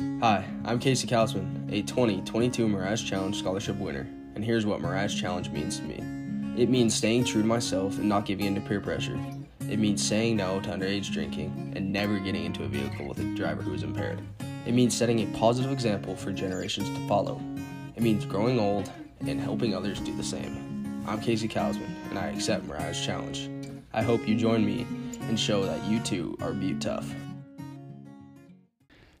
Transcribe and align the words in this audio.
Hi, 0.00 0.46
I'm 0.64 0.78
Casey 0.78 1.06
Kausman, 1.06 1.70
a 1.70 1.82
2022 1.82 2.66
Mirage 2.66 3.04
Challenge 3.04 3.38
Scholarship 3.38 3.76
winner, 3.76 4.06
and 4.34 4.42
here's 4.42 4.64
what 4.64 4.80
Mirage 4.80 5.20
Challenge 5.20 5.50
means 5.50 5.78
to 5.78 5.84
me. 5.84 5.96
It 6.62 6.70
means 6.70 6.94
staying 6.94 7.24
true 7.24 7.42
to 7.42 7.46
myself 7.46 7.98
and 7.98 8.08
not 8.08 8.24
giving 8.24 8.46
in 8.46 8.54
to 8.54 8.62
peer 8.62 8.80
pressure. 8.80 9.18
It 9.68 9.78
means 9.78 10.06
saying 10.06 10.36
no 10.36 10.58
to 10.60 10.70
underage 10.70 11.12
drinking 11.12 11.74
and 11.76 11.92
never 11.92 12.18
getting 12.18 12.46
into 12.46 12.64
a 12.64 12.66
vehicle 12.66 13.08
with 13.08 13.18
a 13.18 13.34
driver 13.34 13.60
who 13.60 13.74
is 13.74 13.82
impaired. 13.82 14.22
It 14.64 14.72
means 14.72 14.96
setting 14.96 15.20
a 15.20 15.38
positive 15.38 15.70
example 15.70 16.16
for 16.16 16.32
generations 16.32 16.88
to 16.88 17.06
follow. 17.06 17.38
It 17.94 18.02
means 18.02 18.24
growing 18.24 18.58
old 18.58 18.90
and 19.20 19.38
helping 19.38 19.74
others 19.74 20.00
do 20.00 20.16
the 20.16 20.24
same. 20.24 21.04
I'm 21.06 21.20
Casey 21.20 21.48
Kausman, 21.48 21.94
and 22.08 22.18
I 22.18 22.28
accept 22.28 22.64
Mirage 22.64 23.04
Challenge. 23.04 23.50
I 23.92 24.02
hope 24.02 24.26
you 24.26 24.34
join 24.34 24.64
me 24.64 24.86
and 25.28 25.38
show 25.38 25.64
that 25.66 25.84
you 25.84 26.00
too 26.00 26.38
are 26.40 26.52
Butte 26.52 26.80
tough. 26.80 27.14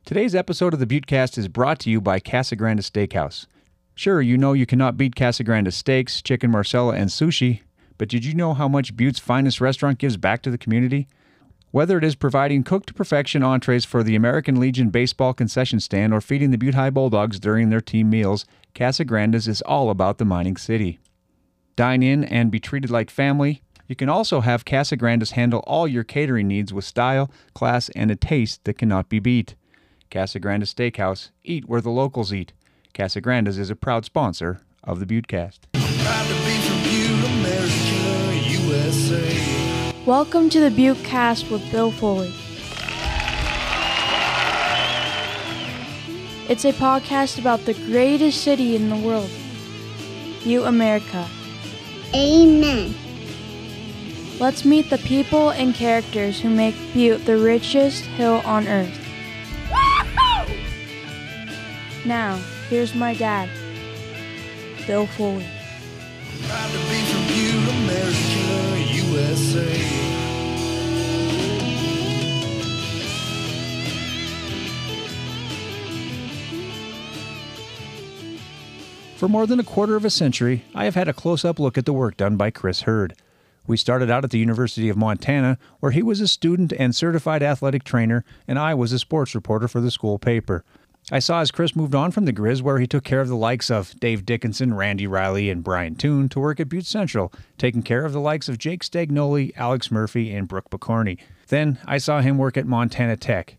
Today's 0.04 0.34
episode 0.34 0.74
of 0.74 0.80
the 0.80 0.86
Buttecast 0.86 1.38
is 1.38 1.46
brought 1.46 1.78
to 1.80 1.90
you 1.90 2.00
by 2.00 2.18
Casagranda 2.18 2.80
Steakhouse. 2.80 3.46
Sure, 3.94 4.20
you 4.20 4.36
know 4.36 4.54
you 4.54 4.66
cannot 4.66 4.96
beat 4.96 5.14
Casagranda 5.14 5.72
steaks, 5.72 6.20
chicken 6.20 6.50
marsala, 6.50 6.94
and 6.94 7.10
sushi, 7.10 7.60
but 7.96 8.08
did 8.08 8.24
you 8.24 8.34
know 8.34 8.54
how 8.54 8.66
much 8.66 8.96
Butte's 8.96 9.20
finest 9.20 9.60
restaurant 9.60 9.98
gives 9.98 10.16
back 10.16 10.42
to 10.42 10.50
the 10.50 10.58
community? 10.58 11.06
Whether 11.70 11.98
it 11.98 12.02
is 12.02 12.16
providing 12.16 12.64
cooked 12.64 12.88
to 12.88 12.94
perfection 12.94 13.44
entrees 13.44 13.84
for 13.84 14.02
the 14.02 14.16
American 14.16 14.58
Legion 14.58 14.88
baseball 14.88 15.32
concession 15.32 15.78
stand 15.78 16.12
or 16.12 16.20
feeding 16.20 16.50
the 16.50 16.58
Butte 16.58 16.74
High 16.74 16.90
Bulldogs 16.90 17.38
during 17.38 17.68
their 17.68 17.80
team 17.80 18.10
meals, 18.10 18.46
Casagranda's 18.74 19.46
is 19.46 19.62
all 19.62 19.90
about 19.90 20.18
the 20.18 20.24
mining 20.24 20.56
city. 20.56 20.98
Dine 21.76 22.02
in 22.02 22.24
and 22.24 22.50
be 22.50 22.58
treated 22.58 22.90
like 22.90 23.10
family. 23.10 23.62
You 23.86 23.94
can 23.94 24.08
also 24.08 24.40
have 24.40 24.64
Casagranda's 24.64 25.32
handle 25.32 25.60
all 25.66 25.86
your 25.86 26.04
catering 26.04 26.48
needs 26.48 26.72
with 26.72 26.84
style, 26.84 27.30
class, 27.54 27.90
and 27.90 28.10
a 28.10 28.16
taste 28.16 28.64
that 28.64 28.78
cannot 28.78 29.08
be 29.08 29.20
beat. 29.20 29.54
Casagranda 30.10 30.64
Steakhouse, 30.64 31.30
eat 31.44 31.68
where 31.68 31.80
the 31.80 31.88
locals 31.88 32.32
eat. 32.32 32.52
Casagranda's 32.92 33.58
is 33.58 33.70
a 33.70 33.76
proud 33.76 34.04
sponsor 34.04 34.60
of 34.82 34.98
the 34.98 35.06
Buttecast. 35.06 35.60
Proud 35.72 36.26
to 36.26 36.34
be 36.44 36.58
from 36.66 36.82
Butte, 36.82 37.24
America, 37.30 37.70
Welcome 40.04 40.50
to 40.50 40.58
the 40.58 40.70
Buttecast 40.70 41.48
with 41.48 41.62
Bill 41.70 41.92
Foley. 41.92 42.34
It's 46.48 46.64
a 46.64 46.72
podcast 46.72 47.38
about 47.38 47.64
the 47.64 47.74
greatest 47.74 48.42
city 48.42 48.74
in 48.74 48.88
the 48.88 48.96
world, 48.96 49.30
Butte, 50.42 50.66
America. 50.66 51.28
Amen. 52.12 52.96
Let's 54.40 54.64
meet 54.64 54.90
the 54.90 54.98
people 54.98 55.50
and 55.50 55.72
characters 55.72 56.40
who 56.40 56.50
make 56.50 56.74
Butte 56.92 57.24
the 57.26 57.38
richest 57.38 58.02
hill 58.06 58.42
on 58.44 58.66
earth. 58.66 58.99
Now, 62.06 62.36
here's 62.70 62.94
my 62.94 63.14
dad, 63.14 63.50
Bill 64.86 65.06
Foley. 65.06 65.46
Proud 66.46 66.70
to 66.70 66.78
be 66.78 67.04
from 67.04 67.26
Butte, 67.26 67.68
America, 67.68 68.80
USA. 69.04 70.10
For 79.16 79.28
more 79.28 79.46
than 79.46 79.60
a 79.60 79.64
quarter 79.64 79.96
of 79.96 80.06
a 80.06 80.10
century, 80.10 80.64
I 80.74 80.84
have 80.86 80.94
had 80.94 81.06
a 81.06 81.12
close 81.12 81.44
up 81.44 81.58
look 81.58 81.76
at 81.76 81.84
the 81.84 81.92
work 81.92 82.16
done 82.16 82.38
by 82.38 82.50
Chris 82.50 82.80
Heard. 82.82 83.14
We 83.66 83.76
started 83.76 84.10
out 84.10 84.24
at 84.24 84.30
the 84.30 84.38
University 84.38 84.88
of 84.88 84.96
Montana, 84.96 85.58
where 85.80 85.92
he 85.92 86.02
was 86.02 86.22
a 86.22 86.26
student 86.26 86.72
and 86.72 86.96
certified 86.96 87.42
athletic 87.42 87.84
trainer, 87.84 88.24
and 88.48 88.58
I 88.58 88.72
was 88.72 88.92
a 88.94 88.98
sports 88.98 89.34
reporter 89.34 89.68
for 89.68 89.82
the 89.82 89.90
school 89.90 90.18
paper. 90.18 90.64
I 91.12 91.18
saw 91.18 91.40
as 91.40 91.50
Chris 91.50 91.74
moved 91.74 91.94
on 91.96 92.12
from 92.12 92.24
the 92.24 92.32
Grizz, 92.32 92.62
where 92.62 92.78
he 92.78 92.86
took 92.86 93.02
care 93.02 93.20
of 93.20 93.26
the 93.26 93.34
likes 93.34 93.68
of 93.68 93.98
Dave 93.98 94.24
Dickenson, 94.24 94.74
Randy 94.74 95.08
Riley, 95.08 95.50
and 95.50 95.64
Brian 95.64 95.96
Toon, 95.96 96.28
to 96.28 96.38
work 96.38 96.60
at 96.60 96.68
Butte 96.68 96.86
Central, 96.86 97.32
taking 97.58 97.82
care 97.82 98.04
of 98.04 98.12
the 98.12 98.20
likes 98.20 98.48
of 98.48 98.58
Jake 98.58 98.84
Stagnoli, 98.84 99.52
Alex 99.56 99.90
Murphy, 99.90 100.32
and 100.32 100.46
Brooke 100.46 100.70
Bacorny. 100.70 101.18
Then 101.48 101.78
I 101.84 101.98
saw 101.98 102.20
him 102.20 102.38
work 102.38 102.56
at 102.56 102.66
Montana 102.66 103.16
Tech. 103.16 103.56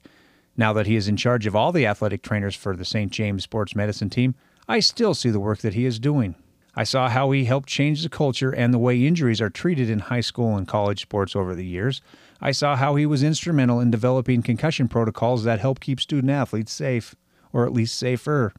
Now 0.55 0.71
that 0.71 0.87
he 0.87 0.95
is 0.95 1.09
in 1.09 1.17
charge 1.17 1.45
of 1.45 1.53
all 1.55 1.73
the 1.73 1.85
athletic 1.85 2.21
trainers 2.21 2.55
for 2.55 2.73
the 2.73 2.85
St. 2.85 3.11
James 3.11 3.43
Sports 3.43 3.75
Medicine 3.75 4.09
team, 4.09 4.35
I 4.69 4.79
still 4.79 5.13
see 5.13 5.29
the 5.29 5.39
work 5.39 5.59
that 5.59 5.73
he 5.73 5.85
is 5.85 5.99
doing. 5.99 6.35
I 6.73 6.85
saw 6.85 7.09
how 7.09 7.31
he 7.31 7.43
helped 7.43 7.67
change 7.67 8.01
the 8.01 8.09
culture 8.09 8.51
and 8.51 8.73
the 8.73 8.79
way 8.79 9.05
injuries 9.05 9.41
are 9.41 9.49
treated 9.49 9.89
in 9.89 9.99
high 9.99 10.21
school 10.21 10.55
and 10.55 10.65
college 10.65 11.01
sports 11.01 11.35
over 11.35 11.53
the 11.53 11.65
years. 11.65 12.01
I 12.39 12.51
saw 12.51 12.77
how 12.77 12.95
he 12.95 13.05
was 13.05 13.23
instrumental 13.23 13.81
in 13.81 13.91
developing 13.91 14.41
concussion 14.41 14.87
protocols 14.87 15.43
that 15.43 15.59
help 15.59 15.81
keep 15.81 15.99
student 15.99 16.31
athletes 16.31 16.71
safe, 16.71 17.13
or 17.53 17.65
at 17.65 17.73
least 17.73 17.97
safer. 17.97 18.53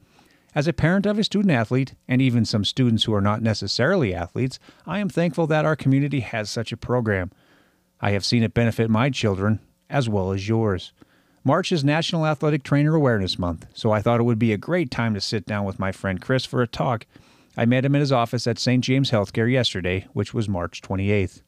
As 0.54 0.68
a 0.68 0.72
parent 0.72 1.06
of 1.06 1.18
a 1.18 1.24
student 1.24 1.52
athlete, 1.52 1.94
and 2.06 2.20
even 2.20 2.44
some 2.44 2.64
students 2.64 3.04
who 3.04 3.14
are 3.14 3.22
not 3.22 3.40
necessarily 3.40 4.14
athletes, 4.14 4.58
I 4.86 4.98
am 4.98 5.08
thankful 5.08 5.46
that 5.46 5.64
our 5.64 5.76
community 5.76 6.20
has 6.20 6.50
such 6.50 6.72
a 6.72 6.76
program. 6.76 7.30
I 8.00 8.10
have 8.10 8.24
seen 8.24 8.42
it 8.42 8.52
benefit 8.52 8.90
my 8.90 9.08
children 9.08 9.60
as 9.88 10.08
well 10.08 10.32
as 10.32 10.48
yours. 10.48 10.92
March 11.44 11.72
is 11.72 11.82
National 11.82 12.26
Athletic 12.26 12.62
Trainer 12.62 12.94
Awareness 12.94 13.38
Month, 13.38 13.66
so 13.74 13.90
I 13.90 14.00
thought 14.00 14.20
it 14.20 14.24
would 14.24 14.38
be 14.38 14.52
a 14.52 14.58
great 14.58 14.90
time 14.90 15.14
to 15.14 15.20
sit 15.20 15.46
down 15.46 15.64
with 15.64 15.78
my 15.78 15.90
friend 15.90 16.20
Chris 16.20 16.44
for 16.44 16.62
a 16.62 16.66
talk. 16.66 17.06
I 17.56 17.64
met 17.64 17.84
him 17.84 17.94
in 17.94 18.00
his 18.00 18.12
office 18.12 18.46
at 18.46 18.58
St. 18.58 18.82
James 18.82 19.10
Healthcare 19.10 19.50
yesterday, 19.50 20.06
which 20.12 20.32
was 20.32 20.48
March 20.48 20.80
28th. 20.82 21.42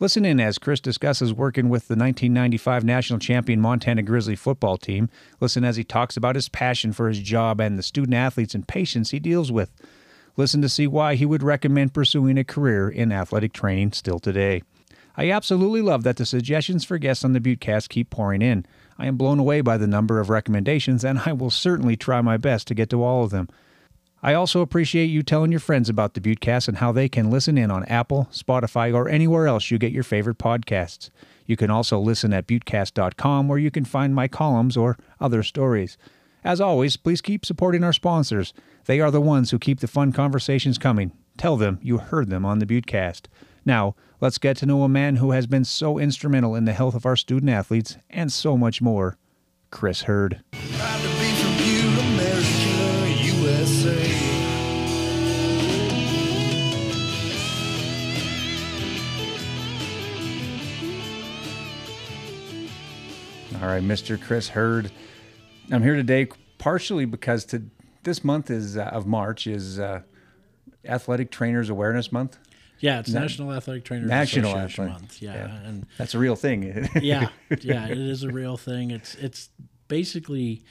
Listen 0.00 0.24
in 0.24 0.40
as 0.40 0.56
Chris 0.56 0.80
discusses 0.80 1.34
working 1.34 1.68
with 1.68 1.86
the 1.86 1.92
1995 1.92 2.84
national 2.84 3.18
champion 3.18 3.60
Montana 3.60 4.02
Grizzly 4.02 4.34
football 4.34 4.78
team. 4.78 5.10
Listen 5.40 5.62
as 5.62 5.76
he 5.76 5.84
talks 5.84 6.16
about 6.16 6.36
his 6.36 6.48
passion 6.48 6.94
for 6.94 7.06
his 7.06 7.18
job 7.18 7.60
and 7.60 7.78
the 7.78 7.82
student 7.82 8.14
athletes 8.14 8.54
and 8.54 8.66
patients 8.66 9.10
he 9.10 9.18
deals 9.18 9.52
with. 9.52 9.70
Listen 10.38 10.62
to 10.62 10.70
see 10.70 10.86
why 10.86 11.16
he 11.16 11.26
would 11.26 11.42
recommend 11.42 11.92
pursuing 11.92 12.38
a 12.38 12.44
career 12.44 12.88
in 12.88 13.12
athletic 13.12 13.52
training 13.52 13.92
still 13.92 14.18
today. 14.18 14.62
I 15.18 15.30
absolutely 15.30 15.82
love 15.82 16.02
that 16.04 16.16
the 16.16 16.24
suggestions 16.24 16.82
for 16.82 16.96
guests 16.96 17.22
on 17.22 17.34
the 17.34 17.40
Buttecast 17.40 17.90
keep 17.90 18.08
pouring 18.08 18.40
in. 18.40 18.64
I 18.98 19.06
am 19.06 19.18
blown 19.18 19.38
away 19.38 19.60
by 19.60 19.76
the 19.76 19.86
number 19.86 20.18
of 20.18 20.30
recommendations, 20.30 21.04
and 21.04 21.18
I 21.26 21.34
will 21.34 21.50
certainly 21.50 21.96
try 21.96 22.22
my 22.22 22.38
best 22.38 22.66
to 22.68 22.74
get 22.74 22.88
to 22.88 23.02
all 23.02 23.22
of 23.22 23.30
them. 23.32 23.50
I 24.22 24.34
also 24.34 24.60
appreciate 24.60 25.06
you 25.06 25.22
telling 25.22 25.50
your 25.50 25.60
friends 25.60 25.88
about 25.88 26.12
the 26.12 26.20
Buttecast 26.20 26.68
and 26.68 26.76
how 26.76 26.92
they 26.92 27.08
can 27.08 27.30
listen 27.30 27.56
in 27.56 27.70
on 27.70 27.84
Apple, 27.86 28.28
Spotify, 28.30 28.94
or 28.94 29.08
anywhere 29.08 29.46
else 29.46 29.70
you 29.70 29.78
get 29.78 29.92
your 29.92 30.02
favorite 30.02 30.36
podcasts. 30.36 31.08
You 31.46 31.56
can 31.56 31.70
also 31.70 31.98
listen 31.98 32.34
at 32.34 32.46
buttecast.com 32.46 33.48
where 33.48 33.58
you 33.58 33.70
can 33.70 33.86
find 33.86 34.14
my 34.14 34.28
columns 34.28 34.76
or 34.76 34.98
other 35.20 35.42
stories. 35.42 35.96
As 36.44 36.60
always, 36.60 36.98
please 36.98 37.22
keep 37.22 37.46
supporting 37.46 37.82
our 37.82 37.94
sponsors. 37.94 38.52
They 38.84 39.00
are 39.00 39.10
the 39.10 39.20
ones 39.22 39.50
who 39.50 39.58
keep 39.58 39.80
the 39.80 39.88
fun 39.88 40.12
conversations 40.12 40.76
coming. 40.76 41.12
Tell 41.38 41.56
them 41.56 41.78
you 41.82 41.98
heard 41.98 42.28
them 42.28 42.44
on 42.44 42.58
the 42.58 42.66
Buttecast. 42.66 43.22
Now, 43.64 43.94
let's 44.20 44.38
get 44.38 44.56
to 44.58 44.66
know 44.66 44.82
a 44.82 44.88
man 44.88 45.16
who 45.16 45.30
has 45.30 45.46
been 45.46 45.64
so 45.64 45.98
instrumental 45.98 46.54
in 46.54 46.66
the 46.66 46.72
health 46.72 46.94
of 46.94 47.06
our 47.06 47.16
student 47.16 47.50
athletes 47.50 47.96
and 48.10 48.30
so 48.30 48.56
much 48.56 48.82
more. 48.82 49.16
Chris 49.70 50.02
Heard. 50.02 50.42
All 63.60 63.66
right, 63.66 63.82
Mr. 63.82 64.20
Chris 64.20 64.48
Heard. 64.48 64.90
I'm 65.70 65.82
here 65.82 65.94
today 65.94 66.28
partially 66.58 67.04
because 67.04 67.44
to, 67.46 67.62
this 68.02 68.24
month 68.24 68.50
is 68.50 68.76
uh, 68.76 68.82
of 68.84 69.06
March 69.06 69.46
is 69.46 69.78
uh, 69.78 70.00
Athletic 70.86 71.30
Trainers 71.30 71.68
Awareness 71.68 72.10
Month. 72.10 72.38
Yeah, 72.78 73.00
it's 73.00 73.10
National 73.10 73.52
Athletic 73.52 73.84
Trainers 73.84 74.08
National 74.08 74.50
Association 74.52 74.84
Athletic- 74.84 75.00
Month. 75.02 75.22
Yeah, 75.22 75.34
yeah. 75.34 75.68
and 75.68 75.86
That's 75.98 76.14
a 76.14 76.18
real 76.18 76.36
thing. 76.36 76.88
yeah, 77.02 77.28
yeah, 77.60 77.86
it 77.88 77.98
is 77.98 78.22
a 78.22 78.30
real 78.30 78.56
thing. 78.56 78.90
It's 78.90 79.14
it's 79.16 79.50
basically 79.88 80.62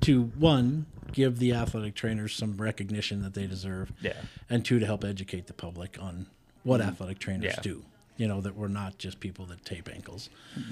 to 0.00 0.24
one 0.36 0.86
give 1.12 1.38
the 1.38 1.52
athletic 1.54 1.94
trainers 1.94 2.34
some 2.34 2.56
recognition 2.56 3.22
that 3.22 3.34
they 3.34 3.46
deserve. 3.46 3.92
Yeah. 4.00 4.14
and 4.50 4.64
two 4.64 4.80
to 4.80 4.86
help 4.86 5.04
educate 5.04 5.46
the 5.46 5.52
public 5.52 5.96
on 6.00 6.26
what 6.64 6.80
athletic 6.80 7.20
trainers 7.20 7.54
Yeah. 7.56 7.60
do. 7.62 7.84
You 8.16 8.28
know 8.28 8.40
that 8.42 8.54
we're 8.56 8.68
not 8.68 8.98
just 8.98 9.18
people 9.20 9.44
that 9.46 9.64
tape 9.64 9.88
ankles. 9.92 10.30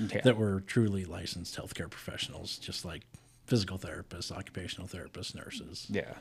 Yeah. 0.09 0.21
That 0.23 0.37
we're 0.37 0.61
truly 0.61 1.05
licensed 1.05 1.57
healthcare 1.57 1.91
professionals, 1.91 2.57
just 2.59 2.85
like 2.85 3.03
physical 3.47 3.79
therapists, 3.79 4.31
occupational 4.31 4.87
therapists, 4.87 5.35
nurses. 5.35 5.87
Yeah, 5.91 6.15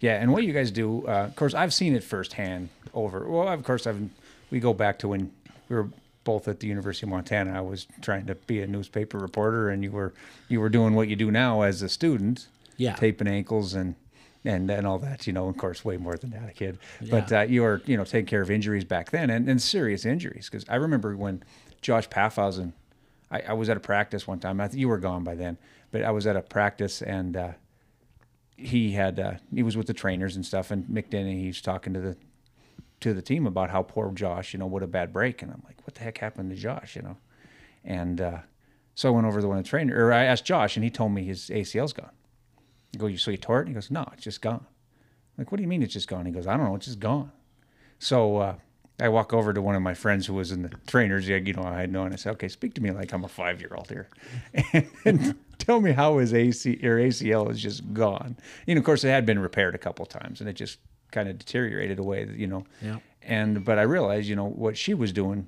yeah, 0.00 0.20
and 0.20 0.32
what 0.32 0.42
you 0.42 0.52
guys 0.52 0.70
do, 0.72 1.06
uh, 1.06 1.26
of 1.26 1.36
course, 1.36 1.54
I've 1.54 1.72
seen 1.72 1.94
it 1.94 2.02
firsthand. 2.02 2.70
Over 2.94 3.28
well, 3.28 3.48
of 3.48 3.62
course, 3.64 3.86
I've 3.86 4.08
we 4.50 4.58
go 4.60 4.72
back 4.74 4.98
to 5.00 5.08
when 5.08 5.30
we 5.68 5.76
were 5.76 5.88
both 6.24 6.48
at 6.48 6.58
the 6.60 6.66
University 6.66 7.06
of 7.06 7.10
Montana. 7.10 7.56
I 7.56 7.60
was 7.60 7.86
trying 8.02 8.26
to 8.26 8.34
be 8.34 8.60
a 8.60 8.66
newspaper 8.66 9.18
reporter, 9.18 9.70
and 9.70 9.84
you 9.84 9.92
were 9.92 10.12
you 10.48 10.60
were 10.60 10.68
doing 10.70 10.94
what 10.94 11.06
you 11.08 11.14
do 11.16 11.30
now 11.30 11.62
as 11.62 11.82
a 11.82 11.88
student, 11.88 12.48
Yeah. 12.76 12.96
taping 12.96 13.28
ankles 13.28 13.74
and 13.74 13.94
and 14.44 14.70
and 14.70 14.86
all 14.86 14.98
that. 14.98 15.26
You 15.26 15.32
know, 15.32 15.48
of 15.48 15.56
course, 15.56 15.84
way 15.84 15.96
more 15.96 16.16
than 16.16 16.30
that, 16.30 16.48
a 16.48 16.52
kid. 16.52 16.78
But 17.10 17.32
uh, 17.32 17.40
you 17.42 17.62
were 17.62 17.82
you 17.86 17.96
know 17.96 18.04
taking 18.04 18.26
care 18.26 18.42
of 18.42 18.50
injuries 18.50 18.84
back 18.84 19.10
then, 19.10 19.30
and, 19.30 19.48
and 19.48 19.60
serious 19.60 20.04
injuries. 20.04 20.48
Because 20.50 20.68
I 20.68 20.76
remember 20.76 21.16
when 21.16 21.42
Josh 21.80 22.08
Paffhausen, 22.08 22.72
I, 23.30 23.40
I 23.48 23.52
was 23.52 23.68
at 23.68 23.76
a 23.76 23.80
practice 23.80 24.26
one 24.26 24.38
time. 24.38 24.60
I 24.60 24.68
think 24.68 24.80
you 24.80 24.88
were 24.88 24.98
gone 24.98 25.24
by 25.24 25.34
then, 25.34 25.58
but 25.90 26.02
I 26.02 26.10
was 26.10 26.26
at 26.26 26.36
a 26.36 26.42
practice 26.42 27.02
and. 27.02 27.36
Uh, 27.36 27.52
he 28.60 28.90
had 28.90 29.20
uh, 29.20 29.34
he 29.54 29.62
was 29.62 29.76
with 29.76 29.86
the 29.86 29.94
trainers 29.94 30.34
and 30.34 30.44
stuff, 30.44 30.72
and 30.72 30.84
Mick 30.86 31.10
Dennehy 31.10 31.42
he 31.42 31.46
was 31.46 31.60
talking 31.60 31.94
to 31.94 32.00
the 32.00 32.16
to 33.00 33.14
the 33.14 33.22
team 33.22 33.46
about 33.46 33.70
how 33.70 33.82
poor 33.82 34.10
Josh, 34.10 34.52
you 34.52 34.58
know, 34.58 34.66
what 34.66 34.82
a 34.82 34.88
bad 34.88 35.12
break, 35.12 35.42
and 35.42 35.52
I'm 35.52 35.62
like, 35.64 35.78
what 35.86 35.94
the 35.94 36.02
heck 36.02 36.18
happened 36.18 36.50
to 36.50 36.56
Josh, 36.56 36.96
you 36.96 37.02
know, 37.02 37.16
and 37.84 38.20
uh, 38.20 38.38
so 38.96 39.08
I 39.08 39.12
went 39.12 39.28
over 39.28 39.40
to 39.40 39.46
one 39.46 39.58
of 39.58 39.62
the 39.62 39.70
trainer, 39.70 40.04
or 40.04 40.12
I 40.12 40.24
asked 40.24 40.44
Josh, 40.44 40.76
and 40.76 40.82
he 40.82 40.90
told 40.90 41.12
me 41.12 41.22
his 41.22 41.50
ACL's 41.50 41.92
gone. 41.92 42.10
I 42.94 42.98
go, 42.98 43.06
you 43.06 43.18
so 43.18 43.30
you 43.30 43.36
tore 43.36 43.62
it? 43.62 43.68
He 43.68 43.74
goes, 43.74 43.90
no, 43.90 44.06
it's 44.12 44.22
just 44.22 44.40
gone. 44.42 44.64
I'm 44.64 45.44
like, 45.44 45.52
what 45.52 45.56
do 45.58 45.62
you 45.62 45.68
mean 45.68 45.82
it's 45.82 45.92
just 45.92 46.08
gone? 46.08 46.26
He 46.26 46.32
goes, 46.32 46.46
I 46.46 46.56
don't 46.56 46.66
know, 46.66 46.74
it's 46.74 46.86
just 46.86 47.00
gone. 47.00 47.32
So 47.98 48.36
uh, 48.38 48.54
I 49.00 49.08
walk 49.08 49.32
over 49.32 49.52
to 49.52 49.62
one 49.62 49.74
of 49.76 49.82
my 49.82 49.94
friends 49.94 50.26
who 50.26 50.34
was 50.34 50.50
in 50.52 50.62
the 50.62 50.70
trainers. 50.86 51.28
You 51.28 51.40
know, 51.52 51.62
I 51.62 51.80
had 51.80 51.92
known. 51.92 52.12
I 52.12 52.16
said, 52.16 52.30
"Okay, 52.32 52.48
speak 52.48 52.74
to 52.74 52.80
me 52.80 52.90
like 52.90 53.12
I'm 53.12 53.24
a 53.24 53.28
five 53.28 53.60
year 53.60 53.72
old 53.74 53.88
here, 53.88 54.08
and, 55.04 55.36
tell 55.58 55.80
me 55.80 55.90
how 55.92 56.18
his 56.18 56.32
AC 56.32 56.78
or 56.84 56.96
ACL 56.98 57.50
is 57.50 57.60
just 57.60 57.92
gone." 57.92 58.36
You 58.66 58.74
know, 58.74 58.80
of 58.80 58.84
course, 58.84 59.04
it 59.04 59.08
had 59.08 59.26
been 59.26 59.38
repaired 59.38 59.74
a 59.74 59.78
couple 59.78 60.04
times, 60.06 60.40
and 60.40 60.48
it 60.48 60.54
just 60.54 60.78
kind 61.10 61.28
of 61.28 61.38
deteriorated 61.38 61.98
away. 61.98 62.28
You 62.36 62.46
know, 62.48 62.64
Yeah. 62.82 62.98
and 63.22 63.64
but 63.64 63.78
I 63.78 63.82
realized, 63.82 64.28
you 64.28 64.36
know, 64.36 64.48
what 64.48 64.76
she 64.76 64.94
was 64.94 65.12
doing, 65.12 65.46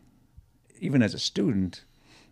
even 0.81 1.02
as 1.02 1.14
a 1.14 1.19
student, 1.19 1.84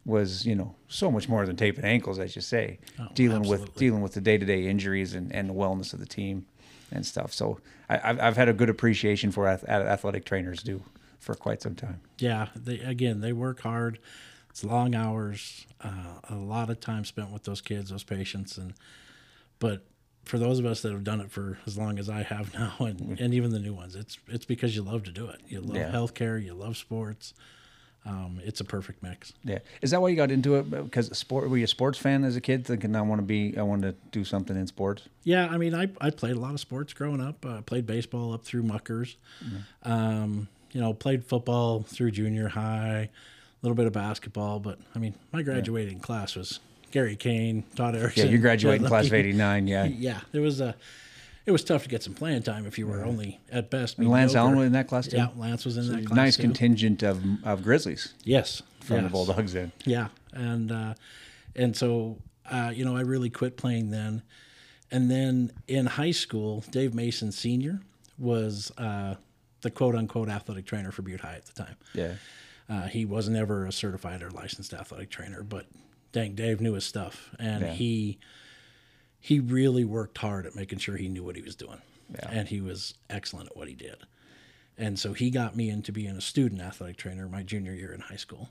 was 0.09 0.47
you 0.47 0.55
know 0.55 0.75
so 0.89 1.11
much 1.11 1.29
more 1.29 1.47
than 1.47 1.55
taping 1.57 1.85
ankles, 1.85 2.19
as 2.19 2.35
you 2.35 2.43
say, 2.43 2.79
dealing 3.15 3.43
with 3.49 3.75
dealing 3.77 4.01
with 4.03 4.15
the 4.15 4.21
day 4.21 4.39
to 4.39 4.47
day 4.47 4.67
injuries 4.67 5.15
and, 5.15 5.33
and 5.33 5.49
the 5.49 5.55
wellness 5.55 5.93
of 5.93 6.01
the 6.01 6.07
team 6.07 6.47
and 6.91 7.05
stuff. 7.07 7.33
So 7.33 7.61
I, 7.89 8.01
I've 8.03 8.21
I've 8.21 8.37
had 8.37 8.49
a 8.49 8.53
good 8.55 8.71
appreciation 8.71 9.31
for 9.31 9.47
ath- 9.47 9.65
athletic 9.69 10.25
trainers 10.25 10.63
do 10.63 10.83
for 11.21 11.35
quite 11.35 11.61
some 11.63 11.75
time. 11.75 12.01
Yeah, 12.19 12.49
they 12.57 12.79
again 12.81 13.21
they 13.21 13.33
work 13.33 13.61
hard. 13.61 13.99
It's 14.51 14.65
long 14.65 14.95
hours, 14.95 15.67
uh, 15.83 16.21
a 16.29 16.35
lot 16.35 16.71
of 16.71 16.81
time 16.81 17.05
spent 17.05 17.31
with 17.31 17.45
those 17.45 17.61
kids, 17.61 17.91
those 17.91 18.03
patients, 18.03 18.57
and 18.59 18.73
but 19.59 19.85
for 20.25 20.39
those 20.39 20.59
of 20.59 20.67
us 20.67 20.83
that 20.83 20.93
have 20.93 21.05
done 21.05 21.21
it 21.21 21.31
for 21.31 21.59
as 21.67 21.79
long 21.79 21.99
as 21.99 22.09
I 22.11 22.23
have 22.23 22.53
now, 22.59 22.75
and, 22.81 23.19
and 23.21 23.35
even 23.35 23.51
the 23.51 23.59
new 23.61 23.75
ones, 23.75 23.95
it's 23.95 24.19
it's 24.27 24.47
because 24.47 24.75
you 24.75 24.83
love 24.83 25.03
to 25.05 25.13
do 25.13 25.29
it. 25.29 25.41
You 25.47 25.61
love 25.61 25.77
Yeah. 25.77 25.93
healthcare, 25.93 26.43
you 26.43 26.55
love 26.55 26.77
sports. 26.77 27.35
Um, 28.09 28.41
it's 28.43 28.61
a 28.61 28.65
perfect 28.65 29.03
mix. 29.03 29.35
Yeah, 29.45 29.59
is 29.83 29.91
that 29.91 30.01
why 30.01 30.09
you 30.09 30.17
got 30.17 30.31
into 30.31 30.55
it? 30.55 30.71
Because 30.71 31.17
sport, 31.17 31.51
were 31.51 31.59
you 31.59 31.65
a 31.65 31.69
sports 31.69 31.99
fan 31.99 32.25
as 32.25 32.37
a 32.37 32.41
kid, 32.41 32.65
thinking 32.67 32.97
I 32.97 33.03
want 33.03 33.19
to 33.19 33.23
be, 33.27 33.55
I 33.59 33.63
want 33.63 33.83
to 33.83 33.95
do 34.13 34.25
something 34.25 34.57
in 34.57 34.67
sports? 34.67 35.03
Yeah, 35.25 35.47
I 35.47 35.59
mean, 35.59 35.75
I, 35.75 35.89
I 36.01 36.09
played 36.09 36.35
a 36.35 36.41
lot 36.41 36.55
of 36.55 36.61
sports 36.61 36.95
growing 36.95 37.21
up. 37.21 37.45
I 37.45 37.61
played 37.61 37.87
baseball 37.87 38.33
up 38.33 38.45
through 38.45 38.63
muckers. 38.63 39.17
Um, 39.83 40.49
you 40.73 40.81
know, 40.81 40.95
played 40.95 41.25
football 41.25 41.83
through 41.83 42.13
junior 42.13 42.49
high, 42.49 43.11
a 43.11 43.61
little 43.61 43.77
bit 43.77 43.87
of 43.87 43.93
basketball. 43.93 44.59
But 44.59 44.79
I 44.95 44.99
mean, 44.99 45.13
my 45.33 45.43
graduating 45.43 46.01
class 46.01 46.35
was 46.35 46.61
Gary 46.91 47.17
Kane, 47.17 47.65
Todd 47.77 47.95
Erickson. 47.95 48.27
Yeah, 48.27 48.33
you 48.33 48.39
graduated 48.39 48.83
in 48.83 48.89
class 48.89 49.07
of 49.07 49.13
'89. 49.13 49.67
Yeah, 49.67 49.85
Yeah, 49.99 50.21
it 50.33 50.41
was 50.41 50.61
a. 50.63 50.75
It 51.49 51.53
was 51.53 51.65
tough 51.65 51.83
to 51.85 51.89
get 51.89 52.03
some 52.03 52.13
playing 52.13 52.43
time 52.43 52.67
if 52.67 52.79
you 52.79 52.87
were 52.87 53.03
only 53.07 53.41
at 53.51 53.71
best. 53.71 53.97
and 53.97 54.07
Lance. 54.11 54.35
Allen 54.35 54.59
was 54.59 54.67
in 54.67 54.73
that 54.75 54.87
class 54.87 55.09
too. 55.09 55.17
Yeah, 55.17 55.29
Lance 55.35 55.65
was 55.65 55.79
in 55.79 55.89
that 55.91 56.05
class. 56.05 56.15
nice 56.17 56.37
too. 56.37 56.43
contingent 56.43 57.03
of 57.03 57.23
of 57.43 57.63
Grizzlies 57.63 58.13
Yes, 58.23 58.63
from 58.81 58.97
the 58.97 59.03
yes. 59.05 59.13
Bulldogs. 59.13 59.55
In 59.55 59.73
Yeah, 59.87 60.09
and 60.35 60.71
uh, 60.71 60.93
and 61.57 61.75
so 61.75 62.19
uh, 62.51 62.71
you 62.75 62.85
know 62.85 62.95
I 62.99 63.01
really 63.01 63.31
quit 63.31 63.57
playing 63.57 63.89
then, 63.91 64.21
and 64.91 65.11
then 65.11 65.51
in 65.67 65.87
high 65.87 66.11
school, 66.11 66.63
Dave 66.71 66.93
Mason 66.95 67.33
Senior 67.33 67.81
was 68.19 68.71
uh, 68.77 69.15
the 69.63 69.71
quote 69.71 69.95
unquote 69.95 70.29
athletic 70.29 70.67
trainer 70.67 70.93
for 70.93 71.01
Butte 71.01 71.21
High 71.21 71.37
at 71.37 71.47
the 71.47 71.55
time. 71.65 71.77
yeah, 71.95 72.13
Uh, 72.69 72.89
he 72.89 73.07
was 73.07 73.31
never 73.31 73.65
a 73.65 73.73
certified 73.73 74.23
or 74.23 74.31
licensed 74.31 74.75
athletic 74.75 75.09
trainer, 75.09 75.43
but 75.43 75.65
dang, 76.13 76.35
Dave 76.35 76.61
knew 76.61 76.75
his 76.75 76.85
stuff, 76.85 77.31
and 77.39 77.63
Yeah. 77.63 77.73
he 77.73 78.19
he 79.29 79.41
really 79.41 79.85
worked 79.85 80.17
hard 80.17 80.47
at 80.47 80.57
making 80.57 80.79
sure 80.79 80.97
he 80.97 81.07
knew 81.09 81.23
what 81.23 81.37
he 81.37 81.43
was 81.43 81.55
doing, 81.55 81.83
Yeah. 82.11 82.31
and 82.31 82.49
he 82.49 82.63
was 82.63 82.95
excellent 83.11 83.51
at 83.51 83.57
what 83.59 83.69
he 83.69 83.75
did. 83.75 83.97
And 84.79 84.99
so 84.99 85.13
he 85.13 85.29
got 85.31 85.55
me 85.55 85.69
into 85.69 85.93
being 85.93 86.17
a 86.17 86.21
student 86.23 86.63
athletic 86.63 86.97
trainer 86.97 87.29
my 87.29 87.43
junior 87.43 87.75
year 87.75 87.93
in 87.93 88.01
high 88.01 88.17
school. 88.17 88.49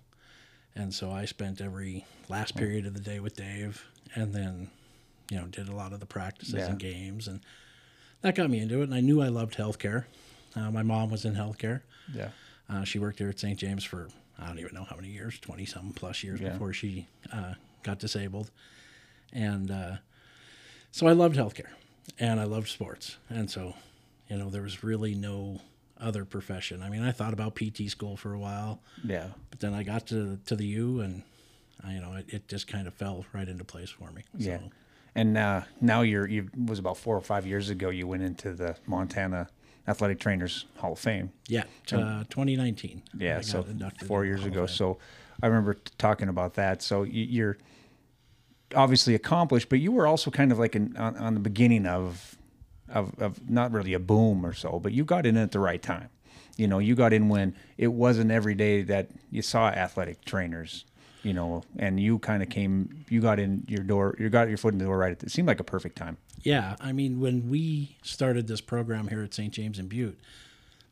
And 0.76 0.94
so 0.94 1.10
I 1.12 1.26
spent 1.26 1.62
every 1.62 2.06
last 2.30 2.56
period 2.56 2.86
of 2.86 2.94
the 2.94 3.00
day 3.00 3.20
with 3.20 3.36
Dave, 3.36 3.84
and 4.14 4.34
then, 4.34 4.70
you 5.32 5.38
know, 5.40 5.48
did 5.48 5.68
a 5.68 5.76
lot 5.76 5.94
of 5.94 6.00
the 6.00 6.06
practices 6.06 6.54
Yeah. 6.54 6.68
and 6.70 6.78
games, 6.78 7.28
and 7.28 7.40
that 8.22 8.36
got 8.36 8.52
me 8.52 8.60
into 8.60 8.82
it. 8.82 8.84
And 8.84 8.94
I 8.94 9.00
knew 9.02 9.20
I 9.20 9.30
loved 9.30 9.56
healthcare. 9.56 10.06
Uh, 10.56 10.70
my 10.70 10.84
mom 10.84 11.10
was 11.10 11.26
in 11.26 11.34
healthcare. 11.34 11.82
yeah, 12.14 12.30
Uh, 12.70 12.84
she 12.84 13.00
worked 13.00 13.18
here 13.18 13.30
at 13.30 13.40
St. 13.40 13.58
James 13.58 13.84
for 13.84 14.10
I 14.38 14.46
don't 14.46 14.60
even 14.60 14.76
know 14.76 14.84
how 14.84 14.96
many 14.96 15.10
years, 15.10 15.40
20 15.40 15.66
some 15.66 15.92
plus 15.94 16.24
years 16.24 16.40
Yeah. 16.40 16.50
before 16.52 16.72
she 16.72 17.08
uh, 17.34 17.56
got 17.82 17.98
disabled, 17.98 18.52
and 19.34 19.72
uh, 19.72 19.98
so 20.98 21.06
I 21.06 21.12
loved 21.12 21.36
healthcare 21.36 21.70
and 22.20 22.40
I 22.40 22.46
loved 22.46 22.70
sports, 22.70 23.18
and 23.30 23.52
so 23.52 23.76
you 24.30 24.38
know 24.38 24.50
there 24.50 24.64
was 24.64 24.84
really 24.84 25.14
no 25.14 25.62
other 26.00 26.26
profession. 26.26 26.82
I 26.82 26.90
mean, 26.90 27.04
I 27.04 27.12
thought 27.12 27.34
about 27.34 27.56
PT 27.56 27.90
school 27.92 28.18
for 28.18 28.34
a 28.34 28.40
while, 28.40 28.82
yeah. 29.04 29.28
but 29.52 29.60
then 29.60 29.76
I 29.76 29.84
got 29.84 30.08
to 30.08 30.40
to 30.48 30.56
the 30.56 30.66
U, 30.66 31.02
and 31.02 31.22
uh, 31.86 31.92
you 31.92 32.02
know 32.02 32.14
it, 32.14 32.26
it 32.30 32.48
just 32.48 32.68
kind 32.68 32.88
of 32.88 32.96
fell 32.96 33.26
right 33.32 33.48
into 33.48 33.64
place 33.64 33.92
for 33.92 34.10
me. 34.10 34.24
Yeah. 34.36 34.58
So, 34.58 34.64
And 35.14 35.38
uh, 35.38 35.62
now 35.82 36.02
you're 36.02 36.28
you 36.28 36.50
was 36.66 36.80
about 36.80 36.98
four 36.98 37.16
or 37.16 37.22
five 37.22 37.46
years 37.46 37.70
ago 37.70 37.90
you 37.92 38.08
went 38.08 38.24
into 38.24 38.54
the 38.54 38.76
Montana 38.88 39.50
Athletic 39.88 40.20
Trainers 40.20 40.66
Hall 40.78 40.94
of 40.94 41.00
Fame. 41.00 41.32
yeah, 41.48 41.66
uh, 41.94 42.24
2019. 42.24 43.04
Yeah, 43.20 43.42
so 43.42 43.64
four 44.08 44.26
years 44.26 44.46
ago. 44.46 44.66
So 44.66 44.98
I 45.44 45.46
remember 45.46 45.76
t- 45.76 45.92
talking 46.00 46.28
about 46.28 46.56
that. 46.56 46.82
So 46.82 47.04
you're 47.04 47.60
obviously 48.76 49.16
accomplished, 49.16 49.70
but 49.70 49.80
you 49.80 49.92
were 49.92 50.08
also 50.08 50.32
kind 50.32 50.52
of 50.52 50.60
like 50.60 50.76
an, 50.76 50.96
on, 50.98 51.16
on 51.18 51.34
the 51.34 51.40
beginning 51.40 51.86
of, 51.86 52.38
of 52.90 53.18
of 53.20 53.50
not 53.50 53.72
really 53.72 53.94
a 53.94 54.00
boom 54.00 54.46
or 54.46 54.54
so, 54.54 54.80
but 54.80 54.92
you 54.94 55.04
got 55.04 55.26
in 55.26 55.38
at 55.38 55.52
the 55.52 55.60
right 55.60 55.82
time. 55.82 56.10
You 56.58 56.68
know, 56.68 56.80
you 56.80 56.96
got 56.96 57.14
in 57.14 57.30
when 57.30 57.56
it 57.78 57.88
wasn't 57.88 58.32
every 58.32 58.56
day 58.56 58.82
that 58.84 59.10
you 59.30 59.42
saw 59.42 59.68
athletic 59.68 60.26
trainers. 60.26 60.86
You 61.24 61.34
know, 61.34 61.64
and 61.78 62.00
you 62.00 62.20
kind 62.20 62.42
of 62.42 62.50
came, 62.50 63.04
you 63.10 63.20
got 63.20 63.38
in 63.38 63.66
your 63.68 63.84
door, 63.84 64.16
you 64.18 64.30
got 64.30 64.48
your 64.48 64.58
foot 64.58 64.72
in 64.74 64.78
the 64.78 64.86
door 64.86 64.98
right 64.98 65.12
at. 65.12 65.24
It 65.24 65.32
seemed 65.32 65.48
like 65.48 65.60
a 65.60 65.64
perfect 65.64 65.98
time. 65.98 66.18
Yeah, 66.44 66.78
I 66.80 66.94
mean, 66.94 67.20
when 67.20 67.50
we 67.50 67.98
started 68.02 68.48
this 68.48 68.62
program 68.62 69.10
here 69.10 69.24
at 69.24 69.34
St. 69.34 69.52
James 69.52 69.78
in 69.78 69.88
Butte, 69.88 70.18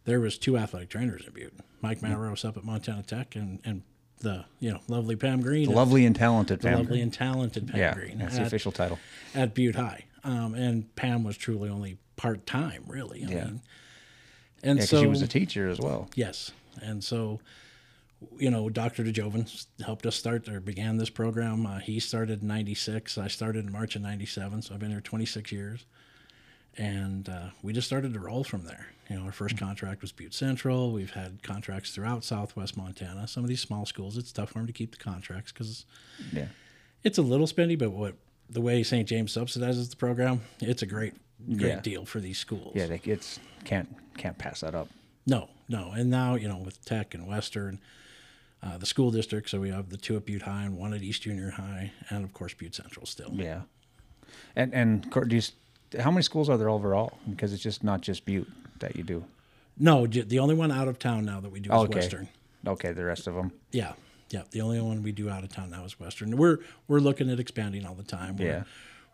there 0.03 0.19
was 0.19 0.37
two 0.37 0.57
athletic 0.57 0.89
trainers 0.89 1.25
in 1.25 1.31
Butte. 1.31 1.53
Mike 1.79 1.99
mm. 1.99 2.09
Maros 2.09 2.43
up 2.43 2.57
at 2.57 2.65
Montana 2.65 3.03
Tech 3.03 3.35
and, 3.35 3.59
and 3.63 3.83
the 4.19 4.45
you 4.59 4.71
know 4.71 4.79
lovely 4.87 5.15
Pam 5.15 5.41
Green, 5.41 5.69
at- 5.69 5.75
Lovely 5.75 6.05
and 6.05 6.15
talented, 6.15 6.59
the 6.61 6.69
Pam. 6.69 6.79
lovely 6.79 7.01
and 7.01 7.13
talented 7.13 7.67
Pam 7.67 7.77
yeah, 7.79 7.93
Green 7.93 8.17
that's 8.19 8.37
the 8.37 8.43
official 8.45 8.71
title. 8.71 8.99
at 9.33 9.53
Butte 9.53 9.75
High. 9.75 10.05
Um, 10.23 10.55
and 10.55 10.93
Pam 10.95 11.23
was 11.23 11.37
truly 11.37 11.69
only 11.69 11.97
part 12.15 12.45
time, 12.47 12.83
really. 12.87 13.23
I 13.23 13.27
Yeah. 13.29 13.45
mean, 13.45 13.61
and 14.63 14.79
Yeah, 14.79 14.85
so 14.85 15.01
she 15.01 15.07
was 15.07 15.21
a 15.21 15.27
teacher 15.27 15.67
as 15.69 15.79
well. 15.79 16.09
Yes. 16.15 16.51
And 16.81 17.03
so, 17.03 17.39
you 18.39 18.49
know, 18.49 18.67
Dr. 18.69 19.03
DeJoven 19.03 19.65
helped 19.85 20.05
us 20.07 20.15
start 20.15 20.47
or 20.49 20.59
began 20.59 20.97
this 20.97 21.11
program. 21.11 21.65
Uh, 21.67 21.77
he 21.79 21.99
started 21.99 22.41
in 22.41 22.47
96. 22.47 23.17
I 23.19 23.27
started 23.27 23.65
in 23.65 23.71
March 23.71 23.95
of 23.95 24.01
97. 24.01 24.63
So 24.63 24.73
I've 24.73 24.79
been 24.79 24.89
here 24.91 24.99
26 25.01 25.51
years. 25.51 25.85
And 26.77 27.29
uh, 27.29 27.47
we 27.61 27.73
just 27.73 27.87
started 27.87 28.13
to 28.13 28.19
roll 28.19 28.43
from 28.43 28.65
there. 28.65 28.87
You 29.09 29.17
know, 29.17 29.25
our 29.25 29.31
first 29.31 29.57
contract 29.57 30.01
was 30.01 30.11
Butte 30.11 30.33
Central. 30.33 30.91
We've 30.91 31.11
had 31.11 31.41
contracts 31.43 31.91
throughout 31.91 32.23
southwest 32.23 32.75
Montana. 32.75 33.27
Some 33.27 33.43
of 33.43 33.49
these 33.49 33.61
small 33.61 33.85
schools, 33.85 34.17
it's 34.17 34.31
tough 34.31 34.49
for 34.49 34.59
them 34.59 34.67
to 34.67 34.73
keep 34.73 34.91
the 34.91 34.97
contracts 34.97 35.51
because 35.51 35.85
Yeah. 36.33 36.47
it's 37.03 37.17
a 37.17 37.21
little 37.21 37.47
spendy, 37.47 37.77
but 37.77 37.91
what 37.91 38.15
the 38.49 38.61
way 38.61 38.83
St. 38.83 39.07
James 39.07 39.31
subsidizes 39.33 39.89
the 39.89 39.95
program, 39.95 40.41
it's 40.59 40.81
a 40.81 40.85
great, 40.85 41.13
great 41.47 41.61
Yeah. 41.69 41.79
deal 41.81 42.05
for 42.05 42.19
these 42.19 42.37
schools. 42.39 42.73
Yeah, 42.75 42.87
they, 42.87 42.99
it's 43.05 43.39
can't 43.63 43.95
can't 44.17 44.37
pass 44.37 44.61
that 44.61 44.73
up. 44.75 44.89
No, 45.27 45.49
no. 45.69 45.91
And 45.91 46.09
now, 46.09 46.35
you 46.35 46.47
know, 46.47 46.57
with 46.57 46.83
Tech 46.85 47.13
and 47.13 47.27
Western, 47.27 47.79
uh, 48.63 48.77
the 48.77 48.85
school 48.85 49.11
district, 49.11 49.49
so 49.49 49.59
we 49.59 49.69
have 49.69 49.89
the 49.89 49.97
two 49.97 50.15
at 50.17 50.25
Butte 50.25 50.41
High 50.43 50.63
and 50.63 50.77
one 50.77 50.93
at 50.93 51.01
East 51.03 51.21
Junior 51.23 51.51
High, 51.51 51.91
and 52.09 52.23
of 52.23 52.33
course 52.33 52.53
Butte 52.53 52.73
Central 52.75 53.05
still. 53.05 53.31
Yeah, 53.33 53.61
and 54.55 54.73
and 54.73 55.09
do 55.11 55.35
you, 55.35 55.41
how 55.99 56.11
many 56.11 56.23
schools 56.23 56.49
are 56.49 56.57
there 56.57 56.69
overall? 56.69 57.17
Because 57.29 57.53
it's 57.53 57.63
just 57.63 57.83
not 57.83 58.01
just 58.01 58.25
Butte 58.25 58.47
that 58.79 58.95
you 58.95 59.03
do. 59.03 59.23
No, 59.77 60.07
the 60.07 60.39
only 60.39 60.55
one 60.55 60.71
out 60.71 60.87
of 60.87 60.99
town 60.99 61.25
now 61.25 61.39
that 61.41 61.51
we 61.51 61.59
do 61.59 61.69
is 61.71 61.75
Okay. 61.75 61.95
Western. 61.99 62.27
Okay, 62.65 62.93
the 62.93 63.03
rest 63.03 63.27
of 63.27 63.35
them. 63.35 63.51
Yeah, 63.71 63.93
yeah. 64.29 64.43
The 64.51 64.61
only 64.61 64.81
one 64.81 65.03
we 65.03 65.11
do 65.11 65.29
out 65.29 65.43
of 65.43 65.49
town 65.49 65.69
now 65.71 65.83
is 65.85 65.99
Western. 65.99 66.35
We're 66.37 66.59
we're 66.87 66.99
looking 66.99 67.29
at 67.29 67.39
expanding 67.39 67.85
all 67.85 67.93
the 67.95 68.03
time. 68.03 68.37
We're, 68.37 68.45
Yeah. 68.47 68.63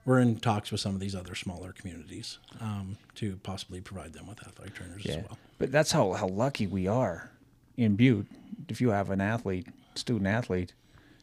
We're 0.03 0.19
in 0.19 0.37
talks 0.39 0.71
with 0.71 0.81
some 0.81 0.95
of 0.95 0.99
these 0.99 1.13
other 1.13 1.35
smaller 1.35 1.73
communities 1.73 2.39
um, 2.59 2.97
to 3.15 3.35
possibly 3.43 3.81
provide 3.81 4.13
them 4.13 4.25
with 4.25 4.41
athletic 4.41 4.73
trainers 4.73 5.05
as 5.05 5.17
well. 5.17 5.37
But 5.59 5.71
that's 5.71 5.91
how 5.91 6.13
how 6.13 6.27
lucky 6.27 6.65
we 6.65 6.87
are 6.87 7.29
in 7.77 7.95
Butte. 7.95 8.25
If 8.67 8.81
you 8.81 8.89
have 8.89 9.09
an 9.11 9.21
athlete, 9.21 9.67
student 9.95 10.27
athlete, 10.27 10.73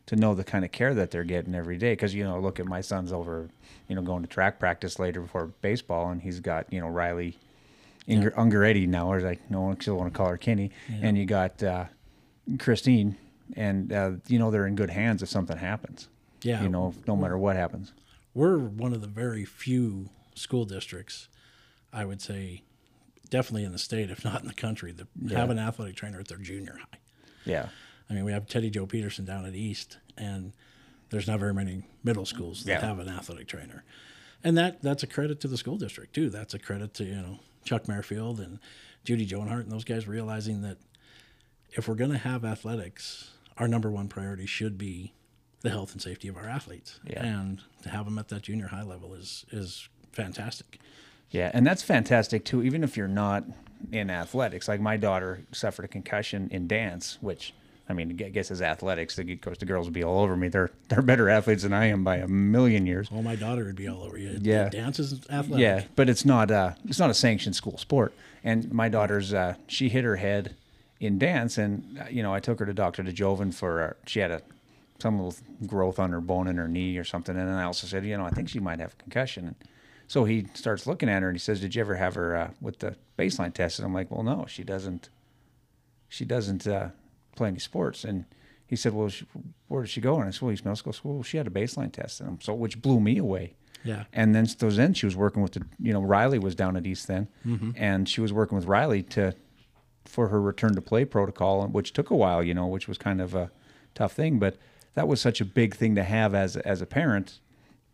to 0.08 0.16
know 0.16 0.34
the 0.34 0.44
kind 0.44 0.64
of 0.64 0.72
care 0.72 0.92
that 0.94 1.10
they're 1.10 1.24
getting 1.24 1.54
every 1.54 1.78
day. 1.78 1.92
Because 1.92 2.14
you 2.14 2.24
know, 2.24 2.38
look 2.38 2.60
at 2.60 2.66
my 2.66 2.80
son's 2.80 3.12
over, 3.12 3.48
you 3.88 3.94
know, 3.94 4.02
going 4.02 4.22
to 4.22 4.28
track 4.28 4.58
practice 4.58 4.98
later 4.98 5.20
before 5.20 5.46
baseball, 5.62 6.10
and 6.10 6.20
he's 6.20 6.40
got 6.40 6.70
you 6.72 6.80
know 6.80 6.88
Riley. 6.88 7.38
Inger, 8.06 8.30
Ungaretti 8.30 8.88
now, 8.88 9.12
or 9.12 9.20
like 9.20 9.50
no 9.50 9.60
one 9.60 9.78
still 9.78 9.96
want 9.96 10.10
to 10.10 10.16
call 10.16 10.28
her 10.28 10.38
Kenny, 10.38 10.70
and 11.02 11.18
you 11.18 11.26
got 11.26 11.62
uh, 11.62 11.84
Christine, 12.58 13.18
and 13.54 13.92
uh, 13.92 14.12
you 14.28 14.38
know 14.38 14.50
they're 14.50 14.66
in 14.66 14.76
good 14.76 14.88
hands 14.88 15.22
if 15.22 15.28
something 15.28 15.58
happens. 15.58 16.08
Yeah. 16.42 16.62
you 16.62 16.68
know, 16.68 16.94
no 17.06 17.16
matter 17.16 17.36
what 17.36 17.56
happens. 17.56 17.92
we're 18.34 18.58
one 18.58 18.92
of 18.92 19.00
the 19.00 19.08
very 19.08 19.44
few 19.44 20.08
school 20.34 20.64
districts, 20.64 21.28
I 21.92 22.04
would 22.04 22.22
say, 22.22 22.62
definitely 23.28 23.64
in 23.64 23.72
the 23.72 23.78
state, 23.78 24.10
if 24.10 24.24
not 24.24 24.40
in 24.40 24.48
the 24.48 24.54
country, 24.54 24.92
that 24.92 25.08
have 25.32 25.50
an 25.50 25.58
athletic 25.58 25.96
trainer 25.96 26.20
at 26.20 26.28
their 26.28 26.38
junior 26.38 26.78
high. 26.78 26.98
Yeah. 27.44 27.68
I 28.10 28.14
mean, 28.14 28.24
we 28.24 28.32
have 28.32 28.46
Teddy 28.46 28.70
Joe 28.70 28.86
Peterson 28.86 29.24
down 29.24 29.44
at 29.44 29.54
East, 29.54 29.98
and 30.16 30.52
there's 31.10 31.26
not 31.26 31.38
very 31.40 31.54
many 31.54 31.82
middle 32.04 32.24
schools 32.26 32.64
that 32.64 32.80
Yeah. 32.82 32.86
have 32.86 32.98
an 32.98 33.08
athletic 33.08 33.48
trainer, 33.48 33.84
and 34.44 34.56
that 34.56 34.82
that's 34.82 35.02
a 35.02 35.06
credit 35.06 35.40
to 35.40 35.48
the 35.48 35.56
school 35.58 35.76
district 35.76 36.14
too. 36.14 36.30
That's 36.30 36.54
a 36.54 36.58
credit 36.58 36.94
to 36.94 37.04
you 37.04 37.16
know 37.16 37.40
Chuck 37.64 37.86
Merrifield 37.88 38.40
and 38.40 38.58
Judy 39.04 39.26
Jonart 39.26 39.60
and 39.62 39.72
those 39.72 39.84
guys 39.84 40.06
realizing 40.08 40.62
that 40.62 40.78
if 41.72 41.86
we're 41.88 41.94
going 41.94 42.10
to 42.12 42.18
have 42.18 42.44
athletics, 42.44 43.30
our 43.58 43.68
number 43.68 43.90
one 43.90 44.08
priority 44.08 44.46
should 44.46 44.78
be 44.78 45.12
the 45.60 45.70
health 45.70 45.92
and 45.92 46.00
safety 46.00 46.28
of 46.28 46.36
our 46.36 46.46
athletes, 46.48 47.00
Yeah. 47.04 47.24
and 47.24 47.60
to 47.82 47.90
have 47.90 48.04
them 48.06 48.18
at 48.18 48.28
that 48.28 48.42
junior 48.42 48.68
high 48.68 48.82
level 48.84 49.14
is 49.14 49.44
is 49.50 49.88
fantastic. 50.12 50.80
Yeah, 51.30 51.50
and 51.52 51.66
that's 51.66 51.82
fantastic 51.82 52.44
too. 52.46 52.62
Even 52.62 52.82
if 52.82 52.96
you're 52.96 53.06
not 53.06 53.44
in 53.92 54.08
athletics, 54.08 54.66
like 54.66 54.80
my 54.80 54.96
daughter 54.96 55.42
suffered 55.52 55.84
a 55.84 55.88
concussion 55.88 56.48
in 56.50 56.66
dance, 56.66 57.18
which 57.20 57.52
I 57.88 57.94
mean, 57.94 58.10
I 58.22 58.28
guess 58.28 58.50
as 58.50 58.60
athletics, 58.60 59.16
the, 59.16 59.32
of 59.32 59.40
course 59.40 59.58
the 59.58 59.64
girls 59.64 59.86
would 59.86 59.94
be 59.94 60.04
all 60.04 60.20
over 60.22 60.36
me. 60.36 60.48
They're 60.48 60.70
they're 60.88 61.02
better 61.02 61.28
athletes 61.28 61.62
than 61.62 61.72
I 61.72 61.86
am 61.86 62.04
by 62.04 62.16
a 62.16 62.28
million 62.28 62.86
years. 62.86 63.10
Well, 63.10 63.22
my 63.22 63.36
daughter 63.36 63.64
would 63.64 63.76
be 63.76 63.88
all 63.88 64.02
over 64.02 64.18
you. 64.18 64.38
Yeah. 64.42 64.68
dance 64.68 64.98
is 64.98 65.14
athletic. 65.30 65.58
Yeah, 65.58 65.84
but 65.96 66.08
it's 66.10 66.24
not 66.24 66.50
uh 66.50 66.72
it's 66.84 66.98
not 66.98 67.10
a 67.10 67.14
sanctioned 67.14 67.56
school 67.56 67.78
sport. 67.78 68.12
And 68.44 68.70
my 68.72 68.88
daughter's 68.88 69.32
uh 69.32 69.54
she 69.66 69.88
hit 69.88 70.04
her 70.04 70.16
head 70.16 70.54
in 71.00 71.18
dance, 71.18 71.56
and 71.58 71.98
uh, 72.00 72.08
you 72.10 72.22
know 72.22 72.34
I 72.34 72.40
took 72.40 72.58
her 72.58 72.66
to 72.66 72.74
Doctor 72.74 73.02
DeJoven 73.02 73.54
for 73.54 73.82
uh, 73.82 73.92
she 74.06 74.20
had 74.20 74.30
a 74.30 74.42
some 74.98 75.16
little 75.22 75.38
growth 75.66 75.98
on 75.98 76.10
her 76.10 76.20
bone 76.20 76.48
in 76.48 76.56
her 76.56 76.68
knee 76.68 76.98
or 76.98 77.04
something, 77.04 77.36
and 77.36 77.48
then 77.48 77.56
I 77.56 77.64
also 77.64 77.86
said 77.86 78.04
you 78.04 78.16
know 78.18 78.24
I 78.24 78.30
think 78.30 78.48
she 78.48 78.60
might 78.60 78.80
have 78.80 78.92
a 78.92 79.02
concussion. 79.02 79.46
And 79.46 79.56
so 80.06 80.24
he 80.24 80.46
starts 80.54 80.86
looking 80.86 81.08
at 81.08 81.22
her 81.22 81.28
and 81.28 81.36
he 81.36 81.40
says, 81.40 81.60
"Did 81.60 81.74
you 81.74 81.80
ever 81.80 81.94
have 81.94 82.16
her 82.16 82.36
uh, 82.36 82.50
with 82.60 82.80
the 82.80 82.96
baseline 83.18 83.54
test?" 83.54 83.78
And 83.78 83.86
I'm 83.86 83.94
like, 83.94 84.10
"Well, 84.10 84.22
no, 84.22 84.44
she 84.46 84.62
doesn't. 84.64 85.08
She 86.08 86.24
doesn't 86.24 86.66
uh, 86.66 86.88
play 87.38 87.48
any 87.48 87.58
sports." 87.58 88.04
And 88.04 88.24
he 88.66 88.76
said, 88.76 88.92
"Well, 88.94 89.08
she, 89.08 89.26
where 89.68 89.82
did 89.82 89.90
she 89.90 90.00
go?" 90.00 90.16
And 90.16 90.28
I 90.28 90.30
said, 90.30 90.42
"Well, 90.42 90.52
East 90.52 90.64
Middle 90.64 90.76
School 90.76 90.92
School. 90.92 91.22
She 91.22 91.36
had 91.36 91.46
a 91.46 91.50
baseline 91.50 91.92
test." 91.92 92.20
And 92.20 92.42
so 92.42 92.54
which 92.54 92.82
blew 92.82 93.00
me 93.00 93.18
away. 93.18 93.54
Yeah. 93.84 94.04
And 94.12 94.34
then 94.34 94.46
so 94.46 94.70
then 94.70 94.94
she 94.94 95.06
was 95.06 95.16
working 95.16 95.42
with 95.42 95.52
the 95.52 95.62
you 95.78 95.92
know 95.92 96.02
Riley 96.02 96.38
was 96.38 96.54
down 96.54 96.76
at 96.76 96.86
East 96.86 97.06
then, 97.06 97.28
mm-hmm. 97.46 97.70
and 97.76 98.08
she 98.08 98.20
was 98.20 98.32
working 98.32 98.56
with 98.56 98.66
Riley 98.66 99.02
to 99.04 99.34
for 100.04 100.28
her 100.28 100.40
return 100.40 100.74
to 100.74 100.80
play 100.80 101.04
protocol, 101.04 101.66
which 101.68 101.92
took 101.92 102.10
a 102.10 102.16
while, 102.16 102.42
you 102.42 102.54
know, 102.54 102.66
which 102.66 102.88
was 102.88 102.96
kind 102.98 103.20
of 103.20 103.34
a 103.34 103.50
tough 103.94 104.12
thing, 104.12 104.38
but 104.38 104.56
that 104.94 105.06
was 105.06 105.20
such 105.20 105.40
a 105.40 105.44
big 105.44 105.74
thing 105.76 105.94
to 105.94 106.02
have 106.02 106.34
as 106.34 106.56
as 106.56 106.80
a 106.80 106.86
parent 106.86 107.40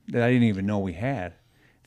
that 0.09 0.23
I 0.23 0.31
didn't 0.31 0.49
even 0.49 0.67
know 0.67 0.79
we 0.79 0.95
had 0.95 1.35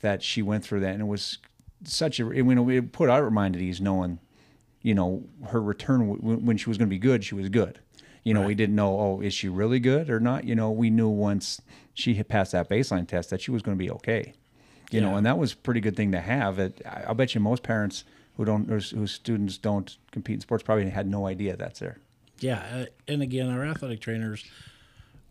that 0.00 0.22
she 0.22 0.42
went 0.42 0.64
through 0.64 0.80
that, 0.80 0.92
and 0.92 1.02
it 1.02 1.06
was 1.06 1.38
such 1.84 2.20
a 2.20 2.24
you 2.24 2.42
know 2.42 2.68
it 2.68 2.92
put 2.92 3.08
our 3.08 3.30
mind 3.30 3.56
at 3.56 3.62
ease 3.62 3.80
knowing 3.80 4.18
you 4.88 4.94
know 4.94 5.22
her 5.50 5.60
return 5.72 6.00
w- 6.16 6.38
when 6.48 6.56
she 6.56 6.68
was 6.70 6.78
going 6.78 6.88
to 6.88 6.94
be 6.98 6.98
good, 7.10 7.20
she 7.24 7.34
was 7.34 7.48
good. 7.48 7.74
You 8.24 8.34
know, 8.34 8.42
we 8.42 8.54
didn't 8.54 8.74
know, 8.74 8.90
oh, 9.04 9.20
is 9.20 9.32
she 9.32 9.48
really 9.48 9.80
good 9.80 10.10
or 10.10 10.20
not? 10.20 10.44
You 10.44 10.54
know, 10.54 10.70
we 10.70 10.90
knew 10.90 11.08
once 11.08 11.60
she 11.94 12.14
had 12.14 12.26
passed 12.28 12.52
that 12.52 12.68
baseline 12.68 13.06
test 13.08 13.30
that 13.30 13.40
she 13.40 13.50
was 13.50 13.62
going 13.62 13.76
to 13.78 13.82
be 13.86 13.90
okay. 13.92 14.34
You 14.90 15.00
know, 15.02 15.16
and 15.16 15.24
that 15.26 15.38
was 15.38 15.52
a 15.52 15.56
pretty 15.56 15.80
good 15.80 15.96
thing 15.96 16.12
to 16.12 16.20
have. 16.20 16.58
It, 16.58 16.80
I, 16.86 17.04
I'll 17.08 17.14
bet 17.14 17.34
you 17.34 17.40
most 17.40 17.62
parents 17.62 18.04
who 18.36 18.44
don't, 18.44 18.66
whose 18.68 19.12
students 19.12 19.56
don't 19.58 19.96
compete 20.12 20.34
in 20.36 20.40
sports 20.40 20.62
probably 20.62 20.88
had 20.90 21.06
no 21.06 21.26
idea 21.26 21.56
that's 21.56 21.80
there. 21.80 21.98
Yeah, 22.40 22.62
uh, 22.72 22.84
and 23.06 23.20
again, 23.22 23.48
our 23.50 23.64
athletic 23.64 24.00
trainers 24.00 24.44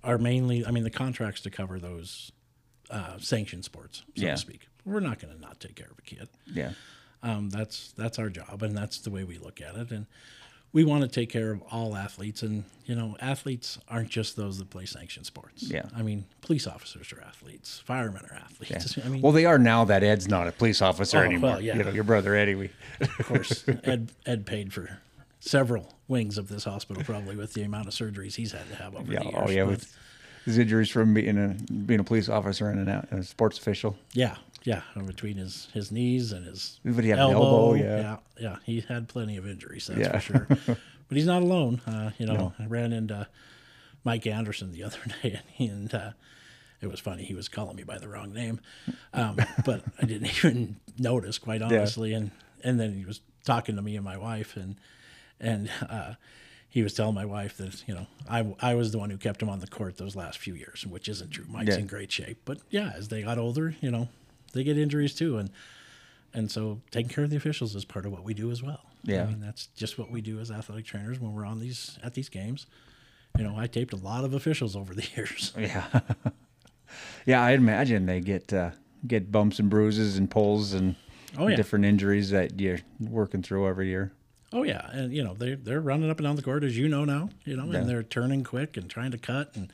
are 0.03 0.17
mainly. 0.17 0.65
I 0.65 0.71
mean, 0.71 0.83
the 0.83 0.89
contracts 0.89 1.41
to 1.41 1.49
cover 1.49 1.79
those 1.79 2.31
uh, 2.89 3.17
sanctioned 3.19 3.63
sports, 3.65 4.03
so 4.15 4.25
Yeah. 4.25 4.31
to 4.31 4.37
speak. 4.37 4.67
We're 4.85 4.99
not 5.01 5.19
going 5.19 5.33
to 5.35 5.39
not 5.41 5.59
take 5.59 5.75
care 5.75 5.89
of 5.91 5.97
a 5.97 6.01
kid. 6.03 6.27
Yeah. 6.51 6.71
Um, 7.24 7.50
that's 7.50 7.91
that's 7.93 8.19
our 8.19 8.29
job, 8.29 8.62
and 8.63 8.77
that's 8.77 9.00
the 9.00 9.09
way 9.09 9.24
we 9.24 9.38
look 9.38 9.59
at 9.62 9.75
it. 9.75 9.91
And 9.91 10.05
we 10.74 10.83
want 10.83 11.01
to 11.01 11.07
take 11.07 11.29
care 11.29 11.51
of 11.51 11.62
all 11.71 11.95
athletes. 11.95 12.43
And 12.43 12.63
you 12.86 12.95
know, 12.95 13.17
athletes 13.19 13.79
aren't 13.88 14.09
just 14.09 14.36
those 14.36 14.59
that 14.59 14.69
play 14.69 14.86
sanctioned 14.86 15.25
sports. 15.25 15.63
Yeah. 15.63 15.83
I 15.95 16.03
mean, 16.03 16.25
police 16.41 16.67
officers 16.67 17.12
are 17.13 17.21
athletes. 17.21 17.81
Firemen 17.86 18.24
are 18.29 18.36
athletes. 18.36 18.97
Yeah. 18.97 19.05
I 19.05 19.09
mean, 19.09 19.21
well, 19.21 19.31
they 19.31 19.45
are 19.45 19.57
now 19.57 19.86
that 19.86 20.03
Ed's 20.03 20.27
not 20.27 20.47
a 20.47 20.51
police 20.51 20.81
officer 20.81 21.19
Oh, 21.19 21.21
anymore. 21.21 21.51
well, 21.51 21.62
yeah. 21.62 21.77
You 21.77 21.83
know, 21.83 21.89
your 21.91 22.03
brother 22.03 22.36
Eddie. 22.36 22.55
We, 22.55 22.69
of 23.01 23.25
course, 23.25 23.65
Ed 23.83 24.12
Ed 24.25 24.45
paid 24.45 24.71
for 24.74 25.00
several 25.39 25.95
wings 26.07 26.38
of 26.38 26.47
this 26.50 26.63
hospital, 26.65 27.03
probably 27.03 27.36
with 27.36 27.53
the 27.53 27.63
amount 27.63 27.88
of 27.88 27.93
surgeries 27.93 28.36
he's 28.36 28.51
had 28.51 28.67
to 28.69 28.75
have 28.75 28.95
over 28.95 29.12
yeah. 29.12 29.19
the 29.19 29.25
years. 29.25 29.36
Oh, 29.38 29.50
yeah. 29.50 29.63
But- 29.63 29.69
With 29.71 29.97
his 30.45 30.57
injuries 30.57 30.89
from 30.89 31.13
being 31.13 31.38
a 31.38 31.74
being 31.74 32.00
a 32.00 32.03
police 32.05 32.29
officer 32.29 32.69
and 32.69 32.88
a, 32.88 33.05
a 33.12 33.21
sports 33.24 33.57
official. 33.57 33.97
Yeah, 34.13 34.38
yeah, 34.67 34.81
between 35.05 35.38
his 35.38 35.69
his 35.74 35.91
knees 35.91 36.31
and 36.33 36.45
his 36.45 36.79
Did 36.83 37.03
he 37.05 37.12
an 37.12 37.19
elbow. 37.19 37.36
elbow? 37.45 37.74
Yeah. 37.75 37.97
yeah, 38.01 38.17
yeah. 38.39 38.55
He 38.65 38.81
had 38.81 39.07
plenty 39.07 39.38
of 39.38 39.47
injuries, 39.47 39.88
that's 39.88 40.00
Yeah. 40.00 40.12
for 40.12 40.19
sure. 40.19 40.47
but 41.07 41.15
he's 41.17 41.25
not 41.25 41.41
alone. 41.41 41.79
Uh, 41.88 42.12
you 42.17 42.25
know, 42.25 42.53
I 42.59 42.65
ran 42.65 42.91
into 42.91 43.27
Mike 44.03 44.27
Anderson 44.27 44.71
the 44.74 44.83
other 44.88 45.00
day, 45.24 45.39
and, 45.57 45.69
and 45.71 45.93
uh, 45.93 46.12
it 46.81 46.88
was 46.88 47.00
funny. 47.00 47.24
He 47.24 47.33
was 47.33 47.47
calling 47.50 47.75
me 47.77 47.83
by 47.83 47.97
the 47.97 48.07
wrong 48.09 48.33
name, 48.33 48.59
um, 49.13 49.38
but 49.65 49.83
I 50.01 50.05
didn't 50.05 50.27
even 50.38 50.75
notice, 51.00 51.38
quite 51.38 51.62
honestly. 51.62 52.13
And 52.13 52.31
and 52.63 52.79
then 52.79 52.93
he 52.93 53.05
was 53.05 53.21
talking 53.45 53.75
to 53.77 53.81
me 53.81 53.95
and 53.95 54.03
my 54.03 54.17
wife, 54.17 54.57
and 54.57 54.75
and 55.39 55.69
uh, 55.89 56.15
he 56.69 56.83
was 56.83 56.93
telling 56.93 57.15
my 57.15 57.25
wife 57.25 57.55
that 57.57 57.88
you 57.88 57.93
know 57.95 58.07
I 58.29 58.53
I 58.59 58.75
was 58.75 58.91
the 58.91 58.97
one 59.00 59.09
who 59.12 59.17
kept 59.17 59.41
him 59.41 59.50
on 59.50 59.59
the 59.59 59.67
court 59.67 59.95
those 59.97 60.15
last 60.17 60.38
few 60.39 60.55
years, 60.55 60.86
which 60.86 61.07
isn't 61.07 61.31
true. 61.31 61.45
Mike's 61.47 61.69
Yeah. 61.75 61.81
in 61.83 61.88
great 61.88 62.12
shape, 62.12 62.39
but 62.43 62.57
yeah, 62.69 62.91
as 62.95 63.07
they 63.07 63.24
got 63.24 63.38
older, 63.38 63.75
you 63.81 63.89
know, 63.91 64.09
they 64.54 64.63
get 64.63 64.77
injuries 64.77 65.13
too, 65.16 65.38
and 65.38 65.50
and 66.34 66.51
so 66.51 66.82
taking 66.92 67.10
care 67.10 67.24
of 67.24 67.30
the 67.30 67.38
officials 67.38 67.75
is 67.75 67.86
part 67.86 68.06
of 68.06 68.12
what 68.12 68.24
we 68.24 68.34
do 68.34 68.51
as 68.51 68.62
well. 68.62 68.82
Yeah. 69.04 69.24
I 69.24 69.27
mean 69.27 69.39
that's 69.39 69.68
just 69.68 69.98
what 69.98 70.12
we 70.12 70.22
do 70.22 70.39
as 70.39 70.51
athletic 70.51 70.86
trainers 70.86 71.20
when 71.20 71.34
we're 71.34 71.46
on 71.46 71.60
these 71.60 71.98
at 72.04 72.13
these 72.13 72.30
games. 72.30 72.66
You 73.38 73.44
know, 73.44 73.56
I 73.58 73.68
taped 73.68 73.94
a 73.94 73.98
lot 73.98 74.24
of 74.24 74.34
officials 74.34 74.75
over 74.75 74.94
the 74.96 75.08
years. 75.16 75.54
Yeah. 75.58 75.86
yeah, 77.25 77.44
I'd 77.44 77.60
imagine 77.60 78.06
they 78.06 78.20
get 78.20 78.51
uh, 78.54 78.72
get 79.06 79.32
bumps 79.32 79.60
and 79.60 79.70
bruises 79.70 80.18
and 80.18 80.30
pulls 80.30 80.74
and 80.74 80.96
Oh, 81.38 81.48
yeah. 81.48 81.56
different 81.58 81.84
injuries 81.86 82.32
that 82.32 82.60
you're 82.60 82.80
working 83.00 83.44
through 83.44 83.68
every 83.68 83.88
year. 83.89 84.12
Oh 84.54 84.63
yeah, 84.63 84.89
and 84.92 85.13
you 85.13 85.24
know 85.24 85.34
they 85.34 85.56
they're 85.56 85.82
running 85.82 86.10
up 86.10 86.18
and 86.20 86.25
down 86.25 86.36
the 86.38 86.42
court 86.42 86.63
as 86.63 86.77
you 86.77 86.88
know 86.88 87.04
now, 87.06 87.30
you 87.44 87.56
know, 87.58 87.66
Yeah. 87.72 87.80
and 87.80 87.89
they're 87.89 88.01
turning 88.01 88.44
quick 88.46 88.77
and 88.77 88.89
trying 88.89 89.12
to 89.12 89.18
cut 89.18 89.56
and 89.56 89.72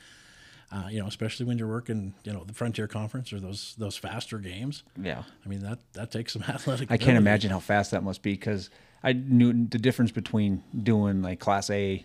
uh, 0.74 0.88
you 0.90 1.00
know 1.00 1.08
especially 1.08 1.46
when 1.46 1.58
you're 1.58 1.68
working 1.68 2.14
you 2.24 2.34
know 2.34 2.44
the 2.44 2.54
Frontier 2.54 2.88
Conference 2.88 3.32
or 3.32 3.40
those 3.40 3.76
those 3.78 3.96
faster 3.96 4.40
games. 4.40 4.84
Yeah. 5.02 5.24
I 5.46 5.50
mean 5.50 5.60
that 5.62 5.80
that 5.94 6.12
takes 6.12 6.34
some 6.34 6.44
athletic. 6.48 6.92
I 6.92 6.98
can't 6.98 7.18
imagine 7.18 7.52
how 7.52 7.60
fast 7.60 7.92
that 7.92 8.04
must 8.04 8.22
be 8.22 8.34
because 8.34 8.70
I 9.04 9.14
knew 9.14 9.68
the 9.68 9.78
difference 9.78 10.12
between 10.12 10.64
doing 10.82 11.22
like 11.22 11.40
Class 11.40 11.70
A, 11.70 12.04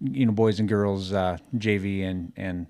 you 0.00 0.26
know, 0.26 0.32
boys 0.32 0.60
and 0.60 0.68
girls 0.68 1.12
uh, 1.12 1.38
JV 1.56 2.04
and 2.04 2.32
and 2.36 2.66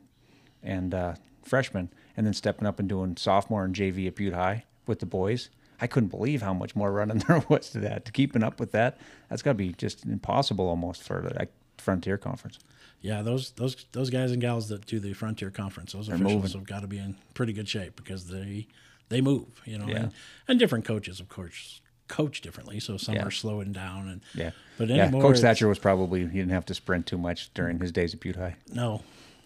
and 0.63 0.95
uh, 0.95 1.15
freshmen, 1.43 1.91
and 2.17 2.27
then 2.27 2.35
stepping 2.35 2.67
up 2.67 2.79
and 2.79 2.89
doing 2.89 3.17
sophomore 3.17 3.65
and 3.65 3.75
JV 3.75 4.07
at 4.07 4.15
Butte 4.15 4.35
High 4.35 4.65
with 4.87 5.01
the 5.01 5.07
boys. 5.07 5.51
I 5.81 5.87
couldn't 5.89 6.11
believe 6.11 6.41
how 6.41 6.55
much 6.55 6.77
more 6.77 6.93
running 6.93 7.19
there 7.29 7.43
was 7.49 7.71
to 7.71 7.81
that. 7.81 8.05
To 8.05 8.13
keeping 8.13 8.43
up 8.43 8.61
with 8.61 8.73
that, 8.73 8.99
that's 9.29 9.43
got 9.43 9.53
to 9.53 9.55
be 9.55 9.73
just 9.73 10.05
impossible 10.05 10.69
almost 10.69 11.03
for 11.03 11.21
the 11.21 11.35
like, 11.35 11.53
Frontier 11.79 12.17
Conference. 12.17 12.59
Yeah, 13.05 13.21
those 13.21 13.51
those 13.51 13.77
those 13.93 14.09
guys 14.09 14.33
and 14.33 14.41
gals 14.41 14.69
that 14.71 14.87
do 14.87 14.99
the 14.99 15.13
Frontier 15.13 15.51
Conference, 15.51 15.93
those 15.93 16.09
officials 16.09 16.33
moving. 16.33 16.51
have 16.53 16.65
got 16.67 16.81
to 16.81 16.87
be 16.87 16.97
in 16.99 17.17
pretty 17.35 17.53
good 17.53 17.69
shape 17.69 17.97
because 17.97 18.29
they 18.29 18.67
they 19.11 19.21
move, 19.21 19.61
you 19.67 19.77
know, 19.77 19.87
Yeah. 19.87 19.97
and, 20.05 20.13
and 20.49 20.59
different 20.59 20.87
coaches, 20.87 21.21
of 21.21 21.29
course, 21.29 21.83
coach 22.09 22.41
differently. 22.41 22.81
So 22.81 22.97
some 22.97 23.17
Yeah. 23.17 23.27
are 23.27 23.31
slowing 23.31 23.73
down 23.73 24.09
and 24.09 24.23
Yeah, 24.35 24.53
but 24.79 24.89
yeah. 24.89 25.03
anymore, 25.03 25.21
Coach 25.21 25.41
Thatcher 25.41 25.69
was 25.69 25.79
probably 25.79 26.21
he 26.23 26.39
didn't 26.39 26.53
have 26.53 26.65
to 26.65 26.75
sprint 26.75 27.07
too 27.07 27.19
much 27.19 27.53
during 27.53 27.79
his 27.79 27.93
days 27.93 28.15
at 28.15 28.21
Butte 28.21 28.37
High. 28.37 28.57
No, 28.73 29.03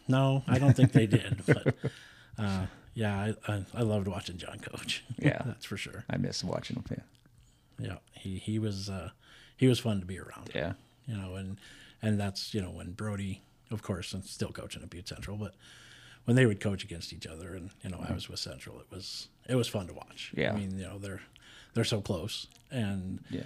no, 0.06 0.44
I 0.46 0.60
don't 0.60 0.74
think 0.76 0.92
they 0.92 1.06
did. 1.08 1.42
But 1.46 1.74
uh, 2.38 2.66
yeah, 2.94 3.34
I, 3.48 3.52
I 3.52 3.64
I 3.74 3.82
loved 3.82 4.06
watching 4.06 4.36
John 4.38 4.60
coach. 4.60 5.02
Yeah. 5.18 5.42
that's 5.46 5.64
for 5.64 5.76
sure. 5.76 6.04
I 6.08 6.16
miss 6.16 6.44
watching 6.44 6.76
him. 6.76 6.84
Yeah, 6.88 7.86
Yeah, 7.88 7.96
he 8.12 8.38
he 8.38 8.60
was 8.60 8.88
uh, 8.88 9.10
he 9.56 9.66
was 9.66 9.80
fun 9.80 9.98
to 9.98 10.06
be 10.06 10.20
around. 10.20 10.50
yeah. 10.54 10.74
you 11.08 11.16
know, 11.16 11.34
and 11.34 11.58
and 12.00 12.20
that's 12.20 12.54
you 12.54 12.60
know 12.62 12.70
when 12.70 12.92
Brody, 12.92 13.42
of 13.70 13.82
course, 13.82 14.12
and 14.12 14.24
still 14.24 14.50
coaching 14.52 14.82
at 14.82 14.90
Butte 14.90 15.08
Central, 15.08 15.36
but 15.36 15.54
when 16.24 16.36
they 16.36 16.46
would 16.46 16.60
coach 16.60 16.84
against 16.84 17.12
each 17.12 17.26
other, 17.26 17.54
and 17.54 17.70
you 17.82 17.90
know, 17.90 18.04
I 18.06 18.12
was 18.12 18.28
with 18.28 18.38
Central, 18.40 18.78
it 18.80 18.86
was 18.90 19.28
it 19.48 19.54
was 19.54 19.68
fun 19.68 19.86
to 19.88 19.94
watch. 19.94 20.32
Yeah. 20.36 20.52
I 20.52 20.56
mean, 20.56 20.78
you 20.78 20.84
know, 20.84 20.98
they're 20.98 21.22
they're 21.74 21.84
so 21.84 22.00
close, 22.00 22.46
and 22.70 23.20
Yeah. 23.30 23.44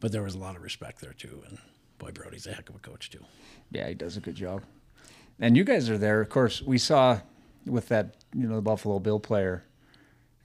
but 0.00 0.12
there 0.12 0.22
was 0.22 0.34
a 0.34 0.38
lot 0.38 0.56
of 0.56 0.62
respect 0.62 1.00
there 1.00 1.12
too, 1.14 1.42
and 1.48 1.58
boy, 1.98 2.10
Brody's 2.12 2.46
a 2.46 2.52
heck 2.52 2.68
of 2.68 2.74
a 2.76 2.78
coach 2.78 3.10
too. 3.10 3.24
Yeah, 3.70 3.88
he 3.88 3.94
does 3.94 4.16
a 4.16 4.20
good 4.20 4.34
job. 4.34 4.62
And 5.38 5.56
you 5.56 5.64
guys 5.64 5.88
are 5.88 5.96
there. 5.98 6.20
Of 6.20 6.28
course, 6.28 6.60
we 6.60 6.76
saw 6.76 7.20
with 7.64 7.88
that, 7.88 8.16
you 8.34 8.46
know, 8.46 8.56
the 8.56 8.62
Buffalo 8.62 8.98
Bill 8.98 9.20
player. 9.20 9.64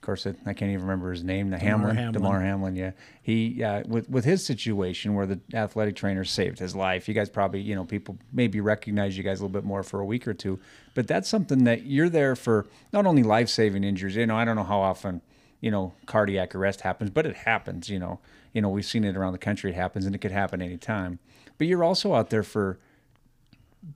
Of 0.06 0.08
course, 0.08 0.26
I 0.28 0.30
I 0.48 0.54
can't 0.54 0.70
even 0.70 0.82
remember 0.82 1.10
his 1.10 1.24
name. 1.24 1.50
The 1.50 1.58
Hamlin, 1.58 1.96
Hamlin. 1.96 2.12
Damar 2.12 2.40
Hamlin. 2.40 2.76
Yeah, 2.76 2.92
he. 3.22 3.48
Yeah, 3.48 3.82
with 3.88 4.08
with 4.08 4.24
his 4.24 4.46
situation 4.46 5.14
where 5.14 5.26
the 5.26 5.40
athletic 5.52 5.96
trainer 5.96 6.22
saved 6.22 6.60
his 6.60 6.76
life. 6.76 7.08
You 7.08 7.14
guys 7.14 7.28
probably, 7.28 7.60
you 7.60 7.74
know, 7.74 7.84
people 7.84 8.16
maybe 8.32 8.60
recognize 8.60 9.18
you 9.18 9.24
guys 9.24 9.40
a 9.40 9.42
little 9.42 9.60
bit 9.60 9.64
more 9.64 9.82
for 9.82 9.98
a 9.98 10.04
week 10.04 10.28
or 10.28 10.32
two. 10.32 10.60
But 10.94 11.08
that's 11.08 11.28
something 11.28 11.64
that 11.64 11.86
you're 11.86 12.08
there 12.08 12.36
for. 12.36 12.66
Not 12.92 13.04
only 13.04 13.24
life 13.24 13.48
saving 13.48 13.82
injuries. 13.82 14.14
You 14.14 14.26
know, 14.26 14.36
I 14.36 14.44
don't 14.44 14.54
know 14.54 14.62
how 14.62 14.78
often 14.78 15.22
you 15.60 15.70
know, 15.72 15.94
cardiac 16.06 16.54
arrest 16.54 16.82
happens, 16.82 17.10
but 17.10 17.26
it 17.26 17.34
happens, 17.34 17.88
you 17.88 17.98
know. 17.98 18.20
You 18.52 18.62
know, 18.62 18.68
we've 18.68 18.84
seen 18.84 19.02
it 19.02 19.16
around 19.16 19.32
the 19.32 19.38
country. 19.38 19.70
It 19.72 19.74
happens 19.74 20.06
and 20.06 20.14
it 20.14 20.18
could 20.18 20.30
happen 20.30 20.62
anytime. 20.62 21.18
But 21.58 21.66
you're 21.66 21.82
also 21.82 22.14
out 22.14 22.30
there 22.30 22.44
for 22.44 22.78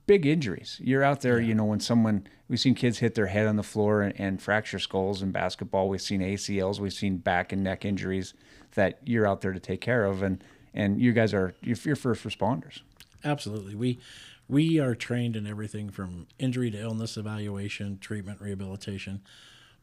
big 0.05 0.25
injuries. 0.25 0.79
You're 0.83 1.03
out 1.03 1.21
there, 1.21 1.39
you 1.39 1.53
know, 1.53 1.65
when 1.65 1.79
someone 1.79 2.27
we've 2.47 2.59
seen 2.59 2.75
kids 2.75 2.99
hit 2.99 3.15
their 3.15 3.27
head 3.27 3.47
on 3.47 3.55
the 3.55 3.63
floor 3.63 4.01
and, 4.01 4.19
and 4.19 4.41
fracture 4.41 4.79
skulls 4.79 5.21
in 5.21 5.31
basketball. 5.31 5.89
We've 5.89 6.01
seen 6.01 6.21
ACLs, 6.21 6.79
we've 6.79 6.93
seen 6.93 7.17
back 7.17 7.51
and 7.51 7.63
neck 7.63 7.85
injuries 7.85 8.33
that 8.75 8.99
you're 9.05 9.27
out 9.27 9.41
there 9.41 9.53
to 9.53 9.59
take 9.59 9.81
care 9.81 10.05
of 10.05 10.23
and 10.23 10.43
and 10.73 11.01
you 11.01 11.11
guys 11.11 11.33
are 11.33 11.53
you're, 11.61 11.77
you're 11.83 11.95
first 11.95 12.23
responders. 12.23 12.81
Absolutely. 13.23 13.75
We 13.75 13.99
we 14.47 14.79
are 14.79 14.95
trained 14.95 15.35
in 15.35 15.47
everything 15.47 15.89
from 15.89 16.27
injury 16.39 16.71
to 16.71 16.79
illness 16.79 17.17
evaluation, 17.17 17.99
treatment, 17.99 18.41
rehabilitation. 18.41 19.21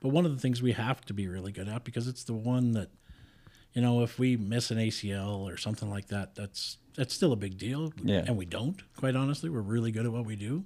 But 0.00 0.11
one 0.11 0.27
of 0.27 0.35
the 0.35 0.41
things 0.41 0.62
we 0.62 0.73
have 0.73 1.00
to 1.07 1.15
be 1.15 1.27
really 1.27 1.53
good 1.53 1.69
at 1.69 1.85
because 1.85 2.07
it's 2.07 2.25
the 2.25 2.35
one 2.35 2.73
that 2.73 2.91
you 3.75 3.83
know, 3.83 4.03
if 4.03 4.19
we 4.19 4.37
miss 4.37 4.71
an 4.71 4.79
ACL 4.79 5.41
or 5.41 5.57
something 5.57 5.91
like 5.91 6.09
that, 6.09 6.35
that's 6.35 6.79
that's 6.99 7.14
still 7.14 7.33
a 7.33 7.37
big 7.37 7.57
deal. 7.57 7.93
Yeah. 8.02 8.25
And 8.26 8.37
we 8.37 8.45
don't, 8.45 8.83
quite 8.97 9.14
honestly. 9.14 9.49
We're 9.49 9.61
really 9.61 9.93
good 9.93 10.05
at 10.05 10.11
what 10.12 10.26
we 10.26 10.35
do. 10.37 10.64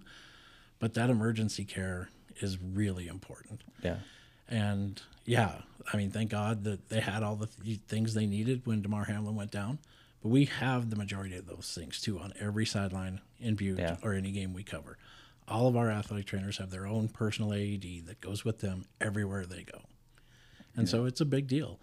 But 0.79 0.95
that 0.95 1.11
emergency 1.11 1.65
care 1.65 2.09
is 2.41 2.59
really 2.61 3.07
important. 3.07 3.61
Yeah. 3.85 3.97
And 4.49 5.01
yeah, 5.27 5.57
I 5.93 5.97
mean, 5.99 6.11
thank 6.11 6.31
God 6.31 6.65
that 6.65 6.89
they 6.89 7.01
had 7.01 7.23
all 7.23 7.37
the 7.37 7.47
th- 7.47 7.81
things 7.87 8.15
they 8.15 8.27
needed 8.27 8.63
when 8.67 8.81
Damar 8.83 9.05
Hamlin 9.05 9.37
went 9.37 9.51
down. 9.51 9.79
But 10.23 10.31
we 10.31 10.47
have 10.47 10.89
the 10.89 10.97
majority 10.97 11.37
of 11.37 11.47
those 11.47 11.71
things 11.79 12.01
too 12.01 12.19
on 12.19 12.33
every 12.41 12.65
sideline 12.65 13.21
in 13.39 13.55
Butte 13.55 13.79
Yeah. 13.79 13.97
or 14.03 14.15
any 14.15 14.33
game 14.33 14.55
we 14.55 14.63
cover. 14.63 14.97
All 15.47 15.69
of 15.69 15.77
our 15.77 15.91
athletic 15.91 16.27
trainers 16.27 16.57
have 16.59 16.71
their 16.71 16.87
own 16.87 17.09
personal 17.09 17.53
AED 17.53 18.07
that 18.07 18.21
goes 18.23 18.43
with 18.45 18.61
them 18.61 18.87
everywhere 19.01 19.45
they 19.45 19.65
go. 19.65 19.83
And 20.75 20.89
so 20.89 21.05
it's 21.05 21.21
a 21.21 21.27
big 21.27 21.47
deal. 21.47 21.79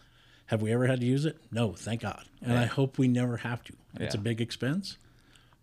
Have 0.50 0.63
we 0.63 0.74
ever 0.74 0.88
had 0.88 1.00
to 1.00 1.06
use 1.06 1.25
it? 1.25 1.38
No, 1.51 1.74
thank 1.74 2.01
God. 2.01 2.25
And 2.41 2.58
I 2.58 2.65
hope 2.65 2.98
we 2.98 3.08
never 3.08 3.38
have 3.38 3.63
to. 3.65 3.74
It's 4.00 4.15
a 4.15 4.18
big 4.18 4.41
expense, 4.41 4.98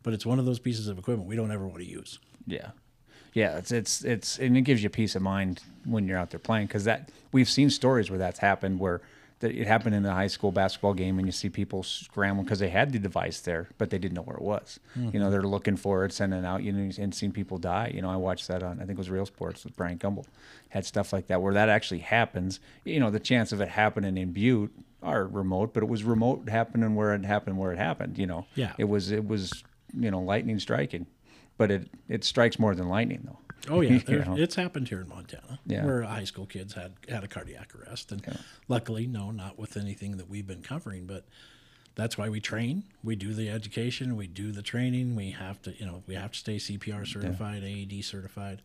but 0.04 0.14
it's 0.14 0.24
one 0.24 0.38
of 0.38 0.44
those 0.44 0.60
pieces 0.60 0.86
of 0.86 0.96
equipment 0.96 1.28
we 1.28 1.34
don't 1.34 1.50
ever 1.50 1.66
want 1.66 1.80
to 1.80 1.88
use. 1.88 2.20
Yeah, 2.46 2.70
yeah. 3.32 3.58
It's 3.58 3.72
it's 3.72 4.04
it's 4.04 4.38
and 4.38 4.56
it 4.56 4.62
gives 4.62 4.84
you 4.84 4.88
peace 4.88 5.16
of 5.16 5.22
mind 5.22 5.60
when 5.84 6.06
you're 6.06 6.18
out 6.18 6.30
there 6.30 6.38
playing 6.38 6.68
because 6.68 6.84
that 6.84 7.10
we've 7.32 7.48
seen 7.48 7.68
stories 7.68 8.10
where 8.10 8.18
that's 8.18 8.38
happened 8.38 8.78
where 8.78 9.00
that 9.40 9.50
it 9.50 9.66
happened 9.66 9.94
in 9.94 10.04
a 10.06 10.14
high 10.14 10.26
school 10.28 10.50
basketball 10.50 10.94
game 10.94 11.18
and 11.18 11.28
you 11.28 11.32
see 11.32 11.50
people 11.50 11.82
scrambling 11.82 12.44
because 12.44 12.58
they 12.58 12.70
had 12.70 12.90
the 12.92 12.98
device 12.98 13.40
there 13.40 13.68
but 13.76 13.90
they 13.90 13.98
didn't 13.98 14.14
know 14.14 14.22
where 14.22 14.36
it 14.36 14.42
was. 14.42 14.80
You 14.94 15.02
know, 15.02 15.10
mm-hmm. 15.10 15.30
they're 15.30 15.42
looking 15.42 15.76
for 15.76 16.04
it, 16.04 16.12
sending 16.12 16.38
it 16.38 16.46
out. 16.46 16.62
You 16.62 16.72
know, 16.72 16.90
and 16.98 17.14
seeing 17.14 17.32
people 17.32 17.58
die. 17.58 17.92
You 17.94 18.02
know, 18.02 18.10
I 18.10 18.16
watched 18.16 18.48
that 18.48 18.62
on 18.62 18.76
I 18.80 18.86
think 18.86 18.92
it 18.92 18.98
was 18.98 19.10
Real 19.10 19.26
Sports 19.26 19.64
with 19.64 19.76
Bryant 19.76 20.00
Gumbel 20.00 20.24
had 20.70 20.84
stuff 20.84 21.12
like 21.12 21.26
that 21.28 21.42
where 21.42 21.54
that 21.54 21.68
actually 21.68 22.00
happens. 22.00 22.60
You 22.84 23.00
know, 23.00 23.10
the 23.10 23.20
chance 23.20 23.52
of 23.52 23.60
it 23.60 23.68
happening 23.68 24.16
in 24.16 24.32
Butte 24.32 24.72
are 25.02 25.26
remote, 25.26 25.74
but 25.74 25.82
it 25.82 25.88
was 25.88 26.02
remote 26.02 26.48
happening 26.48 26.94
where 26.94 27.14
it 27.14 27.24
happened 27.24 27.58
where 27.58 27.72
it 27.72 27.78
happened. 27.78 28.18
You 28.18 28.26
know, 28.26 28.46
Yeah. 28.54 28.72
it 28.78 28.84
was 28.84 29.10
it 29.10 29.26
was 29.26 29.62
you 29.98 30.10
know 30.10 30.20
lightning 30.20 30.58
striking 30.58 31.06
but 31.58 31.70
it 31.70 31.88
it 32.08 32.24
strikes 32.24 32.58
more 32.58 32.74
than 32.74 32.88
lightning 32.88 33.22
though. 33.24 33.38
Oh 33.68 33.80
yeah, 33.80 34.00
You 34.06 34.18
know? 34.20 34.36
it's 34.36 34.54
happened 34.54 34.88
here 34.88 35.00
in 35.00 35.08
Montana, 35.08 35.58
Yeah. 35.66 35.84
where 35.84 36.02
high 36.02 36.24
school 36.24 36.46
kids 36.46 36.74
had 36.74 36.92
had 37.08 37.24
a 37.24 37.28
cardiac 37.28 37.72
arrest, 37.74 38.12
and 38.12 38.22
luckily, 38.68 39.06
no, 39.06 39.30
not 39.30 39.58
with 39.58 39.76
anything 39.76 40.16
that 40.18 40.28
we've 40.28 40.46
been 40.46 40.62
covering. 40.62 41.06
But 41.06 41.24
that's 41.96 42.16
why 42.16 42.28
we 42.28 42.40
train. 42.40 42.84
We 43.02 43.16
do 43.16 43.34
the 43.34 43.48
education. 43.48 44.16
We 44.16 44.26
do 44.28 44.52
the 44.52 44.62
training. 44.62 45.16
We 45.16 45.30
have 45.32 45.60
to, 45.62 45.74
you 45.78 45.86
know, 45.86 46.02
we 46.06 46.14
have 46.14 46.32
to 46.32 46.38
stay 46.38 46.56
CPR 46.58 47.06
certified, 47.06 47.64
AED 47.64 48.04
certified, 48.04 48.62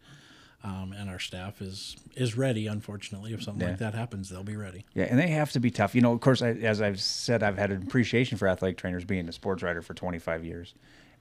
um, 0.64 0.94
and 0.96 1.10
our 1.10 1.18
staff 1.20 1.62
is 1.62 1.96
is 2.16 2.38
ready. 2.38 2.68
Unfortunately, 2.68 3.34
if 3.34 3.42
something 3.42 3.68
like 3.68 3.80
that 3.80 3.96
happens, 3.96 4.30
they'll 4.30 4.44
be 4.44 4.56
ready. 4.58 4.86
Yeah, 4.94 5.06
and 5.06 5.18
they 5.18 5.30
have 5.30 5.52
to 5.54 5.60
be 5.60 5.72
tough. 5.72 5.96
You 5.96 6.02
know, 6.02 6.12
of 6.14 6.20
course, 6.20 6.44
I, 6.44 6.50
as 6.50 6.80
I've 6.82 7.02
said, 7.02 7.42
I've 7.42 7.58
had 7.58 7.72
an 7.72 7.82
appreciation 7.82 8.38
for 8.38 8.48
athletic 8.48 8.78
trainers 8.78 9.04
being 9.06 9.28
a 9.28 9.32
sports 9.32 9.64
writer 9.64 9.82
for 9.82 9.94
25 9.96 10.46
years. 10.46 10.76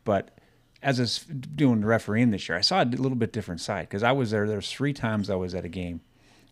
But 0.05 0.37
as 0.83 0.99
I 0.99 1.03
was 1.03 1.19
doing 1.19 1.81
the 1.81 1.87
refereeing 1.87 2.31
this 2.31 2.49
year, 2.49 2.57
I 2.57 2.63
saw 2.63 2.83
a 2.83 2.85
little 2.85 3.17
bit 3.17 3.33
different 3.33 3.61
side 3.61 3.83
because 3.83 4.03
I 4.03 4.13
was 4.13 4.31
there. 4.31 4.47
There's 4.47 4.71
three 4.71 4.93
times 4.93 5.29
I 5.31 5.35
was 5.35 5.55
at 5.55 5.65
a 5.65 5.69
game 5.69 6.01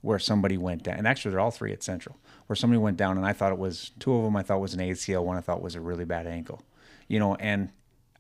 where 0.03 0.19
somebody 0.19 0.57
went 0.57 0.83
down, 0.83 0.99
and 0.99 1.07
actually 1.07 1.33
they're 1.33 1.41
all 1.41 1.51
three 1.51 1.73
at 1.73 1.83
Central, 1.83 2.17
where 2.47 2.57
somebody 2.57 2.79
went 2.79 2.97
down, 2.97 3.17
and 3.17 3.27
I 3.27 3.33
thought 3.33 3.53
it 3.53 3.59
was 3.59 3.91
two 3.99 4.14
of 4.14 4.23
them. 4.23 4.37
I 4.37 4.43
thought 4.43 4.61
was 4.61 4.75
an 4.75 4.81
ACL, 4.81 5.25
one 5.25 5.37
I 5.37 5.41
thought 5.41 5.62
was 5.62 5.75
a 5.75 5.81
really 5.81 6.05
bad 6.05 6.27
ankle. 6.27 6.62
You 7.09 7.19
know, 7.19 7.35
and 7.37 7.71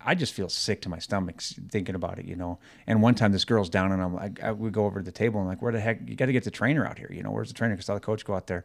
I 0.00 0.14
just 0.14 0.32
feel 0.32 0.48
sick 0.48 0.82
to 0.82 0.88
my 0.88 0.98
stomach 0.98 1.40
thinking 1.42 1.94
about 1.94 2.18
it, 2.18 2.24
you 2.24 2.36
know. 2.36 2.58
And 2.86 3.02
one 3.02 3.14
time 3.14 3.32
this 3.32 3.44
girl's 3.44 3.68
down, 3.68 3.92
and 3.92 4.02
I'm 4.02 4.14
like, 4.14 4.42
I 4.42 4.52
go 4.54 4.86
over 4.86 5.00
to 5.00 5.04
the 5.04 5.12
table, 5.12 5.40
and 5.40 5.48
I'm 5.48 5.52
like, 5.54 5.62
where 5.62 5.72
the 5.72 5.80
heck? 5.80 6.00
You 6.08 6.16
got 6.16 6.26
to 6.26 6.32
get 6.32 6.44
the 6.44 6.50
trainer 6.50 6.86
out 6.86 6.98
here, 6.98 7.10
you 7.12 7.22
know. 7.22 7.30
Where's 7.30 7.48
the 7.48 7.54
trainer? 7.54 7.74
Because 7.74 7.86
I 7.86 7.92
saw 7.92 7.94
the 7.94 8.00
coach 8.00 8.24
go 8.24 8.34
out 8.34 8.46
there, 8.46 8.64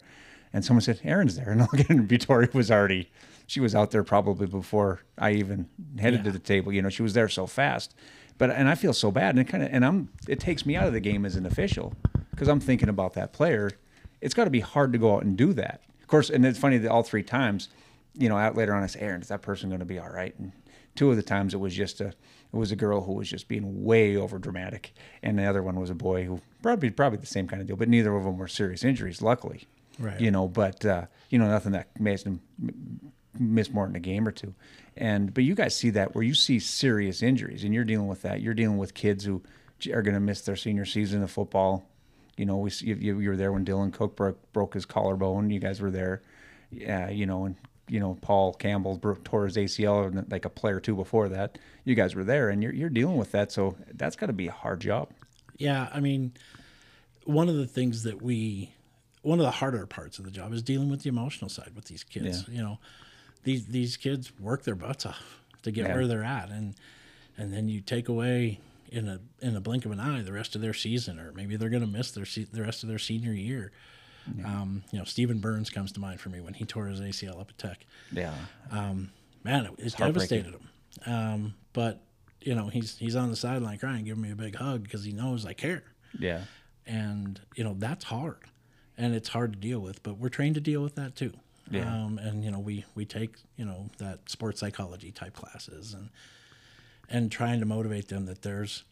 and 0.54 0.64
someone 0.64 0.82
said, 0.82 1.02
Aaron's 1.04 1.36
there, 1.36 1.50
and 1.52 1.62
I 1.62 1.66
look 1.66 1.80
at 1.80 1.82
it, 1.82 1.90
and 1.90 2.08
Victoria 2.08 2.50
was 2.54 2.72
already, 2.72 3.12
she 3.48 3.60
was 3.60 3.76
out 3.76 3.92
there 3.92 4.04
probably 4.04 4.48
before 4.48 5.02
I 5.18 5.32
even 5.32 5.70
headed 6.00 6.24
to 6.24 6.32
the 6.32 6.40
table. 6.40 6.72
You 6.72 6.82
know, 6.82 6.90
she 6.90 7.04
was 7.04 7.14
there 7.14 7.30
so 7.30 7.46
fast. 7.46 7.96
But 8.38 8.50
and 8.50 8.68
I 8.68 8.76
feel 8.76 8.94
so 8.94 9.12
bad, 9.12 9.32
and 9.32 9.40
it 9.40 9.48
kind 9.48 9.64
of, 9.64 9.70
and 9.72 9.86
I'm, 9.86 10.10
it 10.28 10.40
takes 10.40 10.66
me 10.66 10.76
out 10.76 10.88
of 10.88 10.94
the 10.94 11.00
game 11.00 11.26
as 11.26 11.36
an 11.36 11.46
official 11.46 11.94
because 12.32 12.48
I'm 12.48 12.60
thinking 12.60 12.90
about 12.90 13.14
that 13.14 13.32
player. 13.32 13.72
It's 14.22 14.34
got 14.34 14.46
to 14.46 14.50
be 14.50 14.62
hard 14.62 14.92
to 14.94 14.98
go 14.98 15.16
out 15.16 15.24
and 15.24 15.38
do 15.38 15.54
that. 15.54 15.82
Of 16.02 16.08
course, 16.08 16.30
and 16.30 16.46
it's 16.46 16.58
funny 16.58 16.78
that 16.80 16.90
all 16.90 17.04
three 17.04 17.24
times, 17.24 17.70
you 18.18 18.30
know, 18.30 18.38
out 18.38 18.56
later 18.56 18.74
on, 18.74 18.84
I 18.84 18.88
say, 18.88 19.02
Aaron, 19.02 19.22
is 19.22 19.28
that 19.28 19.42
person 19.42 19.70
going 19.70 19.80
to 19.80 19.86
be 19.86 20.00
all 20.00 20.10
right? 20.10 20.34
And 20.40 20.52
two 20.96 21.12
of 21.12 21.16
the 21.16 21.24
times 21.24 21.54
it 21.54 21.58
was 21.58 21.76
just 21.76 22.02
a, 22.02 22.08
it 22.08 22.58
was 22.58 22.72
a 22.72 22.76
girl 22.76 23.02
who 23.02 23.14
was 23.14 23.30
just 23.30 23.48
being 23.48 23.84
way 23.84 24.16
over 24.16 24.40
dramatic, 24.40 24.94
and 25.22 25.38
the 25.38 25.46
other 25.46 25.62
one 25.62 25.80
was 25.80 25.90
a 25.90 25.96
boy 25.96 26.24
who 26.24 26.42
probably 26.62 26.90
probably 26.90 27.20
the 27.20 27.26
same 27.26 27.48
kind 27.48 27.62
of 27.62 27.68
deal, 27.68 27.76
but 27.76 27.90
neither 27.90 28.16
of 28.16 28.24
them 28.24 28.38
were 28.38 28.48
serious 28.48 28.84
injuries, 28.84 29.22
luckily. 29.22 29.68
Right. 30.00 30.20
You 30.20 30.32
know, 30.32 30.48
but 30.48 30.84
uh, 30.86 31.06
you 31.30 31.38
know, 31.38 31.48
nothing 31.48 31.74
that 31.74 32.00
made 32.00 32.20
them 32.20 32.42
miss 33.38 33.70
more 33.70 33.86
than 33.86 33.96
a 33.96 34.00
game 34.00 34.28
or 34.28 34.32
two. 34.32 34.54
And 34.96 35.34
but 35.34 35.44
you 35.44 35.56
guys 35.56 35.76
see 35.76 35.90
that 35.92 36.14
where 36.14 36.24
you 36.24 36.36
see 36.36 36.60
serious 36.60 37.24
injuries, 37.24 37.64
and 37.64 37.74
you're 37.74 37.84
dealing 37.84 38.08
with 38.08 38.22
that. 38.22 38.42
You're 38.42 38.54
dealing 38.54 38.78
with 38.78 38.94
kids 38.94 39.26
who 39.26 39.42
are 39.92 40.02
going 40.02 40.14
to 40.14 40.20
miss 40.20 40.42
their 40.42 40.56
senior 40.56 40.86
season 40.86 41.24
of 41.24 41.32
football. 41.32 41.86
You 42.38 42.46
know, 42.46 42.58
we 42.58 42.70
see, 42.70 42.88
you, 42.88 43.20
you 43.20 43.30
were 43.30 43.36
there 43.36 43.52
when 43.52 43.66
Dylan 43.66 43.92
Cook 43.92 44.16
broke 44.16 44.52
broke 44.54 44.74
his 44.74 44.86
collarbone. 44.86 45.50
You 45.50 45.60
guys 45.60 45.82
were 45.82 45.92
there. 45.92 46.22
Yeah, 46.72 47.10
you 47.10 47.26
know, 47.26 47.46
and 47.46 47.56
you 47.88 48.00
know 48.00 48.18
Paul 48.22 48.54
Campbell 48.54 48.98
broke, 48.98 49.24
tore 49.24 49.46
his 49.46 49.58
ACL 49.58 50.08
and 50.08 50.32
like 50.32 50.46
a 50.46 50.50
player 50.50 50.78
or 50.78 50.80
two 50.80 50.96
before 50.96 51.30
that. 51.30 51.58
You 51.86 51.96
guys 51.96 52.16
were 52.16 52.24
there, 52.24 52.50
and 52.50 52.62
you're 52.62 52.74
you're 52.74 52.90
dealing 52.90 53.18
with 53.18 53.32
that. 53.32 53.52
So 53.52 53.76
that's 53.94 54.16
got 54.16 54.28
to 54.28 54.34
be 54.34 54.48
a 54.48 54.52
hard 54.52 54.82
job. 54.82 55.10
Yeah, 55.58 55.90
I 55.94 56.00
mean, 56.00 56.34
one 57.26 57.50
of 57.50 57.56
the 57.56 57.68
things 57.68 58.04
that 58.04 58.22
we, 58.22 58.74
one 59.22 59.40
of 59.40 59.46
the 59.46 59.52
harder 59.52 59.86
parts 59.86 60.18
of 60.20 60.26
the 60.26 60.32
job 60.32 60.54
is 60.54 60.62
dealing 60.62 60.90
with 60.90 61.04
the 61.04 61.10
emotional 61.10 61.50
side 61.50 61.72
with 61.76 61.86
these 61.86 62.04
kids. 62.04 62.46
Yeah. 62.48 62.56
You 62.56 62.64
know, 62.64 62.80
these 63.44 63.68
these 63.68 63.98
kids 63.98 64.32
work 64.40 64.64
their 64.64 64.76
butts 64.76 65.06
off 65.06 65.42
to 65.64 65.72
get 65.72 65.88
Yeah. 65.88 65.96
where 65.96 66.08
they're 66.08 66.24
at, 66.24 66.50
and 66.50 66.76
and 67.38 67.54
then 67.54 67.68
you 67.70 67.82
take 67.82 68.08
away 68.10 68.60
in 68.92 69.08
a 69.08 69.20
in 69.42 69.56
a 69.56 69.62
blink 69.62 69.86
of 69.86 69.92
an 69.92 70.00
eye 70.00 70.22
the 70.22 70.32
rest 70.34 70.56
of 70.56 70.62
their 70.62 70.74
season, 70.74 71.20
or 71.20 71.32
maybe 71.34 71.56
they're 71.56 71.70
going 71.70 71.82
to 71.86 71.88
miss 71.90 72.12
their 72.12 72.26
se- 72.26 72.48
the 72.52 72.62
rest 72.62 72.84
of 72.84 72.90
their 72.90 73.00
senior 73.00 73.34
year. 73.34 73.72
Um, 74.46 74.84
you 74.92 75.00
know, 75.00 75.04
Stephen 75.06 75.40
Burns 75.40 75.70
comes 75.70 75.92
to 75.94 76.00
mind 76.00 76.22
for 76.22 76.30
me 76.30 76.40
when 76.40 76.54
he 76.54 76.64
tore 76.64 76.86
his 76.88 77.02
ACL 77.02 77.42
up 77.42 77.50
at 77.50 77.58
Tech 77.58 77.86
Yeah, 78.10 78.34
Um, 78.72 79.12
man, 79.44 79.66
it, 79.66 79.72
it 79.80 79.98
devastated 79.98 80.54
him. 80.54 80.70
Um, 81.06 81.54
but 81.74 82.02
you 82.40 82.56
know, 82.56 82.70
he's 82.70 82.98
he's 82.98 83.16
on 83.18 83.30
the 83.32 83.36
sideline 83.36 83.80
crying, 83.80 84.06
giving 84.06 84.22
me 84.22 84.32
a 84.32 84.36
big 84.36 84.56
hug 84.56 84.84
because 84.84 85.04
he 85.04 85.12
knows 85.12 85.46
I 85.46 85.52
care, 85.54 85.84
yeah, 86.18 86.44
and 86.86 87.42
you 87.56 87.64
know 87.66 87.76
that's 87.78 88.06
hard, 88.06 88.38
and 88.98 89.14
it's 89.14 89.28
hard 89.30 89.54
to 89.54 89.60
deal 89.60 89.80
with. 89.82 90.02
But 90.04 90.18
we're 90.20 90.30
trained 90.30 90.56
to 90.56 90.62
deal 90.62 90.82
with 90.82 90.96
that 90.96 91.16
too. 91.16 91.34
Yeah. 91.74 91.92
Um, 92.06 92.18
and 92.18 92.44
you 92.44 92.52
know, 92.52 92.60
we 92.60 92.86
we 92.96 93.06
take 93.06 93.36
you 93.58 93.66
know 93.66 93.90
that 93.98 94.30
sports 94.30 94.60
psychology 94.60 95.12
type 95.12 95.34
classes 95.34 95.94
and 95.94 96.10
and 97.10 97.32
trying 97.32 97.60
to 97.60 97.66
motivate 97.66 98.08
them 98.08 98.26
that 98.26 98.42
there's 98.42 98.84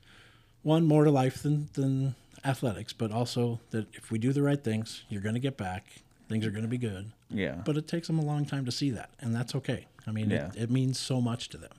one 0.63 0.85
more 0.85 1.03
to 1.03 1.11
life 1.11 1.41
than 1.43 1.69
than 1.73 2.15
athletics, 2.43 2.93
but 2.93 3.11
also 3.11 3.59
that 3.71 3.87
if 3.93 4.11
we 4.11 4.17
do 4.17 4.33
the 4.33 4.41
right 4.41 4.63
things, 4.63 5.03
you're 5.09 5.21
going 5.21 5.35
to 5.35 5.41
get 5.41 5.57
back. 5.57 5.85
Things 6.27 6.45
are 6.45 6.51
going 6.51 6.63
to 6.63 6.69
be 6.69 6.77
good 6.77 7.11
yeah. 7.33 7.55
but 7.65 7.77
it 7.77 7.87
takes 7.87 8.07
them 8.07 8.19
a 8.19 8.23
long 8.23 8.45
time 8.45 8.65
to 8.65 8.71
see 8.71 8.91
that, 8.91 9.09
and 9.19 9.33
that's 9.33 9.55
okay. 9.55 9.87
I 10.05 10.11
mean, 10.11 10.29
Yeah. 10.29 10.47
it, 10.47 10.63
it 10.63 10.71
means 10.71 10.99
so 10.99 11.21
much 11.21 11.49
to 11.49 11.57
them. 11.57 11.71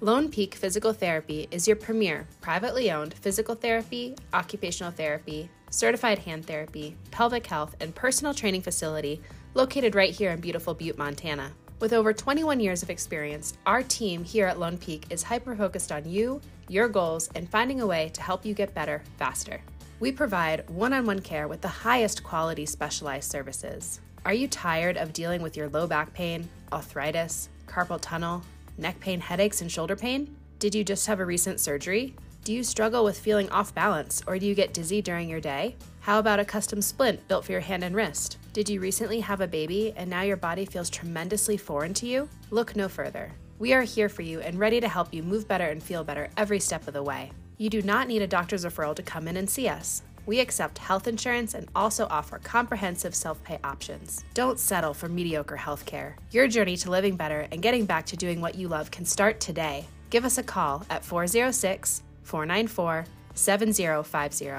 Lone 0.00 0.28
Peak 0.28 0.54
Physical 0.54 0.92
Therapy 0.92 1.48
is 1.50 1.66
your 1.66 1.76
premier 1.76 2.26
privately 2.40 2.90
owned 2.90 3.14
physical 3.14 3.54
therapy, 3.54 4.14
occupational 4.34 4.92
therapy, 4.92 5.48
certified 5.74 6.20
hand 6.20 6.46
therapy, 6.46 6.96
pelvic 7.10 7.46
health, 7.46 7.74
and 7.80 7.94
personal 7.94 8.32
training 8.32 8.62
facility 8.62 9.20
located 9.54 9.94
right 9.94 10.12
here 10.12 10.30
in 10.30 10.40
beautiful 10.40 10.72
Butte, 10.72 10.96
Montana. 10.96 11.50
With 11.80 11.92
over 11.92 12.12
21 12.12 12.60
years 12.60 12.82
of 12.82 12.90
experience, 12.90 13.54
our 13.66 13.82
team 13.82 14.24
here 14.24 14.46
at 14.46 14.58
Lone 14.58 14.78
Peak 14.78 15.06
is 15.10 15.24
hyper 15.24 15.56
focused 15.56 15.90
on 15.90 16.08
you, 16.08 16.40
your 16.68 16.88
goals, 16.88 17.28
and 17.34 17.48
finding 17.48 17.80
a 17.80 17.86
way 17.86 18.08
to 18.14 18.22
help 18.22 18.46
you 18.46 18.54
get 18.54 18.74
better 18.74 19.02
faster. 19.18 19.60
We 19.98 20.12
provide 20.12 20.68
one 20.70 20.92
on 20.92 21.06
one 21.06 21.20
care 21.20 21.48
with 21.48 21.60
the 21.60 21.68
highest 21.68 22.22
quality 22.22 22.66
specialized 22.66 23.30
services. 23.30 24.00
Are 24.24 24.32
you 24.32 24.48
tired 24.48 24.96
of 24.96 25.12
dealing 25.12 25.42
with 25.42 25.56
your 25.56 25.68
low 25.68 25.86
back 25.86 26.14
pain, 26.14 26.48
arthritis, 26.72 27.48
carpal 27.66 27.98
tunnel, 28.00 28.42
neck 28.78 28.98
pain, 29.00 29.20
headaches, 29.20 29.60
and 29.60 29.70
shoulder 29.70 29.96
pain? 29.96 30.36
Did 30.60 30.74
you 30.74 30.84
just 30.84 31.06
have 31.08 31.20
a 31.20 31.24
recent 31.24 31.60
surgery? 31.60 32.14
Do 32.44 32.52
you 32.52 32.62
struggle 32.62 33.04
with 33.04 33.18
feeling 33.18 33.48
off 33.48 33.74
balance 33.74 34.22
or 34.26 34.38
do 34.38 34.44
you 34.44 34.54
get 34.54 34.74
dizzy 34.74 35.00
during 35.00 35.30
your 35.30 35.40
day? 35.40 35.76
How 36.00 36.18
about 36.18 36.40
a 36.40 36.44
custom 36.44 36.82
splint 36.82 37.26
built 37.26 37.46
for 37.46 37.52
your 37.52 37.62
hand 37.62 37.82
and 37.82 37.96
wrist? 37.96 38.36
Did 38.52 38.68
you 38.68 38.80
recently 38.80 39.20
have 39.20 39.40
a 39.40 39.46
baby 39.46 39.94
and 39.96 40.10
now 40.10 40.20
your 40.20 40.36
body 40.36 40.66
feels 40.66 40.90
tremendously 40.90 41.56
foreign 41.56 41.94
to 41.94 42.06
you? 42.06 42.28
Look 42.50 42.76
no 42.76 42.86
further. 42.86 43.32
We 43.58 43.72
are 43.72 43.80
here 43.80 44.10
for 44.10 44.20
you 44.20 44.40
and 44.40 44.58
ready 44.58 44.78
to 44.78 44.88
help 44.88 45.14
you 45.14 45.22
move 45.22 45.48
better 45.48 45.68
and 45.68 45.82
feel 45.82 46.04
better 46.04 46.28
every 46.36 46.60
step 46.60 46.86
of 46.86 46.92
the 46.92 47.02
way. 47.02 47.32
You 47.56 47.70
do 47.70 47.80
not 47.80 48.08
need 48.08 48.20
a 48.20 48.26
doctor's 48.26 48.66
referral 48.66 48.94
to 48.96 49.02
come 49.02 49.26
in 49.26 49.38
and 49.38 49.48
see 49.48 49.66
us. 49.66 50.02
We 50.26 50.38
accept 50.40 50.76
health 50.76 51.08
insurance 51.08 51.54
and 51.54 51.66
also 51.74 52.06
offer 52.10 52.40
comprehensive 52.44 53.14
self 53.14 53.42
pay 53.42 53.58
options. 53.64 54.22
Don't 54.34 54.58
settle 54.58 54.92
for 54.92 55.08
mediocre 55.08 55.56
healthcare. 55.56 56.16
Your 56.30 56.46
journey 56.46 56.76
to 56.76 56.90
living 56.90 57.16
better 57.16 57.48
and 57.52 57.62
getting 57.62 57.86
back 57.86 58.04
to 58.06 58.18
doing 58.18 58.42
what 58.42 58.54
you 58.54 58.68
love 58.68 58.90
can 58.90 59.06
start 59.06 59.40
today. 59.40 59.86
Give 60.10 60.26
us 60.26 60.36
a 60.36 60.42
call 60.42 60.84
at 60.90 61.06
406 61.06 62.02
494 62.24 63.06
7050 63.34 64.50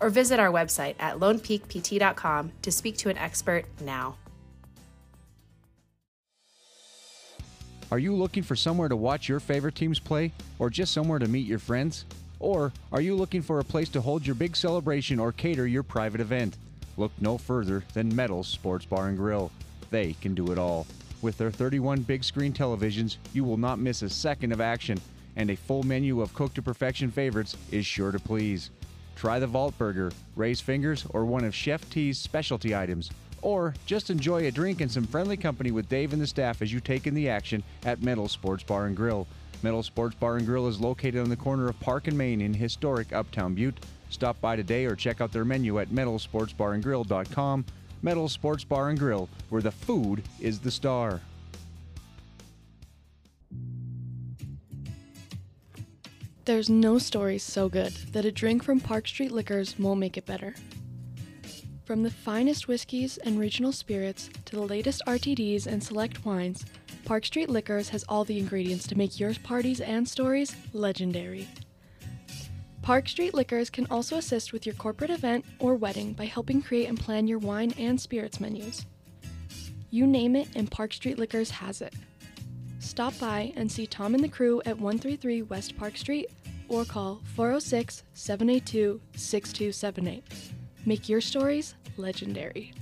or 0.00 0.10
visit 0.10 0.38
our 0.38 0.50
website 0.50 0.94
at 0.98 1.18
lonepeakpt.com 1.18 2.52
to 2.62 2.72
speak 2.72 2.96
to 2.98 3.08
an 3.08 3.18
expert 3.18 3.64
now. 3.80 4.16
Are 7.92 7.98
you 7.98 8.14
looking 8.14 8.44
for 8.44 8.54
somewhere 8.54 8.88
to 8.88 8.94
watch 8.94 9.28
your 9.28 9.40
favorite 9.40 9.74
teams 9.74 9.98
play 9.98 10.30
or 10.60 10.70
just 10.70 10.92
somewhere 10.92 11.18
to 11.18 11.26
meet 11.26 11.46
your 11.46 11.58
friends? 11.58 12.04
Or 12.38 12.72
are 12.92 13.00
you 13.00 13.16
looking 13.16 13.42
for 13.42 13.58
a 13.58 13.64
place 13.64 13.88
to 13.90 14.00
hold 14.00 14.24
your 14.24 14.36
big 14.36 14.54
celebration 14.54 15.18
or 15.18 15.32
cater 15.32 15.66
your 15.66 15.82
private 15.82 16.20
event? 16.20 16.56
Look 16.96 17.10
no 17.20 17.36
further 17.36 17.82
than 17.92 18.14
Metals 18.14 18.46
Sports 18.46 18.84
Bar 18.84 19.08
and 19.08 19.16
Grill. 19.16 19.50
They 19.90 20.12
can 20.20 20.34
do 20.34 20.52
it 20.52 20.58
all. 20.58 20.86
With 21.20 21.36
their 21.36 21.50
31 21.50 22.02
big 22.02 22.22
screen 22.22 22.52
televisions, 22.52 23.16
you 23.32 23.42
will 23.42 23.56
not 23.56 23.78
miss 23.80 24.02
a 24.02 24.08
second 24.08 24.52
of 24.52 24.60
action, 24.60 25.00
and 25.36 25.50
a 25.50 25.56
full 25.56 25.82
menu 25.82 26.20
of 26.20 26.34
cooked 26.34 26.56
to 26.56 26.62
perfection 26.62 27.10
favorites 27.10 27.56
is 27.70 27.86
sure 27.86 28.12
to 28.12 28.18
please. 28.18 28.70
Try 29.16 29.38
the 29.38 29.46
Vault 29.46 29.76
Burger, 29.76 30.12
Ray's 30.36 30.60
Fingers, 30.60 31.04
or 31.10 31.24
one 31.24 31.44
of 31.44 31.54
Chef 31.54 31.88
T's 31.90 32.18
specialty 32.18 32.74
items. 32.74 33.10
Or 33.42 33.74
just 33.86 34.10
enjoy 34.10 34.46
a 34.46 34.50
drink 34.50 34.80
and 34.80 34.90
some 34.90 35.06
friendly 35.06 35.36
company 35.36 35.70
with 35.70 35.88
Dave 35.88 36.12
and 36.12 36.20
the 36.20 36.26
staff 36.26 36.62
as 36.62 36.72
you 36.72 36.80
take 36.80 37.06
in 37.06 37.14
the 37.14 37.28
action 37.28 37.62
at 37.84 38.02
Metal 38.02 38.28
Sports 38.28 38.62
Bar 38.62 38.86
and 38.86 38.96
Grill. 38.96 39.26
Metal 39.62 39.82
Sports 39.82 40.14
Bar 40.14 40.38
and 40.38 40.46
Grill 40.46 40.68
is 40.68 40.80
located 40.80 41.20
on 41.20 41.28
the 41.28 41.36
corner 41.36 41.68
of 41.68 41.78
Park 41.80 42.06
and 42.06 42.16
Main 42.16 42.40
in 42.40 42.54
historic 42.54 43.12
Uptown 43.12 43.54
Butte. 43.54 43.84
Stop 44.08 44.40
by 44.40 44.56
today 44.56 44.86
or 44.86 44.96
check 44.96 45.20
out 45.20 45.32
their 45.32 45.44
menu 45.44 45.78
at 45.78 45.90
metalsportsbarandgrill.com. 45.90 47.64
Metal 48.02 48.28
Sports 48.28 48.64
Bar 48.64 48.88
and 48.88 48.98
Grill, 48.98 49.28
where 49.50 49.62
the 49.62 49.70
food 49.70 50.22
is 50.40 50.58
the 50.58 50.70
star. 50.70 51.20
There's 56.46 56.70
no 56.70 56.98
story 56.98 57.36
so 57.36 57.68
good 57.68 57.92
that 58.12 58.24
a 58.24 58.32
drink 58.32 58.64
from 58.64 58.80
Park 58.80 59.06
Street 59.06 59.30
Liquors 59.30 59.78
won't 59.78 60.00
make 60.00 60.16
it 60.16 60.24
better. 60.24 60.54
From 61.84 62.02
the 62.02 62.10
finest 62.10 62.66
whiskeys 62.66 63.18
and 63.18 63.38
regional 63.38 63.72
spirits 63.72 64.30
to 64.46 64.56
the 64.56 64.62
latest 64.62 65.02
RTDs 65.06 65.66
and 65.66 65.82
select 65.82 66.24
wines, 66.24 66.64
Park 67.04 67.26
Street 67.26 67.50
Liquors 67.50 67.90
has 67.90 68.04
all 68.08 68.24
the 68.24 68.38
ingredients 68.38 68.86
to 68.86 68.96
make 68.96 69.20
your 69.20 69.34
parties 69.34 69.82
and 69.82 70.08
stories 70.08 70.56
legendary. 70.72 71.46
Park 72.80 73.08
Street 73.08 73.34
Liquors 73.34 73.68
can 73.68 73.86
also 73.90 74.16
assist 74.16 74.54
with 74.54 74.64
your 74.64 74.74
corporate 74.76 75.10
event 75.10 75.44
or 75.58 75.74
wedding 75.74 76.14
by 76.14 76.24
helping 76.24 76.62
create 76.62 76.86
and 76.88 76.98
plan 76.98 77.28
your 77.28 77.38
wine 77.38 77.74
and 77.78 78.00
spirits 78.00 78.40
menus. 78.40 78.86
You 79.90 80.06
name 80.06 80.36
it, 80.36 80.48
and 80.54 80.70
Park 80.70 80.94
Street 80.94 81.18
Liquors 81.18 81.50
has 81.50 81.82
it. 81.82 81.92
Stop 82.80 83.16
by 83.18 83.52
and 83.56 83.70
see 83.70 83.86
Tom 83.86 84.14
and 84.14 84.24
the 84.24 84.28
crew 84.28 84.60
at 84.64 84.78
133 84.78 85.42
West 85.42 85.76
Park 85.76 85.96
Street 85.96 86.30
or 86.68 86.84
call 86.84 87.20
406 87.36 88.02
782 88.14 89.00
6278. 89.14 90.24
Make 90.86 91.08
your 91.08 91.20
stories 91.20 91.74
legendary. 91.98 92.72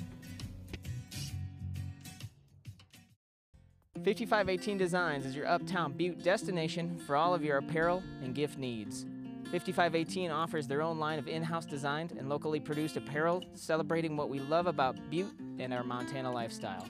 5518 4.04 4.78
Designs 4.78 5.26
is 5.26 5.34
your 5.34 5.48
uptown 5.48 5.92
butte 5.92 6.22
destination 6.22 6.96
for 7.04 7.16
all 7.16 7.34
of 7.34 7.44
your 7.44 7.58
apparel 7.58 8.02
and 8.22 8.34
gift 8.34 8.56
needs. 8.56 9.04
5518 9.50 10.30
offers 10.30 10.68
their 10.68 10.80
own 10.80 10.98
line 10.98 11.18
of 11.18 11.26
in 11.26 11.42
house 11.42 11.66
designed 11.66 12.12
and 12.12 12.28
locally 12.28 12.60
produced 12.60 12.96
apparel 12.96 13.42
celebrating 13.54 14.16
what 14.16 14.28
we 14.28 14.38
love 14.38 14.66
about 14.66 14.96
Butte 15.10 15.34
and 15.58 15.74
our 15.74 15.82
Montana 15.82 16.30
lifestyle. 16.30 16.86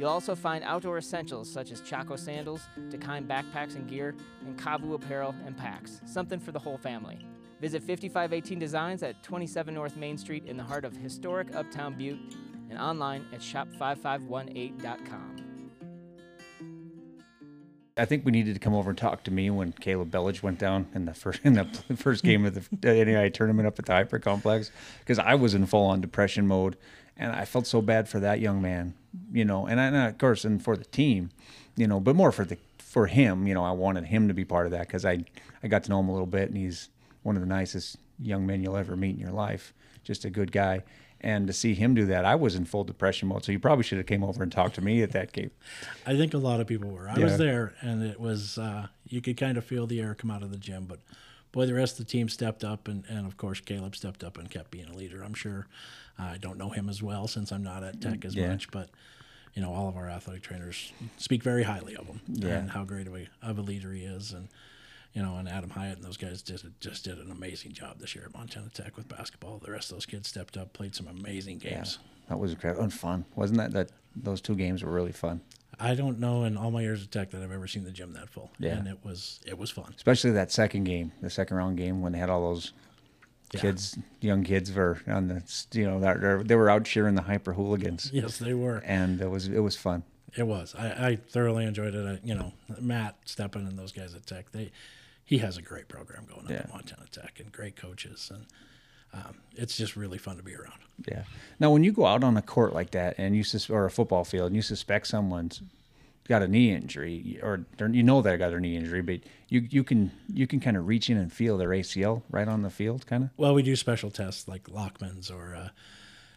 You'll 0.00 0.08
also 0.08 0.34
find 0.34 0.64
outdoor 0.64 0.96
essentials 0.96 1.52
such 1.52 1.70
as 1.70 1.82
Chaco 1.82 2.16
sandals, 2.16 2.62
Dakine 2.88 3.26
backpacks 3.26 3.74
and 3.74 3.86
gear, 3.86 4.14
and 4.46 4.58
Kavu 4.58 4.94
apparel 4.94 5.34
and 5.44 5.54
packs, 5.54 6.00
something 6.06 6.40
for 6.40 6.52
the 6.52 6.58
whole 6.58 6.78
family. 6.78 7.18
Visit 7.60 7.82
5518 7.82 8.58
Designs 8.58 9.02
at 9.02 9.22
27 9.22 9.74
North 9.74 9.98
Main 9.98 10.16
Street 10.16 10.46
in 10.46 10.56
the 10.56 10.62
heart 10.62 10.86
of 10.86 10.96
historic 10.96 11.54
Uptown 11.54 11.98
Butte 11.98 12.18
and 12.70 12.78
online 12.78 13.26
at 13.34 13.40
shop5518.com. 13.40 15.36
I 17.98 18.06
think 18.06 18.24
we 18.24 18.32
needed 18.32 18.54
to 18.54 18.60
come 18.60 18.72
over 18.72 18.88
and 18.88 18.98
talk 18.98 19.22
to 19.24 19.30
me 19.30 19.50
when 19.50 19.72
Caleb 19.72 20.10
Bellich 20.10 20.42
went 20.42 20.58
down 20.58 20.88
in 20.94 21.04
the 21.04 21.12
first 21.12 21.40
in 21.44 21.52
the 21.52 21.66
first 21.94 22.24
game 22.24 22.46
of 22.46 22.54
the 22.54 23.04
NAI 23.04 23.28
tournament 23.28 23.66
up 23.66 23.78
at 23.78 23.84
the 23.84 23.92
HPER 23.92 24.22
Complex 24.22 24.70
because 25.00 25.18
I 25.18 25.34
was 25.34 25.52
in 25.52 25.66
full 25.66 25.84
on 25.84 26.00
depression 26.00 26.46
mode 26.46 26.78
and 27.20 27.30
I 27.32 27.44
felt 27.44 27.66
so 27.68 27.80
bad 27.80 28.08
for 28.08 28.18
that 28.20 28.40
young 28.40 28.60
man, 28.60 28.94
you 29.32 29.44
know, 29.44 29.66
and, 29.66 29.78
I, 29.80 29.84
and 29.86 29.96
of 29.96 30.18
course 30.18 30.44
and 30.44 30.60
for 30.62 30.76
the 30.76 30.84
team, 30.86 31.30
you 31.76 31.86
know, 31.86 32.00
but 32.00 32.16
more 32.16 32.32
for 32.32 32.44
the 32.44 32.56
for 32.78 33.06
him, 33.06 33.46
you 33.46 33.54
know, 33.54 33.62
I 33.62 33.70
wanted 33.70 34.06
him 34.06 34.26
to 34.26 34.34
be 34.34 34.44
part 34.44 34.66
of 34.66 34.72
that 34.72 34.88
because 34.88 35.04
I 35.04 35.24
I 35.62 35.68
got 35.68 35.84
to 35.84 35.90
know 35.90 36.00
him 36.00 36.08
a 36.08 36.12
little 36.12 36.26
bit 36.26 36.48
and 36.48 36.56
he's 36.56 36.88
one 37.22 37.36
of 37.36 37.42
the 37.42 37.46
nicest 37.48 37.96
young 38.18 38.46
men 38.46 38.62
you'll 38.62 38.76
ever 38.76 38.96
meet 38.96 39.14
in 39.14 39.20
your 39.20 39.30
life, 39.30 39.72
just 40.02 40.24
a 40.24 40.30
good 40.30 40.50
guy. 40.50 40.82
And 41.22 41.46
to 41.48 41.52
see 41.52 41.74
him 41.74 41.94
do 41.94 42.06
that, 42.06 42.24
I 42.24 42.34
was 42.34 42.54
in 42.54 42.64
full 42.64 42.82
depression 42.82 43.28
mode. 43.28 43.44
So 43.44 43.52
you 43.52 43.58
probably 43.58 43.84
should 43.84 43.98
have 43.98 44.06
came 44.06 44.24
over 44.24 44.42
and 44.42 44.50
talked 44.50 44.74
to 44.76 44.80
me 44.80 45.02
at 45.02 45.12
that 45.12 45.32
game. 45.32 45.50
I 46.06 46.16
think 46.16 46.32
a 46.32 46.38
lot 46.38 46.60
of 46.60 46.66
people 46.66 46.88
were. 46.88 47.10
I 47.10 47.18
Yeah. 47.18 47.24
was 47.24 47.36
there, 47.36 47.74
and 47.82 48.02
it 48.02 48.18
was 48.18 48.56
uh, 48.56 48.86
you 49.06 49.20
could 49.20 49.36
kind 49.36 49.58
of 49.58 49.64
feel 49.66 49.86
the 49.86 50.00
air 50.00 50.14
come 50.14 50.30
out 50.30 50.42
of 50.42 50.50
the 50.50 50.56
gym. 50.56 50.86
But 50.86 51.00
boy, 51.52 51.66
the 51.66 51.74
rest 51.74 52.00
of 52.00 52.06
the 52.06 52.10
team 52.10 52.30
stepped 52.30 52.64
up, 52.64 52.88
and, 52.88 53.04
and 53.06 53.26
of 53.26 53.36
course 53.36 53.60
Caleb 53.60 53.96
stepped 53.96 54.24
up 54.24 54.38
and 54.38 54.50
kept 54.50 54.70
being 54.70 54.86
a 54.88 54.96
leader. 54.96 55.22
I'm 55.22 55.34
sure 55.34 55.66
I 56.20 56.36
don't 56.38 56.58
know 56.58 56.70
him 56.70 56.88
as 56.88 57.02
well 57.02 57.26
since 57.28 57.50
I'm 57.52 57.62
not 57.62 57.82
at 57.82 58.00
Tech 58.00 58.24
as 58.24 58.34
Yeah. 58.34 58.48
much, 58.50 58.70
but 58.70 58.90
you 59.54 59.62
know 59.62 59.72
all 59.72 59.88
of 59.88 59.96
our 59.96 60.08
athletic 60.08 60.42
trainers 60.42 60.92
speak 61.16 61.42
very 61.42 61.62
highly 61.64 61.96
of 61.96 62.06
him 62.06 62.20
Yeah. 62.28 62.58
and 62.58 62.70
how 62.70 62.84
great 62.84 63.06
of 63.06 63.14
a, 63.16 63.26
of 63.42 63.58
a 63.58 63.62
leader 63.62 63.92
he 63.92 64.02
is, 64.04 64.32
and 64.32 64.48
you 65.12 65.22
know, 65.22 65.36
and 65.38 65.48
Adam 65.48 65.70
Hiatt 65.70 65.96
and 65.96 66.04
those 66.04 66.16
guys 66.16 66.40
just 66.42 66.64
just 66.80 67.04
did 67.04 67.18
an 67.18 67.30
amazing 67.32 67.72
job 67.72 67.98
this 67.98 68.14
year 68.14 68.24
at 68.26 68.34
Montana 68.34 68.68
Tech 68.72 68.96
with 68.96 69.08
basketball. 69.08 69.58
The 69.58 69.72
rest 69.72 69.90
of 69.90 69.96
those 69.96 70.06
kids 70.06 70.28
stepped 70.28 70.56
up, 70.56 70.72
played 70.72 70.94
some 70.94 71.08
amazing 71.08 71.58
games. 71.58 71.98
That 72.28 72.38
was 72.38 72.52
incredible 72.52 72.84
and 72.84 72.92
fun, 72.94 73.24
wasn't 73.34 73.58
that? 73.58 73.72
That 73.72 73.90
those 74.14 74.40
two 74.40 74.54
games 74.54 74.84
were 74.84 74.92
really 74.92 75.10
fun, 75.12 75.40
I 75.80 75.94
don't 75.96 76.18
know 76.20 76.44
in 76.44 76.56
all 76.56 76.70
my 76.70 76.82
years 76.82 77.02
of 77.02 77.10
Tech 77.10 77.30
that 77.30 77.42
I've 77.42 77.50
ever 77.52 77.66
seen 77.66 77.82
the 77.84 77.90
gym 77.90 78.12
that 78.12 78.28
full. 78.28 78.50
Yeah. 78.60 78.76
and 78.76 78.86
it 78.86 78.98
was 79.04 79.40
it 79.46 79.58
was 79.58 79.70
fun. 79.70 79.92
especially 79.96 80.30
that 80.32 80.52
second 80.52 80.84
game, 80.84 81.10
the 81.22 81.30
second 81.30 81.56
round 81.56 81.76
game 81.76 82.02
when 82.02 82.12
they 82.12 82.18
had 82.20 82.30
all 82.30 82.52
those 82.54 82.72
Yeah. 83.52 83.60
kids, 83.62 83.98
young 84.20 84.44
kids, 84.44 84.72
were 84.72 84.98
on 85.08 85.28
the 85.28 85.42
you 85.72 85.84
know 85.84 85.98
that 86.00 86.46
they 86.46 86.54
were 86.54 86.70
out 86.70 86.84
cheering 86.84 87.14
the 87.16 87.22
HPER 87.22 87.54
Hooligans, 87.54 88.10
Yes, 88.12 88.38
they 88.38 88.54
were. 88.54 88.78
and 88.84 89.20
it 89.20 89.28
was 89.30 89.48
it 89.48 89.58
was 89.60 89.76
fun. 89.76 90.04
It 90.36 90.44
was. 90.46 90.74
I, 90.78 91.08
I 91.08 91.16
thoroughly 91.16 91.64
enjoyed 91.64 91.94
it. 91.94 92.06
I, 92.06 92.20
you 92.24 92.34
know, 92.36 92.52
Matt 92.80 93.16
Stepan 93.24 93.66
and 93.66 93.76
those 93.76 93.90
guys 93.90 94.14
at 94.14 94.26
Tech, 94.26 94.52
they 94.52 94.70
he 95.24 95.38
has 95.38 95.56
a 95.56 95.62
great 95.62 95.88
program 95.88 96.24
going 96.26 96.44
up 96.46 96.50
Yeah. 96.50 96.58
at 96.58 96.68
Montana 96.72 97.06
Tech 97.10 97.40
and 97.40 97.50
great 97.50 97.74
coaches, 97.76 98.30
and 98.32 98.46
um, 99.12 99.34
it's 99.56 99.76
just 99.76 99.96
really 99.96 100.18
fun 100.18 100.36
to 100.36 100.42
be 100.44 100.54
around. 100.54 100.78
Yeah. 101.08 101.24
Now, 101.58 101.72
when 101.72 101.82
you 101.82 101.90
go 101.92 102.06
out 102.06 102.22
on 102.22 102.36
a 102.36 102.42
court 102.42 102.72
like 102.72 102.92
that 102.92 103.16
and 103.18 103.34
you 103.34 103.42
sus- 103.42 103.68
or 103.70 103.86
a 103.86 103.90
football 103.90 104.22
field 104.24 104.46
and 104.48 104.54
you 104.56 104.62
suspect 104.62 105.08
someone's 105.08 105.62
got 106.30 106.42
a 106.42 106.48
knee 106.48 106.72
injury 106.72 107.38
or 107.42 107.66
you 107.92 108.02
know 108.02 108.22
they 108.22 108.36
got 108.38 108.54
a 108.54 108.60
knee 108.60 108.76
injury, 108.76 109.02
but 109.02 109.20
you 109.48 109.66
you 109.68 109.84
can 109.84 110.10
you 110.32 110.46
can 110.46 110.60
kind 110.60 110.76
of 110.78 110.86
reach 110.86 111.10
in 111.10 111.18
and 111.18 111.30
feel 111.30 111.58
their 111.58 111.68
ACL 111.70 112.22
right 112.30 112.48
on 112.48 112.62
the 112.62 112.70
field, 112.70 113.06
kind 113.06 113.24
of. 113.24 113.30
Well, 113.36 113.52
we 113.52 113.62
do 113.62 113.76
special 113.76 114.10
tests 114.10 114.48
like 114.48 114.64
Lachman's 114.64 115.30
or, 115.30 115.54
uh, 115.54 115.68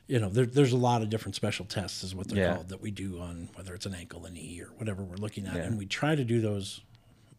you 0.08 0.20
know, 0.20 0.28
there, 0.30 0.46
there's 0.46 0.74
a 0.74 0.78
lot 0.78 1.02
of 1.02 1.10
different 1.10 1.36
special 1.36 1.66
tests, 1.66 2.04
is 2.04 2.14
what 2.14 2.28
they're 2.28 2.44
Yeah. 2.44 2.56
called, 2.56 2.70
that 2.70 2.82
we 2.82 2.92
do 2.92 3.20
on 3.22 3.50
whether 3.56 3.74
it's 3.74 3.86
an 3.86 3.94
ankle, 3.94 4.26
a 4.26 4.30
knee, 4.32 4.60
or 4.62 4.68
whatever 4.78 5.04
we're 5.04 5.16
looking 5.16 5.46
at. 5.48 5.56
Yeah. 5.56 5.62
And 5.64 5.78
we 5.78 5.86
try 5.86 6.16
to 6.16 6.26
do 6.26 6.42
those 6.42 6.82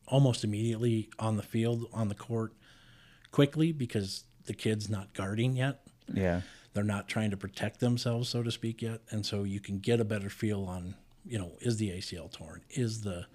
almost 0.07 0.45
immediately 0.45 1.11
on 1.19 1.37
the 1.37 1.43
field, 1.43 1.87
on 1.93 2.09
the 2.09 2.15
court, 2.15 2.53
quickly 3.33 3.73
because 3.73 4.25
the 4.47 4.55
kid's 4.55 4.89
not 4.89 5.13
guarding 5.13 5.57
yet. 5.57 5.81
Yeah. 6.13 6.43
They're 6.73 6.85
not 6.85 7.09
trying 7.09 7.31
to 7.33 7.37
protect 7.37 7.81
themselves, 7.81 8.29
so 8.29 8.43
to 8.43 8.51
speak, 8.51 8.81
yet. 8.83 9.01
And 9.11 9.25
so 9.27 9.43
you 9.45 9.61
can 9.61 9.79
get 9.79 10.01
a 10.01 10.05
better 10.05 10.29
feel 10.31 10.65
on, 10.65 10.95
you 11.27 11.39
know, 11.39 11.53
is 11.61 11.77
the 11.79 11.91
ACL 11.91 12.31
torn? 12.31 12.63
Is 12.71 13.03
the, 13.03 13.27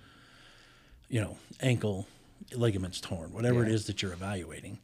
you 1.08 1.20
know, 1.22 1.38
ankle 1.62 2.08
ligaments 2.56 3.00
torn? 3.02 3.32
Whatever 3.34 3.64
it 3.64 3.68
Yeah. 3.70 3.74
is 3.76 3.86
that 3.88 4.02
you're 4.02 4.14
evaluating. 4.14 4.80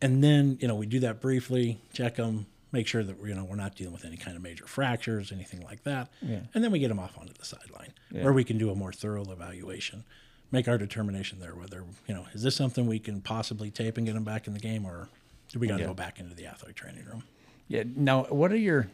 And 0.00 0.22
then, 0.22 0.58
you 0.60 0.68
know, 0.68 0.74
we 0.76 0.86
do 0.86 1.00
that 1.00 1.20
briefly, 1.20 1.78
check 1.92 2.16
them, 2.16 2.46
make 2.70 2.86
sure 2.86 3.02
that, 3.02 3.16
you 3.24 3.34
know, 3.34 3.44
we're 3.44 3.56
not 3.56 3.74
dealing 3.74 3.92
with 3.92 4.04
any 4.04 4.16
kind 4.16 4.36
of 4.36 4.42
major 4.42 4.66
fractures, 4.66 5.32
anything 5.32 5.60
like 5.62 5.82
that. 5.84 6.08
Yeah. 6.22 6.40
And 6.54 6.62
then 6.62 6.70
we 6.70 6.78
get 6.78 6.88
them 6.88 6.98
off 7.00 7.18
onto 7.18 7.32
the 7.32 7.44
sideline 7.44 7.92
Yeah. 8.10 8.22
where 8.24 8.32
we 8.32 8.44
can 8.44 8.58
do 8.58 8.70
a 8.70 8.74
more 8.74 8.92
thorough 8.92 9.30
evaluation, 9.30 10.04
make 10.52 10.68
our 10.68 10.78
determination 10.78 11.40
there 11.40 11.54
whether, 11.54 11.84
you 12.06 12.14
know, 12.14 12.26
is 12.32 12.42
this 12.42 12.54
something 12.54 12.86
we 12.86 12.98
can 13.00 13.20
possibly 13.20 13.70
tape 13.70 13.96
and 13.96 14.06
get 14.06 14.12
them 14.14 14.24
back 14.24 14.46
in 14.46 14.52
the 14.54 14.60
game 14.60 14.84
or 14.86 15.08
do 15.50 15.58
we 15.58 15.66
got 15.66 15.78
to 15.78 15.84
go 15.84 15.94
back 15.94 16.20
into 16.20 16.34
the 16.34 16.46
athletic 16.46 16.76
training 16.76 17.04
room? 17.06 17.24
Yeah. 17.68 17.82
Now, 17.96 18.24
what 18.24 18.52
are 18.52 18.56
your, 18.56 18.88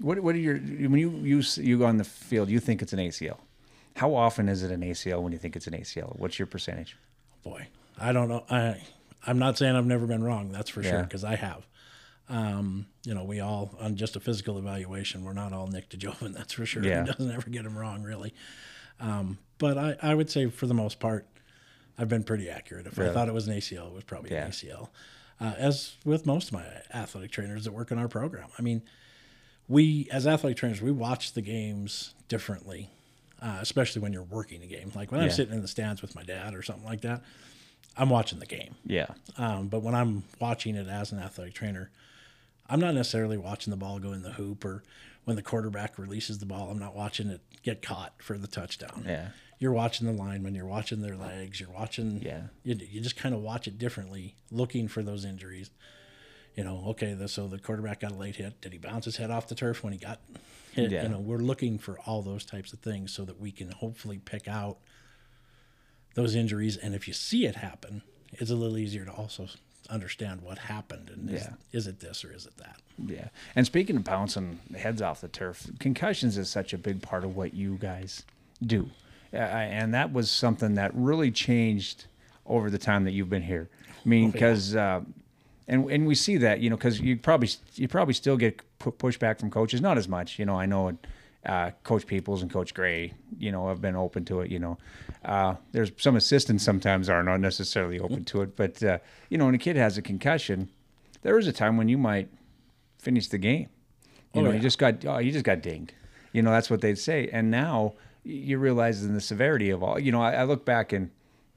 what 0.00 0.20
what 0.20 0.34
are 0.34 0.38
your 0.38 0.56
when 0.58 0.96
you 0.98 1.10
you 1.22 1.42
you 1.56 1.78
go 1.78 1.86
on 1.86 1.96
the 1.96 2.04
field, 2.04 2.48
you 2.48 2.60
think 2.60 2.82
it's 2.82 2.92
an 2.92 2.98
ACL. 2.98 3.38
How 3.96 4.14
often 4.14 4.48
is 4.48 4.62
it 4.62 4.70
an 4.70 4.80
ACL 4.82 5.22
when 5.22 5.32
you 5.32 5.38
think 5.38 5.56
it's 5.56 5.66
an 5.66 5.74
ACL? 5.74 6.18
What's 6.18 6.38
your 6.38 6.46
percentage? 6.46 6.96
Boy, 7.42 7.68
I 7.98 8.12
don't 8.12 8.28
know. 8.28 8.44
I 8.50 8.80
I'm 9.26 9.38
not 9.38 9.58
saying 9.58 9.76
I've 9.76 9.86
never 9.86 10.06
been 10.06 10.22
wrong. 10.22 10.52
That's 10.52 10.70
for 10.70 10.82
sure 10.82 11.02
because 11.02 11.24
I 11.24 11.36
have. 11.36 11.66
Um, 12.28 12.86
you 13.04 13.12
know, 13.12 13.24
we 13.24 13.40
all 13.40 13.74
on 13.80 13.96
just 13.96 14.14
a 14.14 14.20
physical 14.20 14.56
evaluation, 14.56 15.24
we're 15.24 15.32
not 15.32 15.52
all 15.52 15.66
Nick 15.66 15.90
DeJoven. 15.90 16.32
That's 16.36 16.52
for 16.52 16.64
sure. 16.64 16.84
Yeah. 16.84 17.00
He 17.04 17.10
doesn't 17.10 17.30
ever 17.32 17.50
get 17.50 17.66
him 17.66 17.76
wrong, 17.76 18.02
really. 18.04 18.32
Um, 19.00 19.38
but 19.58 19.76
I, 19.76 19.96
I 20.00 20.14
would 20.14 20.30
say 20.30 20.46
for 20.48 20.66
the 20.68 20.74
most 20.74 21.00
part, 21.00 21.26
I've 21.98 22.08
been 22.08 22.22
pretty 22.22 22.48
accurate. 22.48 22.86
If 22.86 23.00
I 23.00 23.12
thought 23.12 23.26
it 23.28 23.34
was 23.34 23.48
an 23.48 23.54
ACL, 23.54 23.88
it 23.88 23.94
was 23.94 24.04
probably 24.04 24.30
Yeah. 24.30 24.44
an 24.44 24.52
ACL. 24.52 24.90
Uh, 25.40 25.54
as 25.58 25.96
with 26.04 26.24
most 26.24 26.48
of 26.48 26.52
my 26.54 26.64
athletic 26.94 27.32
trainers 27.32 27.64
that 27.64 27.72
work 27.72 27.90
in 27.90 27.98
our 27.98 28.08
program, 28.08 28.48
I 28.58 28.62
mean, 28.62 28.82
we 29.70 30.08
as 30.10 30.26
athletic 30.26 30.58
trainers, 30.58 30.82
we 30.82 30.90
watch 30.90 31.32
the 31.32 31.40
games 31.40 32.12
differently, 32.28 32.90
uh, 33.40 33.58
especially 33.60 34.02
when 34.02 34.12
you're 34.12 34.24
working 34.24 34.62
a 34.62 34.66
game. 34.66 34.90
Like 34.94 35.12
when 35.12 35.20
I'm 35.20 35.30
sitting 35.30 35.54
in 35.54 35.62
the 35.62 35.68
stands 35.68 36.02
with 36.02 36.14
my 36.14 36.24
dad 36.24 36.54
or 36.54 36.62
something 36.62 36.84
like 36.84 37.02
that, 37.02 37.22
I'm 37.96 38.10
watching 38.10 38.40
the 38.40 38.46
game. 38.46 38.74
Yeah. 38.84 39.06
Um, 39.38 39.68
but 39.68 39.80
when 39.82 39.94
I'm 39.94 40.24
watching 40.40 40.74
it 40.74 40.88
as 40.88 41.12
an 41.12 41.20
athletic 41.20 41.54
trainer, 41.54 41.88
I'm 42.68 42.80
not 42.80 42.94
necessarily 42.94 43.36
watching 43.38 43.70
the 43.70 43.76
ball 43.76 43.98
go 44.00 44.12
in 44.12 44.22
the 44.22 44.32
hoop 44.32 44.64
or 44.64 44.82
when 45.24 45.36
the 45.36 45.42
quarterback 45.42 45.98
releases 45.98 46.38
the 46.38 46.46
ball, 46.46 46.70
I'm 46.70 46.78
not 46.78 46.96
watching 46.96 47.28
it 47.28 47.40
get 47.62 47.80
caught 47.82 48.14
for 48.22 48.36
the 48.36 48.48
touchdown. 48.48 49.04
Yeah. 49.06 49.28
You're 49.60 49.72
watching 49.72 50.06
the 50.06 50.12
linemen, 50.14 50.54
you're 50.54 50.66
watching 50.66 51.02
their 51.02 51.16
legs, 51.16 51.60
you're 51.60 51.70
watching, 51.70 52.22
Yeah. 52.22 52.44
you, 52.64 52.74
you 52.90 53.00
just 53.00 53.16
kind 53.16 53.34
of 53.34 53.40
watch 53.42 53.68
it 53.68 53.78
differently, 53.78 54.34
looking 54.50 54.88
for 54.88 55.02
those 55.02 55.24
injuries. 55.24 55.70
You 56.56 56.64
know, 56.64 56.82
okay, 56.88 57.14
the, 57.14 57.28
so 57.28 57.46
the 57.48 57.58
quarterback 57.58 58.00
got 58.00 58.12
a 58.12 58.16
late 58.16 58.36
hit. 58.36 58.60
Did 58.60 58.72
he 58.72 58.78
bounce 58.78 59.04
his 59.04 59.16
head 59.16 59.30
off 59.30 59.48
the 59.48 59.54
turf 59.54 59.82
when 59.84 59.92
he 59.92 59.98
got 59.98 60.20
hit? 60.72 60.90
Yeah. 60.90 61.04
You 61.04 61.08
know, 61.08 61.20
we're 61.20 61.38
looking 61.38 61.78
for 61.78 61.98
all 62.06 62.22
those 62.22 62.44
types 62.44 62.72
of 62.72 62.80
things 62.80 63.12
so 63.12 63.24
that 63.24 63.40
we 63.40 63.52
can 63.52 63.70
hopefully 63.70 64.18
pick 64.18 64.48
out 64.48 64.78
those 66.14 66.34
injuries. 66.34 66.76
And 66.76 66.94
if 66.94 67.06
you 67.06 67.14
see 67.14 67.46
it 67.46 67.56
happen, 67.56 68.02
it's 68.32 68.50
a 68.50 68.56
little 68.56 68.76
easier 68.78 69.04
to 69.04 69.12
also 69.12 69.46
understand 69.88 70.42
what 70.42 70.58
happened 70.58 71.08
and 71.10 71.30
is, 71.30 71.42
Yeah. 71.44 71.54
is 71.72 71.86
it 71.86 72.00
this 72.00 72.24
or 72.24 72.32
is 72.32 72.46
it 72.46 72.56
that? 72.58 72.76
Yeah. 72.98 73.28
And 73.56 73.64
speaking 73.66 73.96
of 73.96 74.04
bouncing 74.04 74.58
heads 74.76 75.00
off 75.00 75.20
the 75.20 75.28
turf, 75.28 75.68
concussions 75.78 76.36
is 76.36 76.48
such 76.50 76.72
a 76.72 76.78
big 76.78 77.00
part 77.02 77.24
of 77.24 77.34
what 77.36 77.54
you 77.54 77.76
guys 77.76 78.24
do. 78.64 78.90
Uh, 79.32 79.36
and 79.36 79.94
that 79.94 80.12
was 80.12 80.30
something 80.30 80.74
that 80.74 80.90
really 80.94 81.30
changed 81.30 82.06
over 82.46 82.68
the 82.70 82.78
time 82.78 83.04
that 83.04 83.12
you've 83.12 83.30
been 83.30 83.42
here. 83.42 83.68
I 83.88 84.08
mean, 84.08 84.30
because, 84.30 84.74
uh, 84.74 85.02
and, 85.70 85.90
and 85.90 86.06
we 86.06 86.14
see 86.14 86.36
that, 86.38 86.60
you 86.60 86.68
know, 86.68 86.76
because 86.76 87.00
you 87.00 87.16
probably, 87.16 87.48
you 87.76 87.88
probably 87.88 88.12
still 88.14 88.36
get 88.36 88.60
pushback 88.80 89.40
from 89.40 89.50
coaches, 89.50 89.80
not 89.80 89.96
as 89.96 90.06
much, 90.08 90.38
you 90.38 90.44
know, 90.44 90.58
I 90.60 90.66
know 90.66 90.98
uh, 91.46 91.70
Coach 91.84 92.06
Peoples 92.06 92.42
and 92.42 92.50
Coach 92.52 92.74
Gray, 92.74 93.14
you 93.38 93.50
know, 93.50 93.68
have 93.68 93.80
been 93.80 93.96
open 93.96 94.24
to 94.26 94.40
it, 94.40 94.50
you 94.50 94.58
know. 94.58 94.76
Uh, 95.24 95.54
there's 95.72 95.90
some 95.96 96.16
assistants 96.16 96.62
sometimes 96.64 97.08
are 97.08 97.22
not 97.22 97.40
necessarily 97.40 97.98
open 97.98 98.24
to 98.24 98.42
it, 98.42 98.56
but, 98.56 98.82
uh, 98.82 98.98
you 99.30 99.38
know, 99.38 99.46
when 99.46 99.54
a 99.54 99.58
kid 99.58 99.76
has 99.76 99.96
a 99.96 100.02
concussion, 100.02 100.68
there 101.22 101.38
is 101.38 101.46
a 101.46 101.52
time 101.52 101.76
when 101.78 101.88
you 101.88 101.96
might 101.96 102.28
finish 102.98 103.28
the 103.28 103.38
game. 103.38 103.68
You 104.34 104.40
Oh, 104.40 104.44
know, 104.44 104.50
yeah. 104.50 104.56
you 104.56 104.62
just 104.62 104.78
got 104.78 105.04
oh, 105.06 105.18
you 105.18 105.32
just 105.32 105.44
got 105.44 105.60
dinged. 105.62 105.92
You 106.32 106.42
know, 106.42 106.50
that's 106.50 106.70
what 106.70 106.80
they'd 106.80 106.98
say. 106.98 107.28
And 107.32 107.50
now 107.50 107.94
you 108.22 108.58
realize 108.58 109.02
in 109.04 109.14
the 109.14 109.20
severity 109.20 109.70
of 109.70 109.82
all. 109.82 109.98
You 109.98 110.12
know, 110.12 110.22
I, 110.22 110.32
I 110.32 110.44
look 110.44 110.64
back 110.64 110.92
and 110.92 111.10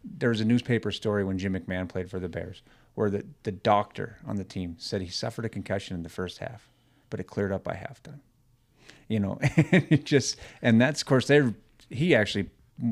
there 0.03 0.29
was 0.29 0.41
a 0.41 0.45
newspaper 0.45 0.91
story 0.91 1.23
when 1.23 1.37
Jim 1.37 1.53
McMahon 1.53 1.87
played 1.87 2.09
for 2.09 2.19
the 2.19 2.27
Bears, 2.29 2.61
where 2.95 3.09
the 3.09 3.25
the 3.43 3.51
doctor 3.51 4.17
on 4.27 4.35
the 4.35 4.43
team 4.43 4.75
said 4.79 5.01
he 5.01 5.09
suffered 5.09 5.45
a 5.45 5.49
concussion 5.49 5.95
in 5.95 6.03
the 6.03 6.09
first 6.09 6.37
half, 6.39 6.69
but 7.09 7.19
it 7.19 7.23
cleared 7.23 7.51
up 7.51 7.63
by 7.63 7.73
halftime. 7.73 8.19
You 9.07 9.19
know, 9.19 9.39
and 9.57 9.85
it 9.89 10.05
just 10.05 10.37
and 10.61 10.79
that's 10.81 11.01
of 11.01 11.07
course 11.07 11.27
they 11.27 11.41
he 11.89 12.15
actually 12.15 12.49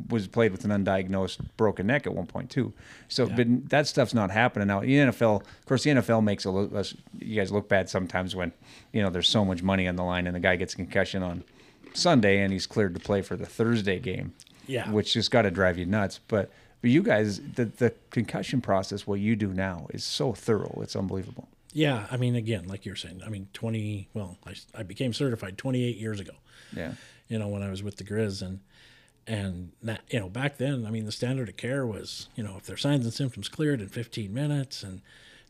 was 0.09 0.27
played 0.27 0.51
with 0.51 0.63
an 0.63 0.69
undiagnosed 0.71 1.39
broken 1.57 1.87
neck 1.87 2.05
at 2.05 2.13
one 2.13 2.27
point 2.27 2.51
too. 2.51 2.71
So, 3.07 3.27
but 3.27 3.69
that 3.69 3.87
stuff's 3.87 4.13
not 4.13 4.29
happening 4.29 4.67
now. 4.67 4.81
The 4.81 4.87
NFL, 4.95 5.41
of 5.41 5.65
course, 5.65 5.83
the 5.83 5.89
NFL 5.89 6.23
makes 6.23 6.45
a 6.45 6.51
look. 6.51 6.71
us- 6.75 6.95
You 7.19 7.35
guys 7.35 7.51
look 7.51 7.67
bad 7.67 7.89
sometimes 7.89 8.35
when 8.35 8.51
you 8.93 9.01
know 9.01 9.09
there's 9.09 9.27
so 9.29 9.43
much 9.43 9.63
money 9.63 9.87
on 9.87 9.95
the 9.95 10.03
line 10.03 10.27
and 10.27 10.35
the 10.35 10.39
guy 10.39 10.55
gets 10.55 10.73
a 10.73 10.77
concussion 10.77 11.23
on 11.23 11.43
Sunday 11.93 12.41
and 12.41 12.53
he's 12.53 12.67
cleared 12.67 12.93
to 12.93 12.99
play 12.99 13.21
for 13.21 13.35
the 13.35 13.45
Thursday 13.45 13.99
game. 13.99 14.33
Yeah. 14.67 14.89
which 14.91 15.13
just 15.13 15.31
got 15.31 15.41
to 15.41 15.51
drive 15.51 15.77
you 15.77 15.85
nuts. 15.85 16.19
But 16.27 16.49
but 16.81 16.89
you 16.89 17.03
guys, 17.03 17.39
the 17.55 17.65
the 17.65 17.93
concussion 18.09 18.61
process, 18.61 19.05
what 19.07 19.19
you 19.19 19.35
do 19.35 19.47
now 19.53 19.87
is 19.91 20.03
so 20.03 20.33
thorough. 20.33 20.79
It's 20.81 20.95
unbelievable. 20.95 21.47
Yeah. 21.73 22.05
I 22.11 22.17
mean, 22.17 22.35
again, 22.35 22.67
like 22.67 22.85
you're 22.85 22.97
saying, 22.97 23.21
I 23.25 23.29
mean, 23.29 23.47
20, 23.53 24.09
well, 24.13 24.37
I, 24.45 24.55
I 24.75 24.83
became 24.83 25.13
certified 25.13 25.57
28 25.57 25.95
years 25.95 26.19
ago. 26.19 26.33
Yeah. 26.75 26.93
you 27.29 27.39
know, 27.39 27.47
when 27.47 27.63
I 27.63 27.69
was 27.69 27.81
with 27.81 27.95
the 27.97 28.03
Grizz 28.03 28.41
and 28.41 28.59
and 29.27 29.71
that, 29.83 30.01
you 30.09 30.19
know, 30.19 30.27
back 30.29 30.57
then, 30.57 30.85
I 30.85 30.89
mean, 30.89 31.05
the 31.05 31.11
standard 31.11 31.47
of 31.47 31.55
care 31.55 31.85
was, 31.85 32.27
you 32.35 32.43
know, 32.43 32.55
if 32.57 32.65
their 32.65 32.75
signs 32.75 33.05
and 33.05 33.13
symptoms 33.13 33.47
cleared 33.47 33.79
in 33.79 33.87
15 33.87 34.33
minutes 34.33 34.81
and 34.83 35.01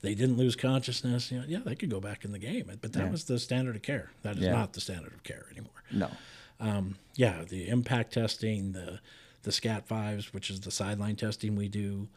they 0.02 0.14
didn't 0.14 0.36
lose 0.38 0.56
consciousness, 0.58 1.32
you 1.32 1.40
know, 1.40 1.46
yeah, 1.48 1.60
they 1.66 1.76
could 1.76 1.90
go 1.90 2.02
back 2.02 2.26
in 2.26 2.34
the 2.34 2.40
game. 2.40 2.70
But 2.82 2.92
that 2.94 3.06
Yeah. 3.06 3.10
was 3.12 3.24
the 3.24 3.40
standard 3.40 3.76
of 3.78 3.82
care. 3.82 4.12
That 4.24 4.36
is 4.38 4.44
Yeah. 4.44 4.52
not 4.52 4.74
the 4.74 4.82
standard 4.82 5.14
of 5.14 5.24
care 5.24 5.46
anymore. 5.52 5.84
No. 5.92 6.12
Um, 6.60 6.96
yeah, 7.16 7.44
the 7.48 7.68
impact 7.70 8.14
testing, 8.14 8.74
the 8.74 9.00
the 9.44 9.52
SCAT 9.52 9.88
fives, 9.88 10.34
which 10.34 10.50
is 10.50 10.60
the 10.62 10.72
sideline 10.72 11.16
testing 11.16 11.56
we 11.56 11.68
do. 11.68 12.08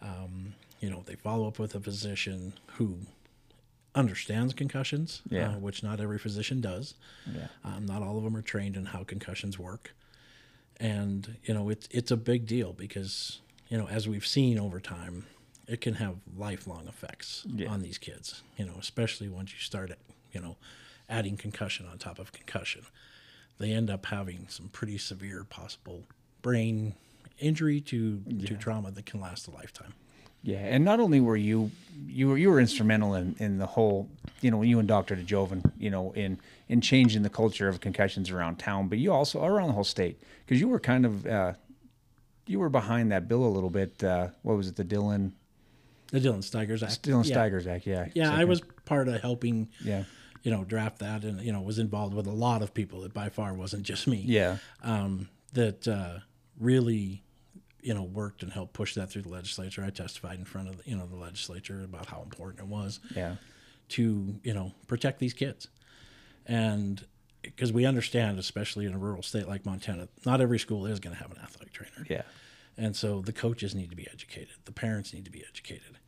Um, 0.00 0.54
you 0.80 0.88
know, 0.90 1.02
they 1.04 1.14
follow 1.14 1.46
up 1.46 1.58
with 1.58 1.74
a 1.74 1.80
physician 1.80 2.54
who 2.76 2.98
understands 3.94 4.54
concussions, 4.54 5.20
Yeah. 5.28 5.50
uh, 5.54 5.58
which 5.58 5.82
not 5.82 6.00
every 6.00 6.18
physician 6.18 6.60
does. 6.60 6.94
Yeah. 7.30 7.48
Um, 7.64 7.86
not 7.86 8.02
all 8.02 8.16
of 8.16 8.24
them 8.24 8.36
are 8.36 8.42
trained 8.42 8.76
in 8.76 8.86
how 8.86 9.04
concussions 9.04 9.58
work, 9.58 9.94
and 10.78 11.36
you 11.44 11.52
know 11.54 11.68
it's 11.68 11.88
it's 11.90 12.10
a 12.10 12.16
big 12.16 12.46
deal 12.46 12.72
because 12.72 13.40
you 13.68 13.76
know 13.76 13.88
as 13.88 14.08
we've 14.08 14.26
seen 14.26 14.58
over 14.58 14.80
time, 14.80 15.26
it 15.66 15.80
can 15.80 15.94
have 15.94 16.16
lifelong 16.36 16.86
effects 16.88 17.44
Yeah. 17.48 17.68
on 17.68 17.82
these 17.82 17.98
kids. 17.98 18.42
You 18.56 18.64
know, 18.66 18.76
especially 18.78 19.28
once 19.28 19.52
you 19.52 19.58
start, 19.58 19.92
you 20.32 20.40
know, 20.40 20.56
adding 21.08 21.36
concussion 21.36 21.86
on 21.86 21.98
top 21.98 22.18
of 22.18 22.32
concussion, 22.32 22.86
they 23.58 23.72
end 23.72 23.90
up 23.90 24.06
having 24.06 24.46
some 24.48 24.68
pretty 24.68 24.96
severe 24.98 25.44
possible 25.44 26.04
brain 26.42 26.94
injury 27.38 27.80
to 27.80 28.22
to 28.46 28.54
trauma 28.56 28.90
that 28.90 29.06
can 29.06 29.20
last 29.20 29.48
a 29.48 29.50
lifetime. 29.50 29.94
Yeah, 30.42 30.58
and 30.58 30.84
not 30.84 31.00
only 31.00 31.20
were 31.20 31.36
you 31.36 31.70
you 32.06 32.28
were 32.28 32.38
you 32.38 32.50
were 32.50 32.60
instrumental 32.60 33.14
in, 33.14 33.36
in 33.38 33.58
the 33.58 33.66
whole 33.66 34.08
you 34.40 34.50
know 34.50 34.62
you 34.62 34.78
and 34.78 34.88
Doctor 34.88 35.14
DeJoven 35.16 35.72
you 35.78 35.90
know 35.90 36.12
in 36.12 36.38
in 36.68 36.80
changing 36.80 37.22
the 37.22 37.30
culture 37.30 37.68
of 37.68 37.80
concussions 37.80 38.30
around 38.30 38.58
town, 38.58 38.88
but 38.88 38.98
you 38.98 39.12
also 39.12 39.44
around 39.44 39.68
the 39.68 39.74
whole 39.74 39.84
state 39.84 40.20
because 40.44 40.60
you 40.60 40.68
were 40.68 40.80
kind 40.80 41.04
of 41.04 41.26
uh, 41.26 41.52
you 42.46 42.58
were 42.58 42.70
behind 42.70 43.12
that 43.12 43.28
bill 43.28 43.44
a 43.44 43.48
little 43.48 43.70
bit. 43.70 44.02
Uh, 44.02 44.28
what 44.42 44.56
was 44.56 44.68
it, 44.68 44.76
the 44.76 44.84
Dylan 44.84 45.32
The 46.10 46.20
Dylan 46.20 46.38
Steigers 46.38 46.82
Act. 46.82 47.02
Dylan 47.02 47.28
yeah. 47.28 47.36
Steigers 47.36 47.66
Act? 47.66 47.86
Yeah, 47.86 48.06
Yeah, 48.14 48.34
I 48.34 48.44
was 48.44 48.62
part 48.84 49.08
of 49.08 49.20
helping. 49.20 49.68
Yeah. 49.84 50.04
You 50.42 50.50
know, 50.50 50.64
draft 50.64 51.00
that, 51.00 51.22
and 51.22 51.42
you 51.42 51.52
know, 51.52 51.60
was 51.60 51.78
involved 51.78 52.14
with 52.14 52.26
a 52.26 52.32
lot 52.32 52.62
of 52.62 52.72
people. 52.72 53.04
It 53.04 53.12
by 53.12 53.28
far 53.28 53.52
wasn't 53.52 53.82
just 53.82 54.06
me. 54.06 54.24
Yeah. 54.26 54.56
Um, 54.82 55.28
that 55.52 55.86
uh, 55.86 56.20
really, 56.60 57.22
you 57.80 57.94
know, 57.94 58.04
worked 58.04 58.42
and 58.42 58.52
helped 58.52 58.74
push 58.74 58.94
that 58.94 59.10
through 59.10 59.22
the 59.22 59.28
legislature. 59.30 59.82
I 59.84 59.90
testified 59.90 60.38
in 60.38 60.44
front 60.44 60.68
of 60.68 60.76
the, 60.76 60.90
you 60.90 60.96
know 60.96 61.06
the 61.06 61.16
legislature 61.16 61.82
about 61.82 62.06
how 62.06 62.22
important 62.22 62.60
it 62.60 62.66
was. 62.66 63.00
Yeah. 63.16 63.36
To 63.90 64.38
you 64.44 64.54
know 64.54 64.72
protect 64.86 65.18
these 65.18 65.32
kids, 65.34 65.66
and 66.46 67.04
because 67.42 67.72
we 67.72 67.86
understand, 67.86 68.38
especially 68.38 68.86
in 68.86 68.94
a 68.94 68.98
rural 68.98 69.22
state 69.22 69.48
like 69.48 69.66
Montana, 69.66 70.08
not 70.24 70.40
every 70.40 70.58
school 70.58 70.86
is 70.86 71.00
going 71.00 71.16
to 71.16 71.20
have 71.20 71.32
an 71.32 71.38
athletic 71.42 71.72
trainer. 71.72 72.06
Yeah. 72.08 72.22
And 72.76 72.94
so 72.94 73.20
the 73.20 73.32
coaches 73.32 73.74
need 73.74 73.90
to 73.90 73.96
be 73.96 74.06
educated, 74.12 74.54
the 74.64 74.72
parents 74.72 75.12
need 75.12 75.24
to 75.24 75.30
be 75.30 75.44
educated. 75.48 75.98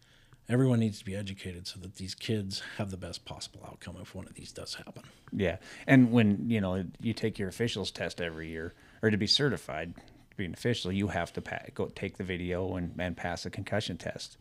Everyone 0.48 0.80
needs 0.80 0.98
to 0.98 1.04
be 1.04 1.14
educated 1.14 1.66
so 1.66 1.78
that 1.80 1.96
these 1.96 2.14
kids 2.14 2.62
have 2.76 2.90
the 2.90 2.96
best 2.96 3.24
possible 3.24 3.64
outcome 3.66 3.96
if 4.02 4.14
one 4.14 4.26
of 4.26 4.34
these 4.34 4.52
does 4.52 4.74
happen. 4.74 5.02
Yeah, 5.32 5.56
and 5.86 6.12
when 6.12 6.50
you 6.50 6.60
know 6.60 6.84
you 7.00 7.14
take 7.14 7.38
your 7.38 7.48
officials 7.48 7.90
test 7.90 8.20
every 8.20 8.48
year, 8.48 8.74
or 9.02 9.10
to 9.10 9.16
be 9.16 9.26
certified 9.26 9.94
to 10.32 10.36
be 10.36 10.44
an 10.44 10.52
official, 10.54 10.90
you 10.90 11.08
have 11.08 11.32
to 11.34 11.40
pa- 11.42 11.58
go 11.74 11.86
take 11.94 12.16
the 12.16 12.24
video 12.24 12.74
and, 12.76 12.92
and 12.98 13.16
pass 13.16 13.46
a 13.46 13.50
concussion 13.50 13.96
test. 13.96 14.38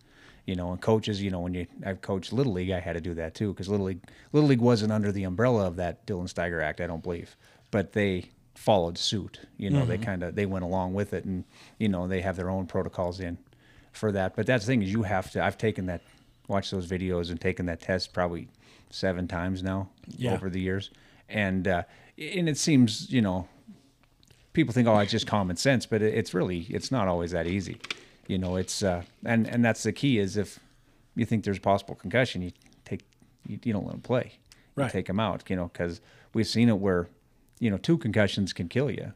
You 0.48 0.56
know, 0.56 0.72
and 0.72 0.82
coaches, 0.82 1.22
you 1.22 1.30
know, 1.30 1.40
when 1.42 1.54
you 1.54 1.68
I've 1.86 2.02
coached 2.02 2.34
little 2.34 2.54
league, 2.54 2.72
I 2.72 2.80
had 2.80 2.94
to 2.94 3.02
do 3.02 3.14
that 3.14 3.36
too 3.36 3.54
because 3.54 3.70
little 3.70 3.86
league 3.86 4.02
little 4.34 4.50
league 4.50 4.60
wasn't 4.62 4.92
under 4.92 5.12
the 5.12 5.24
umbrella 5.24 5.68
of 5.68 5.76
that 5.76 6.06
Dylan 6.08 6.32
Steiger 6.34 6.64
Act, 6.64 6.82
I 6.82 6.88
don't 6.88 7.04
believe, 7.04 7.36
but 7.70 7.94
they 7.94 8.26
followed 8.56 8.98
suit. 8.98 9.40
You 9.58 9.70
know, 9.70 9.86
they 9.86 10.00
Mhm. 10.00 10.04
kind 10.04 10.24
of 10.24 10.34
they 10.36 10.48
went 10.48 10.66
along 10.66 10.96
with 10.96 11.14
it, 11.14 11.26
and 11.26 11.44
you 11.78 11.90
know 11.90 12.08
they 12.08 12.22
have 12.22 12.38
their 12.38 12.50
own 12.50 12.66
protocols 12.66 13.20
in 13.20 13.38
for 13.92 14.12
that. 14.14 14.36
But 14.36 14.48
that's 14.48 14.66
the 14.66 14.72
thing 14.72 14.82
is 14.82 14.92
you 14.92 15.04
have 15.04 15.30
to. 15.32 15.44
I've 15.44 15.60
taken 15.60 15.86
that, 15.86 16.02
watched 16.48 16.72
those 16.72 16.88
videos 16.88 17.30
and 17.30 17.40
taken 17.40 17.68
that 17.68 17.80
test 17.80 18.12
probably 18.12 18.48
seven 18.90 19.28
times 19.28 19.62
now 19.62 19.90
Yeah. 20.08 20.34
over 20.34 20.50
the 20.50 20.60
years, 20.60 20.90
and 21.30 21.68
uh, 21.68 21.84
and 22.18 22.50
it 22.50 22.58
seems 22.58 23.12
you 23.12 23.22
know 23.22 23.48
people 24.54 24.74
think 24.74 24.88
oh 24.88 24.98
it's 25.00 25.12
just 25.12 25.28
common 25.28 25.56
sense, 25.58 25.86
but 25.86 26.02
it, 26.02 26.14
it's 26.14 26.34
really 26.34 26.68
it's 26.70 26.92
not 26.92 27.08
always 27.08 27.32
that 27.32 27.48
easy. 27.48 27.78
You 28.28 28.38
know, 28.38 28.56
it's 28.56 28.84
uh, 28.84 29.04
and 29.26 29.48
and 29.48 29.64
that's 29.64 29.84
the 29.84 29.92
key 29.92 30.18
is 30.20 30.38
if 30.38 30.60
you 31.16 31.26
think 31.26 31.44
there's 31.44 31.60
possible 31.60 31.96
concussion, 31.96 32.42
you 32.42 32.52
take 32.86 33.02
you, 33.46 33.60
you 33.64 33.74
don't 33.74 33.86
let 33.86 33.92
them 33.94 34.02
play. 34.02 34.34
Right. 34.76 34.92
take 34.92 35.08
them 35.08 35.20
out. 35.20 35.44
You 35.50 35.56
know, 35.58 35.70
because 35.74 36.00
we've 36.34 36.48
seen 36.48 36.70
it 36.70 36.78
where, 36.80 37.10
you 37.60 37.70
know, 37.70 37.78
two 37.78 37.98
concussions 37.98 38.54
can 38.54 38.70
kill 38.70 38.90
you. 38.90 39.12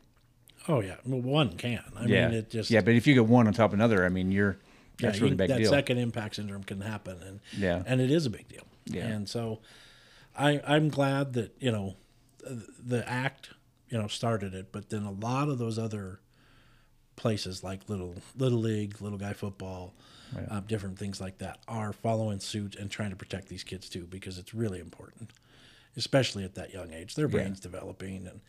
Oh 0.67 0.82
yeah, 0.82 0.95
well, 1.06 1.21
one 1.21 1.56
can. 1.58 1.82
I 1.95 2.06
yeah, 2.06 2.28
mean, 2.28 2.38
it 2.39 2.50
just 2.50 2.69
yeah. 2.71 2.82
But 2.82 2.95
if 2.95 3.08
you 3.08 3.13
get 3.13 3.26
one 3.28 3.48
on 3.48 3.54
top 3.54 3.69
of 3.69 3.76
another, 3.76 4.04
I 4.06 4.10
mean, 4.10 4.32
you're 4.32 4.58
yeah, 5.00 5.08
that's 5.08 5.19
really 5.19 5.32
you- 5.32 5.38
big 5.38 5.48
deal. 5.48 5.58
that 5.58 5.62
deal. 5.63 5.71
second 5.71 5.98
impact 6.00 6.36
syndrome 6.36 6.63
can 6.63 6.82
happen, 6.82 7.17
and 7.21 7.39
Yeah. 7.58 7.84
and 7.86 8.02
it 8.02 8.12
is 8.12 8.26
a 8.26 8.30
big 8.30 8.48
deal. 8.50 8.63
Yeah. 8.88 9.08
and 9.08 9.30
so 9.30 9.60
I 10.38 10.62
I'm 10.67 10.89
glad 10.89 11.34
that 11.34 11.56
you 11.60 11.71
know 11.71 11.95
th- 12.45 12.60
the 12.84 13.08
act 13.10 13.52
you 13.95 14.01
know 14.01 14.08
started 14.08 14.53
it, 14.53 14.71
but 14.73 14.89
then 14.89 15.03
a 15.03 15.12
lot 15.12 15.47
of 15.47 15.58
those 15.58 15.79
other 15.79 16.19
places 17.15 17.63
like 17.63 17.88
little 17.88 18.15
little 18.38 18.60
league, 18.60 19.01
little 19.01 19.17
guy 19.17 19.31
football, 19.34 19.93
uh, 20.49 20.60
different 20.62 20.99
things 20.99 21.21
like 21.21 21.38
that 21.38 21.60
are 21.67 21.93
following 21.93 22.39
suit 22.39 22.75
and 22.75 22.91
trying 22.91 23.10
to 23.12 23.15
protect 23.15 23.47
these 23.47 23.63
kids 23.63 23.88
too 23.89 24.05
because 24.10 24.38
it's 24.38 24.53
really 24.53 24.79
important, 24.79 25.31
especially 25.95 26.43
at 26.43 26.55
that 26.55 26.73
young 26.73 26.91
age. 26.93 27.15
Their 27.15 27.27
brains 27.29 27.60
developing 27.60 28.27
and. 28.27 28.41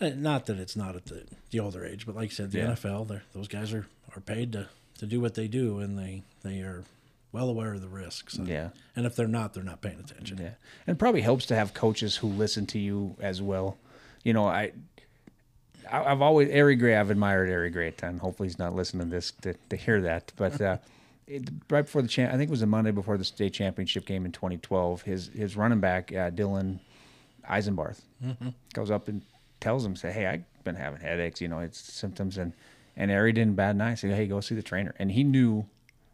uh, 0.00 0.16
Not 0.20 0.46
that 0.46 0.58
it's 0.58 0.74
not 0.74 0.96
at 0.96 1.06
the, 1.06 1.26
the 1.50 1.60
older 1.60 1.84
age, 1.86 2.06
but 2.06 2.16
like 2.16 2.30
I 2.30 2.34
said, 2.34 2.50
the 2.50 2.58
Yeah. 2.58 2.72
NFL, 2.72 3.20
those 3.34 3.46
guys 3.48 3.72
are, 3.72 3.86
are 4.16 4.20
paid 4.20 4.52
to, 4.52 4.68
to 4.98 5.06
do 5.06 5.20
what 5.20 5.34
they 5.34 5.46
do, 5.46 5.78
and 5.78 5.96
they, 5.96 6.24
they 6.42 6.58
are 6.60 6.82
well 7.30 7.48
aware 7.48 7.72
of 7.74 7.82
the 7.82 7.88
risks. 7.88 8.34
And, 8.34 8.48
Yeah. 8.48 8.70
and 8.96 9.06
if 9.06 9.14
they're 9.14 9.28
not, 9.28 9.54
they're 9.54 9.62
not 9.62 9.80
paying 9.80 10.00
attention. 10.00 10.38
Yeah, 10.38 10.54
and 10.86 10.96
it 10.96 10.98
probably 10.98 11.20
helps 11.20 11.46
to 11.46 11.54
have 11.54 11.72
coaches 11.72 12.16
who 12.16 12.26
listen 12.26 12.66
to 12.66 12.78
you 12.80 13.14
as 13.20 13.40
well. 13.40 13.78
You 14.24 14.32
know, 14.32 14.46
I, 14.46 14.72
I 15.90 16.04
I've 16.04 16.22
always 16.22 16.50
Ari 16.54 16.76
Gray. 16.76 16.96
I've 16.96 17.10
admired 17.10 17.50
Ari 17.50 17.70
Gray 17.70 17.88
a 17.88 17.92
ton. 17.92 18.18
Hopefully, 18.18 18.48
he's 18.48 18.58
not 18.58 18.74
listening 18.74 19.08
to 19.08 19.10
this 19.10 19.32
to, 19.42 19.54
to 19.70 19.76
hear 19.76 20.00
that. 20.02 20.32
But 20.36 20.60
uh, 20.60 20.76
it, 21.26 21.48
right 21.70 21.82
before 21.82 22.02
the 22.02 22.08
champ, 22.08 22.32
I 22.32 22.36
think 22.36 22.48
it 22.48 22.50
was 22.50 22.60
the 22.60 22.66
Monday 22.66 22.90
before 22.90 23.16
the 23.18 23.24
state 23.24 23.52
championship 23.52 24.06
game 24.06 24.24
in 24.24 24.32
2012. 24.32 25.02
His 25.02 25.28
his 25.28 25.56
running 25.56 25.80
back 25.80 26.12
uh, 26.12 26.30
Dylan 26.30 26.78
Eisenbarth 27.48 28.00
goes 28.74 28.90
up 28.90 29.08
and 29.08 29.22
tells 29.60 29.84
him, 29.84 29.96
"Say, 29.96 30.12
hey, 30.12 30.26
I've 30.26 30.64
been 30.64 30.76
having 30.76 31.00
headaches. 31.00 31.40
You 31.40 31.48
know, 31.48 31.58
it's 31.60 31.78
symptoms." 31.80 32.38
And 32.38 32.52
and 32.96 33.10
Ari 33.10 33.32
didn't 33.32 33.54
bad 33.56 33.76
nice. 33.76 34.02
He 34.02 34.08
said, 34.08 34.16
"Hey, 34.16 34.26
go 34.26 34.40
see 34.40 34.54
the 34.54 34.62
trainer." 34.62 34.94
And 34.98 35.10
he 35.12 35.24
knew 35.24 35.66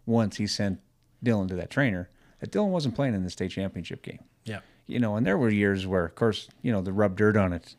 once 0.06 0.36
he 0.38 0.46
sent 0.46 0.80
Dylan 1.24 1.48
to 1.48 1.54
that 1.56 1.68
trainer 1.70 2.08
that 2.40 2.50
Dylan 2.52 2.68
wasn't 2.70 2.94
playing 2.94 3.14
in 3.14 3.24
the 3.24 3.30
state 3.30 3.50
championship 3.50 4.00
game 4.00 4.20
Yeah. 4.44 4.60
you 4.86 4.98
know, 5.00 5.16
and 5.16 5.26
there 5.26 5.36
were 5.36 5.50
years 5.50 5.86
where, 5.86 6.04
of 6.06 6.14
course, 6.14 6.48
you 6.62 6.70
know, 6.72 6.80
the 6.80 6.92
rub 6.92 7.16
dirt 7.16 7.36
on 7.36 7.52
it, 7.52 7.74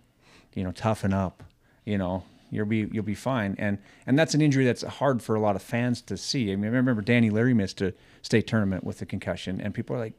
you 0.54 0.64
know, 0.64 0.72
toughen 0.72 1.14
up, 1.14 1.44
you 1.86 1.98
know, 1.98 2.24
you'll 2.50 2.66
be 2.66 2.88
you'll 2.92 3.04
be 3.04 3.16
fine, 3.16 3.56
and 3.60 3.78
and 4.08 4.18
that's 4.18 4.34
an 4.34 4.42
injury 4.42 4.66
that's 4.66 4.84
hard 4.84 5.22
for 5.22 5.36
a 5.36 5.40
lot 5.40 5.56
of 5.56 5.62
fans 5.62 6.02
to 6.04 6.18
see. 6.18 6.52
I 6.52 6.56
mean, 6.56 6.72
I 6.74 6.76
remember 6.76 7.02
Danny 7.02 7.30
Leary 7.30 7.54
missed 7.54 7.82
a 7.82 7.94
state 8.22 8.48
tournament 8.48 8.84
with 8.84 9.02
a 9.02 9.06
concussion, 9.06 9.62
and 9.62 9.74
people 9.74 9.96
are 9.96 10.00
like, 10.00 10.14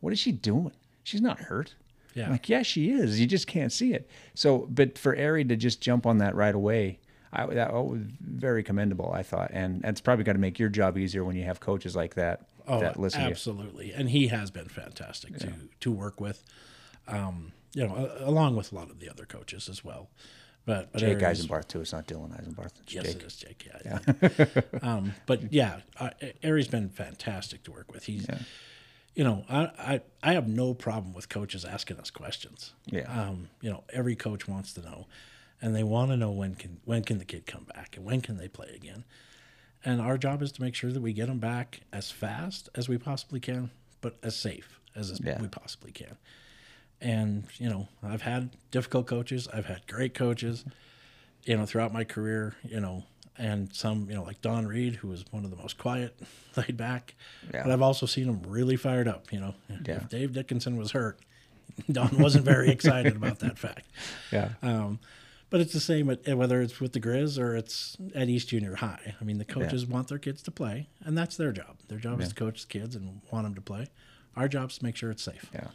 "What 0.00 0.12
is 0.12 0.18
she 0.18 0.32
doing? 0.32 0.72
She's 1.02 1.20
not 1.22 1.38
hurt." 1.38 1.74
Yeah. 2.14 2.26
I'm 2.26 2.30
like, 2.30 2.48
yeah, 2.48 2.62
she 2.62 2.90
is. 2.92 3.18
You 3.20 3.26
just 3.26 3.48
can't 3.48 3.72
see 3.72 3.92
it. 3.92 4.08
So, 4.34 4.68
but 4.70 4.96
for 4.96 5.18
Ari 5.18 5.46
to 5.46 5.56
just 5.56 5.80
jump 5.80 6.06
on 6.06 6.18
that 6.18 6.36
right 6.36 6.54
away, 6.54 7.00
I, 7.32 7.44
that 7.46 7.72
was 7.72 8.02
very 8.20 8.62
commendable. 8.62 9.10
I 9.12 9.24
thought, 9.24 9.50
and 9.52 9.82
that's 9.82 10.00
probably 10.00 10.22
got 10.24 10.34
to 10.34 10.38
make 10.38 10.60
your 10.60 10.68
job 10.68 10.96
easier 10.96 11.24
when 11.24 11.34
you 11.34 11.42
have 11.42 11.58
coaches 11.58 11.96
like 11.96 12.14
that 12.14 12.42
Oh, 12.68 12.78
that 12.78 13.00
listen 13.00 13.18
to 13.22 13.26
you. 13.26 13.30
absolutely. 13.32 13.92
And 13.92 14.08
he 14.10 14.28
has 14.28 14.52
been 14.52 14.68
fantastic 14.68 15.36
to, 15.40 15.52
to 15.80 15.90
work 15.90 16.20
with, 16.20 16.44
um, 17.08 17.50
you 17.74 17.86
know, 17.86 18.10
along 18.20 18.56
with 18.56 18.72
a 18.72 18.74
lot 18.74 18.90
of 18.90 19.00
the 19.00 19.08
other 19.10 19.24
coaches 19.26 19.68
as 19.68 19.84
well. 19.84 20.08
But, 20.66 20.92
but 20.92 21.00
Jake 21.00 21.18
Eisenbarth 21.18 21.68
too. 21.68 21.82
It's 21.82 21.92
not 21.92 22.06
Dylan 22.06 22.30
Eisenbarth. 22.40 22.72
It's 22.82 22.94
Yes, 22.94 23.04
Jake. 23.04 23.16
it 23.16 23.22
is 23.22 23.36
Jake. 23.36 23.68
Yeah. 23.84 24.62
um, 24.82 25.12
but 25.26 25.52
yeah, 25.52 25.80
uh, 26.00 26.10
Ari's 26.42 26.68
been 26.68 26.88
fantastic 26.88 27.62
to 27.64 27.72
work 27.72 27.92
with. 27.92 28.04
He's, 28.04 28.26
you 29.14 29.24
know, 29.24 29.44
I, 29.50 29.60
I 29.78 30.00
I 30.22 30.32
have 30.32 30.48
no 30.48 30.72
problem 30.72 31.12
with 31.12 31.28
coaches 31.28 31.64
asking 31.66 31.98
us 31.98 32.10
questions. 32.10 32.72
Yeah. 32.86 33.02
Um, 33.12 33.50
you 33.60 33.70
know, 33.70 33.84
every 33.92 34.16
coach 34.16 34.48
wants 34.48 34.72
to 34.74 34.80
know, 34.80 35.06
and 35.60 35.76
they 35.76 35.82
want 35.82 36.10
to 36.12 36.16
know 36.16 36.30
when 36.30 36.54
can 36.54 36.80
when 36.86 37.02
can 37.04 37.18
the 37.18 37.26
kid 37.26 37.44
come 37.46 37.64
back 37.64 37.96
and 37.98 38.04
when 38.06 38.22
can 38.22 38.38
they 38.38 38.48
play 38.48 38.72
again. 38.74 39.04
And 39.84 40.00
our 40.00 40.16
job 40.16 40.40
is 40.40 40.50
to 40.52 40.62
make 40.62 40.74
sure 40.74 40.90
that 40.92 41.02
we 41.02 41.12
get 41.12 41.26
them 41.26 41.40
back 41.40 41.80
as 41.92 42.10
fast 42.10 42.70
as 42.74 42.88
we 42.88 42.96
possibly 42.96 43.38
can, 43.38 43.70
but 44.00 44.16
as 44.22 44.34
safe 44.34 44.80
as 44.96 45.20
Yeah. 45.22 45.38
we 45.42 45.48
possibly 45.48 45.92
can. 45.92 46.16
And 47.04 47.44
you 47.58 47.68
know, 47.68 47.86
I've 48.02 48.22
had 48.22 48.50
difficult 48.72 49.06
coaches. 49.06 49.46
I've 49.52 49.66
had 49.66 49.86
great 49.86 50.14
coaches 50.14 50.64
you 51.44 51.56
know, 51.56 51.66
throughout 51.66 51.92
my 51.92 52.04
career, 52.04 52.54
you 52.62 52.80
know, 52.80 53.04
and 53.36 53.72
some, 53.74 54.06
you 54.08 54.14
know, 54.14 54.22
like 54.22 54.40
Don 54.40 54.66
Reed, 54.66 54.96
who 54.96 55.08
was 55.08 55.24
one 55.30 55.44
of 55.44 55.50
the 55.50 55.56
most 55.56 55.78
quiet, 55.78 56.18
laid 56.56 56.76
back. 56.76 57.14
Yeah. 57.52 57.62
But 57.64 57.72
I've 57.72 57.82
also 57.82 58.06
seen 58.06 58.24
him 58.28 58.42
really 58.46 58.76
fired 58.76 59.08
up, 59.08 59.32
you 59.32 59.40
know. 59.40 59.54
Yeah. 59.84 59.96
If 59.96 60.08
Dave 60.08 60.32
Dickenson 60.32 60.76
was 60.76 60.92
hurt, 60.92 61.18
Don 61.90 62.18
wasn't 62.18 62.44
very 62.44 62.70
excited 62.70 63.16
about 63.16 63.40
that 63.40 63.58
fact. 63.58 63.86
Yeah. 64.32 64.50
Um, 64.62 64.98
but 65.50 65.60
it's 65.60 65.72
the 65.72 65.80
same 65.80 66.10
at, 66.10 66.36
whether 66.36 66.60
it's 66.60 66.80
with 66.80 66.92
the 66.94 67.00
Grizz 67.00 67.38
or 67.38 67.54
it's 67.54 67.96
at 68.12 68.28
East 68.28 68.48
Junior 68.48 68.74
High. 68.74 69.14
I 69.20 69.24
mean, 69.24 69.38
the 69.38 69.44
coaches 69.44 69.86
want 69.86 70.08
their 70.08 70.18
kids 70.18 70.42
to 70.42 70.50
play, 70.50 70.88
and 71.04 71.16
that's 71.16 71.36
their 71.36 71.52
job. 71.52 71.76
Their 71.86 71.98
job 71.98 72.20
is 72.20 72.30
to 72.30 72.34
coach 72.34 72.66
the 72.66 72.78
kids 72.78 72.96
and 72.96 73.20
want 73.30 73.44
them 73.44 73.54
to 73.54 73.60
play. 73.60 73.86
Our 74.34 74.48
job 74.48 74.70
is 74.70 74.78
to 74.78 74.84
make 74.84 74.96
sure 74.96 75.12
it's 75.12 75.22
safe. 75.22 75.48
Yeah. 75.54 75.68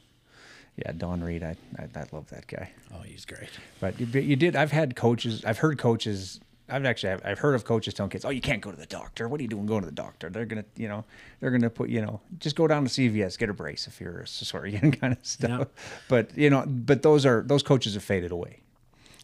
Yeah, 0.85 0.93
Don 0.93 1.21
Reed, 1.21 1.43
I, 1.43 1.55
I 1.77 1.83
I 1.95 2.05
love 2.11 2.29
that 2.29 2.47
guy. 2.47 2.71
Oh, 2.93 3.01
he's 3.01 3.25
great. 3.25 3.49
But 3.81 3.99
you, 3.99 4.05
but 4.05 4.23
you 4.23 4.35
did. 4.35 4.55
I've 4.55 4.71
had 4.71 4.95
coaches. 4.95 5.43
I've 5.43 5.57
heard 5.57 5.77
coaches. 5.77 6.39
I've 6.69 6.85
actually 6.85 7.13
I've, 7.13 7.21
I've 7.25 7.39
heard 7.39 7.55
of 7.55 7.65
coaches 7.65 7.93
telling 7.93 8.11
kids, 8.11 8.23
"Oh, 8.23 8.29
you 8.29 8.39
can't 8.39 8.61
go 8.61 8.71
to 8.71 8.77
the 8.77 8.85
doctor. 8.85 9.27
What 9.27 9.39
are 9.39 9.43
you 9.43 9.49
doing 9.49 9.65
going 9.65 9.81
to 9.81 9.87
the 9.87 9.91
doctor? 9.91 10.29
They're 10.29 10.45
gonna, 10.45 10.65
you 10.77 10.87
know, 10.87 11.03
they're 11.39 11.51
gonna 11.51 11.69
put, 11.69 11.89
you 11.89 12.01
know, 12.01 12.21
just 12.37 12.55
go 12.55 12.67
down 12.67 12.85
to 12.85 12.89
CVS, 12.89 13.37
get 13.37 13.49
a 13.49 13.53
brace 13.53 13.87
if 13.87 13.99
you're 13.99 14.19
a 14.19 14.27
sorry, 14.27 14.71
kind 15.01 15.13
of 15.13 15.25
stuff." 15.25 15.59
Yeah. 15.59 15.83
But 16.07 16.37
you 16.37 16.49
know, 16.49 16.63
but 16.65 17.01
those 17.01 17.25
are 17.25 17.41
those 17.45 17.63
coaches 17.63 17.95
have 17.95 18.03
faded 18.03 18.31
away, 18.31 18.59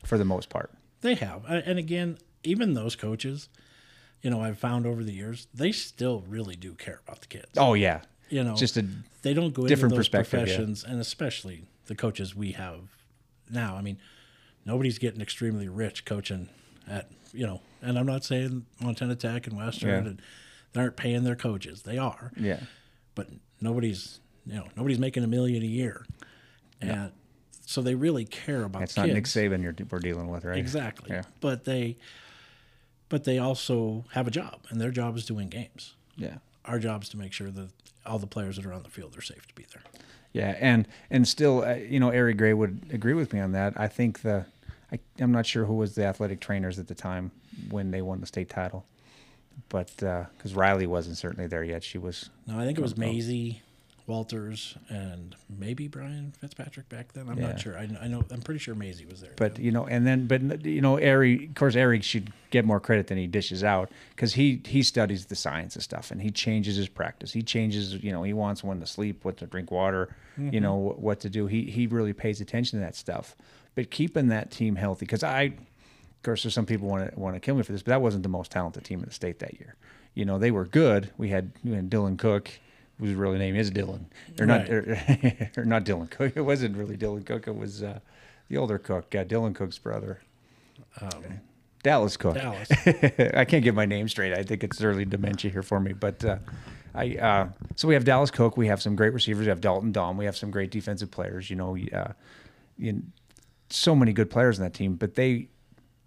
for 0.04 0.18
the 0.18 0.26
most 0.26 0.50
part. 0.50 0.72
They 1.02 1.15
have. 1.15 1.46
And 1.46 1.78
again, 1.80 2.18
even 2.44 2.74
those 2.74 2.96
coaches, 2.96 3.48
you 4.22 4.30
know, 4.30 4.41
I've 4.41 4.58
found 4.58 4.86
over 4.88 5.04
the 5.04 5.13
years, 5.13 5.48
they 5.54 5.72
still 5.72 6.24
really 6.28 6.56
do 6.56 6.74
care 6.74 7.00
about 7.08 7.22
the 7.22 7.28
kids. 7.28 7.52
Oh 7.58 7.76
yeah, 7.76 8.02
you 8.29 8.43
know, 8.43 8.55
just 8.55 8.77
a 8.77 8.85
they 9.21 9.33
don't 9.33 9.53
go 9.53 9.67
different 9.67 9.93
into 9.93 9.97
those 9.97 10.09
perspective, 10.09 10.33
yeah. 10.33 10.55
professions, 10.55 10.83
and 10.83 10.99
especially 10.99 11.63
the 11.88 11.95
coaches 11.95 12.35
we 12.35 12.53
have 12.53 12.79
now. 13.49 13.75
I 13.75 13.81
mean, 13.81 13.97
nobody's 14.65 14.97
getting 14.97 15.21
extremely 15.21 15.67
rich 15.67 16.05
coaching 16.05 16.49
at 16.88 17.09
you 17.33 17.45
know, 17.45 17.61
and 17.81 17.97
I'm 17.99 18.05
not 18.05 18.23
saying 18.23 18.65
Montana 18.79 19.15
Tech 19.15 19.47
and 19.47 19.57
Western 19.57 19.89
Yeah. 19.89 20.09
and 20.09 20.21
they 20.73 20.81
aren't 20.81 20.95
paying 20.95 21.23
their 21.23 21.35
coaches. 21.35 21.83
They 21.83 21.97
are, 21.97 22.31
yeah. 22.35 22.59
but 23.13 23.27
nobody's 23.61 24.19
you 24.45 24.55
know 24.55 24.67
nobody's 24.75 24.99
making 24.99 25.23
a 25.23 25.27
million 25.27 25.63
a 25.63 25.67
year, 25.67 26.05
and 26.81 27.11
so 27.65 27.81
they 27.81 27.95
really 27.95 28.25
care 28.25 28.63
about. 28.63 28.83
It's 28.83 28.93
kids. 28.93 29.07
not 29.07 29.13
Nick 29.13 29.25
Saban 29.25 29.61
you're 29.61 29.75
we're 29.89 29.99
dealing 29.99 30.27
with, 30.27 30.45
right? 30.45 30.57
Exactly. 30.57 31.11
Yeah. 31.11 31.23
But 31.41 31.65
they 31.65 31.97
but 33.09 33.23
they 33.23 33.38
also 33.38 34.05
have 34.11 34.27
a 34.27 34.31
job 34.31 34.61
and 34.69 34.79
their 34.81 34.91
job 34.91 35.17
is 35.17 35.25
to 35.25 35.33
win 35.35 35.49
games. 35.49 35.93
Yeah. 36.17 36.38
Our 36.65 36.79
job 36.79 37.03
is 37.03 37.09
to 37.09 37.17
make 37.17 37.33
sure 37.33 37.51
that 37.51 37.69
all 38.06 38.20
the 38.20 38.28
players 38.28 38.56
that 38.58 38.65
are 38.65 38.74
on 38.74 38.84
the 38.84 38.89
field 38.89 39.18
are 39.18 39.22
safe 39.22 39.48
to 39.48 39.56
be 39.56 39.65
there. 39.72 39.84
Yeah, 40.34 40.56
and 40.60 40.88
and 41.10 41.28
still, 41.28 41.63
uh, 41.63 41.76
you 41.76 42.00
know, 42.00 42.10
Ari 42.10 42.34
Gray 42.34 42.54
would 42.54 42.88
agree 42.91 43.13
with 43.13 43.32
me 43.34 43.39
on 43.39 43.54
that. 43.54 43.74
I 43.80 43.88
think 43.88 44.22
the, 44.22 44.46
I, 44.91 45.00
I'm 45.20 45.32
not 45.32 45.46
sure 45.46 45.65
who 45.65 45.76
was 45.76 45.96
the 45.96 46.06
athletic 46.06 46.41
trainers 46.41 46.78
at 46.78 46.88
the 46.88 46.96
time 46.96 47.32
when 47.70 47.91
they 47.91 48.02
won 48.02 48.20
the 48.20 48.28
state 48.28 48.50
title, 48.50 48.86
but 49.70 49.96
because 49.96 50.54
Riley 50.54 50.88
wasn't 50.88 51.18
certainly 51.18 51.48
there 51.48 51.63
yet, 51.63 51.84
she 51.84 51.98
was. 51.98 52.30
No, 52.48 52.60
I 52.60 52.65
think 52.65 52.78
it 52.78 52.82
was. 52.82 52.98
Maisie, 52.98 53.62
Walters, 54.08 54.76
and 54.89 55.36
maybe 55.50 55.88
Brian 55.88 56.34
Fitzpatrick 56.39 56.89
back 56.89 57.13
then. 57.13 57.28
I'm 57.30 57.38
Yeah. 57.38 57.48
not 57.48 57.60
sure. 57.60 57.78
I, 57.78 57.89
I 58.02 58.08
know. 58.08 58.24
I'm 58.30 58.41
pretty 58.41 58.60
sure 58.60 58.76
Maisie 58.76 59.06
was 59.06 59.22
there. 59.22 59.34
But 59.36 59.58
you 59.60 59.72
know, 59.72 59.88
and 59.88 60.06
then, 60.06 60.28
but 60.28 60.65
you 60.65 60.82
know, 60.82 60.98
Eric. 60.98 61.50
of 61.50 61.56
course, 61.56 61.76
Eric 61.76 62.04
should 62.04 62.32
get 62.52 62.65
more 62.65 62.80
credit 62.80 63.08
than 63.08 63.18
he 63.18 63.28
dishes 63.28 63.63
out 63.63 63.89
because 64.12 64.34
he 64.34 64.62
he 64.65 64.84
studies 64.84 65.26
the 65.26 65.36
science 65.36 65.76
of 65.76 65.84
stuff 65.84 66.12
and 66.12 66.22
he 66.22 66.32
changes 66.32 66.76
his 66.76 66.88
practice. 66.88 67.34
He 67.34 67.41
changes, 67.41 67.95
you 67.95 68.12
know, 68.12 68.24
he 68.24 68.34
wants 68.34 68.64
when 68.64 68.80
to 68.80 68.88
sleep, 68.88 69.26
what 69.26 69.38
to 69.38 69.47
drink 69.47 69.72
water, 69.72 70.16
you 70.38 70.60
know, 70.60 70.78
mm-hmm. 70.78 71.01
what 71.01 71.20
to 71.22 71.30
do. 71.30 71.47
He 71.47 71.64
he 71.64 71.88
really 71.88 72.14
pays 72.14 72.41
attention 72.41 72.80
to 72.80 72.86
that 72.86 72.95
stuff. 72.95 73.36
But 73.76 73.91
keeping 73.91 74.28
that 74.30 74.51
team 74.51 74.76
healthy, 74.76 75.06
because 75.06 75.24
I, 75.24 75.41
of 75.41 76.24
course, 76.24 76.43
there's 76.43 76.53
some 76.53 76.66
people 76.66 76.88
want 76.88 77.12
to 77.12 77.20
want 77.20 77.36
to 77.36 77.39
kill 77.39 77.56
me 77.56 77.64
for 77.64 77.72
this, 77.72 77.82
but 77.84 77.89
that 77.89 78.01
wasn't 78.01 78.24
the 78.24 78.30
most 78.30 78.51
talented 78.51 78.84
team 78.86 78.99
in 78.99 79.06
the 79.06 79.12
state 79.14 79.39
that 79.39 79.60
year. 79.60 79.76
You 80.14 80.24
know, 80.24 80.39
they 80.39 80.51
were 80.51 80.66
good. 80.66 81.12
We 81.18 81.28
had, 81.30 81.51
we 81.66 81.74
had 81.74 81.89
Dylan 81.89 82.18
Cook, 82.18 82.49
whose 83.00 83.14
really 83.14 83.38
name 83.38 83.56
is 83.56 83.72
Dylan, 83.72 84.06
or 84.39 84.46
not, 84.46 84.62
Right. 84.62 84.70
or, 84.72 85.50
or 85.58 85.66
not 85.66 85.84
Dylan 85.86 86.10
Cook. 86.10 86.34
It 86.36 86.41
wasn't 86.41 86.78
really 86.78 86.96
Dylan 86.98 87.26
Cook. 87.26 87.48
It 87.48 87.56
was 87.56 87.84
uh, 87.84 88.00
the 88.50 88.58
older 88.58 88.78
Cook, 88.78 89.14
uh, 89.16 89.24
Dylan 89.26 89.54
Cook's 89.56 89.78
brother. 89.78 90.22
Dallas 91.84 92.18
Cook. 92.18 92.36
Dallas. 92.36 92.70
I 93.36 93.46
can't 93.46 93.64
get 93.64 93.76
my 93.76 93.86
name 93.86 94.08
straight. 94.10 94.34
I 94.34 94.43
think 94.43 94.64
it's 94.64 94.82
early 94.82 95.06
dementia 95.06 95.52
here 95.52 95.62
for 95.62 95.80
me. 95.80 95.93
But 95.93 96.24
uh, 96.26 96.38
I 96.96 97.16
uh, 97.18 97.50
so 97.76 97.88
we 97.88 97.93
have 97.93 98.06
Dallas 98.06 98.32
Cook. 98.32 98.58
We 98.58 98.68
have 98.68 98.82
some 98.82 98.96
great 98.96 99.14
receivers. 99.14 99.41
We 99.46 99.50
have 99.50 99.62
Dalton 99.62 99.91
Dom. 99.91 100.18
We 100.18 100.26
have 100.26 100.36
some 100.36 100.50
great 100.50 100.72
defensive 100.72 101.12
players. 101.12 101.50
You 101.50 101.58
know, 101.58 101.78
uh, 101.93 102.14
you, 102.78 103.04
so 103.70 103.96
many 103.96 104.14
good 104.14 104.30
players 104.32 104.58
in 104.58 104.64
that 104.64 104.74
team. 104.74 104.96
But 104.96 105.14
they 105.16 105.50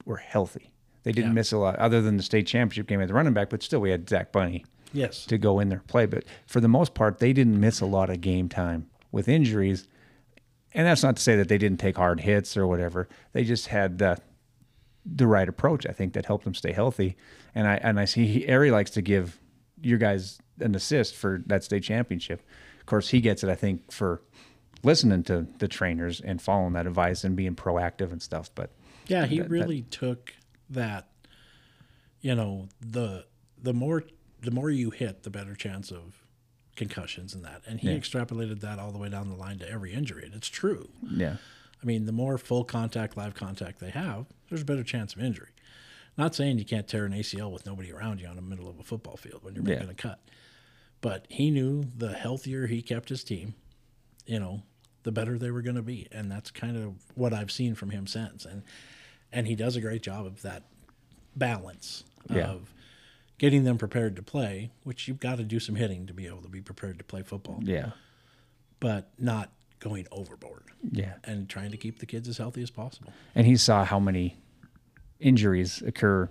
were 0.05 0.17
healthy. 0.17 0.71
They 1.05 1.13
didn't 1.13 1.31
Yeah. 1.31 1.35
miss 1.35 1.53
a 1.53 1.59
lot, 1.59 1.77
other 1.77 2.03
than 2.03 2.17
the 2.17 2.23
state 2.25 2.47
championship 2.49 2.89
game 2.89 3.01
at 3.01 3.07
the 3.09 3.15
running 3.15 3.33
back. 3.33 3.49
But 3.51 3.63
still, 3.63 3.81
we 3.81 3.91
had 3.91 4.09
Zach 4.09 4.33
Bunny 4.33 4.65
yes. 4.93 5.25
to 5.27 5.39
go 5.39 5.61
in 5.61 5.69
there 5.69 5.83
play. 5.87 6.07
But 6.07 6.25
for 6.47 6.61
the 6.61 6.69
most 6.69 6.95
part, 6.95 7.19
they 7.19 7.33
didn't 7.33 7.59
miss 7.61 7.81
a 7.81 7.87
lot 7.87 8.11
of 8.11 8.21
game 8.21 8.49
time 8.49 8.89
with 9.13 9.29
injuries. 9.29 9.87
and 10.75 10.87
that's 10.87 11.03
not 11.03 11.17
to 11.17 11.23
say 11.23 11.35
that 11.37 11.49
they 11.49 11.59
didn't 11.59 11.81
take 11.81 11.97
hard 11.97 12.21
hits 12.21 12.57
or 12.57 12.67
whatever. 12.67 13.09
They 13.33 13.45
just 13.45 13.69
had 13.69 13.99
the 13.99 14.19
the 15.11 15.27
right 15.27 15.49
approach, 15.49 15.87
I 15.87 15.93
think, 15.93 16.13
that 16.13 16.27
helped 16.27 16.45
them 16.45 16.55
stay 16.55 16.73
healthy. 16.73 17.17
And 17.55 17.67
I 17.67 17.77
and 17.77 17.99
I 17.99 18.05
see 18.05 18.27
he, 18.27 18.53
Ari 18.53 18.71
likes 18.71 18.91
to 18.93 19.03
give 19.03 19.39
your 19.81 19.97
guys 19.99 20.39
an 20.61 20.75
assist 20.75 21.15
for 21.15 21.43
that 21.47 21.65
state 21.65 21.83
championship. 21.85 22.43
Of 22.81 22.87
course, 22.87 23.09
he 23.09 23.21
gets 23.23 23.43
it, 23.43 23.49
I 23.49 23.55
think, 23.55 23.91
for 23.91 24.21
listening 24.83 25.23
to 25.25 25.47
the 25.59 25.69
trainers 25.69 26.21
and 26.21 26.43
following 26.43 26.73
that 26.75 26.87
advice 26.87 27.25
and 27.25 27.35
being 27.37 27.55
proactive 27.55 28.13
and 28.13 28.21
stuff. 28.21 28.51
But 28.55 28.71
Yeah, 29.07 29.25
he 29.27 29.39
that- 29.39 29.45
that- 29.45 29.51
really 29.51 29.83
took 29.83 30.35
that. 30.69 31.09
You 32.21 32.35
know 32.35 32.69
the 32.81 33.25
the 33.63 33.73
more 33.73 34.03
the 34.41 34.51
more 34.51 34.71
you 34.71 34.91
hit, 34.91 35.23
the 35.25 35.31
better 35.31 35.55
chance 35.55 35.91
of 35.91 36.23
concussions 36.77 37.35
and 37.35 37.45
that. 37.45 37.63
And 37.67 37.81
he 37.81 37.91
Yeah. 37.91 37.99
extrapolated 37.99 38.61
that 38.61 38.79
all 38.79 38.93
the 38.93 38.99
way 38.99 39.09
down 39.09 39.29
the 39.29 39.35
line 39.35 39.59
to 39.59 39.69
every 39.69 39.93
injury. 39.93 40.25
And 40.25 40.35
it's 40.35 40.49
true. 40.49 40.91
yeah, 41.11 41.37
I 41.83 41.87
mean, 41.87 42.07
the 42.07 42.13
more 42.13 42.39
full 42.39 42.65
contact, 42.65 43.17
live 43.17 43.35
contact 43.35 43.79
they 43.81 43.91
have, 43.91 44.27
there's 44.49 44.63
a 44.63 44.65
better 44.65 44.85
chance 44.85 45.15
of 45.15 45.23
injury. 45.23 45.51
Not 46.17 46.35
saying 46.35 46.59
you 46.59 46.65
can't 46.65 46.87
tear 46.89 47.05
an 47.05 47.13
ACL 47.13 47.51
with 47.53 47.67
nobody 47.67 47.93
around 47.93 48.21
you 48.21 48.27
on 48.29 48.37
the 48.37 48.43
middle 48.43 48.69
of 48.69 48.79
a 48.79 48.83
football 48.85 49.17
field 49.17 49.43
when 49.45 49.55
you're 49.55 49.65
Yeah. 49.65 49.75
making 49.75 49.91
a 49.91 49.95
cut. 49.95 50.21
But 51.01 51.27
he 51.29 51.51
knew 51.51 51.85
the 51.97 52.13
healthier 52.15 52.67
he 52.67 52.83
kept 52.83 53.09
his 53.09 53.23
team, 53.23 53.55
you 54.27 54.41
know, 54.41 54.63
the 55.05 55.13
better 55.13 55.39
they 55.39 55.51
were 55.53 55.63
going 55.63 55.77
to 55.77 55.83
be, 55.83 56.09
and 56.11 56.31
that's 56.31 56.51
kind 56.51 56.77
of 56.77 56.95
what 57.15 57.33
I've 57.33 57.53
seen 57.53 57.75
from 57.77 57.91
him 57.91 58.07
since. 58.07 58.45
And 58.45 58.63
and 59.33 59.47
he 59.47 59.55
does 59.55 59.77
a 59.77 59.81
great 59.81 60.03
job 60.03 60.25
of 60.27 60.43
that 60.43 60.65
balance 61.37 62.03
Yeah. 62.31 62.49
of 62.51 62.73
getting 63.39 63.65
them 63.65 63.79
prepared 63.79 64.17
to 64.17 64.23
play, 64.23 64.71
which 64.83 65.09
you've 65.09 65.21
got 65.21 65.39
to 65.39 65.45
do 65.45 65.59
some 65.61 65.77
hitting 65.77 66.07
to 66.07 66.13
be 66.15 66.27
able 66.27 66.43
to 66.43 66.49
be 66.49 66.61
prepared 66.61 66.99
to 66.99 67.05
play 67.05 67.23
football, 67.23 67.61
yeah, 67.63 67.91
but 68.81 69.11
not 69.19 69.51
going 69.81 70.07
overboard 70.11 70.65
yeah. 70.91 71.15
and 71.25 71.49
trying 71.49 71.71
to 71.71 71.77
keep 71.77 72.01
the 72.01 72.07
kids 72.07 72.29
as 72.29 72.39
healthy 72.39 72.63
as 72.63 72.71
possible. 72.71 73.13
And 73.35 73.47
he 73.47 73.57
saw 73.57 73.85
how 73.85 74.01
many 74.01 74.37
injuries 75.21 75.83
occur 75.83 76.29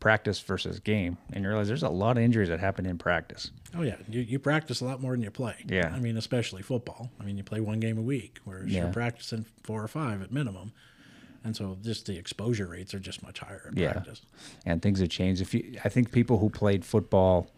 practice 0.00 0.40
versus 0.40 0.80
game, 0.80 1.16
and 1.32 1.44
you 1.44 1.48
realize 1.48 1.68
there's 1.68 1.84
a 1.84 1.88
lot 1.88 2.16
of 2.16 2.24
injuries 2.24 2.48
that 2.48 2.58
happen 2.58 2.86
in 2.86 2.98
practice. 2.98 3.52
Oh 3.76 3.82
yeah, 3.82 3.94
you, 4.08 4.20
you 4.20 4.40
practice 4.40 4.80
a 4.80 4.84
lot 4.84 5.00
more 5.00 5.12
than 5.12 5.20
you 5.22 5.30
play. 5.30 5.54
Yeah. 5.68 5.92
I 5.94 6.00
mean, 6.00 6.16
especially 6.16 6.62
football. 6.62 7.08
I 7.20 7.24
mean, 7.24 7.36
you 7.36 7.44
play 7.44 7.60
one 7.60 7.78
game 7.78 7.98
a 7.98 8.02
week, 8.02 8.40
whereas 8.44 8.66
Yeah. 8.66 8.82
you're 8.82 8.92
practicing 8.92 9.46
four 9.62 9.82
or 9.82 9.86
five 9.86 10.20
at 10.20 10.32
minimum, 10.32 10.72
and 11.44 11.56
so 11.56 11.76
just 11.82 12.06
the 12.06 12.16
exposure 12.18 12.66
rates 12.66 12.94
are 12.94 12.98
just 13.00 13.22
much 13.22 13.38
higher 13.40 13.68
in 13.70 13.76
Yeah. 13.78 13.92
practice. 13.92 14.22
and 14.66 14.80
things 14.82 15.00
have 15.00 15.08
changed. 15.08 15.40
If 15.42 15.54
you, 15.54 15.78
I 15.84 15.88
think 15.88 16.12
people 16.12 16.38
who 16.38 16.48
played 16.50 16.84
football, 16.84 17.50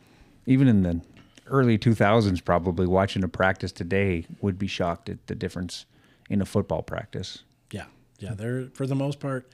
even 0.47 0.69
in 0.69 0.83
the 0.83 1.01
early 1.47 1.77
2000s, 1.79 2.43
probably 2.45 2.87
watching 2.87 3.23
a 3.25 3.29
practice 3.29 3.73
today 3.73 4.27
would 4.41 4.59
be 4.59 4.67
shocked 4.67 5.09
at 5.09 5.27
the 5.27 5.35
difference 5.35 5.85
in 6.31 6.41
a 6.41 6.47
football 6.47 6.83
practice. 6.83 7.43
Yeah, 7.71 7.87
yeah. 8.19 8.35
They're 8.35 8.67
for 8.75 8.87
the 8.87 8.95
most 8.95 9.21
part, 9.21 9.51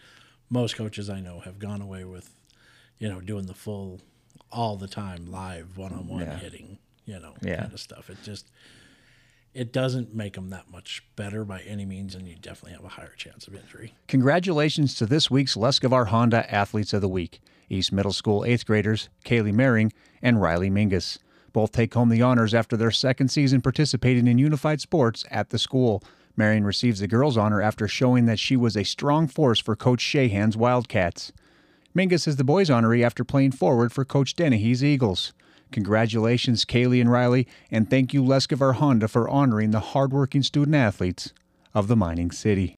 most 0.49 0.77
coaches 0.77 1.11
I 1.11 1.21
know 1.21 1.41
have 1.41 1.59
gone 1.59 1.81
away 1.83 2.05
with, 2.05 2.31
you 2.99 3.09
know, 3.09 3.21
doing 3.21 3.47
the 3.47 3.55
full, 3.55 4.01
all 4.53 4.77
the 4.77 4.89
time 4.89 5.31
live 5.31 5.77
one 5.77 5.93
on 5.93 6.07
one 6.07 6.27
hitting, 6.27 6.79
you 7.05 7.19
know, 7.19 7.35
Yeah. 7.43 7.61
kind 7.63 7.73
of 7.73 7.81
stuff. 7.81 8.09
It 8.11 8.19
just. 8.23 8.47
It 9.53 9.73
doesn't 9.73 10.15
make 10.15 10.35
them 10.35 10.51
that 10.51 10.71
much 10.71 11.03
better 11.17 11.45
by 11.45 11.61
any 11.63 11.85
means, 11.85 12.15
and 12.15 12.29
you 12.29 12.37
definitely 12.37 12.73
have 12.73 12.85
a 12.85 12.89
higher 12.89 13.15
chance 13.17 13.49
of 13.49 13.55
injury. 13.57 13.95
Congratulations 14.07 14.95
to 14.95 15.07
this 15.07 15.29
week's 15.31 15.57
Lescavar 15.57 16.09
Honda 16.09 16.53
Athletes 16.53 16.93
of 16.93 17.01
the 17.01 17.09
Week 17.09 17.41
East 17.69 17.93
Middle 17.93 18.13
School 18.13 18.45
eighth 18.45 18.65
graders 18.65 19.09
Kaylee 19.25 19.53
Mering 19.53 19.93
and 20.23 20.41
Riley 20.41 20.71
Mingus. 20.71 21.19
Both 21.53 21.73
take 21.73 21.95
home 21.95 22.11
the 22.11 22.23
honors 22.23 22.55
after 22.55 22.77
their 22.77 22.93
second 22.93 23.29
season 23.29 23.61
participating 23.61 24.29
in 24.29 24.39
unified 24.39 24.81
sports 24.81 25.25
at 25.33 25.51
the 25.51 25.59
school. 25.59 26.03
Marion 26.37 26.65
receives 26.65 27.01
the 27.01 27.09
girls' 27.09 27.37
honor 27.37 27.61
after 27.61 27.89
showing 27.89 28.27
that 28.27 28.39
she 28.39 28.57
was 28.57 28.77
a 28.77 28.85
strong 28.85 29.27
force 29.27 29.59
for 29.59 29.75
Coach 29.75 30.01
Shahan's 30.01 30.57
Wildcats. 30.57 31.33
Mingus 31.93 32.29
is 32.29 32.37
the 32.37 32.45
boys' 32.45 32.71
honoree 32.71 33.05
after 33.05 33.25
playing 33.25 33.51
forward 33.51 33.93
for 33.93 34.05
Coach 34.05 34.37
Dennehy's 34.37 34.85
Eagles. 34.85 35.33
Congratulations, 35.73 36.65
Kaylee 36.65 37.01
and 37.01 37.11
Riley, 37.11 37.47
and 37.71 37.89
thank 37.89 38.13
you, 38.13 38.23
Lescavar 38.23 38.75
Honda, 38.75 39.09
for 39.09 39.29
honoring 39.29 39.71
the 39.71 39.81
hardworking 39.81 40.43
student 40.43 40.75
athletes 40.75 41.33
of 41.75 41.89
the 41.89 41.97
mining 41.97 42.31
city. 42.31 42.77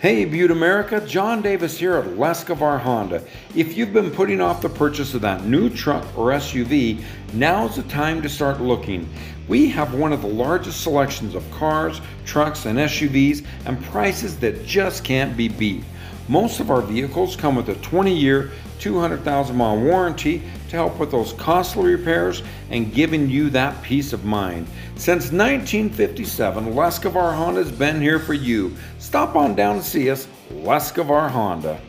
Hey 0.00 0.24
Butte 0.24 0.52
America, 0.52 1.04
John 1.04 1.42
Davis 1.42 1.76
here 1.76 1.96
at 1.96 2.04
Lescavar 2.04 2.78
Honda. 2.78 3.20
If 3.56 3.76
you've 3.76 3.92
been 3.92 4.12
putting 4.12 4.40
off 4.40 4.62
the 4.62 4.68
purchase 4.68 5.12
of 5.14 5.22
that 5.22 5.44
new 5.44 5.68
truck 5.68 6.04
or 6.16 6.30
SUV, 6.30 7.02
now's 7.32 7.74
the 7.74 7.82
time 7.82 8.22
to 8.22 8.28
start 8.28 8.60
looking. 8.60 9.08
We 9.48 9.68
have 9.70 9.94
one 9.94 10.12
of 10.12 10.22
the 10.22 10.28
largest 10.28 10.82
selections 10.82 11.34
of 11.34 11.50
cars, 11.50 12.00
trucks, 12.24 12.66
and 12.66 12.78
SUVs 12.78 13.44
and 13.64 13.82
prices 13.86 14.38
that 14.38 14.64
just 14.64 15.02
can't 15.02 15.36
be 15.36 15.48
beat. 15.48 15.82
Most 16.28 16.60
of 16.60 16.70
our 16.70 16.82
vehicles 16.82 17.36
come 17.36 17.56
with 17.56 17.70
a 17.70 17.74
20 17.76 18.14
year, 18.14 18.50
200,000 18.80 19.56
mile 19.56 19.80
warranty 19.80 20.42
to 20.68 20.76
help 20.76 20.98
with 20.98 21.10
those 21.10 21.32
costly 21.32 21.94
repairs 21.94 22.42
and 22.70 22.92
giving 22.92 23.30
you 23.30 23.48
that 23.50 23.82
peace 23.82 24.12
of 24.12 24.26
mind. 24.26 24.66
Since 24.96 25.32
1957, 25.32 26.74
Lescavar 26.74 27.34
Honda's 27.34 27.72
been 27.72 28.02
here 28.02 28.18
for 28.18 28.34
you. 28.34 28.76
Stop 28.98 29.36
on 29.36 29.54
down 29.54 29.76
and 29.76 29.84
see 29.84 30.10
us, 30.10 30.28
Lescavar 30.52 31.30
Honda. 31.30 31.80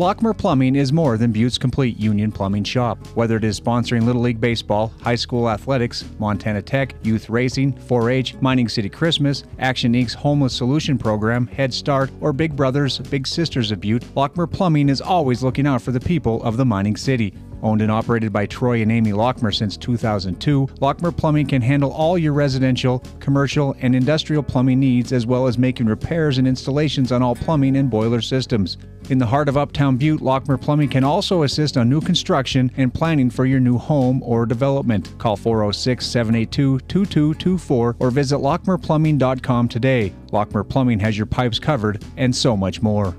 Lockmer 0.00 0.34
Plumbing 0.34 0.76
is 0.76 0.94
more 0.94 1.18
than 1.18 1.30
Butte's 1.30 1.58
complete 1.58 2.00
union 2.00 2.32
plumbing 2.32 2.64
shop. 2.64 3.06
Whether 3.08 3.36
it 3.36 3.44
is 3.44 3.60
sponsoring 3.60 4.04
Little 4.04 4.22
League 4.22 4.40
Baseball, 4.40 4.94
high 5.02 5.14
school 5.14 5.50
athletics, 5.50 6.06
Montana 6.18 6.62
Tech, 6.62 6.94
youth 7.02 7.28
racing, 7.28 7.74
4 7.74 8.08
H, 8.08 8.34
Mining 8.40 8.66
City 8.66 8.88
Christmas, 8.88 9.44
Action 9.58 9.92
Inc.'s 9.92 10.14
Homeless 10.14 10.54
Solution 10.54 10.96
Program, 10.96 11.46
Head 11.48 11.74
Start, 11.74 12.10
or 12.22 12.32
Big 12.32 12.56
Brothers, 12.56 12.98
Big 13.10 13.26
Sisters 13.26 13.72
of 13.72 13.82
Butte, 13.82 14.04
Lockmer 14.14 14.50
Plumbing 14.50 14.88
is 14.88 15.02
always 15.02 15.42
looking 15.42 15.66
out 15.66 15.82
for 15.82 15.92
the 15.92 16.00
people 16.00 16.42
of 16.44 16.56
the 16.56 16.64
mining 16.64 16.96
city. 16.96 17.34
Owned 17.62 17.82
and 17.82 17.90
operated 17.90 18.32
by 18.32 18.46
Troy 18.46 18.82
and 18.82 18.90
Amy 18.90 19.12
Lockmer 19.12 19.54
since 19.54 19.76
2002, 19.76 20.66
Lockmer 20.80 21.16
Plumbing 21.16 21.46
can 21.46 21.60
handle 21.60 21.92
all 21.92 22.16
your 22.16 22.32
residential, 22.32 23.00
commercial, 23.18 23.76
and 23.80 23.94
industrial 23.94 24.42
plumbing 24.42 24.80
needs 24.80 25.12
as 25.12 25.26
well 25.26 25.46
as 25.46 25.58
making 25.58 25.86
repairs 25.86 26.38
and 26.38 26.48
installations 26.48 27.12
on 27.12 27.22
all 27.22 27.34
plumbing 27.34 27.76
and 27.76 27.90
boiler 27.90 28.20
systems. 28.20 28.78
In 29.10 29.18
the 29.18 29.26
heart 29.26 29.48
of 29.48 29.56
Uptown 29.56 29.96
Butte, 29.96 30.20
Lockmer 30.20 30.60
Plumbing 30.60 30.88
can 30.88 31.02
also 31.02 31.42
assist 31.42 31.76
on 31.76 31.88
new 31.88 32.00
construction 32.00 32.70
and 32.76 32.94
planning 32.94 33.28
for 33.28 33.44
your 33.44 33.58
new 33.58 33.76
home 33.76 34.22
or 34.22 34.46
development. 34.46 35.12
Call 35.18 35.36
406 35.36 36.06
782 36.06 36.78
2224 36.80 37.96
or 37.98 38.10
visit 38.10 38.36
lockmerplumbing.com 38.36 39.68
today. 39.68 40.12
Lockmer 40.32 40.68
Plumbing 40.68 41.00
has 41.00 41.16
your 41.16 41.26
pipes 41.26 41.58
covered 41.58 42.04
and 42.16 42.34
so 42.34 42.56
much 42.56 42.82
more. 42.82 43.16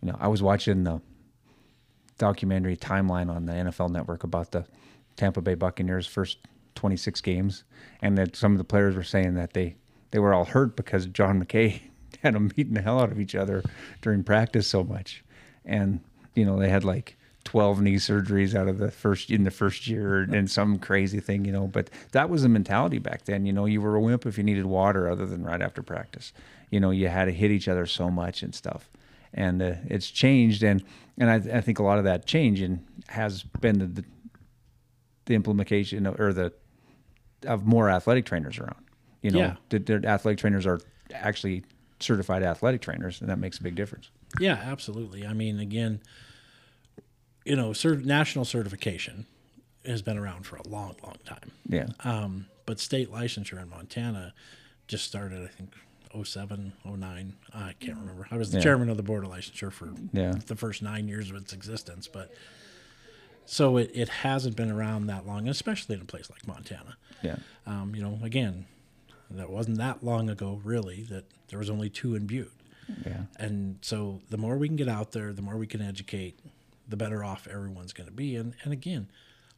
You 0.00 0.10
know, 0.10 0.16
I 0.20 0.28
was 0.28 0.42
watching 0.42 0.84
the 0.84 1.00
documentary 2.18 2.76
timeline 2.76 3.30
on 3.30 3.46
the 3.46 3.52
NFL 3.52 3.90
network 3.90 4.24
about 4.24 4.52
the 4.52 4.64
Tampa 5.16 5.40
Bay 5.40 5.54
Buccaneers 5.54 6.06
first 6.06 6.38
26 6.74 7.20
games 7.20 7.64
and 8.02 8.18
that 8.18 8.36
some 8.36 8.52
of 8.52 8.58
the 8.58 8.64
players 8.64 8.96
were 8.96 9.02
saying 9.02 9.34
that 9.34 9.52
they 9.52 9.76
they 10.10 10.18
were 10.18 10.32
all 10.32 10.44
hurt 10.44 10.76
because 10.76 11.06
John 11.06 11.42
McKay 11.44 11.80
had 12.22 12.34
them 12.34 12.48
beating 12.48 12.74
the 12.74 12.82
hell 12.82 13.00
out 13.00 13.10
of 13.10 13.18
each 13.20 13.34
other 13.34 13.62
during 14.00 14.22
practice 14.22 14.66
so 14.66 14.84
much. 14.84 15.24
And 15.64 16.00
you 16.34 16.44
know 16.44 16.58
they 16.58 16.68
had 16.68 16.84
like 16.84 17.16
12 17.44 17.82
knee 17.82 17.96
surgeries 17.96 18.54
out 18.54 18.68
of 18.68 18.78
the 18.78 18.90
first 18.90 19.30
in 19.30 19.44
the 19.44 19.50
first 19.50 19.86
year 19.86 20.22
and 20.22 20.50
some 20.50 20.78
crazy 20.78 21.20
thing 21.20 21.44
you 21.44 21.52
know 21.52 21.66
but 21.66 21.90
that 22.12 22.30
was 22.30 22.42
the 22.42 22.48
mentality 22.48 22.98
back 22.98 23.24
then. 23.24 23.46
You 23.46 23.52
know 23.52 23.66
you 23.66 23.80
were 23.80 23.96
a 23.96 24.00
wimp 24.00 24.26
if 24.26 24.38
you 24.38 24.44
needed 24.44 24.66
water 24.66 25.08
other 25.08 25.26
than 25.26 25.44
right 25.44 25.62
after 25.62 25.82
practice. 25.82 26.32
You 26.70 26.80
know 26.80 26.90
you 26.90 27.08
had 27.08 27.26
to 27.26 27.32
hit 27.32 27.50
each 27.50 27.68
other 27.68 27.86
so 27.86 28.10
much 28.10 28.42
and 28.42 28.54
stuff. 28.54 28.90
And 29.36 29.60
uh, 29.60 29.74
it's 29.86 30.10
changed. 30.10 30.62
And 30.62 30.84
and 31.18 31.30
I, 31.30 31.36
I 31.58 31.60
think 31.60 31.78
a 31.78 31.82
lot 31.82 31.98
of 31.98 32.04
that 32.04 32.26
change 32.26 32.60
and 32.60 32.84
has 33.08 33.42
been 33.42 33.78
the, 33.78 33.86
the 33.86 34.04
the 35.26 35.34
implementation 35.34 36.06
of, 36.06 36.18
or 36.20 36.32
the 36.32 36.52
of 37.46 37.64
more 37.66 37.88
athletic 37.90 38.24
trainers 38.26 38.58
around 38.58 38.84
you 39.22 39.30
know 39.30 39.38
Yeah. 39.38 39.56
the, 39.70 39.78
the 39.78 40.06
athletic 40.08 40.38
trainers 40.38 40.66
are 40.66 40.80
actually 41.12 41.64
certified 42.00 42.42
athletic 42.42 42.80
trainers 42.82 43.20
and 43.20 43.30
that 43.30 43.38
makes 43.38 43.58
a 43.58 43.62
big 43.62 43.74
difference 43.74 44.10
Yeah, 44.40 44.54
absolutely. 44.62 45.26
I 45.26 45.32
mean, 45.32 45.60
again, 45.60 46.00
you 47.44 47.56
know, 47.56 47.70
cert- 47.70 48.04
national 48.04 48.44
certification 48.44 49.26
has 49.86 50.02
been 50.02 50.18
around 50.18 50.44
for 50.46 50.56
a 50.56 50.66
long, 50.68 50.96
long 51.02 51.16
time. 51.24 51.52
yeah 51.68 51.86
Um, 52.00 52.46
but 52.66 52.80
state 52.80 53.10
licensure 53.12 53.60
in 53.62 53.68
Montana 53.68 54.32
just 54.88 55.04
started, 55.04 55.42
I 55.44 55.48
think, 55.48 55.74
07, 56.22 56.72
09. 56.84 57.34
I 57.52 57.72
can't 57.80 57.98
remember. 57.98 58.28
I 58.30 58.36
was 58.36 58.50
the 58.52 58.58
Yeah. 58.58 58.64
chairman 58.64 58.88
of 58.88 58.96
the 58.96 59.02
board 59.02 59.24
of 59.24 59.30
licensure 59.30 59.72
for 59.72 59.92
Yeah. 60.12 60.32
the 60.46 60.56
first 60.56 60.82
nine 60.82 61.08
years 61.08 61.30
of 61.30 61.36
its 61.36 61.52
existence. 61.52 62.06
But 62.06 62.32
so 63.46 63.76
it, 63.76 63.90
it 63.94 64.08
hasn't 64.08 64.56
been 64.56 64.70
around 64.70 65.06
that 65.06 65.26
long, 65.26 65.48
especially 65.48 65.96
in 65.96 66.02
a 66.02 66.06
place 66.06 66.30
like 66.30 66.46
Montana. 66.46 66.96
yeah 67.22 67.36
Um, 67.66 67.94
you 67.94 68.02
know, 68.02 68.18
again, 68.22 68.66
that 69.30 69.50
wasn't 69.50 69.78
that 69.78 70.02
long 70.04 70.30
ago, 70.30 70.60
really, 70.64 71.02
that 71.04 71.24
there 71.48 71.58
was 71.58 71.68
only 71.70 71.90
two 71.90 72.14
in 72.14 72.26
Butte. 72.26 72.52
yeah 73.04 73.24
And 73.38 73.78
so 73.82 74.20
the 74.30 74.36
more 74.38 74.56
we 74.56 74.68
can 74.68 74.76
get 74.76 74.88
out 74.88 75.12
there, 75.12 75.32
the 75.32 75.42
more 75.42 75.56
we 75.56 75.66
can 75.66 75.82
educate, 75.82 76.38
the 76.88 76.96
better 76.96 77.24
off 77.24 77.46
everyone's 77.48 77.92
going 77.92 78.08
to 78.08 78.14
be. 78.14 78.36
And, 78.36 78.54
and 78.62 78.72
again, 78.72 79.08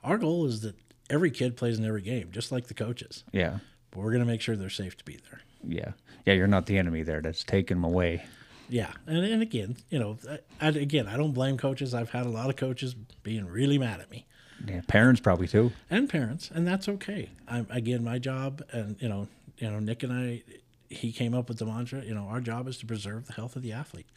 our 0.03 0.17
goal 0.19 0.47
is 0.47 0.61
that 0.63 0.77
every 1.11 1.31
kid 1.31 1.57
plays 1.57 1.79
in 1.79 1.85
every 1.85 2.03
game, 2.03 2.31
just 2.33 2.51
like 2.53 2.67
the 2.69 2.75
coaches. 2.75 3.25
Yeah. 3.33 3.59
But 3.97 4.05
we're 4.05 4.13
going 4.13 4.25
to 4.25 4.31
make 4.31 4.43
sure 4.43 4.55
they're 4.57 4.69
safe 4.69 4.97
to 4.99 5.05
be 5.05 5.19
there. 5.31 5.41
Yeah. 5.67 5.93
Yeah. 6.27 6.35
You're 6.35 6.47
not 6.47 6.67
the 6.67 6.77
enemy 6.77 7.03
there 7.03 7.23
that's 7.23 7.43
taking 7.43 7.79
them 7.79 7.85
away. 7.85 8.25
Yeah, 8.69 8.91
and, 9.07 9.19
and 9.25 9.43
again, 9.43 9.77
you 9.91 10.01
know, 10.01 10.19
I, 10.61 10.67
again, 10.69 11.07
I 11.07 11.17
don't 11.17 11.31
blame 11.33 11.57
coaches. 11.57 11.95
I've 11.95 12.11
had 12.11 12.27
a 12.27 12.31
lot 12.31 12.51
of 12.51 12.57
coaches 12.57 12.95
being 13.23 13.47
really 13.47 13.79
mad 13.79 14.01
at 14.01 14.11
me. 14.11 14.27
Yeah, 14.67 14.81
parents 14.89 15.21
probably 15.21 15.47
too. 15.47 15.71
And 15.89 16.09
parents, 16.11 16.51
and 16.53 16.67
that's 16.67 16.89
okay. 16.89 17.31
I'm 17.47 17.69
again, 17.71 18.03
my 18.03 18.19
job, 18.19 18.63
and 18.73 18.97
you 19.01 19.09
know, 19.09 19.29
you 19.59 19.71
know, 19.71 19.79
Nick 19.79 20.03
and 20.03 20.13
I, 20.13 20.43
he 20.91 21.13
came 21.13 21.33
up 21.33 21.49
with 21.49 21.59
the 21.59 21.65
mantra. 21.67 22.03
You 22.03 22.15
know, 22.15 22.25
our 22.25 22.41
job 22.41 22.67
is 22.67 22.77
to 22.79 22.87
preserve 22.87 23.29
the 23.29 23.35
health 23.35 23.55
of 23.55 23.63
the 23.63 23.73
athlete, 23.73 24.09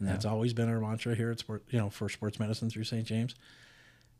and 0.00 0.08
that's 0.08 0.24
Yeah. 0.24 0.32
always 0.32 0.52
been 0.52 0.68
our 0.68 0.80
mantra 0.80 1.14
here 1.14 1.30
at 1.30 1.38
sport. 1.38 1.62
You 1.70 1.78
know, 1.78 1.88
for 1.88 2.08
sports 2.08 2.40
medicine 2.40 2.70
through 2.70 2.84
St. 2.84 3.06
James, 3.06 3.36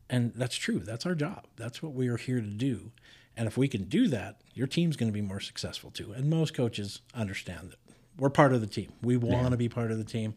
and 0.09 0.33
that's 0.35 0.55
true. 0.55 0.79
That's 0.79 1.05
our 1.05 1.15
job. 1.15 1.45
That's 1.55 1.81
what 1.81 1.93
we 1.93 2.07
are 2.07 2.17
here 2.17 2.39
to 2.39 2.47
do. 2.47 2.91
And 3.37 3.47
if 3.47 3.57
we 3.57 3.67
can 3.67 3.85
do 3.85 4.07
that, 4.07 4.41
your 4.53 4.67
team's 4.67 4.95
going 4.95 5.09
to 5.11 5.13
be 5.13 5.21
more 5.21 5.39
successful 5.39 5.91
too. 5.91 6.13
And 6.13 6.29
most 6.29 6.53
coaches 6.53 7.01
understand 7.13 7.71
that 7.71 7.79
we're 8.17 8.29
part 8.29 8.53
of 8.53 8.61
the 8.61 8.67
team. 8.67 8.93
We 9.01 9.17
want 9.17 9.51
to 9.51 9.57
be 9.57 9.67
part 9.67 9.91
of 9.91 9.97
the 9.97 10.05
team. 10.05 10.35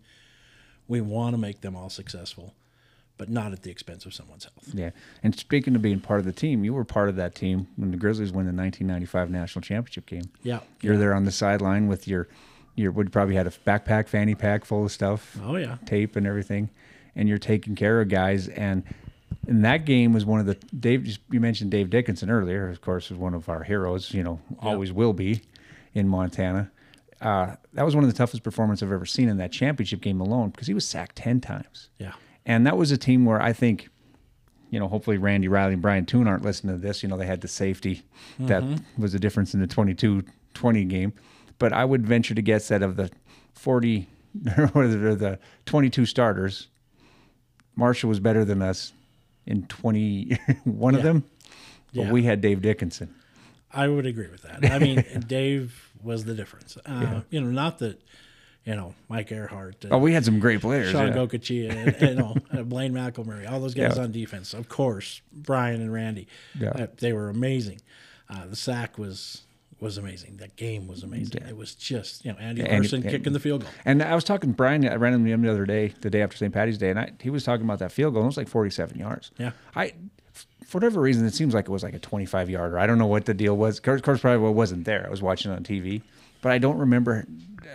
We 0.89 1.01
want 1.01 1.35
to 1.35 1.39
make 1.39 1.61
them 1.61 1.77
all 1.77 1.91
successful, 1.91 2.55
but 3.17 3.29
not 3.29 3.53
at 3.53 3.63
the 3.63 3.71
expense 3.71 4.05
of 4.05 4.15
someone's 4.15 4.45
health. 4.45 4.75
Yeah. 4.75 4.91
And 5.23 5.39
speaking 5.39 5.77
of 5.77 5.83
being 5.83 6.01
part 6.01 6.19
of 6.19 6.27
the 6.27 6.33
team, 6.33 6.65
you 6.65 6.75
were 6.75 6.85
part 6.85 7.09
of 7.09 7.17
that 7.17 7.35
team 7.35 7.69
when 7.77 7.91
the 7.91 7.97
Grizzlies 7.97 8.33
won 8.33 8.47
the 8.47 8.53
1995 8.53 9.31
national 9.31 9.63
championship 9.63 10.07
game. 10.07 10.31
Yeah. 10.43 10.61
You're 10.81 10.97
there 10.97 11.15
on 11.15 11.25
the 11.25 11.31
sideline 11.31 11.87
with 11.87 12.09
your, 12.09 12.27
your 12.75 12.91
would 12.91 13.13
probably 13.13 13.37
had 13.37 13.47
a 13.47 13.51
backpack, 13.51 14.09
fanny 14.09 14.35
pack 14.35 14.65
full 14.65 14.85
of 14.85 14.91
stuff. 14.91 15.39
Oh, 15.45 15.57
yeah. 15.57 15.77
Tape 15.85 16.17
and 16.17 16.27
everything, 16.27 16.71
and 17.15 17.29
you're 17.29 17.39
taking 17.39 17.77
care 17.77 18.01
of 18.01 18.09
guys. 18.09 18.49
And 18.49 18.83
and 19.49 19.65
that 19.65 19.85
game 19.85 20.13
was 20.13 20.25
one 20.25 20.39
of 20.41 20.47
the 20.47 20.55
Dave. 20.79 21.07
You 21.31 21.41
mentioned 21.41 21.71
Dave 21.71 21.91
Dickenson 21.91 22.31
earlier. 22.31 22.69
Of 22.69 22.81
course, 22.81 23.11
was 23.11 23.19
one 23.19 23.35
of 23.35 23.49
our 23.49 23.65
heroes. 23.65 24.13
You 24.15 24.23
know, 24.23 24.41
always 24.61 24.93
will 24.93 25.13
be 25.13 25.41
in 25.95 26.07
Montana. 26.09 26.71
Uh, 27.21 27.57
that 27.73 27.85
was 27.85 27.97
one 27.97 28.05
of 28.05 28.11
the 28.11 28.17
toughest 28.17 28.45
performances 28.45 28.85
I've 28.87 28.93
ever 28.93 29.07
seen 29.07 29.29
in 29.29 29.39
that 29.39 29.51
championship 29.51 30.01
game 30.01 30.21
alone 30.21 30.51
because 30.51 30.69
he 30.69 30.75
was 30.75 30.87
sacked 30.87 31.17
ten 31.17 31.41
times. 31.41 31.89
Yeah. 31.99 32.13
And 32.47 32.65
that 32.67 32.77
was 32.77 32.93
a 32.93 32.97
team 32.97 33.25
where 33.25 33.43
I 33.43 33.53
think, 33.53 33.89
you 34.71 34.79
know, 34.79 34.87
hopefully 34.87 35.19
Randy 35.19 35.49
Riley 35.49 35.73
and 35.73 35.83
Brian 35.83 36.07
Toon 36.07 36.29
aren't 36.29 36.45
listening 36.45 36.77
to 36.77 36.81
this. 36.81 37.03
You 37.03 37.09
know, 37.09 37.17
they 37.17 37.27
had 37.27 37.41
the 37.41 37.49
safety 37.49 38.03
that 38.39 38.63
Mhm. 38.63 38.83
was 38.97 39.13
the 39.13 39.19
difference 39.19 39.53
in 39.55 39.61
the 39.61 39.67
22 39.67 40.23
20 40.55 40.85
game. 40.85 41.13
But 41.59 41.73
I 41.73 41.85
would 41.85 42.07
venture 42.07 42.35
to 42.35 42.43
guess 42.43 42.69
that 42.69 42.83
of 42.83 42.97
the 42.97 43.11
40 43.55 44.07
or 44.75 44.87
the 44.87 45.17
the 45.17 45.39
22 45.67 46.07
starters, 46.07 46.69
Marshall 47.77 48.09
was 48.09 48.21
better 48.21 48.45
than 48.45 48.63
us 48.63 48.93
in 49.49 49.67
21 49.67 50.95
of 50.95 51.01
Yeah. 51.01 51.03
them. 51.03 51.25
But 51.95 52.05
Yeah. 52.05 52.13
we 52.13 52.23
had 52.25 52.41
Dave 52.41 52.61
Dickenson. 52.63 53.15
I 53.73 53.89
would 53.89 54.07
agree 54.07 54.29
with 54.29 54.43
that. 54.43 54.71
I 54.71 54.79
mean, 54.79 55.03
Dave 55.27 55.91
was 56.03 56.25
the 56.25 56.35
difference. 56.35 56.77
Uh, 56.87 57.01
Yeah. 57.03 57.21
You 57.31 57.41
know, 57.41 57.51
not 57.51 57.79
that, 57.79 58.01
you 58.65 58.75
know, 58.77 58.95
Mike 59.09 59.33
Earhart. 59.33 59.85
and 59.85 59.93
Oh, 59.93 59.99
we 59.99 60.13
had 60.13 60.25
some 60.25 60.39
great 60.39 60.61
players, 60.61 60.91
Sean 60.91 61.09
yeah. 61.09 61.15
Gokachia, 61.15 61.71
and, 61.71 61.95
and, 61.97 62.09
you 62.11 62.15
know, 62.15 62.35
Blaine 62.65 62.93
McElmurry, 62.93 63.51
all 63.51 63.59
those 63.61 63.75
guys 63.75 63.97
Yeah. 63.97 64.03
on 64.05 64.13
defense. 64.13 64.53
Of 64.55 64.69
course, 64.69 65.23
Brian 65.33 65.81
and 65.81 65.93
Randy. 65.93 66.29
Yeah. 66.59 66.71
Uh, 66.71 66.87
they 66.99 67.13
were 67.13 67.31
amazing. 67.31 67.81
Uh, 68.31 68.47
the 68.47 68.57
sack 68.57 68.99
was 68.99 69.43
was 69.81 69.97
amazing. 69.99 70.37
That 70.39 70.57
game 70.57 70.87
was 70.89 71.03
amazing. 71.03 71.43
It 71.49 71.57
was 71.57 71.75
just, 71.75 72.25
you 72.25 72.33
know, 72.33 72.39
Andy 72.39 72.63
And- 72.63 72.73
Larson 72.73 73.03
and- 73.03 73.11
kicking 73.11 73.33
the 73.33 73.41
field 73.41 73.63
goal. 73.63 73.71
And 73.85 74.03
I 74.03 74.15
was 74.15 74.25
talking 74.25 74.51
to 74.51 74.57
Brian. 74.57 74.87
I 74.89 74.97
ran 74.97 75.15
into 75.15 75.31
him 75.31 75.43
the 75.43 75.51
other 75.51 75.67
day, 75.67 75.95
the 76.01 76.11
day 76.11 76.23
after 76.23 76.37
St. 76.37 76.53
Patty's 76.53 76.79
Day, 76.79 76.91
and 76.91 76.99
I, 76.99 77.13
he 77.21 77.31
was 77.31 77.45
talking 77.45 77.65
about 77.65 77.79
that 77.79 77.93
field 77.93 78.15
goal. 78.15 78.25
It 78.25 78.27
was 78.27 78.37
like 78.37 78.49
47 78.49 78.99
yards. 78.99 79.31
Yeah. 79.39 79.53
I, 79.77 79.93
for 80.67 80.79
whatever 80.79 81.01
reason, 81.01 81.25
it 81.27 81.35
seems 81.35 81.55
like 81.55 81.67
it 81.67 81.71
was 81.71 81.83
like 81.83 81.95
a 81.95 81.99
25 81.99 82.51
yarder. 82.51 82.79
I 82.79 82.87
don't 82.87 82.99
know 82.99 83.07
what 83.07 83.25
the 83.27 83.35
deal 83.35 83.57
was. 83.57 83.79
Of 83.79 83.85
course, 83.85 84.01
course, 84.01 84.21
probably 84.21 84.51
wasn't 84.51 84.85
there. 84.85 85.05
I 85.07 85.11
was 85.11 85.23
watching 85.23 85.51
it 85.53 85.55
on 85.55 85.63
TV, 85.65 86.03
but 86.43 86.53
I 86.53 86.59
don't 86.59 86.79
remember. 86.79 87.27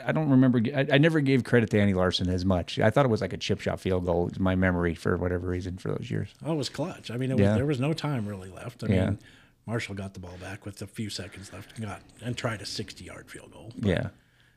I 0.06 0.12
don't 0.12 0.30
remember. 0.30 0.60
I, 0.76 0.88
I 0.94 0.98
never 0.98 1.20
gave 1.20 1.44
credit 1.44 1.70
to 1.72 1.80
Andy 1.80 1.94
Larson 1.94 2.28
as 2.30 2.44
much. 2.46 2.80
I 2.80 2.90
thought 2.90 3.06
it 3.06 3.10
was 3.10 3.22
like 3.22 3.34
a 3.34 3.38
chip 3.38 3.62
shot 3.62 3.80
field 3.80 4.06
goal. 4.06 4.24
It 4.28 4.32
was 4.32 4.40
my 4.40 4.56
memory 4.56 4.96
for 4.96 5.18
whatever 5.18 5.48
reason 5.48 5.78
for 5.78 5.90
those 5.90 6.10
years. 6.10 6.30
Oh, 6.46 6.54
it 6.54 6.56
was 6.56 6.70
clutch. 6.70 7.12
I 7.12 7.18
mean, 7.18 7.32
it 7.32 7.38
was, 7.38 7.46
there 7.56 7.66
was 7.66 7.80
no 7.80 7.94
time 7.94 8.26
really 8.28 8.50
left. 8.50 8.84
I 8.84 8.88
Yeah. 8.88 9.06
mean, 9.06 9.20
Marshall 9.66 9.96
got 9.96 10.14
the 10.14 10.20
ball 10.20 10.38
back 10.42 10.66
with 10.66 10.82
a 10.82 10.88
few 10.88 11.10
seconds 11.10 11.52
left 11.54 11.78
and 11.78 11.86
got 11.86 12.02
and 12.22 12.36
tried 12.36 12.62
a 12.62 12.66
60 12.66 13.04
yard 13.04 13.30
field 13.30 13.52
goal. 13.52 13.72
Yeah. 13.80 14.10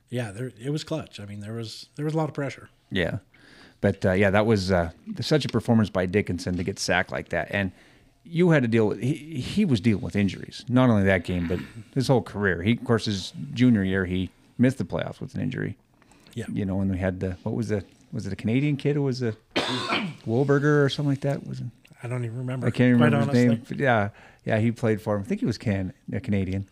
Yeah, 0.09 0.31
there 0.31 0.53
it 0.61 0.71
was 0.71 0.85
clutch. 0.85 1.19
I 1.21 1.27
mean, 1.27 1.41
there 1.41 1.55
was 1.55 1.89
there 1.97 2.05
was 2.05 2.15
a 2.15 2.17
lot 2.17 2.29
of 2.29 2.35
pressure. 2.35 2.69
Yeah. 2.91 3.19
But 3.81 4.05
uh, 4.05 4.13
yeah, 4.13 4.31
that 4.31 4.47
was 4.47 4.71
uh, 4.71 4.91
such 5.21 5.45
a 5.45 5.49
performance 5.49 5.91
by 5.91 6.07
Dickenson 6.07 6.57
to 6.57 6.63
get 6.65 6.79
sacked 6.79 7.13
like 7.13 7.29
that. 7.31 7.49
And 7.51 7.73
you 8.25 8.51
had 8.51 8.63
to 8.63 8.69
deal 8.69 8.89
with, 8.89 9.01
he, 9.01 9.15
he 9.41 9.65
was 9.65 9.81
dealing 9.81 10.03
with 10.03 10.17
injuries. 10.17 10.65
Not 10.69 10.91
only 10.91 11.05
that 11.05 11.25
game, 11.25 11.47
but 11.47 11.61
his 11.95 12.09
whole 12.09 12.23
career. 12.23 12.63
He, 12.63 12.73
of 12.73 12.85
course, 12.85 13.05
his 13.05 13.33
junior 13.53 13.85
year, 13.85 14.07
he 14.07 14.31
missed 14.59 14.79
the 14.79 14.85
playoffs 14.85 15.21
with 15.21 15.35
an 15.35 15.41
injury. 15.41 15.77
Yeah. 16.35 16.47
You 16.53 16.65
know, 16.65 16.81
and 16.81 16.91
we 16.91 16.99
had 16.99 17.21
the, 17.21 17.37
what 17.43 17.55
was 17.55 17.69
the, 17.69 17.85
was 18.13 18.27
it 18.27 18.33
a 18.33 18.37
Canadian 18.37 18.77
kid 18.77 18.97
or 18.97 19.03
was 19.03 19.23
it 19.23 19.37
Wolberger 20.27 20.85
or 20.85 20.89
something 20.89 21.11
like 21.11 21.21
that? 21.21 21.47
Was 21.47 21.61
it? 21.61 21.67
I 22.03 22.09
don't 22.09 22.25
even 22.25 22.39
remember. 22.39 22.67
I 22.67 22.71
can't 22.71 22.99
quite 22.99 23.13
remember 23.13 23.33
his 23.33 23.47
name. 23.47 23.63
But 23.69 23.79
yeah. 23.79 24.11
Yeah. 24.47 24.59
He 24.59 24.73
played 24.73 25.03
for 25.03 25.17
him. 25.17 25.23
I 25.23 25.25
think 25.25 25.41
he 25.41 25.47
was 25.47 25.59
can, 25.59 25.93
a 26.13 26.21
Canadian. 26.21 26.69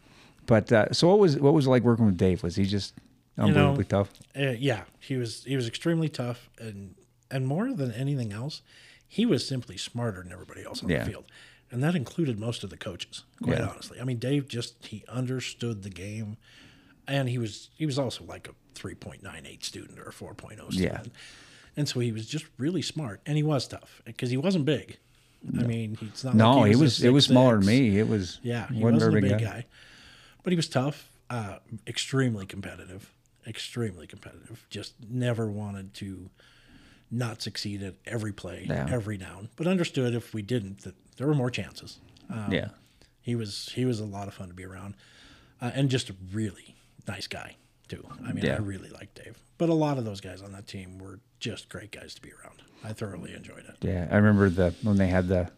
But 0.46 0.70
uh, 0.72 0.92
so 0.92 1.08
what 1.08 1.18
was, 1.18 1.38
what 1.38 1.52
was 1.54 1.66
it 1.66 1.70
like 1.70 1.82
working 1.82 2.06
with 2.06 2.16
Dave? 2.18 2.42
Was 2.42 2.56
he 2.56 2.64
just 2.64 2.94
You 3.36 3.42
know, 3.44 3.48
unbelievably 3.48 3.84
tough? 3.86 4.10
Uh, 4.36 4.50
yeah, 4.50 4.84
he 5.00 5.16
was 5.16 5.42
he 5.44 5.56
was 5.56 5.66
extremely 5.66 6.08
tough, 6.08 6.48
and 6.58 6.94
and 7.30 7.46
more 7.46 7.72
than 7.72 7.90
anything 7.92 8.32
else, 8.32 8.62
he 9.08 9.24
was 9.26 9.46
simply 9.46 9.76
smarter 9.76 10.22
than 10.22 10.32
everybody 10.32 10.62
else 10.64 10.82
on 10.82 10.88
Yeah. 10.90 11.04
the 11.04 11.10
field, 11.10 11.24
and 11.70 11.82
that 11.82 11.94
included 11.94 12.38
most 12.38 12.62
of 12.62 12.70
the 12.70 12.76
coaches. 12.76 13.24
Quite 13.42 13.58
Yeah. 13.58 13.68
honestly, 13.68 13.98
I 14.00 14.04
mean, 14.04 14.18
Dave 14.18 14.46
just 14.48 14.86
he 14.86 15.02
understood 15.08 15.82
the 15.82 15.90
game, 15.90 16.36
and 17.08 17.28
he 17.30 17.38
was 17.38 17.70
he 17.74 17.86
was 17.86 17.98
also 17.98 18.24
like 18.24 18.46
a 18.48 18.52
three 18.74 18.94
point 18.94 19.22
nine 19.22 19.46
eight 19.46 19.64
student 19.64 19.98
or 19.98 20.08
a 20.08 20.12
four 20.12 20.36
oh 20.42 20.70
student, 20.70 21.06
Yeah. 21.06 21.12
and 21.76 21.88
so 21.88 22.00
he 22.00 22.12
was 22.12 22.26
just 22.26 22.44
really 22.58 22.82
smart, 22.82 23.20
and 23.24 23.36
he 23.38 23.42
was 23.42 23.66
tough 23.66 24.02
because 24.04 24.30
he 24.30 24.36
wasn't 24.36 24.66
big. 24.66 24.98
I 25.58 25.62
mean, 25.64 25.96
he's 25.96 26.24
not. 26.24 26.34
No, 26.34 26.58
like 26.60 26.68
he 26.68 26.74
a 26.74 26.78
was- 26.78 27.02
it 27.02 27.10
was 27.10 27.26
smaller 27.26 27.58
than 27.58 27.66
me. 27.66 27.98
It 27.98 28.08
was- 28.08 28.38
yeah, 28.42 28.66
he 28.68 28.74
wasn't 28.82 28.82
a 28.82 29.06
wasn't, 29.06 29.12
very 29.12 29.18
a 29.18 29.22
big 29.22 29.38
big 29.38 29.46
guy. 29.46 29.54
guy, 29.60 29.66
but 30.42 30.52
he 30.52 30.56
was 30.56 30.68
tough, 30.68 31.10
uh, 31.30 31.58
extremely 31.86 32.46
competitive, 32.46 33.12
extremely 33.46 34.06
competitive. 34.06 34.66
Just 34.70 34.94
never 35.08 35.50
wanted 35.50 35.92
to 35.94 36.30
not 37.10 37.42
succeed 37.42 37.82
at 37.82 37.94
every 38.06 38.32
play, 38.32 38.66
Yeah. 38.68 38.86
every 38.90 39.16
down, 39.18 39.48
but 39.56 39.66
understood 39.66 40.14
if 40.14 40.32
we 40.34 40.42
didn't 40.42 40.78
that 40.80 40.94
there 41.16 41.26
were 41.26 41.34
more 41.34 41.50
chances. 41.50 41.98
Um, 42.30 42.50
Yeah. 42.52 42.70
he 43.20 43.34
was 43.36 43.70
he 43.74 43.84
was 43.84 44.00
a 44.00 44.04
lot 44.06 44.28
of 44.28 44.34
fun 44.34 44.48
to 44.48 44.54
be 44.54 44.64
around, 44.64 44.94
uh, 45.60 45.70
and 45.74 45.90
just 45.90 46.08
a 46.10 46.16
really 46.32 46.74
nice 47.06 47.26
guy 47.26 47.56
too. 47.96 48.06
I 48.26 48.32
mean, 48.32 48.44
Yeah. 48.44 48.54
I 48.54 48.58
really 48.58 48.88
liked 48.90 49.22
Dave, 49.22 49.38
but 49.58 49.68
a 49.68 49.74
lot 49.74 49.98
of 49.98 50.04
those 50.04 50.20
guys 50.20 50.42
on 50.42 50.52
that 50.52 50.66
team 50.66 50.98
were 50.98 51.20
just 51.40 51.68
great 51.68 51.90
guys 51.92 52.14
to 52.14 52.22
be 52.22 52.30
around. 52.32 52.62
I 52.82 52.92
thoroughly 52.92 53.34
enjoyed 53.34 53.64
it. 53.68 53.76
Yeah, 53.80 54.08
I 54.10 54.16
remember 54.16 54.48
the 54.50 54.74
when 54.82 54.96
they 54.96 55.08
had 55.08 55.28
the 55.28 55.50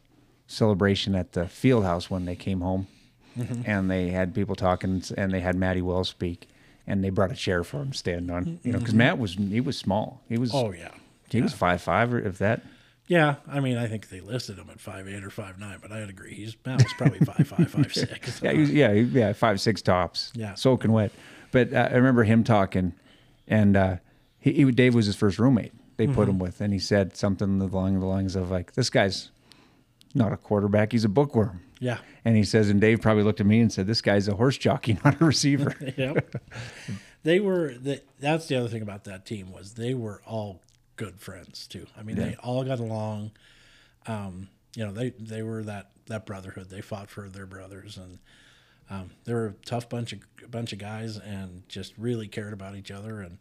celebration 0.46 1.14
at 1.14 1.32
the 1.32 1.48
field 1.48 1.84
house 1.84 2.10
when 2.10 2.24
they 2.24 2.36
came 2.36 2.60
home, 2.60 2.86
Mhm. 3.38 3.66
and 3.66 3.90
they 3.90 4.10
had 4.10 4.34
people 4.34 4.54
talking, 4.54 5.02
and 5.16 5.32
they 5.32 5.40
had 5.40 5.56
Matty 5.56 5.82
Wells 5.82 6.08
speak, 6.08 6.48
and 6.86 7.02
they 7.02 7.10
brought 7.10 7.32
a 7.32 7.34
chair 7.36 7.64
for 7.64 7.82
him 7.82 7.90
to 7.90 7.98
stand 7.98 8.30
on. 8.30 8.60
You 8.62 8.72
know, 8.72 8.78
because 8.78 8.94
Mhm. 8.94 8.98
Matt 8.98 9.18
was 9.18 9.34
he 9.34 9.60
was 9.60 9.76
small. 9.76 10.22
He 10.28 10.38
was 10.38 10.52
Oh, 10.54 10.72
yeah. 10.72 10.90
he 11.30 11.42
was 11.42 11.52
five 11.52 11.80
five 11.82 12.12
or 12.14 12.20
if 12.20 12.38
that. 12.38 12.62
Yeah, 13.08 13.36
I 13.46 13.60
mean, 13.60 13.76
I 13.76 13.86
think 13.86 14.08
they 14.08 14.20
listed 14.20 14.58
him 14.58 14.68
at 14.68 14.80
five 14.80 15.06
eight 15.06 15.22
or 15.22 15.30
five 15.30 15.58
nine, 15.60 15.78
but 15.80 15.92
I'd 15.92 16.08
agree. 16.10 16.34
He's 16.34 16.56
Matt 16.64 16.82
was 16.82 16.92
probably 16.94 17.20
five 17.20 17.46
five 17.46 17.70
five 17.70 17.92
six. 17.94 18.40
yeah, 18.42 18.52
he 18.52 18.58
was, 18.60 18.70
yeah, 18.72 18.92
yeah, 18.92 19.32
five 19.32 19.60
six 19.60 19.80
tops. 19.82 20.32
Yeah. 20.34 20.54
soaking 20.54 20.92
wet. 20.92 21.12
But 21.52 21.72
uh, 21.72 21.88
I 21.90 21.94
remember 21.94 22.24
him 22.24 22.44
talking, 22.44 22.92
and 23.48 23.76
uh, 23.76 23.96
he, 24.38 24.52
he 24.52 24.64
Dave 24.70 24.94
was 24.94 25.06
his 25.06 25.16
first 25.16 25.38
roommate. 25.38 25.72
They 25.96 26.06
put 26.06 26.26
Mhm. 26.26 26.32
him 26.32 26.38
with, 26.38 26.60
and 26.60 26.72
he 26.72 26.78
said 26.78 27.16
something 27.16 27.60
along 27.60 28.00
the 28.00 28.06
lines 28.06 28.36
of 28.36 28.50
like, 28.50 28.72
"This 28.74 28.90
guy's 28.90 29.30
not 30.14 30.32
a 30.32 30.36
quarterback; 30.36 30.92
he's 30.92 31.04
a 31.04 31.08
bookworm." 31.08 31.60
Yeah. 31.78 31.98
And 32.24 32.36
he 32.36 32.44
says, 32.44 32.70
and 32.70 32.80
Dave 32.80 33.00
probably 33.02 33.22
looked 33.22 33.40
at 33.40 33.46
me 33.46 33.60
and 33.60 33.72
said, 33.72 33.86
"This 33.86 34.00
guy's 34.02 34.28
a 34.28 34.34
horse 34.34 34.58
jockey, 34.58 34.98
not 35.04 35.20
a 35.20 35.24
receiver." 35.24 35.74
yep. 35.96 36.34
They 37.22 37.40
were 37.40 37.74
the, 37.74 38.02
that's 38.20 38.46
the 38.46 38.56
other 38.56 38.68
thing 38.68 38.82
about 38.82 39.04
that 39.04 39.26
team 39.26 39.52
was 39.52 39.74
they 39.74 39.94
were 39.94 40.22
all 40.26 40.60
good 40.96 41.18
friends 41.20 41.66
too. 41.66 41.86
I 41.96 42.02
mean, 42.02 42.16
Yeah. 42.16 42.24
they 42.26 42.34
all 42.36 42.62
got 42.64 42.78
along. 42.78 43.32
Um, 44.06 44.48
you 44.74 44.84
know, 44.84 44.92
they 44.92 45.10
they 45.10 45.42
were 45.42 45.62
that 45.64 45.90
that 46.06 46.26
brotherhood. 46.26 46.68
They 46.70 46.80
fought 46.82 47.10
for 47.10 47.28
their 47.28 47.46
brothers, 47.46 47.96
and 47.96 48.18
um, 48.90 49.10
they 49.24 49.34
were 49.34 49.46
a 49.46 49.52
tough 49.64 49.88
bunch 49.88 50.12
of 50.12 50.20
bunch 50.50 50.72
of 50.72 50.78
guys, 50.78 51.16
and 51.18 51.62
just 51.68 51.92
really 51.98 52.28
cared 52.28 52.52
about 52.52 52.76
each 52.76 52.90
other. 52.90 53.20
And 53.20 53.38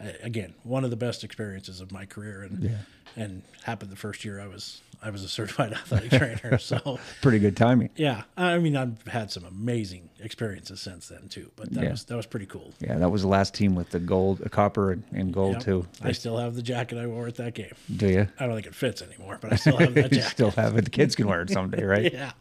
uh, 0.00 0.12
again, 0.22 0.54
one 0.62 0.84
of 0.84 0.90
the 0.90 0.96
best 0.96 1.24
experiences 1.24 1.80
of 1.80 1.92
my 1.92 2.06
career, 2.06 2.42
and 2.42 2.62
Yeah. 2.64 2.76
and 3.16 3.42
happened 3.64 3.90
the 3.92 3.96
first 3.96 4.24
year 4.24 4.40
I 4.40 4.46
was 4.46 4.80
I 5.02 5.10
was 5.10 5.22
a 5.22 5.28
certified 5.28 5.72
athletic 5.74 6.10
trainer. 6.10 6.58
So 6.58 6.98
Pretty 7.22 7.38
good 7.38 7.56
timing. 7.56 7.90
Yeah, 7.96 8.22
I 8.36 8.58
mean, 8.58 8.76
I've 8.76 9.00
had 9.06 9.30
some 9.30 9.44
amazing 9.44 10.08
experiences 10.20 10.80
since 10.80 11.06
then 11.08 11.28
too, 11.28 11.50
but 11.54 11.70
that 11.74 11.84
Yeah. 11.84 11.90
was 11.90 12.04
that 12.04 12.16
was 12.16 12.26
pretty 12.26 12.46
cool. 12.46 12.72
Yeah, 12.80 12.96
that 12.98 13.10
was 13.10 13.22
the 13.22 13.28
last 13.28 13.52
team 13.54 13.74
with 13.74 13.90
the 13.90 14.00
gold, 14.00 14.40
uh, 14.44 14.48
copper, 14.48 14.92
and, 14.92 15.04
and 15.12 15.32
gold 15.34 15.56
Yep. 15.56 15.62
too. 15.64 15.86
I 16.02 16.12
still 16.12 16.38
have 16.38 16.54
the 16.54 16.62
jacket 16.62 16.96
I 16.98 17.06
wore 17.06 17.26
at 17.28 17.34
that 17.36 17.54
game. 17.54 17.74
Do 17.94 18.08
you? 18.08 18.26
I 18.40 18.46
don't 18.46 18.54
think 18.54 18.66
it 18.66 18.74
fits 18.74 19.02
anymore, 19.02 19.38
but 19.40 19.52
I 19.52 19.56
still 19.56 19.76
have 19.76 19.94
that 19.94 20.04
You 20.12 20.18
jacket. 20.18 20.30
still 20.30 20.50
have 20.52 20.76
it. 20.78 20.84
The 20.86 20.90
kids 20.90 21.14
can 21.14 21.26
wear 21.28 21.42
it 21.42 21.50
someday, 21.50 21.84
right? 21.84 22.12
yeah. 22.12 22.32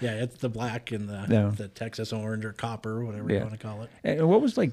Yeah, 0.00 0.12
it's 0.22 0.36
the 0.36 0.48
black 0.48 0.92
and 0.92 1.08
the 1.08 1.26
Yeah. 1.28 1.52
the 1.56 1.68
Texas 1.68 2.12
orange 2.12 2.44
or 2.44 2.52
copper, 2.52 3.04
whatever 3.04 3.30
Yeah. 3.30 3.38
you 3.40 3.44
want 3.46 3.60
to 3.60 3.66
call 3.66 3.82
it. 3.82 3.90
And 4.02 4.28
what 4.28 4.40
was 4.40 4.56
like 4.56 4.72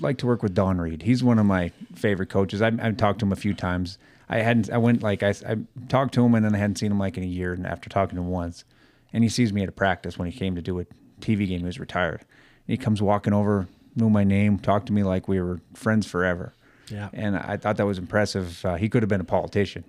like 0.00 0.18
to 0.18 0.26
work 0.26 0.42
with 0.42 0.54
Don 0.54 0.80
Reed? 0.80 1.02
He's 1.02 1.22
one 1.24 1.38
of 1.38 1.46
my 1.46 1.70
favorite 1.94 2.28
coaches. 2.30 2.62
I, 2.62 2.68
I've 2.80 2.96
talked 2.96 3.20
to 3.20 3.26
him 3.26 3.32
a 3.32 3.36
few 3.36 3.54
times. 3.54 3.98
I 4.28 4.38
hadn't. 4.38 4.70
I 4.70 4.78
went 4.78 5.02
like 5.02 5.22
I, 5.22 5.30
I 5.46 5.56
talked 5.88 6.14
to 6.14 6.24
him 6.24 6.34
and 6.34 6.44
then 6.44 6.54
I 6.54 6.58
hadn't 6.58 6.76
seen 6.76 6.92
him 6.92 6.98
like 6.98 7.16
in 7.16 7.24
a 7.24 7.26
year. 7.26 7.52
And 7.52 7.66
after 7.66 7.88
talking 7.90 8.16
to 8.16 8.22
him 8.22 8.28
once, 8.30 8.64
and 9.12 9.24
he 9.24 9.28
sees 9.30 9.52
me 9.52 9.62
at 9.62 9.68
a 9.68 9.72
practice 9.72 10.18
when 10.18 10.30
he 10.30 10.38
came 10.38 10.54
to 10.54 10.62
do 10.62 10.78
a 10.80 10.84
TV 11.20 11.46
game. 11.48 11.60
He 11.60 11.64
was 11.66 11.80
retired. 11.80 12.20
And 12.20 12.28
he 12.68 12.76
comes 12.76 13.02
walking 13.02 13.32
over, 13.32 13.66
knew 13.96 14.08
my 14.08 14.22
name, 14.24 14.58
talked 14.58 14.86
to 14.86 14.92
me 14.92 15.02
like 15.02 15.26
we 15.26 15.40
were 15.40 15.60
friends 15.74 16.06
forever. 16.06 16.54
Yeah. 16.90 17.08
And 17.12 17.36
I 17.36 17.56
thought 17.56 17.76
that 17.78 17.86
was 17.86 17.98
impressive. 17.98 18.64
Uh, 18.64 18.76
he 18.76 18.88
could 18.88 19.02
have 19.02 19.08
been 19.08 19.20
a 19.20 19.24
politician. 19.24 19.82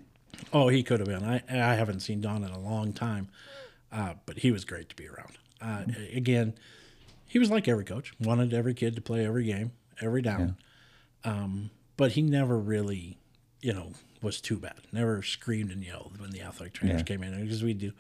Oh, 0.54 0.70
he 0.70 0.82
could 0.82 1.00
have 1.00 1.08
been. 1.08 1.24
I 1.24 1.44
I 1.50 1.76
haven't 1.76 2.00
seen 2.00 2.20
Don 2.22 2.44
in 2.44 2.50
a 2.50 2.60
long 2.60 2.94
time, 2.94 3.28
uh, 3.92 4.14
but 4.26 4.40
he 4.40 4.52
was 4.52 4.66
great 4.66 4.90
to 4.90 4.96
be 4.96 5.08
around. 5.08 5.38
Uh, 5.62 5.84
again, 6.14 6.54
he 7.28 7.40
was 7.40 7.50
like 7.52 7.68
every 7.68 7.86
coach, 7.86 8.14
wanted 8.20 8.54
every 8.54 8.74
kid 8.74 8.96
to 8.96 9.02
play 9.02 9.26
every 9.26 9.46
game, 9.46 9.72
every 10.02 10.22
down. 10.22 10.58
Um, 11.24 11.70
but 11.98 12.14
he 12.14 12.22
never 12.22 12.58
really, 12.58 13.18
you 13.62 13.74
know, 13.74 13.94
was 14.22 14.42
too 14.42 14.58
bad. 14.58 14.80
Never 14.92 15.22
screamed 15.22 15.72
and 15.72 15.84
yelled 15.84 16.20
when 16.20 16.32
the 16.32 16.42
athletic 16.42 16.74
trainers 16.74 17.00
Yeah. 17.02 17.04
came 17.06 17.24
in 17.24 17.40
because 17.42 17.64
we 17.64 17.74
do 17.74 17.92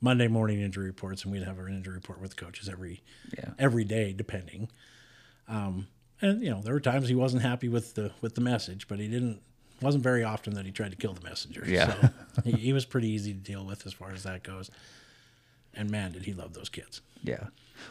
Monday 0.00 0.28
morning 0.28 0.60
injury 0.60 0.86
reports, 0.86 1.24
and 1.24 1.32
we'd 1.32 1.42
have 1.42 1.58
our 1.58 1.68
injury 1.68 1.94
report 1.94 2.20
with 2.20 2.36
coaches 2.36 2.68
every 2.68 3.02
Yeah. 3.36 3.50
every 3.58 3.84
day, 3.84 4.12
depending. 4.12 4.68
Um, 5.48 5.88
and 6.20 6.40
you 6.42 6.50
know, 6.50 6.60
there 6.62 6.72
were 6.74 6.80
times 6.80 7.08
he 7.08 7.14
wasn't 7.14 7.42
happy 7.42 7.68
with 7.68 7.94
the 7.94 8.12
with 8.20 8.34
the 8.36 8.40
message, 8.40 8.86
but 8.88 8.98
he 9.00 9.08
didn't. 9.08 9.40
Wasn't 9.80 10.02
very 10.02 10.24
often 10.24 10.54
that 10.54 10.66
he 10.66 10.72
tried 10.72 10.90
to 10.90 10.96
kill 10.96 11.14
the 11.14 11.20
messenger. 11.22 11.62
Yeah. 11.66 11.94
So 11.94 12.10
he, 12.44 12.50
he 12.52 12.72
was 12.72 12.84
pretty 12.84 13.08
easy 13.08 13.32
to 13.32 13.38
deal 13.38 13.64
with 13.64 13.86
as 13.86 13.92
far 13.92 14.10
as 14.10 14.24
that 14.24 14.42
goes. 14.42 14.70
And 15.78 15.90
man, 15.90 16.12
did 16.12 16.24
he 16.24 16.32
love 16.34 16.52
those 16.54 16.68
kids. 16.68 17.00
Yeah. 17.22 17.46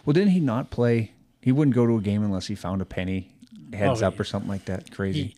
Well, 0.05 0.13
didn't 0.13 0.31
he 0.31 0.39
not 0.39 0.69
play? 0.69 1.11
He 1.41 1.51
wouldn't 1.51 1.75
go 1.75 1.85
to 1.87 1.95
a 1.97 2.01
game 2.01 2.23
unless 2.23 2.47
he 2.47 2.55
found 2.55 2.81
a 2.81 2.85
penny 2.85 3.31
heads 3.73 4.03
Oh, 4.03 4.07
up 4.07 4.15
he- 4.15 4.19
or 4.19 4.23
something 4.25 4.49
like 4.49 4.65
that. 4.65 4.91
Crazy. 4.91 5.23
He, 5.23 5.35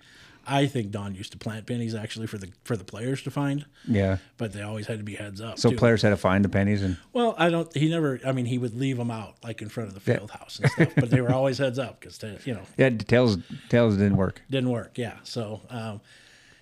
I 0.47 0.65
think 0.65 0.89
Don 0.89 1.13
used 1.13 1.31
to 1.33 1.37
plant 1.37 1.67
pennies 1.67 1.93
actually 1.93 2.25
for 2.25 2.39
the 2.39 2.49
for 2.63 2.75
the 2.75 2.83
players 2.83 3.21
to 3.23 3.29
find, 3.29 3.65
yeah. 3.87 4.17
but 4.37 4.51
they 4.51 4.63
always 4.63 4.87
had 4.87 4.97
to 4.97 5.03
be 5.03 5.13
heads 5.13 5.41
up. 5.41 5.59
So 5.59 5.69
too. 5.69 5.75
players 5.77 6.01
had 6.01 6.09
to 6.09 6.17
find 6.17 6.43
the 6.43 6.49
pennies 6.49 6.81
and 6.81 6.97
Well, 7.13 7.35
I 7.37 7.51
don't. 7.51 7.71
He 7.77 7.87
never. 7.87 8.19
I 8.25 8.31
mean, 8.31 8.45
he 8.45 8.57
would 8.57 8.73
leave 8.75 8.97
them 8.97 9.11
out 9.11 9.35
like 9.43 9.61
in 9.61 9.69
front 9.69 9.89
of 9.89 10.03
the 10.03 10.11
Yeah. 10.11 10.17
field 10.17 10.31
house 10.31 10.59
and 10.59 10.71
stuff, 10.71 10.93
but 10.95 11.11
they 11.11 11.21
were 11.21 11.31
always 11.33 11.59
heads 11.59 11.77
up 11.77 11.99
because 11.99 12.19
you 12.47 12.55
know 12.55 12.63
yeah, 12.77 12.89
tails 12.89 13.37
tails 13.69 13.95
didn't 13.97 14.17
work. 14.17 14.41
didn't 14.49 14.71
work. 14.71 14.97
Yeah. 14.97 15.17
So, 15.23 15.61
um, 15.69 16.01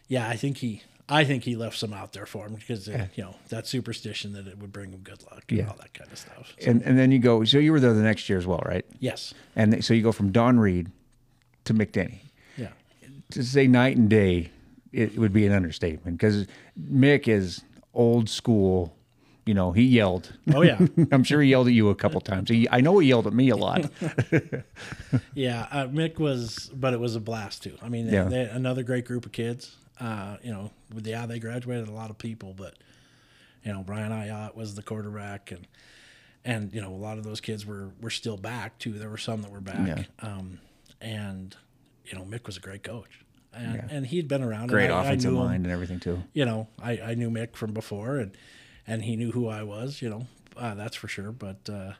yeah, 0.09 0.27
I 0.27 0.35
think 0.35 0.57
he. 0.57 0.81
I 1.09 1.23
think 1.23 1.43
he 1.43 1.55
left 1.55 1.77
some 1.77 1.93
out 1.93 2.11
there 2.13 2.25
for 2.25 2.47
him 2.47 2.55
because 2.55 2.89
uh, 2.89 3.07
you 3.15 3.23
know 3.23 3.35
that 3.49 3.65
superstition 3.67 4.33
that 4.33 4.45
it 4.47 4.57
would 4.59 4.71
bring 4.73 4.91
him 4.91 4.99
good 5.01 5.23
luck 5.31 5.43
and 5.49 5.59
Yeah. 5.59 5.67
all 5.69 5.77
that 5.79 5.93
kind 5.93 6.11
of 6.11 6.17
stuff. 6.17 6.53
And 6.65 6.81
and 6.81 6.97
then 6.99 7.11
you 7.11 7.19
go. 7.19 7.43
So 7.45 7.57
you 7.59 7.71
were 7.71 7.79
there 7.79 7.93
the 7.93 8.01
next 8.01 8.27
year 8.29 8.37
as 8.37 8.45
well, 8.45 8.61
right? 8.65 8.85
Yes. 8.99 9.33
And 9.55 9.83
so 9.83 9.93
you 9.93 10.03
go 10.03 10.11
from 10.11 10.31
Don 10.31 10.59
Reed 10.59 10.91
to 11.65 11.73
Mick 11.73 11.91
Dennehy. 11.93 12.21
Yeah. 12.57 12.69
To 13.31 13.43
say 13.43 13.67
night 13.67 13.95
and 13.97 14.09
day, 14.09 14.51
it 14.91 15.17
would 15.17 15.31
be 15.33 15.45
an 15.45 15.53
understatement 15.53 16.17
because 16.17 16.45
Mick 16.79 17.27
is 17.27 17.63
old 17.93 18.29
school. 18.29 18.93
You 19.45 19.53
know, 19.53 19.71
he 19.71 19.83
yelled. 19.83 20.33
Oh, 20.53 20.61
yeah. 20.61 20.77
I'm 21.13 21.23
sure 21.23 21.41
he 21.41 21.49
yelled 21.51 21.67
at 21.67 21.73
you 21.73 21.89
a 21.89 21.95
couple 21.95 22.19
times. 22.19 22.49
He, 22.49 22.67
I 22.69 22.81
know 22.81 22.99
he 22.99 23.07
yelled 23.07 23.27
at 23.27 23.33
me 23.33 23.49
a 23.49 23.55
lot. 23.55 23.89
Yeah, 25.33 25.67
uh, 25.71 25.87
Mick 25.87 26.19
was, 26.19 26.69
but 26.73 26.93
it 26.93 26.99
was 26.99 27.15
a 27.15 27.19
blast 27.19 27.63
too. 27.63 27.77
I 27.81 27.89
mean, 27.89 28.07
they, 28.07 28.13
Yeah. 28.13 28.23
they, 28.25 28.41
another 28.41 28.83
great 28.83 29.05
group 29.05 29.25
of 29.25 29.31
kids. 29.31 29.75
Uh, 29.99 30.37
you 30.43 30.51
know, 30.51 30.71
with- 30.93 31.07
yeah, 31.07 31.25
they 31.25 31.39
graduated 31.39 31.87
a 31.87 31.91
lot 31.91 32.09
of 32.09 32.17
people, 32.17 32.53
but 32.53 32.75
you 33.63 33.71
know, 33.73 33.81
Brian 33.83 34.11
Ayat 34.11 34.55
was 34.55 34.75
the 34.75 34.83
quarterback, 34.83 35.51
and 35.51 35.67
and 36.45 36.73
you 36.73 36.81
know, 36.81 36.93
a 36.93 36.95
lot 36.95 37.17
of 37.17 37.23
those 37.23 37.41
kids 37.41 37.65
were 37.65 37.89
were 38.01 38.09
still 38.11 38.37
back 38.37 38.77
too. 38.79 38.93
There 38.93 39.09
were 39.09 39.17
some 39.17 39.41
that 39.41 39.51
were 39.51 39.59
back, 39.61 39.87
Yeah. 39.87 40.03
um, 40.27 40.59
and 41.01 41.55
you 42.05 42.17
know, 42.17 42.23
Mick 42.23 42.45
was 42.45 42.57
a 42.57 42.61
great 42.61 42.83
coach, 42.83 43.19
and 43.53 43.75
Yeah. 43.75 43.87
and 43.89 44.05
he'd 44.07 44.27
been 44.27 44.43
around. 44.43 44.67
Great 44.67 44.85
and 44.85 44.93
I, 44.93 45.03
offensive 45.03 45.31
I 45.31 45.33
knew 45.35 45.43
him, 45.43 45.51
and 45.51 45.67
everything 45.67 45.99
too. 45.99 46.23
You 46.33 46.45
know, 46.45 46.67
I 46.81 46.99
I 47.01 47.13
knew 47.15 47.29
Mick 47.29 47.55
from 47.55 47.73
before, 47.73 48.17
and 48.17 48.37
and 48.85 49.03
he 49.03 49.15
knew 49.15 49.31
who 49.31 49.47
I 49.47 49.63
was. 49.63 50.01
You 50.01 50.09
know, 50.09 50.27
uh, 50.55 50.75
that's 50.75 50.95
for 50.95 51.07
sure. 51.07 51.31
But 51.31 51.67
uh, 51.69 51.93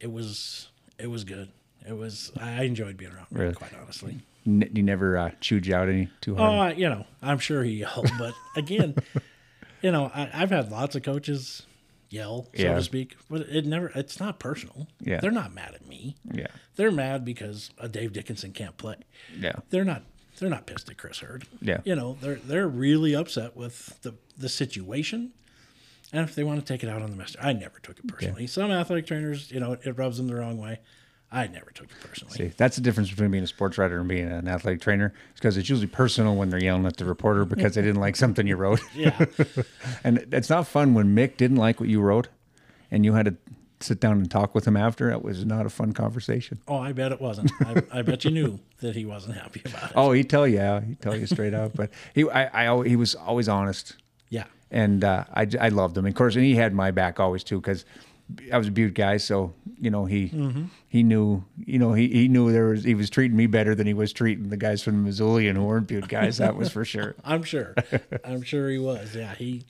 it 0.00 0.10
was 0.10 0.68
it 0.98 1.08
was 1.08 1.24
good. 1.24 1.50
It 1.86 1.92
was 1.96 2.32
I 2.40 2.62
enjoyed 2.64 2.96
being 2.96 3.12
around 3.12 3.26
Mick, 3.26 3.38
Really? 3.38 3.54
quite 3.54 3.74
honestly. 3.74 4.18
N- 4.46 4.70
he 4.74 4.82
never 4.82 5.16
uh, 5.18 5.30
chewed 5.40 5.66
you 5.66 5.74
out 5.74 5.88
any 5.88 6.08
too 6.20 6.34
Oh, 6.34 6.38
hard. 6.38 6.72
I- 6.72 6.76
you 6.76 6.88
know, 6.88 7.06
I'm 7.22 7.38
sure 7.38 7.62
he 7.64 7.72
yelled, 7.80 8.10
but 8.18 8.34
again, 8.56 8.94
you 9.82 9.90
know, 9.90 10.10
I, 10.14 10.30
I've 10.32 10.50
had 10.50 10.70
lots 10.70 10.94
of 10.96 11.02
coaches 11.02 11.62
yell, 12.08 12.44
so 12.54 12.62
Yeah. 12.62 12.74
to 12.76 12.82
speak, 12.82 13.16
but 13.28 13.42
it 13.42 13.66
never. 13.66 13.88
It's 13.94 14.20
not 14.20 14.38
personal. 14.38 14.86
Yeah. 15.00 15.20
they're 15.20 15.30
not 15.30 15.52
mad 15.54 15.74
at 15.74 15.86
me. 15.86 16.16
yeah. 16.32 16.46
They're 16.76 16.92
mad 16.92 17.24
because 17.24 17.70
uh, 17.78 17.88
Dave 17.88 18.12
Dickenson 18.12 18.52
can't 18.52 18.76
play. 18.76 18.96
Yeah. 19.38 19.56
They're 19.70 19.84
not. 19.84 20.02
They're 20.38 20.50
not 20.50 20.66
pissed 20.66 20.90
at 20.90 20.98
Chris 20.98 21.20
Heard. 21.20 21.46
Yeah. 21.62 21.80
you 21.84 21.94
know, 21.96 22.18
they're 22.20 22.34
they're 22.36 22.68
really 22.68 23.14
upset 23.14 23.56
with 23.56 23.98
the 24.02 24.14
the 24.36 24.48
situation. 24.50 25.32
And 26.12 26.22
if 26.28 26.34
they 26.36 26.44
want 26.44 26.60
to 26.64 26.72
take 26.72 26.84
it 26.84 26.88
out 26.88 27.02
on 27.02 27.10
the 27.10 27.16
master, 27.16 27.38
I 27.42 27.52
never 27.52 27.78
took 27.80 27.98
it 27.98 28.06
personally. 28.06 28.46
Some 28.46 28.70
athletic 28.70 29.06
trainers, 29.08 29.50
you 29.50 29.58
know, 29.58 29.72
it, 29.72 29.80
it 29.84 29.92
rubs 29.98 30.18
them 30.18 30.28
the 30.28 30.36
wrong 30.36 30.56
way. 30.58 30.78
I 31.36 31.46
never 31.48 31.70
took 31.70 31.86
it 31.86 31.96
personally. 32.00 32.34
See, 32.34 32.46
that's 32.56 32.76
the 32.76 32.82
difference 32.82 33.10
between 33.10 33.30
being 33.30 33.44
a 33.44 33.46
sports 33.46 33.76
writer 33.76 33.98
and 33.98 34.08
being 34.08 34.26
an 34.26 34.48
athletic 34.48 34.80
trainer. 34.80 35.12
It's 35.30 35.40
because 35.40 35.58
it's 35.58 35.68
usually 35.68 35.86
personal 35.86 36.34
when 36.34 36.48
they're 36.48 36.62
yelling 36.62 36.86
at 36.86 36.96
the 36.96 37.04
reporter 37.04 37.44
because 37.44 37.74
they 37.74 37.82
didn't 37.82 38.00
like 38.00 38.16
something 38.16 38.46
you 38.46 38.56
wrote. 38.56 38.80
Yeah. 38.94 39.26
and 40.04 40.26
it's 40.32 40.48
not 40.48 40.66
fun 40.66 40.94
when 40.94 41.14
Mick 41.14 41.36
didn't 41.36 41.58
like 41.58 41.78
what 41.78 41.90
you 41.90 42.00
wrote 42.00 42.28
and 42.90 43.04
you 43.04 43.12
had 43.12 43.26
to 43.26 43.36
sit 43.80 44.00
down 44.00 44.12
and 44.12 44.30
talk 44.30 44.54
with 44.54 44.66
him 44.66 44.78
after. 44.78 45.10
It 45.10 45.22
was 45.22 45.44
not 45.44 45.66
a 45.66 45.68
fun 45.68 45.92
conversation. 45.92 46.58
Oh, 46.66 46.78
I 46.78 46.92
bet 46.92 47.12
it 47.12 47.20
wasn't. 47.20 47.52
I, 47.60 47.82
I 47.92 48.00
bet 48.02 48.24
you 48.24 48.30
knew 48.30 48.58
that 48.78 48.96
he 48.96 49.04
wasn't 49.04 49.36
happy 49.36 49.60
about 49.66 49.90
it. 49.90 49.92
Oh, 49.94 50.12
he'd 50.12 50.30
tell 50.30 50.48
you, 50.48 50.58
he'd 50.86 51.02
tell 51.02 51.14
you 51.14 51.26
straight 51.26 51.52
up. 51.52 51.72
But 51.74 51.90
he, 52.14 52.26
I, 52.30 52.72
I, 52.72 52.88
he 52.88 52.96
was 52.96 53.14
always 53.14 53.48
honest. 53.48 53.96
Yeah. 54.30 54.44
and 54.70 55.04
uh, 55.04 55.24
I, 55.34 55.46
I 55.60 55.68
loved 55.68 55.98
him. 55.98 56.06
Of 56.06 56.14
course, 56.14 56.34
and 56.34 56.44
he 56.44 56.54
had 56.54 56.72
my 56.72 56.90
back 56.90 57.20
always 57.20 57.44
too 57.44 57.60
because 57.60 57.84
I 58.52 58.58
was 58.58 58.68
a 58.68 58.70
Butte 58.72 58.94
guy, 58.94 59.18
so 59.18 59.54
you 59.78 59.90
know 59.90 60.04
he 60.06 60.28
Mhm. 60.30 60.68
he 60.88 61.02
knew 61.02 61.44
you 61.64 61.78
know 61.78 61.92
he, 61.92 62.08
he 62.08 62.28
knew 62.28 62.50
there 62.52 62.66
was 62.66 62.82
he 62.84 62.94
was 62.94 63.08
treating 63.08 63.36
me 63.36 63.46
better 63.46 63.74
than 63.74 63.86
he 63.86 63.94
was 63.94 64.12
treating 64.12 64.48
the 64.48 64.56
guys 64.56 64.82
from 64.82 65.06
Missoulian 65.06 65.54
who 65.54 65.64
weren't 65.64 65.86
Butte 65.86 66.08
guys. 66.08 66.38
That 66.38 66.56
was 66.56 66.70
for 66.70 66.84
sure. 66.84 67.14
I'm 67.24 67.42
sure. 67.44 67.74
I'm 68.24 68.42
sure 68.42 68.68
he 68.68 68.78
was. 68.78 69.14
Yeah, 69.14 69.34
he, 69.36 69.64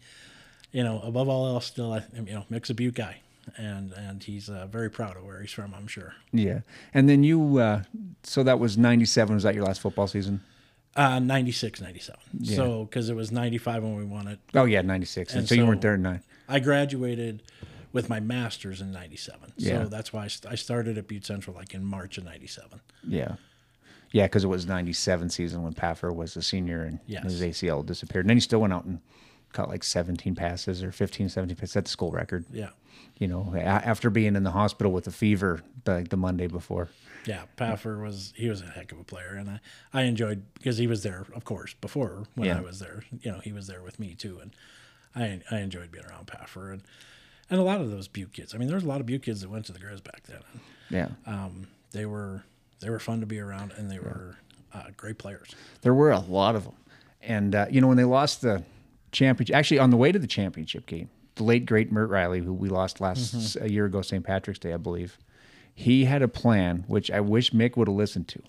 you 0.72 0.82
know, 0.82 1.00
above 1.00 1.28
all 1.28 1.46
else, 1.46 1.66
still, 1.66 1.92
I, 1.92 2.04
you 2.14 2.32
know, 2.32 2.44
Mick's 2.48 2.70
a 2.70 2.74
Butte 2.74 2.94
guy, 2.94 3.16
and 3.58 3.92
and 3.92 4.22
he's 4.22 4.48
uh, 4.48 4.66
very 4.70 4.90
proud 4.90 5.16
of 5.18 5.24
where 5.24 5.40
he's 5.40 5.52
from. 5.52 5.74
I'm 5.74 5.86
sure. 5.86 6.14
Yeah, 6.32 6.60
and 6.94 7.08
then 7.10 7.24
you 7.24 7.58
uh, 7.58 7.82
so 8.22 8.42
that 8.42 8.58
was 8.58 8.78
'97. 8.78 9.34
Was 9.34 9.42
that 9.44 9.54
your 9.54 9.64
last 9.64 9.80
football 9.82 10.06
season? 10.06 10.40
Uh, 10.94 11.18
96, 11.18 11.82
97. 11.82 12.18
Yeah. 12.40 12.56
So 12.56 12.84
because 12.86 13.10
it 13.10 13.14
was 13.16 13.30
95 13.30 13.82
when 13.82 13.96
we 13.96 14.04
won 14.06 14.28
it. 14.28 14.38
Oh 14.54 14.64
yeah, 14.64 14.80
'96. 14.80 15.34
And 15.34 15.46
so, 15.46 15.54
you 15.54 15.66
weren't 15.66 15.82
there 15.82 15.96
in 15.96 16.00
nine. 16.00 16.22
I 16.48 16.58
graduated 16.58 17.42
with 17.96 18.10
my 18.10 18.20
master's 18.20 18.82
in 18.82 18.92
97. 18.92 19.54
Yeah. 19.56 19.82
So 19.84 19.88
that's 19.88 20.12
why 20.12 20.24
I, 20.24 20.28
st- 20.28 20.52
I 20.52 20.54
started 20.54 20.98
at 20.98 21.08
Butte 21.08 21.24
Central 21.24 21.56
like 21.56 21.72
in 21.72 21.82
March 21.82 22.18
of 22.18 22.24
97. 22.24 22.78
Yeah. 23.08 23.36
Yeah, 24.12 24.26
because 24.26 24.44
it 24.44 24.48
was 24.48 24.66
'97 24.66 25.30
season 25.30 25.62
when 25.62 25.72
Paffer 25.72 26.12
was 26.12 26.36
a 26.36 26.42
senior 26.42 26.82
and 26.82 27.00
Yes. 27.06 27.24
his 27.24 27.40
ACL 27.40 27.84
disappeared. 27.84 28.24
And 28.26 28.30
then 28.30 28.36
he 28.36 28.40
still 28.42 28.60
went 28.60 28.72
out 28.74 28.84
and 28.84 29.00
caught 29.54 29.68
like 29.70 29.82
17 29.82 30.34
passes 30.34 30.82
or 30.82 30.92
15, 30.92 31.28
17 31.30 31.56
passes. 31.56 31.72
That's 31.74 31.90
the 31.90 31.92
school 31.92 32.12
record. 32.12 32.44
Yeah. 32.52 32.68
You 33.18 33.28
know, 33.28 33.52
a- 33.56 33.60
after 33.62 34.10
being 34.10 34.36
in 34.36 34.42
the 34.44 34.50
hospital 34.50 34.92
with 34.92 35.06
a 35.06 35.10
fever 35.10 35.62
like 35.86 36.10
the 36.10 36.16
Monday 36.18 36.46
before. 36.48 36.88
Yeah, 37.26 37.42
Paffer 37.56 37.98
was 37.98 38.32
he 38.36 38.48
was 38.50 38.60
a 38.60 38.66
heck 38.66 38.92
of 38.92 39.00
a 39.00 39.04
player, 39.04 39.34
and 39.34 39.48
I, 39.50 39.60
I 39.92 40.02
enjoyed 40.02 40.42
because 40.54 40.76
he 40.78 40.86
was 40.86 41.02
there, 41.02 41.26
of 41.34 41.44
course, 41.44 41.74
before 41.80 42.24
when 42.36 42.48
Yeah. 42.48 42.58
I 42.58 42.60
was 42.60 42.78
there. 42.78 43.02
You 43.22 43.32
know, 43.32 43.40
he 43.40 43.52
was 43.52 43.66
there 43.66 43.82
with 43.82 43.98
me 43.98 44.14
too, 44.14 44.38
and 44.40 44.54
I 45.16 45.40
I 45.50 45.60
enjoyed 45.60 45.90
being 45.90 46.04
around 46.04 46.26
Paffer 46.28 46.70
and 46.72 46.82
and 47.50 47.60
a 47.60 47.62
lot 47.62 47.80
of 47.80 47.90
those 47.90 48.08
Butte 48.08 48.32
kids. 48.32 48.54
I 48.54 48.58
mean, 48.58 48.68
there 48.68 48.76
was 48.76 48.84
a 48.84 48.88
lot 48.88 49.00
of 49.00 49.06
Butte 49.06 49.22
kids 49.22 49.40
that 49.40 49.50
went 49.50 49.64
to 49.66 49.72
the 49.72 49.78
Grizz 49.78 50.02
back 50.02 50.22
then. 50.24 50.40
Yeah. 50.90 51.08
Um, 51.26 51.68
they 51.92 52.06
were 52.06 52.44
they 52.80 52.90
were 52.90 52.98
fun 52.98 53.20
to 53.20 53.26
be 53.26 53.38
around, 53.40 53.72
and 53.76 53.90
they 53.90 53.98
were 53.98 54.36
uh, 54.74 54.84
great 54.96 55.18
players. 55.18 55.48
There 55.82 55.94
were 55.94 56.10
a 56.12 56.18
lot 56.20 56.54
of 56.56 56.64
them. 56.64 56.74
And, 57.22 57.54
uh, 57.54 57.66
you 57.70 57.80
know, 57.80 57.88
when 57.88 57.96
they 57.96 58.04
lost 58.04 58.42
the 58.42 58.62
championship, 59.12 59.56
actually 59.56 59.78
on 59.78 59.90
the 59.90 59.96
way 59.96 60.12
to 60.12 60.18
the 60.18 60.26
championship 60.26 60.84
game, 60.86 61.08
the 61.36 61.44
late, 61.44 61.64
great 61.66 61.90
Mert 61.90 62.10
Riley, 62.10 62.40
who 62.40 62.52
we 62.52 62.68
lost 62.68 63.00
last 63.00 63.34
Mhm. 63.34 63.62
a 63.62 63.70
year 63.72 63.86
ago, 63.86 64.02
St. 64.02 64.22
Patrick's 64.24 64.58
Day, 64.58 64.72
I 64.74 64.76
believe, 64.76 65.18
he 65.74 66.04
had 66.04 66.22
a 66.22 66.28
plan, 66.28 66.84
which 66.86 67.10
I 67.10 67.20
wish 67.20 67.50
Mick 67.52 67.76
would 67.76 67.88
have 67.88 67.96
listened 67.96 68.28
to. 68.28 68.42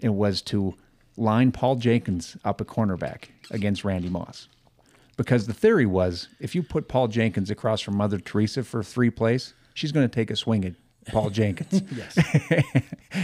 It 0.00 0.10
was 0.14 0.40
to 0.42 0.74
line 1.16 1.52
Paul 1.52 1.76
Jenkins 1.76 2.36
up 2.44 2.60
a 2.60 2.64
cornerback 2.64 3.24
against 3.50 3.84
Randy 3.84 4.08
Moss. 4.08 4.48
Because 5.22 5.46
the 5.46 5.54
theory 5.54 5.86
was 5.86 6.28
if 6.40 6.54
you 6.54 6.62
put 6.62 6.88
Paul 6.88 7.08
Jenkins 7.08 7.50
across 7.50 7.80
from 7.80 7.96
Mother 7.96 8.18
Teresa 8.18 8.64
for 8.64 8.82
three 8.82 9.10
plays, 9.10 9.54
she's 9.74 9.92
going 9.92 10.08
to 10.08 10.12
take 10.12 10.30
a 10.30 10.36
swing 10.36 10.64
at 10.64 10.74
Paul 11.06 11.30
Jenkins. 11.30 11.82
Yes. 11.92 12.18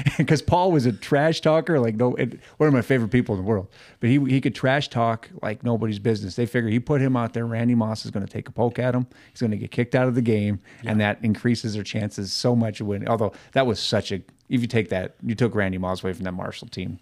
because 0.18 0.42
Paul 0.42 0.72
was 0.72 0.84
a 0.84 0.92
trash 0.92 1.40
talker, 1.40 1.80
like 1.80 1.96
no, 1.96 2.14
it, 2.16 2.38
one 2.59 2.66
of 2.66 2.74
my 2.74 2.82
favorite 2.82 3.09
people 3.09 3.34
in 3.34 3.40
the 3.40 3.46
world. 3.46 3.68
But 4.01 4.11
he 4.11 4.18
he 4.26 4.40
could 4.40 4.55
trash 4.55 4.88
talk 4.88 5.28
like 5.42 5.62
nobody's 5.64 5.99
business. 5.99 6.36
They 6.36 6.46
figure 6.46 6.68
he 6.68 6.80
put 6.80 7.01
him 7.01 7.16
out 7.16 7.32
there. 7.32 7.46
Randy 7.46 7.74
Moss 7.74 8.05
is 8.05 8.11
going 8.11 8.26
to 8.26 8.32
take 8.32 8.49
a 8.49 8.53
poke 8.53 8.78
at 8.78 8.94
him. 8.94 9.07
He's 9.30 9.40
going 9.40 9.51
to 9.53 9.57
get 9.57 9.70
kicked 9.70 9.94
out 9.94 10.07
of 10.07 10.14
the 10.14 10.22
game, 10.22 10.61
and 10.84 11.01
that 11.01 11.18
increases 11.22 11.74
their 11.74 11.82
chances 11.82 12.32
so 12.32 12.55
much 12.55 12.80
of 12.80 12.86
winning. 12.86 13.09
Although 13.09 13.32
that 13.53 13.66
was 13.66 13.80
such 13.80 14.12
a, 14.12 14.16
if 14.49 14.61
you 14.61 14.66
take 14.66 14.90
that, 14.90 15.16
you 15.22 15.34
took 15.34 15.55
Randy 15.55 15.78
Moss 15.78 16.03
away 16.03 16.12
from 16.12 16.24
that 16.24 16.32
Marshall 16.32 16.68
team, 16.68 16.99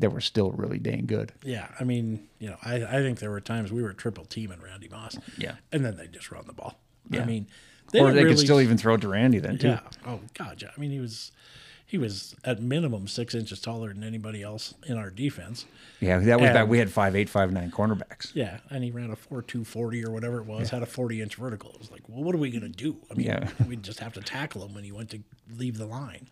they 0.00 0.08
were 0.08 0.20
still 0.20 0.50
really 0.52 0.78
dang 0.78 1.06
good. 1.06 1.32
Yeah, 1.44 1.68
I 1.78 1.84
mean, 1.84 2.26
you 2.38 2.48
know, 2.50 2.56
I, 2.62 2.76
I 2.84 3.02
think 3.02 3.18
there 3.20 3.30
were 3.30 3.40
times 3.40 3.70
we 3.70 3.82
were 3.82 3.92
triple 3.92 4.24
teaming 4.24 4.60
Randy 4.60 4.88
Moss. 4.88 5.16
Yeah. 5.38 5.54
and 5.72 5.84
then 5.84 5.96
they 5.96 6.06
just 6.08 6.30
run 6.32 6.44
the 6.46 6.52
ball. 6.54 6.80
Yeah. 7.10 7.22
I 7.22 7.24
mean, 7.26 7.46
or 7.94 8.12
they 8.12 8.22
really, 8.24 8.36
could 8.36 8.38
still 8.44 8.60
even 8.60 8.76
throw 8.78 8.94
it 8.94 9.00
to 9.02 9.08
Randy 9.08 9.38
then 9.38 9.58
too. 9.58 9.68
Yeah. 9.68 9.80
Oh 10.06 10.20
God, 10.34 10.60
yeah. 10.62 10.70
I 10.76 10.80
mean, 10.80 10.90
he 10.90 11.00
was 11.00 11.32
he 11.86 11.98
was 11.98 12.36
at 12.44 12.62
minimum 12.62 13.08
six 13.08 13.34
inches 13.34 13.60
taller 13.60 13.92
than 13.92 14.04
anybody 14.04 14.42
else 14.44 14.74
in 14.86 14.96
our 14.96 15.10
defense. 15.10 15.66
Yeah, 15.98 16.20
that 16.20 16.40
was 16.40 16.48
that. 16.50 16.56
And- 16.62 16.70
We 16.70 16.78
had 16.78 16.90
five 16.92 17.16
eight, 17.16 17.28
five 17.28 17.50
nine 17.52 17.72
cornerbacks. 17.72 18.30
Yeah, 18.32 18.58
and 18.70 18.84
he 18.84 18.90
ran 18.92 19.10
a 19.10 19.16
four 19.16 19.42
two 19.42 19.64
forty 19.64 20.04
or 20.04 20.12
whatever 20.12 20.38
it 20.38 20.46
was. 20.46 20.70
Had 20.70 20.82
a 20.82 20.86
forty 20.86 21.20
inch 21.20 21.34
vertical. 21.34 21.72
It 21.72 21.80
was 21.80 21.90
like, 21.90 22.02
well, 22.08 22.22
what 22.22 22.34
are 22.34 22.38
we 22.38 22.50
gonna 22.50 22.68
do? 22.68 22.96
I 23.10 23.14
mean, 23.14 23.26
Yeah. 23.26 23.48
we'd 23.68 23.82
just 23.82 23.98
have 23.98 24.12
to 24.14 24.20
tackle 24.20 24.64
him 24.64 24.72
when 24.74 24.84
he 24.84 24.92
went 24.92 25.10
to 25.10 25.18
leave 25.56 25.76
the 25.78 25.86
line. 25.86 26.28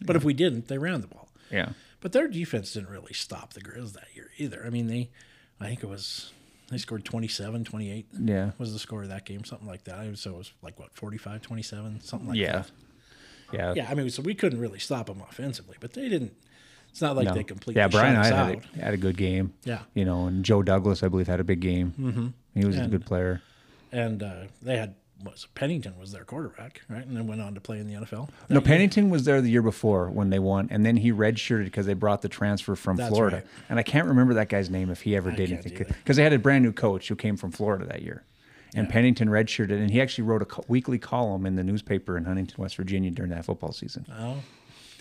But 0.00 0.14
if 0.16 0.22
we 0.22 0.32
didn't, 0.32 0.68
they 0.68 0.78
ran 0.78 1.00
the 1.00 1.08
ball. 1.08 1.28
Yeah. 1.50 1.70
But 2.00 2.12
their 2.12 2.28
defense 2.28 2.72
didn't 2.72 2.88
really 2.90 3.12
stop 3.12 3.52
the 3.52 3.60
Grizz 3.60 3.92
that 3.92 4.08
year 4.14 4.30
either. 4.38 4.62
I 4.66 4.70
mean, 4.70 4.86
they, 4.86 5.10
I 5.60 5.66
think 5.66 5.82
it 5.82 5.88
was, 5.88 6.32
they 6.70 6.78
scored 6.78 7.04
27, 7.04 7.64
28. 7.64 8.06
Yeah. 8.24 8.50
Was 8.58 8.72
the 8.72 8.78
score 8.78 9.02
of 9.02 9.08
that 9.10 9.26
game, 9.26 9.44
something 9.44 9.68
like 9.68 9.84
that. 9.84 10.16
So 10.18 10.30
it 10.30 10.36
was 10.38 10.52
like, 10.62 10.78
what, 10.78 10.94
45, 10.94 11.42
27, 11.42 12.00
something 12.00 12.28
like 12.28 12.38
Yeah. 12.38 12.52
that. 12.52 12.70
Yeah. 13.52 13.72
Yeah. 13.76 13.88
I 13.90 13.94
mean, 13.94 14.08
so 14.10 14.22
we 14.22 14.34
couldn't 14.34 14.60
really 14.60 14.78
stop 14.78 15.06
them 15.06 15.22
offensively, 15.28 15.76
but 15.80 15.92
they 15.92 16.08
didn't, 16.08 16.32
it's 16.90 17.02
not 17.02 17.16
like 17.16 17.26
No. 17.26 17.34
they 17.34 17.44
completely 17.44 17.80
Yeah, 17.80 17.88
Brian 17.88 18.16
I 18.16 18.26
had 18.26 18.64
a, 18.74 18.78
had 18.82 18.94
a 18.94 18.96
good 18.96 19.16
game. 19.16 19.52
Yeah. 19.64 19.80
You 19.94 20.04
know, 20.04 20.26
and 20.26 20.44
Joe 20.44 20.62
Douglas, 20.62 21.02
I 21.02 21.08
believe, 21.08 21.26
had 21.26 21.40
a 21.40 21.44
big 21.44 21.60
game. 21.60 21.92
Mm-hmm. 21.98 22.26
He 22.58 22.64
was 22.64 22.78
a 22.78 22.86
good 22.86 23.04
player. 23.04 23.42
And 23.92 24.22
uh, 24.22 24.44
they 24.62 24.76
had, 24.76 24.94
was 25.24 25.46
Pennington 25.54 25.98
was 25.98 26.12
their 26.12 26.24
quarterback, 26.24 26.82
right? 26.88 27.04
And 27.06 27.16
then 27.16 27.26
went 27.26 27.40
on 27.40 27.54
to 27.54 27.60
play 27.60 27.78
in 27.78 27.86
the 27.86 27.94
NFL. 27.94 28.28
No, 28.48 28.54
year. 28.56 28.60
Pennington 28.60 29.10
was 29.10 29.24
there 29.24 29.40
the 29.40 29.50
year 29.50 29.62
before 29.62 30.10
when 30.10 30.30
they 30.30 30.38
won, 30.38 30.68
and 30.70 30.84
then 30.84 30.96
he 30.96 31.12
redshirted 31.12 31.64
because 31.64 31.86
they 31.86 31.94
brought 31.94 32.22
the 32.22 32.28
transfer 32.28 32.74
from 32.76 32.96
That's 32.96 33.10
Florida. 33.10 33.36
right. 33.36 33.46
And 33.68 33.78
I 33.78 33.82
can't 33.82 34.06
remember 34.08 34.34
that 34.34 34.48
guy's 34.48 34.70
name 34.70 34.90
if 34.90 35.02
he 35.02 35.16
ever 35.16 35.30
I 35.30 35.34
did 35.34 35.52
anything 35.52 35.86
because 35.86 36.16
they 36.16 36.22
had 36.22 36.32
a 36.32 36.38
brand 36.38 36.64
new 36.64 36.72
coach 36.72 37.08
who 37.08 37.16
came 37.16 37.36
from 37.36 37.50
Florida 37.52 37.84
that 37.86 38.02
year. 38.02 38.24
And 38.74 38.88
Pennington 38.88 39.28
redshirted, 39.28 39.72
and 39.72 39.90
he 39.90 40.00
actually 40.00 40.24
wrote 40.24 40.42
a 40.42 40.44
co- 40.44 40.64
weekly 40.68 40.96
column 40.98 41.44
in 41.44 41.56
the 41.56 41.64
newspaper 41.64 42.16
in 42.16 42.24
Huntington, 42.24 42.54
West 42.62 42.76
Virginia 42.76 43.10
during 43.10 43.32
that 43.32 43.44
football 43.44 43.72
season. 43.72 44.06
Oh. 44.16 44.36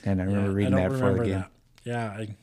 And 0.04 0.20
I 0.20 0.26
remember 0.26 0.50
Yeah, 0.50 0.56
reading 0.56 0.74
I 0.74 0.82
that 0.84 0.90
before 0.92 1.14
the 1.14 1.24
game. 1.24 1.32
that. 1.34 1.52
Yeah. 1.84 2.06
I, 2.10 2.36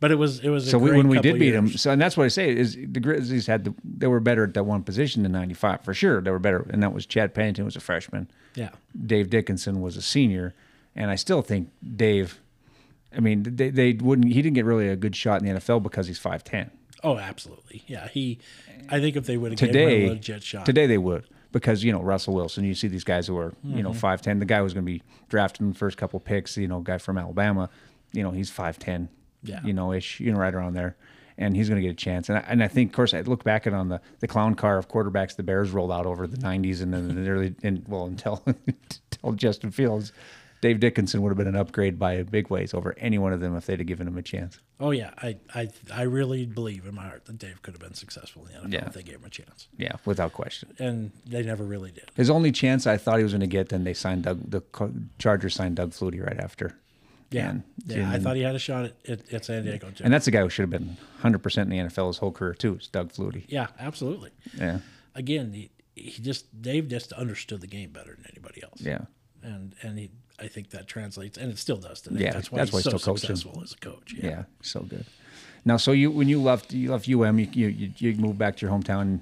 but 0.00 0.10
it 0.10 0.16
was, 0.16 0.40
it 0.40 0.48
was, 0.50 0.66
a 0.66 0.70
So 0.70 0.78
we, 0.78 0.92
when 0.92 1.08
we 1.08 1.18
did 1.20 1.38
beat 1.38 1.50
them, 1.50 1.68
so 1.70 1.90
and 1.90 2.00
that's 2.00 2.16
what 2.16 2.24
I 2.24 2.28
say 2.28 2.54
is 2.54 2.74
the 2.74 3.00
Grizzlies 3.00 3.46
had 3.46 3.64
the, 3.64 3.74
they 3.84 4.06
were 4.06 4.20
better 4.20 4.44
at 4.44 4.54
that 4.54 4.64
one 4.64 4.82
position 4.82 5.24
in 5.26 5.32
'95 5.32 5.82
for 5.82 5.94
sure. 5.94 6.20
They 6.20 6.30
were 6.30 6.38
better, 6.38 6.66
and 6.70 6.82
that 6.82 6.92
was 6.92 7.04
Chad 7.06 7.34
Pennington 7.34 7.64
was 7.64 7.76
a 7.76 7.80
freshman. 7.80 8.30
Yeah. 8.54 8.70
Dave 9.06 9.30
Dickenson 9.30 9.80
was 9.80 9.96
a 9.96 10.02
senior, 10.02 10.54
and 10.94 11.10
I 11.10 11.14
still 11.16 11.42
think 11.42 11.70
Dave. 11.96 12.40
I 13.16 13.20
mean, 13.20 13.42
they, 13.42 13.70
they 13.70 13.92
wouldn't. 13.94 14.28
He 14.32 14.42
didn't 14.42 14.54
get 14.54 14.64
really 14.66 14.88
a 14.88 14.96
good 14.96 15.16
shot 15.16 15.40
in 15.42 15.48
the 15.52 15.60
NFL 15.60 15.82
because 15.82 16.06
he's 16.06 16.18
five 16.18 16.44
ten. 16.44 16.70
Oh, 17.02 17.16
absolutely. 17.16 17.84
Yeah. 17.86 18.08
He, 18.08 18.38
I 18.88 19.00
think 19.00 19.16
if 19.16 19.24
they 19.26 19.36
would 19.36 19.52
have 19.52 19.58
given 19.60 19.74
him 19.74 19.88
Today, 19.88 20.06
a 20.06 20.08
legit 20.10 20.42
shot. 20.42 20.66
today 20.66 20.86
they 20.86 20.98
would 20.98 21.24
because 21.52 21.82
you 21.84 21.92
know 21.92 22.02
Russell 22.02 22.34
Wilson. 22.34 22.64
You 22.64 22.74
see 22.74 22.88
these 22.88 23.04
guys 23.04 23.26
who 23.26 23.38
are 23.38 23.54
you 23.64 23.82
know 23.82 23.90
Mhm. 23.92 23.96
five 23.96 24.20
ten. 24.22 24.38
The 24.40 24.44
guy 24.44 24.58
who's 24.60 24.74
going 24.74 24.84
to 24.84 24.92
be 24.92 25.02
drafted 25.28 25.62
in 25.62 25.68
the 25.70 25.78
first 25.78 25.96
couple 25.96 26.20
picks. 26.20 26.56
You 26.56 26.68
know, 26.68 26.80
guy 26.80 26.98
from 26.98 27.16
Alabama. 27.18 27.70
You 28.12 28.22
know, 28.22 28.30
he's 28.30 28.50
five 28.50 28.78
ten. 28.78 29.08
Yeah. 29.42 29.60
You 29.64 29.72
know, 29.72 29.92
ish. 29.92 30.20
You 30.20 30.32
know, 30.32 30.38
right 30.38 30.54
around 30.54 30.74
there. 30.74 30.96
And 31.40 31.54
he's 31.56 31.68
going 31.68 31.80
to 31.80 31.86
get 31.86 31.92
a 31.92 31.96
chance. 31.96 32.28
And 32.28 32.38
I, 32.38 32.40
and 32.48 32.64
I 32.64 32.68
think, 32.68 32.90
of 32.90 32.96
course, 32.96 33.14
I 33.14 33.20
look 33.20 33.44
back 33.44 33.66
at 33.68 33.72
on 33.72 33.88
the, 33.88 34.00
the 34.18 34.26
clown 34.26 34.56
car 34.56 34.76
of 34.76 34.88
quarterbacks 34.88 35.36
the 35.36 35.44
Bears 35.44 35.70
rolled 35.70 35.92
out 35.92 36.04
over 36.04 36.26
the 36.26 36.36
'90s 36.36 36.82
and 36.82 36.92
then 36.92 37.06
the 37.22 37.30
early 37.30 37.54
and 37.62 37.84
well 37.86 38.06
until 38.06 38.42
until 38.66 39.32
Justin 39.34 39.70
Fields, 39.70 40.10
Dave 40.60 40.80
Dickenson 40.80 41.22
would 41.22 41.28
have 41.28 41.38
been 41.38 41.46
an 41.46 41.54
upgrade 41.54 41.96
by 41.96 42.14
a 42.14 42.24
big 42.24 42.50
ways 42.50 42.74
over 42.74 42.92
any 42.98 43.18
one 43.18 43.32
of 43.32 43.38
them 43.38 43.56
if 43.56 43.66
they'd 43.66 43.78
have 43.78 43.86
given 43.86 44.08
him 44.08 44.18
a 44.18 44.22
chance. 44.22 44.58
Oh 44.80 44.90
yeah, 44.90 45.10
I, 45.18 45.36
I 45.54 45.68
I 45.94 46.02
really 46.02 46.44
believe 46.44 46.84
in 46.86 46.96
my 46.96 47.04
heart 47.06 47.26
that 47.26 47.38
Dave 47.38 47.62
could 47.62 47.74
have 47.74 47.80
been 47.80 47.94
successful 47.94 48.44
in 48.46 48.54
the 48.54 48.66
NFL 48.68 48.72
Yeah. 48.72 48.86
if 48.88 48.94
they 48.94 49.04
gave 49.04 49.16
him 49.20 49.24
a 49.26 49.30
chance. 49.30 49.68
Yeah, 49.76 49.92
without 50.04 50.32
question. 50.32 50.74
And 50.80 51.12
they 51.24 51.44
never 51.44 51.62
really 51.62 51.92
did. 51.92 52.10
His 52.16 52.30
only 52.30 52.50
chance 52.50 52.84
I 52.88 52.96
thought 52.96 53.18
he 53.18 53.22
was 53.22 53.32
going 53.32 53.42
to 53.42 53.46
get, 53.46 53.68
then 53.68 53.84
they 53.84 53.94
signed 53.94 54.24
Doug. 54.24 54.50
The 54.50 54.62
Chargers 55.20 55.54
signed 55.54 55.76
Doug 55.76 55.92
Flutie 55.92 56.24
right 56.26 56.40
after. 56.40 56.76
Yeah, 57.30 57.50
And- 57.50 57.62
yeah. 57.86 58.10
I 58.10 58.18
thought 58.18 58.36
he 58.36 58.42
had 58.42 58.54
a 58.54 58.58
shot 58.58 58.84
at, 58.86 58.94
at, 59.08 59.32
at 59.32 59.44
San 59.44 59.64
Diego 59.64 59.90
too. 59.90 60.02
And 60.04 60.12
that's 60.12 60.26
a 60.26 60.30
guy 60.30 60.40
who 60.42 60.48
should 60.48 60.62
have 60.62 60.70
been 60.70 60.86
100 61.20 61.38
percent 61.40 61.72
in 61.72 61.78
the 61.78 61.84
NFL 61.92 62.06
his 62.08 62.18
whole 62.18 62.32
career 62.32 62.54
too. 62.54 62.74
It's 62.74 62.88
Doug 62.88 63.12
Flutie. 63.12 63.44
yeah, 63.48 63.66
absolutely. 63.78 64.30
Yeah. 64.56 64.78
Again, 65.14 65.52
he, 65.52 65.70
he 65.94 66.22
just 66.22 66.62
Dave 66.62 66.88
just 66.88 67.12
understood 67.12 67.60
the 67.60 67.66
game 67.66 67.90
better 67.90 68.14
than 68.14 68.24
anybody 68.32 68.62
else. 68.62 68.80
Yeah. 68.80 69.00
And 69.42 69.74
and 69.82 69.98
he 69.98 70.10
I 70.40 70.46
think 70.48 70.70
that 70.70 70.86
translates, 70.86 71.36
and 71.36 71.50
it 71.50 71.58
still 71.58 71.76
does 71.78 72.00
today. 72.00 72.24
Yeah, 72.24 72.32
that's 72.32 72.50
why 72.52 72.58
that's 72.58 72.70
he's 72.70 72.74
why 72.74 72.80
so 72.82 72.90
he's 72.92 73.04
coaching. 73.04 73.26
successful 73.36 73.62
as 73.62 73.72
a 73.72 73.76
coach. 73.76 74.14
Yeah. 74.16 74.44
so 74.62 74.80
good. 74.80 75.04
Now, 75.64 75.76
so 75.76 75.92
you 75.92 76.10
when 76.10 76.28
you 76.28 76.40
left 76.40 76.72
you 76.72 76.92
left 76.92 77.08
UM, 77.08 77.38
you 77.40 77.48
you, 77.52 77.66
you, 77.68 77.92
you 77.98 78.14
moved 78.14 78.38
back 78.38 78.56
to 78.56 78.66
your 78.66 78.74
hometown. 78.74 79.02
And 79.02 79.20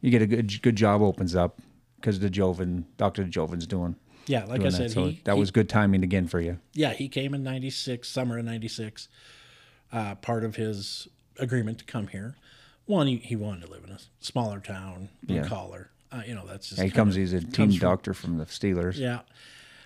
you 0.00 0.10
get 0.10 0.22
a 0.22 0.26
good 0.26 0.62
good 0.62 0.76
job 0.76 1.02
opens 1.02 1.34
up 1.36 1.60
because 1.96 2.20
the 2.20 2.30
Joven 2.30 2.86
Doctor 2.96 3.24
Joven's 3.24 3.66
doing. 3.66 3.96
Yeah, 4.28 4.44
like 4.44 4.60
I 4.60 4.64
that. 4.64 4.72
said, 4.72 4.90
so 4.92 5.06
he- 5.06 5.20
that 5.24 5.34
he- 5.34 5.40
was 5.40 5.50
good 5.50 5.68
timing 5.68 6.04
again 6.04 6.28
for 6.28 6.40
you. 6.40 6.58
Yeah, 6.74 6.92
he 6.92 7.08
came 7.08 7.34
in 7.34 7.42
'96, 7.42 8.06
summer 8.08 8.38
of 8.38 8.44
'96. 8.44 9.08
Uh, 9.92 10.14
part 10.16 10.44
of 10.44 10.56
his 10.56 11.08
agreement 11.38 11.78
to 11.78 11.84
come 11.84 12.08
here, 12.08 12.36
one, 12.86 13.06
he, 13.06 13.16
he 13.16 13.34
wanted 13.36 13.62
to 13.66 13.70
live 13.70 13.84
in 13.84 13.90
a 13.90 13.98
smaller 14.20 14.60
town, 14.60 15.08
blue 15.22 15.36
Yeah. 15.36 15.46
collar. 15.48 15.90
Uh, 16.12 16.22
you 16.26 16.34
know, 16.34 16.46
that's 16.46 16.68
just 16.68 16.78
Yeah, 16.78 16.84
he 16.84 16.90
comes. 16.90 17.14
He's 17.14 17.32
a 17.32 17.40
team 17.40 17.70
from- 17.70 17.78
doctor 17.78 18.12
from 18.14 18.36
the 18.38 18.44
Steelers. 18.46 18.96
Yeah, 18.98 19.20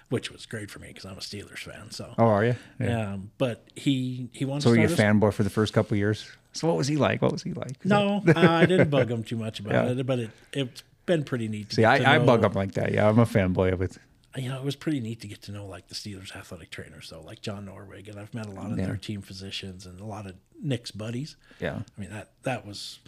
which 0.09 0.31
was 0.31 0.45
great 0.47 0.71
for 0.71 0.79
me 0.81 0.89
because 0.89 1.05
I'm 1.05 1.17
a 1.17 1.21
Steelers 1.21 1.59
fan. 1.61 1.91
So, 1.91 2.15
Oh, 2.19 2.27
are 2.27 2.45
you? 2.45 2.57
Yeah. 2.81 3.13
Um, 3.15 3.31
but 3.39 3.65
he 3.77 4.29
he 4.33 4.45
wanted 4.45 4.63
So 4.63 4.75
to 4.75 4.81
were 4.81 4.87
you 4.89 4.93
a 4.93 4.97
fanboy 4.97 5.33
for 5.33 5.45
the 5.45 5.51
first 5.51 5.73
couple 5.73 5.95
of 5.95 5.99
years? 5.99 6.29
So 6.53 6.67
what 6.69 6.77
was 6.77 6.87
he 6.89 6.97
like? 6.97 7.23
What 7.23 7.33
was 7.33 7.43
he 7.45 7.53
like? 7.55 7.85
No, 7.85 8.23
uh, 8.29 8.33
I 8.37 8.67
didn't 8.67 8.91
bug 8.91 9.11
him 9.11 9.23
too 9.25 9.37
much 9.37 9.59
about 9.61 9.73
Yeah. 9.87 9.93
it, 10.01 10.07
but 10.07 10.19
it 10.19 10.31
it's 10.53 10.83
been 11.07 11.25
pretty 11.25 11.49
neat. 11.49 11.71
To 11.71 11.77
See, 11.77 11.85
I, 11.85 12.17
I 12.17 12.19
bug 12.19 12.45
him 12.45 12.53
like 12.53 12.73
that. 12.73 12.93
Yeah, 12.93 13.09
I'm 13.09 13.19
a 13.19 13.25
fanboy 13.27 13.73
of 13.73 13.83
it. 13.83 13.97
You 14.37 14.49
know, 14.49 14.57
it 14.57 14.65
was 14.65 14.77
pretty 14.77 15.01
neat 15.01 15.21
to 15.21 15.27
get 15.29 15.43
to 15.43 15.53
know 15.53 15.67
like 15.67 15.89
the 15.89 15.95
Steelers 15.95 16.35
athletic 16.35 16.71
trainers, 16.71 17.11
though, 17.11 17.21
like 17.23 17.43
John 17.43 17.67
Norwig, 17.67 18.09
and 18.09 18.19
I've 18.19 18.33
met 18.35 18.47
a 18.47 18.51
lot 18.51 18.71
of 18.73 18.79
Yeah. 18.79 18.87
their 18.87 18.97
team 18.97 19.21
physicians 19.23 19.85
and 19.87 20.01
a 20.01 20.05
lot 20.07 20.27
of 20.27 20.35
Nick's 20.61 20.91
buddies. 20.91 21.37
Yeah. 21.61 21.81
I 21.97 22.01
mean 22.01 22.11
that 22.11 22.31
that 22.45 22.65
was 22.67 22.99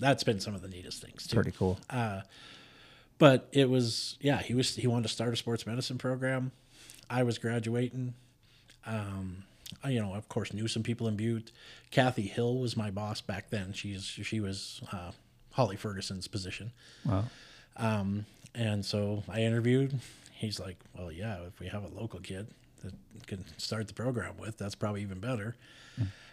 that's 0.00 0.24
been 0.24 0.40
some 0.40 0.54
of 0.54 0.62
the 0.62 0.68
neatest 0.68 1.02
things 1.02 1.26
too. 1.26 1.36
Pretty 1.36 1.52
cool. 1.52 1.78
Uh, 1.90 2.22
but 3.18 3.48
it 3.52 3.68
was 3.70 4.16
yeah, 4.20 4.40
he 4.42 4.54
was 4.54 4.74
he 4.76 4.86
wanted 4.86 5.02
to 5.04 5.08
start 5.14 5.32
a 5.32 5.36
sports 5.36 5.66
medicine 5.66 5.98
program. 5.98 6.52
I 7.10 7.22
was 7.22 7.38
graduating. 7.38 8.14
Um, 8.86 9.44
I, 9.84 9.90
you 9.90 10.00
know, 10.00 10.14
of 10.14 10.28
course, 10.28 10.52
knew 10.52 10.66
some 10.68 10.82
people 10.82 11.06
in 11.08 11.16
Butte. 11.16 11.52
Kathy 11.90 12.22
Hill 12.22 12.58
was 12.58 12.76
my 12.76 12.90
boss 12.90 13.20
back 13.20 13.50
then. 13.50 13.72
She's 13.72 14.04
she 14.04 14.40
was 14.40 14.80
uh, 14.92 15.12
Holly 15.52 15.76
Ferguson's 15.76 16.26
position. 16.28 16.72
Wow. 17.04 17.24
Um, 17.76 18.26
and 18.54 18.84
so 18.84 19.22
I 19.28 19.42
interviewed. 19.42 20.00
He's 20.42 20.58
like, 20.60 20.76
"Well, 20.96 21.10
yeah, 21.12 21.38
if 21.46 21.58
we 21.60 21.68
have 21.68 21.84
a 21.84 21.88
local 22.00 22.20
kid 22.20 22.48
that 22.82 22.92
can 23.26 23.44
start 23.58 23.86
the 23.86 23.94
program 23.94 24.34
with, 24.38 24.58
that's 24.58 24.74
probably 24.74 25.02
even 25.02 25.20
better." 25.20 25.54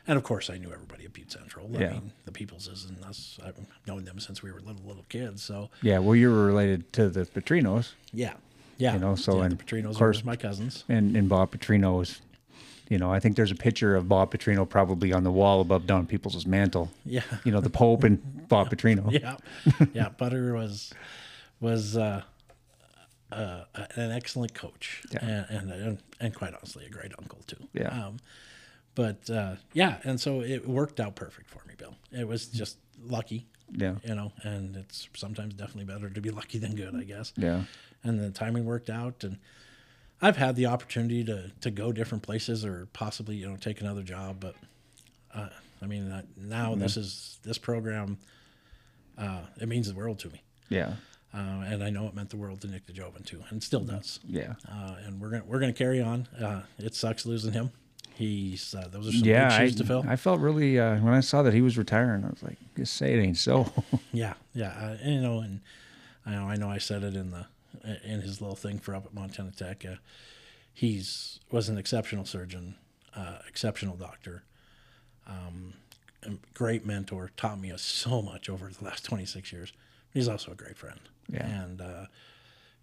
And 0.07 0.17
of 0.17 0.23
course, 0.23 0.49
I 0.49 0.57
knew 0.57 0.71
everybody 0.73 1.05
at 1.05 1.13
Butte 1.13 1.31
Central. 1.31 1.69
I 1.75 1.79
Yeah. 1.79 1.91
mean, 1.91 2.11
the 2.25 2.31
Peopleses 2.31 2.89
and 2.89 3.03
us. 3.05 3.37
I've 3.45 3.55
known 3.85 4.05
them 4.05 4.19
since 4.19 4.41
we 4.41 4.51
were 4.51 4.59
little 4.59 4.81
little 4.85 5.05
kids. 5.09 5.43
So 5.43 5.69
Yeah, 5.83 5.99
well, 5.99 6.15
you 6.15 6.31
were 6.31 6.45
related 6.47 6.91
to 6.93 7.09
the 7.09 7.25
Petrinos. 7.25 7.93
Yeah. 8.11 8.33
Yeah. 8.79 8.93
You 8.93 8.99
know, 8.99 9.15
so 9.15 9.37
Yeah, 9.37 9.43
and 9.45 9.59
the 9.59 9.63
Petrinos 9.63 9.89
of 9.91 9.95
are 9.97 9.99
course 9.99 10.23
my 10.23 10.35
cousins. 10.35 10.83
And 10.89 11.15
and 11.15 11.29
Bob 11.29 11.51
Petrino 11.51 12.01
is, 12.01 12.21
you 12.89 12.97
know, 12.97 13.13
I 13.13 13.19
think 13.19 13.35
there's 13.35 13.51
a 13.51 13.55
picture 13.55 13.95
of 13.95 14.09
Bob 14.09 14.31
Petrino 14.33 14.67
probably 14.67 15.13
on 15.13 15.23
the 15.23 15.31
wall 15.31 15.61
above 15.61 15.85
Don 15.85 16.07
Peoples' 16.07 16.47
mantle. 16.47 16.89
Yeah. 17.05 17.21
You 17.43 17.51
know, 17.51 17.61
the 17.61 17.69
Pope 17.69 18.03
and 18.03 18.47
Bob 18.47 18.69
Petrino. 18.73 19.11
yeah, 19.11 19.35
yeah. 19.93 20.09
Butter 20.09 20.55
was 20.55 20.91
was 21.59 21.95
uh, 21.97 22.23
uh, 23.31 23.63
an 23.95 24.11
excellent 24.11 24.53
coach, 24.53 25.03
Yeah. 25.11 25.45
and, 25.49 25.71
and 25.71 25.99
and 26.19 26.33
quite 26.35 26.53
honestly, 26.53 26.85
a 26.85 26.89
great 26.89 27.11
uncle 27.19 27.39
too. 27.47 27.67
Yeah. 27.73 27.89
Um, 28.07 28.17
but 28.95 29.29
uh, 29.29 29.55
yeah, 29.73 29.97
and 30.03 30.19
so 30.19 30.41
it 30.41 30.67
worked 30.67 30.99
out 30.99 31.15
perfect 31.15 31.49
for 31.49 31.61
me, 31.67 31.75
Bill. 31.77 31.95
It 32.11 32.27
was 32.27 32.47
just 32.47 32.77
lucky. 33.01 33.47
Yeah. 33.71 33.95
You 34.03 34.15
know, 34.15 34.31
and 34.43 34.75
it's 34.75 35.07
sometimes 35.15 35.53
definitely 35.53 35.85
better 35.93 36.09
to 36.09 36.21
be 36.21 36.31
lucky 36.31 36.57
than 36.57 36.75
good, 36.75 36.95
I 36.95 37.03
guess. 37.03 37.31
Yeah. 37.37 37.63
And 38.03 38.19
the 38.19 38.31
timing 38.31 38.65
worked 38.65 38.89
out, 38.89 39.23
and 39.23 39.37
I've 40.21 40.37
had 40.37 40.55
the 40.55 40.65
opportunity 40.65 41.23
to 41.25 41.51
to 41.61 41.69
go 41.71 41.91
different 41.91 42.23
places 42.23 42.65
or 42.65 42.87
possibly 42.93 43.35
you 43.35 43.47
know 43.47 43.57
take 43.57 43.79
another 43.81 44.01
job, 44.03 44.37
but 44.39 44.55
uh, 45.35 45.49
I 45.81 45.85
mean 45.85 46.11
uh, 46.11 46.23
now 46.35 46.71
Yeah. 46.71 46.77
this 46.77 46.97
is 46.97 47.37
this 47.43 47.57
program. 47.59 48.17
Uh, 49.17 49.41
it 49.61 49.67
means 49.67 49.87
the 49.87 49.93
world 49.95 50.17
to 50.19 50.29
me. 50.29 50.41
Yeah. 50.69 50.93
Uh, 51.33 51.63
and 51.65 51.83
I 51.83 51.91
know 51.91 52.07
it 52.07 52.15
meant 52.15 52.31
the 52.31 52.37
world 52.37 52.61
to 52.61 52.67
Nick 52.67 52.87
DeJoven 52.87 53.23
too, 53.25 53.43
and 53.49 53.61
still 53.61 53.81
does. 53.81 54.19
Yeah. 54.27 54.55
Uh, 54.67 54.95
and 55.05 55.21
we're 55.21 55.29
gonna 55.29 55.43
we're 55.45 55.59
gonna 55.59 55.73
carry 55.73 56.01
on. 56.01 56.27
Uh, 56.39 56.61
it 56.79 56.95
sucks 56.95 57.25
losing 57.25 57.53
him. 57.53 57.71
He's 58.15 58.73
uh, 58.73 58.87
those 58.91 59.07
are 59.07 59.11
some 59.11 59.27
yeah, 59.27 59.47
big 59.47 59.53
I, 59.53 59.65
shoes 59.65 59.75
to 59.75 59.85
fill. 59.85 60.03
I 60.07 60.15
felt 60.15 60.39
really 60.39 60.79
uh, 60.79 60.97
when 60.97 61.13
I 61.13 61.19
saw 61.19 61.43
that 61.43 61.53
he 61.53 61.61
was 61.61 61.77
retiring. 61.77 62.25
I 62.25 62.29
was 62.29 62.41
like, 62.43 62.57
just 62.75 62.95
say 62.95 63.13
it 63.13 63.21
ain't 63.21 63.37
so. 63.37 63.71
Yeah, 64.11 64.33
yeah, 64.55 64.71
uh, 64.71 64.97
and, 65.03 65.13
you 65.13 65.21
know, 65.21 65.39
and 65.39 65.61
I 66.25 66.31
know 66.31 66.49
I 66.49 66.55
know 66.55 66.69
I 66.69 66.79
said 66.79 67.03
it 67.03 67.15
in 67.15 67.29
the 67.31 67.45
in 68.03 68.21
his 68.21 68.41
little 68.41 68.55
thing 68.55 68.79
for 68.79 68.95
up 68.95 69.05
at 69.05 69.13
Montana 69.13 69.51
Tech. 69.55 69.85
Uh, 69.85 69.95
he's 70.73 71.39
was 71.51 71.69
an 71.69 71.77
exceptional 71.77 72.25
surgeon, 72.25 72.75
uh, 73.15 73.37
exceptional 73.47 73.95
doctor, 73.95 74.43
um, 75.27 75.75
great 76.55 76.85
mentor. 76.85 77.29
Taught 77.37 77.61
me 77.61 77.71
so 77.77 78.21
much 78.23 78.49
over 78.49 78.67
the 78.67 78.83
last 78.83 79.05
twenty 79.05 79.25
six 79.25 79.53
years. 79.53 79.71
He's 80.13 80.27
also 80.27 80.51
a 80.51 80.55
great 80.55 80.77
friend. 80.77 80.99
Yeah. 81.31 81.45
and 81.45 81.79
uh, 81.81 82.05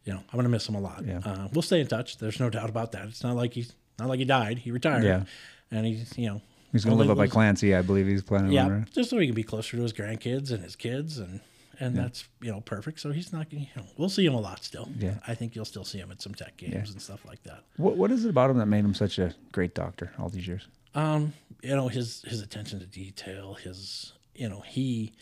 you 0.05 0.13
know 0.13 0.21
I'm 0.31 0.37
gonna 0.37 0.49
miss 0.49 0.69
him 0.69 0.77
a 0.77 0.81
lot. 0.81 1.05
Yeah. 1.05 1.19
Uh, 1.25 1.49
we'll 1.53 1.63
stay 1.63 1.81
in 1.81 1.87
touch. 1.89 2.19
There's 2.19 2.39
no 2.39 2.49
doubt 2.51 2.69
about 2.69 2.93
that. 2.93 3.07
It's 3.09 3.25
not 3.25 3.35
like 3.37 3.53
he's 3.55 3.73
not 3.99 4.09
like 4.09 4.19
he 4.21 4.25
died. 4.25 4.59
He 4.59 4.71
retired. 4.71 5.05
Yeah. 5.05 5.25
and 5.71 5.85
he's 5.87 6.17
you 6.17 6.29
know 6.29 6.41
he's 6.73 6.85
gonna 6.85 6.97
live 6.97 7.11
up 7.11 7.17
by 7.17 7.27
Clancy, 7.27 7.75
I 7.75 7.83
believe 7.83 8.07
he's 8.07 8.23
planning 8.23 8.53
yeah, 8.53 8.65
on. 8.67 8.73
Right? 8.73 8.93
just 8.93 9.11
so 9.11 9.19
he 9.19 9.27
can 9.27 9.35
be 9.35 9.43
closer 9.43 9.77
to 9.77 9.83
his 9.83 9.93
grandkids 9.93 10.53
and 10.53 10.63
his 10.63 10.77
kids, 10.77 11.19
and 11.19 11.41
and 11.81 11.97
that's 11.97 12.29
you 12.41 12.53
know 12.53 12.61
perfect. 12.61 13.01
So 13.01 13.11
he's 13.11 13.33
not, 13.33 13.51
gonna- 13.51 13.65
you 13.65 13.69
know, 13.77 13.87
we'll 13.99 14.09
see 14.09 14.25
him 14.25 14.35
a 14.35 14.41
lot 14.41 14.63
still. 14.63 14.89
Yeah. 14.97 15.15
I 15.27 15.35
think 15.35 15.57
you'll 15.57 15.65
still 15.65 15.85
see 15.85 15.99
him 15.99 16.11
at 16.13 16.23
some 16.23 16.35
tech 16.35 16.57
games 16.57 16.73
Yeah. 16.73 16.93
and 16.93 17.03
stuff 17.03 17.25
like 17.27 17.43
that. 17.43 17.65
What 17.77 17.97
What 17.97 18.13
is 18.13 18.25
it 18.25 18.31
about 18.31 18.51
him 18.51 18.59
that 18.59 18.67
made 18.67 18.85
him 18.85 18.95
such 18.95 19.19
a 19.19 19.35
great 19.53 19.75
doctor 19.75 20.13
all 20.19 20.29
these 20.29 20.47
years? 20.47 20.69
Um, 20.95 21.33
you 21.63 21.75
know 21.75 21.89
his 21.89 22.23
his 22.29 22.41
attention 22.43 22.79
to 22.79 22.87
detail, 22.87 23.55
his 23.55 24.13
you 24.37 24.49
know 24.49 24.61
he 24.61 25.13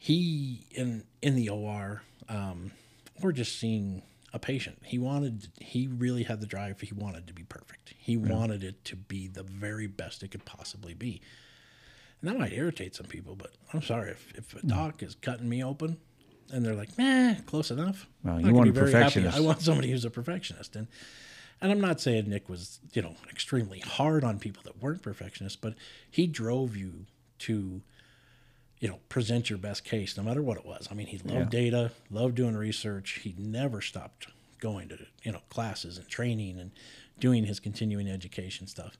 he 0.00 0.66
in 0.70 1.04
in 1.20 1.36
the 1.36 1.50
OR, 1.50 2.02
um, 2.28 2.72
we're 3.20 3.32
just 3.32 3.58
seeing 3.60 4.02
a 4.32 4.38
patient. 4.38 4.78
He 4.82 4.98
wanted 4.98 5.48
he 5.60 5.86
really 5.86 6.22
had 6.22 6.40
the 6.40 6.46
drive. 6.46 6.80
He 6.80 6.94
wanted 6.94 7.26
to 7.26 7.34
be 7.34 7.44
perfect. 7.44 7.92
He 7.98 8.16
wanted 8.16 8.64
it 8.64 8.82
to 8.86 8.96
be 8.96 9.28
the 9.28 9.42
very 9.42 9.86
best 9.86 10.22
it 10.22 10.30
could 10.30 10.46
possibly 10.46 10.94
be. 10.94 11.20
And 12.22 12.30
that 12.30 12.38
might 12.38 12.54
irritate 12.54 12.94
some 12.94 13.06
people, 13.06 13.36
but 13.36 13.50
I'm 13.74 13.82
sorry 13.82 14.10
if 14.10 14.32
if 14.34 14.54
a 14.54 14.66
doc 14.66 15.02
is 15.02 15.14
cutting 15.14 15.48
me 15.48 15.62
open. 15.62 15.98
And 16.52 16.64
they're 16.64 16.74
like, 16.74 16.96
"Meh, 16.98 17.36
close 17.46 17.70
enough." 17.70 18.08
Well, 18.24 18.40
you 18.40 18.52
want 18.52 18.64
be 18.64 18.70
a 18.70 18.72
very 18.72 18.90
happy. 18.90 19.02
perfectionist. 19.04 19.36
I 19.36 19.40
want 19.40 19.60
somebody 19.60 19.90
who's 19.90 20.04
a 20.06 20.10
perfectionist, 20.10 20.74
and 20.76 20.88
and 21.60 21.70
I'm 21.70 21.80
not 21.80 22.00
saying 22.00 22.28
Nick 22.28 22.48
was, 22.48 22.80
you 22.92 23.02
know, 23.02 23.16
extremely 23.30 23.80
hard 23.80 24.24
on 24.24 24.38
people 24.38 24.62
that 24.64 24.82
weren't 24.82 25.02
perfectionists, 25.02 25.56
but 25.60 25.74
he 26.10 26.26
drove 26.26 26.74
you 26.74 27.04
to, 27.40 27.82
you 28.80 28.88
know, 28.88 28.98
present 29.08 29.48
your 29.50 29.58
best 29.58 29.84
case, 29.84 30.16
no 30.16 30.22
matter 30.22 30.42
what 30.42 30.56
it 30.56 30.64
was. 30.66 30.88
I 30.90 30.94
mean, 30.94 31.06
he 31.06 31.18
loved 31.18 31.50
data, 31.50 31.92
loved 32.10 32.34
doing 32.34 32.56
research. 32.56 33.20
He 33.22 33.34
never 33.38 33.80
stopped 33.80 34.26
going 34.58 34.88
to, 34.88 34.98
you 35.22 35.32
know, 35.32 35.40
classes 35.50 35.98
and 35.98 36.08
training 36.08 36.58
and 36.58 36.70
doing 37.18 37.44
his 37.44 37.60
continuing 37.60 38.08
education 38.08 38.66
stuff. 38.66 38.96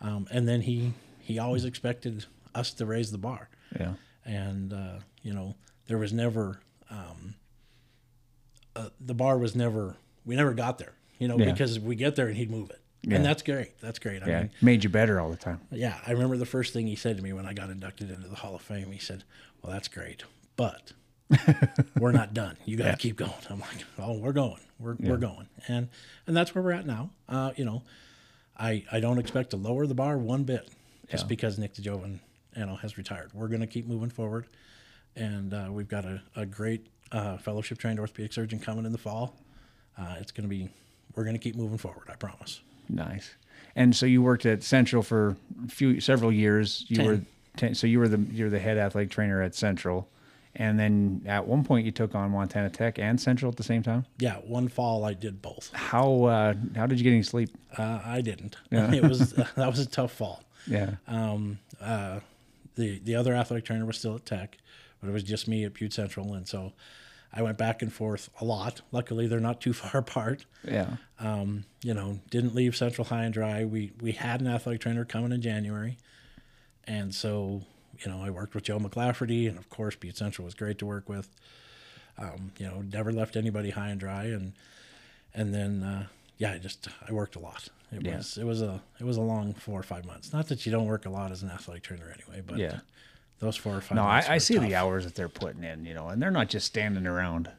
Um, 0.00 0.28
and 0.30 0.46
then 0.46 0.60
he 0.62 0.92
he 1.20 1.38
always 1.38 1.64
expected 1.64 2.26
us 2.54 2.72
to 2.74 2.86
raise 2.86 3.10
the 3.10 3.18
bar 3.18 3.48
Yeah. 3.78 3.94
and 4.24 4.72
uh, 4.72 4.98
you 5.22 5.32
know 5.34 5.56
there 5.86 5.98
was 5.98 6.12
never 6.12 6.60
um, 6.90 7.34
uh, 8.76 8.88
the 9.00 9.14
bar 9.14 9.38
was 9.38 9.54
never 9.54 9.96
we 10.24 10.36
never 10.36 10.54
got 10.54 10.78
there 10.78 10.94
you 11.18 11.28
know 11.28 11.36
Yeah. 11.38 11.50
because 11.52 11.78
we 11.80 11.96
get 11.96 12.16
there 12.16 12.28
and 12.28 12.36
he'd 12.36 12.50
move 12.50 12.70
it 12.70 12.77
Yeah. 13.02 13.16
and 13.16 13.24
that's 13.24 13.42
great 13.42 13.78
that's 13.80 13.98
great 13.98 14.22
I 14.22 14.26
Yeah. 14.28 14.40
mean, 14.40 14.50
made 14.60 14.84
you 14.84 14.90
better 14.90 15.20
all 15.20 15.30
the 15.30 15.36
time. 15.36 15.60
yeah 15.70 15.98
I 16.06 16.12
remember 16.12 16.36
the 16.36 16.46
first 16.46 16.72
thing 16.72 16.86
he 16.86 16.96
said 16.96 17.16
to 17.16 17.22
me 17.22 17.32
when 17.32 17.46
I 17.46 17.52
got 17.52 17.70
inducted 17.70 18.10
into 18.10 18.28
the 18.28 18.34
Hall 18.36 18.54
of 18.56 18.62
Fame 18.62 18.90
he 18.92 18.98
said 18.98 19.24
well 19.62 19.72
that's 19.72 19.88
great 19.88 20.24
but 20.56 20.92
we're 21.98 22.12
not 22.12 22.34
done 22.34 22.56
you 22.64 22.76
got 22.76 22.90
to 22.92 22.96
keep 22.96 23.16
going 23.16 23.32
I'm 23.50 23.60
like 23.60 23.84
oh 23.98 24.18
we're 24.18 24.32
going 24.32 24.60
we're, 24.78 24.96
we're 24.98 25.16
going 25.16 25.46
and 25.68 25.88
and 26.26 26.36
that's 26.36 26.54
where 26.54 26.62
we're 26.64 26.72
at 26.72 26.86
now 26.86 27.10
uh, 27.28 27.52
you 27.56 27.64
know 27.64 27.82
I 28.56 28.84
I 28.90 29.00
don't 29.00 29.18
expect 29.18 29.50
to 29.50 29.56
lower 29.56 29.86
the 29.86 29.94
bar 29.94 30.18
one 30.18 30.44
bit 30.44 30.68
just 31.10 31.24
Yeah. 31.24 31.28
because 31.28 31.58
Nick 31.58 31.74
DeJoven 31.74 32.18
you 32.56 32.66
know 32.66 32.76
has 32.76 32.98
retired 32.98 33.30
we're 33.34 33.48
going 33.48 33.60
to 33.60 33.66
keep 33.66 33.86
moving 33.86 34.10
forward 34.10 34.46
and 35.14 35.52
uh, 35.54 35.68
we've 35.70 35.88
got 35.88 36.04
a, 36.04 36.20
a 36.36 36.46
great 36.46 36.86
uh, 37.12 37.36
fellowship 37.38 37.78
trained 37.78 37.98
orthopedic 38.00 38.32
surgeon 38.32 38.58
coming 38.60 38.84
in 38.84 38.92
the 38.92 38.98
fall. 38.98 39.34
Uh, 39.96 40.14
it's 40.20 40.30
going 40.30 40.42
to 40.44 40.48
be, 40.48 40.68
we're 41.16 41.24
going 41.24 41.34
to 41.34 41.40
keep 41.40 41.56
moving 41.56 41.78
forward. 41.78 42.04
I 42.08 42.14
promise. 42.14 42.60
Nice. 42.88 43.34
And 43.76 43.94
so 43.94 44.06
you 44.06 44.22
worked 44.22 44.44
at 44.46 44.62
Central 44.62 45.02
for 45.02 45.36
a 45.64 45.68
few 45.68 46.00
several 46.00 46.32
years. 46.32 46.84
You 46.88 46.96
Ten. 46.96 47.06
were 47.06 47.20
ten, 47.56 47.74
so 47.74 47.86
you 47.86 47.98
were 47.98 48.08
the 48.08 48.18
you're 48.32 48.50
the 48.50 48.58
head 48.58 48.76
athletic 48.78 49.10
trainer 49.10 49.40
at 49.40 49.54
Central, 49.54 50.08
and 50.56 50.78
then 50.80 51.22
at 51.26 51.46
one 51.46 51.64
point 51.64 51.86
you 51.86 51.92
took 51.92 52.14
on 52.14 52.30
Montana 52.32 52.70
Tech 52.70 52.98
and 52.98 53.20
Central 53.20 53.50
at 53.50 53.56
the 53.56 53.62
same 53.62 53.82
time. 53.82 54.04
Yeah, 54.18 54.36
one 54.38 54.66
fall 54.68 55.04
I 55.04 55.14
did 55.14 55.40
both. 55.40 55.70
How 55.72 56.24
uh, 56.24 56.54
how 56.74 56.86
did 56.86 56.98
you 56.98 57.04
get 57.04 57.10
any 57.12 57.22
sleep? 57.22 57.50
Uh, 57.76 58.00
I 58.04 58.20
didn't. 58.20 58.56
It 58.72 59.02
was 59.04 59.32
that 59.56 59.68
was 59.68 59.78
a 59.78 59.86
tough 59.86 60.12
fall. 60.12 60.42
Yeah. 60.66 60.96
Um, 61.06 61.60
uh, 61.80 62.20
the 62.74 62.98
the 63.04 63.14
other 63.14 63.34
athletic 63.34 63.64
trainer 63.64 63.84
was 63.86 63.98
still 63.98 64.16
at 64.16 64.26
Tech, 64.26 64.58
but 65.00 65.08
it 65.08 65.12
was 65.12 65.22
just 65.22 65.46
me 65.46 65.64
at 65.64 65.74
Butte 65.74 65.92
Central, 65.92 66.34
and 66.34 66.48
so 66.48 66.72
I 67.32 67.42
went 67.42 67.58
back 67.58 67.82
and 67.82 67.92
forth 67.92 68.30
a 68.40 68.44
lot. 68.44 68.80
Luckily, 68.90 69.26
they're 69.26 69.38
not 69.40 69.60
too 69.60 69.72
far 69.82 70.00
apart. 70.00 70.46
Yeah. 70.64 70.96
Um, 71.20 71.64
you 71.82 71.94
know, 71.94 72.20
didn't 72.30 72.54
leave 72.54 72.74
Central 72.76 73.06
high 73.06 73.24
and 73.24 73.34
dry. 73.34 73.64
We 73.64 73.92
we 74.00 74.12
had 74.12 74.40
an 74.40 74.46
athletic 74.46 74.80
trainer 74.80 75.04
coming 75.04 75.32
in 75.32 75.42
January, 75.42 75.96
and 76.84 77.14
so 77.14 77.62
you 78.00 78.10
know 78.10 78.22
I 78.22 78.30
worked 78.30 78.54
with 78.54 78.64
Joe 78.64 78.78
McLafferty, 78.78 79.48
and 79.48 79.58
of 79.58 79.68
course 79.70 79.94
Butte 79.96 80.16
Central 80.16 80.44
was 80.44 80.54
great 80.54 80.78
to 80.78 80.86
work 80.86 81.08
with. 81.08 81.28
Um, 82.16 82.52
you 82.58 82.66
know, 82.66 82.80
never 82.82 83.12
left 83.12 83.36
anybody 83.36 83.70
high 83.70 83.88
and 83.90 84.00
dry, 84.00 84.24
and 84.24 84.52
and 85.34 85.54
then 85.54 85.82
uh, 85.82 86.06
yeah, 86.38 86.52
I 86.52 86.58
just 86.58 86.88
I 87.08 87.12
worked 87.12 87.36
a 87.36 87.40
lot. 87.40 87.68
It 87.92 88.02
Yeah. 88.04 88.16
was 88.16 88.38
it 88.38 88.44
was 88.44 88.62
a 88.62 88.82
it 89.00 89.04
was 89.04 89.16
a 89.16 89.22
long 89.22 89.54
four 89.54 89.78
or 89.78 89.84
five 89.84 90.04
months. 90.04 90.32
Not 90.32 90.48
that 90.48 90.64
you 90.66 90.72
don't 90.72 90.86
work 90.86 91.06
a 91.06 91.10
lot 91.10 91.30
as 91.30 91.42
an 91.42 91.50
athletic 91.50 91.82
trainer 91.84 92.12
anyway, 92.12 92.42
but 92.46 92.58
Yeah. 92.58 92.80
Those 93.40 93.56
four 93.56 93.76
or 93.76 93.80
five. 93.80 93.96
No, 93.96 94.02
I, 94.02 94.24
I 94.28 94.38
see 94.38 94.54
tough. 94.54 94.64
the 94.64 94.74
hours 94.74 95.04
that 95.04 95.14
they're 95.14 95.28
putting 95.28 95.62
in, 95.62 95.84
you 95.84 95.94
know, 95.94 96.08
and 96.08 96.20
they're 96.20 96.30
not 96.30 96.48
just 96.48 96.66
standing 96.66 97.06
around. 97.06 97.50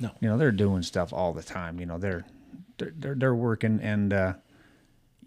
No. 0.00 0.10
You 0.20 0.28
know, 0.28 0.36
they're 0.36 0.52
doing 0.52 0.82
stuff 0.82 1.12
all 1.12 1.32
the 1.32 1.42
time. 1.42 1.80
You 1.80 1.86
know, 1.86 1.98
they're 1.98 2.24
they're 2.78 2.92
they're, 2.96 3.14
they're 3.14 3.34
working, 3.34 3.80
and 3.82 4.12
uh, 4.12 4.32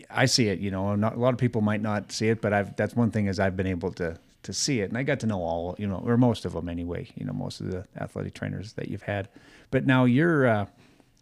I 0.09 0.25
see 0.25 0.47
it. 0.47 0.59
You 0.59 0.71
know, 0.71 0.95
not, 0.95 1.15
a 1.15 1.19
lot 1.19 1.33
of 1.33 1.39
people 1.39 1.61
might 1.61 1.81
not 1.81 2.11
see 2.11 2.29
it, 2.29 2.41
but 2.41 2.53
I've 2.53 2.75
that's 2.75 2.95
one 2.95 3.11
thing 3.11 3.27
is 3.27 3.39
I've 3.39 3.57
been 3.57 3.67
able 3.67 3.91
to 3.93 4.19
to 4.43 4.53
see 4.53 4.81
it, 4.81 4.89
and 4.89 4.97
I 4.97 5.03
got 5.03 5.19
to 5.21 5.27
know 5.27 5.41
all, 5.41 5.75
you 5.79 5.87
know, 5.87 6.03
or 6.05 6.17
most 6.17 6.45
of 6.45 6.53
them 6.53 6.69
anyway. 6.69 7.09
You 7.15 7.25
know, 7.25 7.33
most 7.33 7.61
of 7.61 7.71
the 7.71 7.85
athletic 7.97 8.33
trainers 8.33 8.73
that 8.73 8.89
you've 8.89 9.03
had, 9.03 9.27
but 9.71 9.85
now 9.85 10.05
your 10.05 10.47
uh, 10.47 10.65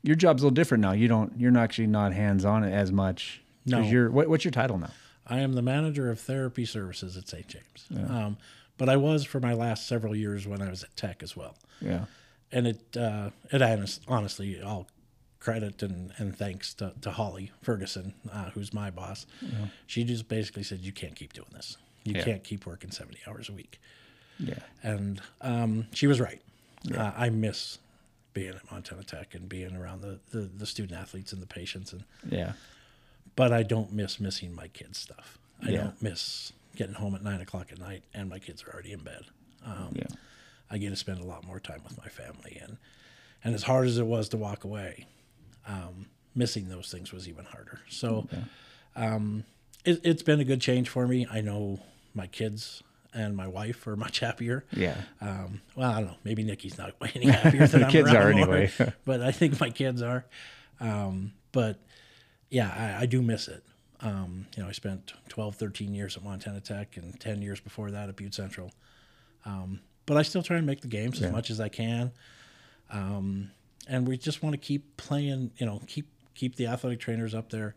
your 0.02 0.16
job's 0.16 0.44
a 0.44 0.46
little 0.46 0.54
different 0.56 0.82
now. 0.82 0.92
You 0.92 1.08
don't 1.08 1.34
you're 1.38 1.52
not 1.52 1.64
actually 1.64 1.88
not 1.88 2.14
hands 2.14 2.44
on 2.44 2.64
as 2.64 2.92
much. 2.92 3.42
No. 3.66 3.80
You're 3.80 4.12
what, 4.12 4.28
what's 4.28 4.44
your 4.44 4.52
title 4.52 4.78
now? 4.78 4.92
I 5.26 5.40
am 5.40 5.54
the 5.54 5.62
manager 5.62 6.12
of 6.12 6.20
therapy 6.20 6.66
services 6.66 7.16
at 7.16 7.30
St. 7.30 7.48
James. 7.48 7.88
Um, 8.10 8.38
but 8.78 8.90
I 8.90 8.96
was 8.98 9.24
for 9.26 9.40
my 9.40 9.54
last 9.54 9.88
several 9.88 10.16
years 10.16 10.48
when 10.48 10.62
I 10.62 10.70
was 10.70 10.84
at 10.84 10.96
Tech 10.96 11.22
as 11.24 11.36
well. 11.36 11.56
Yeah. 11.82 12.06
And 12.52 12.68
it, 12.68 12.98
uh, 12.98 13.30
it 13.52 13.62
honest, 13.62 14.02
honestly, 14.08 14.62
all 14.62 14.88
credit 15.40 15.82
and, 15.84 16.12
and 16.18 16.36
thanks 16.38 16.74
to, 16.76 16.94
to 17.02 17.12
Holly 17.12 17.52
Ferguson, 17.62 18.14
uh, 18.32 18.50
who's 18.52 18.74
my 18.74 18.90
boss. 18.90 19.26
Yeah. 19.42 19.50
She 19.88 20.04
just 20.04 20.28
basically 20.28 20.64
said, 20.64 20.80
You 20.80 20.92
can't 20.92 21.16
keep 21.16 21.34
doing 21.34 21.50
this. 21.54 21.78
You 22.04 22.16
Yeah. 22.16 22.24
can't 22.24 22.44
keep 22.44 22.66
working 22.66 22.92
70 22.92 23.20
hours 23.28 23.50
a 23.50 23.54
week. 23.54 23.80
Yeah. 24.40 24.60
And 24.82 25.22
um, 25.42 25.88
she 25.94 26.08
was 26.08 26.20
right. 26.20 26.42
Uh, 26.96 27.12
I 27.16 27.30
miss 27.30 27.78
being 28.34 28.50
at 28.56 28.72
Montana 28.72 29.04
Tech 29.04 29.36
and 29.36 29.48
being 29.48 29.76
around 29.76 30.02
the, 30.02 30.20
the, 30.32 30.42
the 30.58 30.66
student 30.66 31.00
athletes 31.00 31.34
and 31.34 31.42
the 31.42 31.46
patients. 31.48 31.94
And 31.94 32.04
Yeah. 32.30 32.54
but 33.36 33.52
I 33.54 33.64
don't 33.64 33.92
miss 33.94 34.20
missing 34.20 34.54
my 34.54 34.68
kids' 34.70 34.98
stuff. 34.98 35.38
I 35.62 35.70
Yeah. 35.70 35.78
don't 35.84 36.02
miss 36.02 36.52
getting 36.76 36.96
home 36.96 37.16
at 37.16 37.24
nine 37.24 37.42
o'clock 37.42 37.72
at 37.72 37.80
night 37.80 38.04
and 38.14 38.30
my 38.30 38.40
kids 38.40 38.64
are 38.64 38.74
already 38.74 38.92
in 38.92 39.00
bed. 39.00 39.24
Um, 39.66 39.90
Yeah. 39.94 40.08
I 40.72 40.78
get 40.80 40.90
to 40.90 40.96
spend 40.96 41.20
a 41.20 41.24
lot 41.26 41.46
more 41.46 41.60
time 41.60 41.82
with 41.84 41.98
my 42.00 42.08
family, 42.08 42.60
and 42.62 42.78
and 43.44 43.54
as 43.54 43.64
hard 43.64 43.86
as 43.88 43.98
it 44.00 44.06
was 44.08 44.30
to 44.30 44.38
walk 44.38 44.64
away, 44.64 45.06
um, 45.68 46.08
missing 46.34 46.68
those 46.70 46.90
things 46.92 47.12
was 47.12 47.28
even 47.30 47.46
harder. 47.46 47.82
So, 47.90 48.28
um, 48.96 49.44
it, 49.86 50.02
it's 50.04 50.24
been 50.24 50.40
a 50.40 50.44
good 50.46 50.62
change 50.62 50.90
for 50.90 51.06
me. 51.08 51.28
I 51.30 51.42
know 51.42 51.80
my 52.16 52.26
kids 52.28 52.82
and 53.14 53.36
my 53.36 53.48
wife 53.48 53.86
are 53.86 53.96
much 54.06 54.20
happier. 54.20 54.66
Yeah. 54.72 54.96
Um, 55.22 55.62
well, 55.76 55.92
I 55.92 55.96
don't 56.00 56.08
know. 56.08 56.18
Maybe 56.24 56.44
Nikki's 56.44 56.78
not 56.78 56.96
any 57.16 57.26
happier 57.30 57.68
than 57.68 57.82
The 57.82 57.86
I'm 57.88 57.92
kids 57.92 58.10
are 58.10 58.32
more, 58.34 58.56
anyway. 58.56 58.72
but 59.06 59.22
I 59.22 59.32
think 59.32 59.60
my 59.60 59.70
kids 59.70 60.02
are. 60.02 60.26
Um, 60.80 61.34
but 61.52 61.78
yeah, 62.50 62.96
I, 62.98 63.04
I 63.04 63.06
do 63.06 63.22
miss 63.22 63.48
it. 63.48 63.64
Um, 64.04 64.46
you 64.56 64.62
know, 64.64 64.70
I 64.70 64.74
spent 64.74 65.14
12, 65.30 65.56
13 65.56 65.94
years 65.94 66.18
at 66.18 66.24
Montana 66.24 66.60
Tech 66.60 66.98
and 66.98 67.18
10 67.20 67.42
years 67.42 67.60
before 67.60 67.90
that 67.92 68.10
at 68.10 68.16
Butte 68.16 68.34
Central. 68.36 68.72
Um, 69.46 69.80
but 70.06 70.18
I 70.18 70.22
still 70.24 70.44
try 70.44 70.58
and 70.58 70.66
make 70.68 70.82
the 70.82 70.88
games 70.90 71.20
Yeah. 71.20 71.28
as 71.28 71.32
much 71.34 71.50
as 71.50 71.60
I 71.62 71.70
can. 71.70 72.12
Um, 72.92 73.52
and 73.88 74.08
we 74.08 74.18
just 74.18 74.44
want 74.44 74.54
to 74.54 74.58
keep 74.58 74.98
playing, 74.98 75.52
you 75.58 75.66
know, 75.66 75.82
keep 75.88 76.08
keep 76.36 76.56
the 76.56 76.68
athletic 76.68 77.00
trainers 77.00 77.34
up 77.34 77.50
there. 77.50 77.76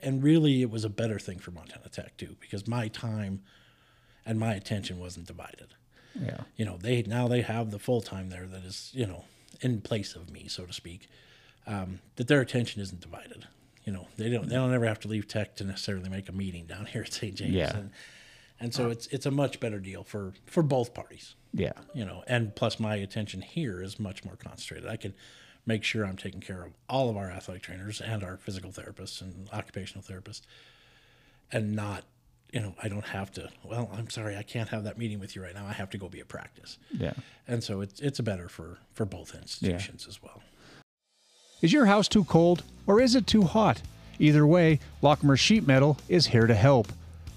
And 0.00 0.22
really, 0.22 0.60
it 0.62 0.70
was 0.70 0.84
a 0.84 0.88
better 0.90 1.18
thing 1.18 1.38
for 1.38 1.50
Montana 1.50 1.88
Tech 1.88 2.16
too, 2.16 2.36
because 2.40 2.66
my 2.68 2.88
time 2.88 3.42
and 4.24 4.38
my 4.38 4.54
attention 4.54 4.98
wasn't 4.98 5.26
divided. 5.26 5.74
Yeah. 6.14 6.42
You 6.56 6.64
know, 6.64 6.76
they 6.76 7.02
now 7.02 7.26
they 7.28 7.42
have 7.42 7.70
the 7.70 7.78
full 7.78 8.00
time 8.00 8.28
there 8.30 8.46
that 8.46 8.64
is 8.64 8.90
you 8.94 9.06
know 9.06 9.24
in 9.60 9.80
place 9.80 10.14
of 10.14 10.30
me, 10.30 10.46
so 10.48 10.64
to 10.66 10.72
speak. 10.72 11.08
Um, 11.66 11.98
that 12.16 12.28
their 12.28 12.40
attention 12.40 12.80
isn't 12.80 13.00
divided. 13.00 13.46
You 13.86 13.92
know, 13.92 14.08
they 14.18 14.28
don't 14.28 14.48
they 14.48 14.56
don't 14.56 14.74
ever 14.74 14.84
have 14.84 15.00
to 15.00 15.08
leave 15.08 15.28
tech 15.28 15.56
to 15.56 15.64
necessarily 15.64 16.10
make 16.10 16.28
a 16.28 16.32
meeting 16.32 16.66
down 16.66 16.86
here 16.86 17.02
at 17.02 17.12
St. 17.12 17.34
James. 17.34 17.54
Yeah. 17.54 17.74
And, 17.74 17.90
and 18.60 18.74
so 18.74 18.90
it's 18.90 19.06
it's 19.08 19.26
a 19.26 19.30
much 19.30 19.60
better 19.60 19.78
deal 19.78 20.02
for 20.02 20.34
for 20.46 20.62
both 20.62 20.92
parties. 20.92 21.34
Yeah. 21.54 21.72
You 21.94 22.04
know, 22.04 22.24
and 22.26 22.54
plus 22.54 22.78
my 22.78 22.96
attention 22.96 23.40
here 23.40 23.80
is 23.80 23.98
much 23.98 24.24
more 24.24 24.36
concentrated. 24.36 24.88
I 24.88 24.96
can 24.96 25.14
make 25.64 25.84
sure 25.84 26.04
I'm 26.04 26.16
taking 26.16 26.40
care 26.40 26.64
of 26.64 26.72
all 26.88 27.08
of 27.08 27.16
our 27.16 27.30
athletic 27.30 27.62
trainers 27.62 28.00
and 28.00 28.22
our 28.22 28.36
physical 28.36 28.70
therapists 28.70 29.20
and 29.20 29.48
occupational 29.52 30.04
therapists 30.04 30.42
and 31.50 31.74
not 31.74 32.04
you 32.52 32.60
know, 32.60 32.74
I 32.82 32.88
don't 32.88 33.04
have 33.06 33.32
to. 33.32 33.50
Well, 33.64 33.90
I'm 33.92 34.08
sorry, 34.08 34.36
I 34.36 34.42
can't 34.42 34.68
have 34.68 34.84
that 34.84 34.96
meeting 34.96 35.18
with 35.18 35.34
you 35.34 35.42
right 35.42 35.54
now. 35.54 35.66
I 35.66 35.72
have 35.72 35.90
to 35.90 35.98
go 35.98 36.08
be 36.08 36.20
at 36.20 36.28
practice. 36.28 36.78
Yeah. 36.90 37.12
And 37.46 37.62
so 37.62 37.80
it's 37.80 38.00
it's 38.00 38.20
better 38.20 38.48
for 38.48 38.78
for 38.94 39.04
both 39.04 39.34
institutions 39.34 40.06
as 40.08 40.22
well. 40.22 40.42
Is 41.62 41.72
your 41.72 41.86
house 41.86 42.06
too 42.06 42.24
cold 42.24 42.62
or 42.86 43.00
is 43.00 43.14
it 43.14 43.26
too 43.26 43.44
hot? 43.44 43.80
Either 44.18 44.46
way, 44.46 44.78
Lockmer 45.02 45.38
Sheet 45.38 45.66
Metal 45.66 45.96
is 46.06 46.26
here 46.26 46.46
to 46.46 46.54
help. 46.54 46.88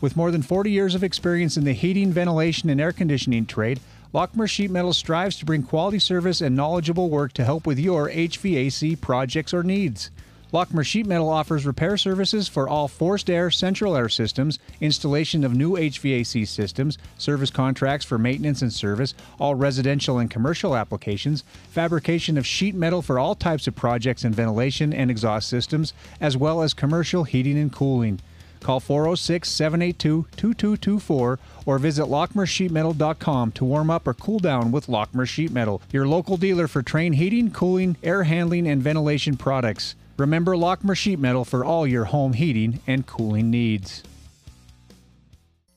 With 0.01 0.17
more 0.17 0.29
than 0.29 0.41
40 0.41 0.69
years 0.69 0.93
of 0.93 1.05
experience 1.05 1.55
in 1.55 1.63
the 1.63 1.71
heating, 1.71 2.11
ventilation, 2.11 2.69
and 2.69 2.81
air 2.81 2.91
conditioning 2.91 3.45
trade, 3.45 3.79
Lockmer 4.13 4.49
Sheet 4.49 4.71
Metal 4.71 4.91
strives 4.91 5.37
to 5.37 5.45
bring 5.45 5.63
quality 5.63 5.99
service 5.99 6.41
and 6.41 6.53
knowledgeable 6.53 7.09
work 7.09 7.31
to 7.33 7.45
help 7.45 7.65
with 7.65 7.79
your 7.79 8.09
HVAC 8.09 8.99
projects 8.99 9.53
or 9.53 9.63
needs. 9.63 10.11
Lockmer 10.51 10.83
Sheet 10.83 11.05
Metal 11.05 11.29
offers 11.29 11.63
repair 11.63 11.95
services 11.95 12.47
for 12.47 12.67
all 12.67 12.87
forced 12.87 13.29
air, 13.29 13.51
central 13.51 13.95
air 13.95 14.09
systems, 14.09 14.57
installation 14.81 15.43
of 15.43 15.53
new 15.53 15.73
HVAC 15.73 16.47
systems, 16.47 16.97
service 17.19 17.51
contracts 17.51 18.03
for 18.03 18.17
maintenance 18.17 18.63
and 18.63 18.73
service, 18.73 19.13
all 19.39 19.53
residential 19.53 20.17
and 20.17 20.31
commercial 20.31 20.75
applications, 20.75 21.43
fabrication 21.69 22.35
of 22.35 22.47
sheet 22.47 22.73
metal 22.73 23.03
for 23.03 23.19
all 23.19 23.35
types 23.35 23.67
of 23.67 23.75
projects 23.75 24.23
and 24.23 24.33
ventilation 24.33 24.91
and 24.91 25.11
exhaust 25.11 25.47
systems, 25.47 25.93
as 26.19 26.35
well 26.35 26.63
as 26.63 26.73
commercial 26.73 27.25
heating 27.25 27.59
and 27.59 27.71
cooling. 27.71 28.19
Call 28.59 28.79
406 28.79 29.47
782 29.47 30.25
2224 30.35 31.39
or 31.67 31.77
visit 31.77 32.05
lockmersheetmetal.com 32.05 33.51
to 33.51 33.65
warm 33.65 33.91
up 33.91 34.07
or 34.07 34.15
cool 34.15 34.39
down 34.39 34.71
with 34.71 34.87
Lockmer 34.87 35.27
Sheet 35.27 35.51
Metal, 35.51 35.79
your 35.91 36.07
local 36.07 36.37
dealer 36.37 36.67
for 36.67 36.81
Trane 36.81 37.13
heating, 37.13 37.51
cooling, 37.51 37.97
air 38.01 38.23
handling, 38.23 38.67
and 38.67 38.81
ventilation 38.81 39.37
products. 39.37 39.93
Remember 40.19 40.55
Lockmer 40.55 40.97
Sheet 40.97 41.17
Metal 41.17 41.45
for 41.45 41.63
all 41.63 41.87
your 41.87 42.03
home 42.05 42.33
heating 42.33 42.81
and 42.85 43.07
cooling 43.07 43.49
needs. 43.49 44.03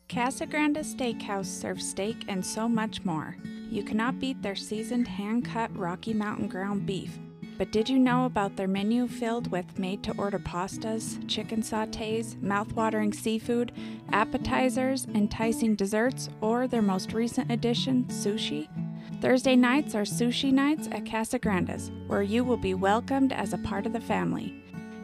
Casagranda 0.09 0.80
Steakhouse 0.80 1.47
serves 1.47 1.88
steak 1.88 2.24
and 2.26 2.45
so 2.45 2.68
much 2.68 3.05
more. 3.05 3.36
You 3.70 3.84
cannot 3.84 4.18
beat 4.18 4.43
their 4.43 4.57
seasoned 4.57 5.07
hand 5.07 5.45
cut 5.45 5.74
Rocky 5.76 6.12
Mountain 6.12 6.49
ground 6.49 6.84
beef. 6.84 7.16
But 7.57 7.70
did 7.70 7.88
you 7.88 7.99
know 7.99 8.24
about 8.24 8.57
their 8.57 8.66
menu 8.66 9.07
filled 9.07 9.51
with 9.53 9.78
made 9.78 10.03
to 10.03 10.14
order 10.18 10.40
pastas, 10.40 11.26
chicken 11.28 11.62
sautés, 11.62 12.40
mouth-watering 12.43 13.12
seafood, 13.12 13.70
appetizers, 14.11 15.07
enticing 15.14 15.76
desserts, 15.76 16.28
or 16.40 16.66
their 16.66 16.82
most 16.82 17.12
recent 17.12 17.51
addition, 17.51 18.05
sushi? 18.07 18.68
Thursday 19.22 19.54
nights 19.54 19.94
are 19.94 20.02
sushi 20.02 20.52
nights 20.52 20.88
at 20.90 21.04
Casagranda's, 21.04 21.92
where 22.08 22.22
you 22.22 22.42
will 22.42 22.56
be 22.56 22.74
welcomed 22.74 23.32
as 23.32 23.52
a 23.52 23.58
part 23.58 23.86
of 23.86 23.92
the 23.92 24.00
family. 24.00 24.60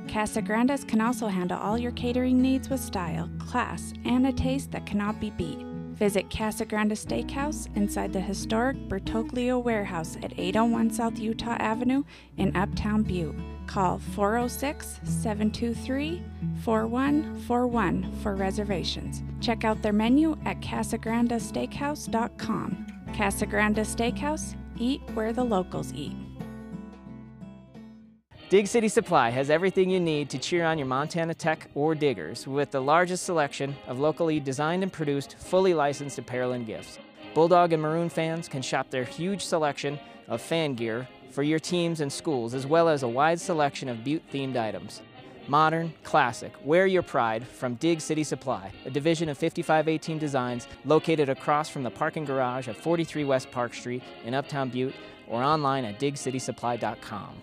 Casagranda's 0.09 0.83
can 0.83 1.01
also 1.01 1.29
handle 1.29 1.57
all 1.57 1.79
your 1.79 1.93
catering 1.93 2.43
needs 2.43 2.69
with 2.69 2.81
style, 2.81 3.31
class, 3.39 3.93
and 4.05 4.27
a 4.27 4.33
taste 4.33 4.73
that 4.73 4.87
cannot 4.87 5.21
be 5.21 5.31
beat. 5.31 5.61
Visit 5.95 6.29
Casagranda 6.31 6.95
Steakhouse 6.95 7.69
inside 7.77 8.13
the 8.13 8.21
historic 8.21 8.77
Bertoglio 8.89 9.63
Warehouse 9.63 10.17
at 10.25 10.37
801 10.37 10.91
South 10.91 11.21
Utah 11.21 11.57
Avenue 11.61 12.03
in 12.39 12.57
Uptown 12.57 13.05
Butte. 13.05 13.37
Call 13.69 14.01
406 14.01 14.99
723 15.05 16.25
4141 16.65 18.13
for 18.21 18.35
reservations. 18.35 19.23
Check 19.41 19.63
out 19.63 19.81
their 19.81 19.93
menu 19.93 20.37
at 20.45 20.61
casagrandasteakhouse.com. 20.61 22.98
Casagranda 23.13 23.81
Steakhouse, 23.81 24.55
eat 24.79 25.01
where 25.15 25.33
the 25.33 25.45
locals 25.45 25.93
eat. 25.95 26.15
Dig 28.49 28.67
City 28.67 28.89
Supply 28.89 29.29
has 29.29 29.51
everything 29.51 29.91
you 29.91 30.01
need 30.01 30.31
to 30.31 30.39
cheer 30.39 30.65
on 30.65 30.79
your 30.79 30.87
Montana 30.87 31.35
Tech 31.35 31.69
or 31.75 31.95
Diggers 31.95 32.47
with 32.47 32.71
the 32.71 32.81
largest 32.81 33.25
selection 33.25 33.77
of 33.87 34.01
locally 34.01 34.41
designed 34.41 34.83
and 34.83 34.91
produced, 34.91 35.37
fully 35.39 35.75
licensed 35.75 36.19
apparel 36.19 36.53
and 36.53 36.65
gifts. 36.65 36.99
Bulldog 37.35 37.75
and 37.75 37.83
Maroon 37.83 38.09
fans 38.09 38.49
can 38.49 38.63
shop 38.63 38.89
their 38.89 39.05
huge 39.05 39.45
selection 39.45 39.99
of 40.29 40.41
fan 40.41 40.75
gear 40.75 41.07
for 41.31 41.43
your 41.43 41.59
teams 41.59 42.01
and 42.01 42.11
schools, 42.11 42.55
as 42.55 42.67
well 42.67 42.89
as 42.89 43.03
a 43.03 43.09
wide 43.09 43.39
selection 43.39 43.89
of 43.89 44.03
Butte 44.03 44.23
themed 44.33 44.57
items. 44.57 45.03
Modern, 45.49 45.95
classic, 46.05 46.53
wear 46.63 46.87
your 46.87 47.03
pride 47.03 47.47
from 47.47 47.77
Dig 47.77 48.03
City 48.03 48.23
Supply, 48.23 48.71
a 48.85 48.91
division 48.91 49.31
of 49.31 49.39
5518 49.39 50.19
Designs 50.19 50.69
located 50.85 51.31
across 51.31 51.71
from 51.71 51.83
the 51.83 51.91
parking 51.91 52.27
garage 52.27 52.69
at 52.69 52.77
43 52.77 53.25
West 53.25 53.51
Park 53.51 53.73
Street 53.73 54.03
in 54.27 54.35
Uptown 54.35 54.69
Butte 54.69 54.95
or 55.27 55.43
online 55.43 55.87
at 55.87 55.99
digcitysupply.com. 55.99 57.43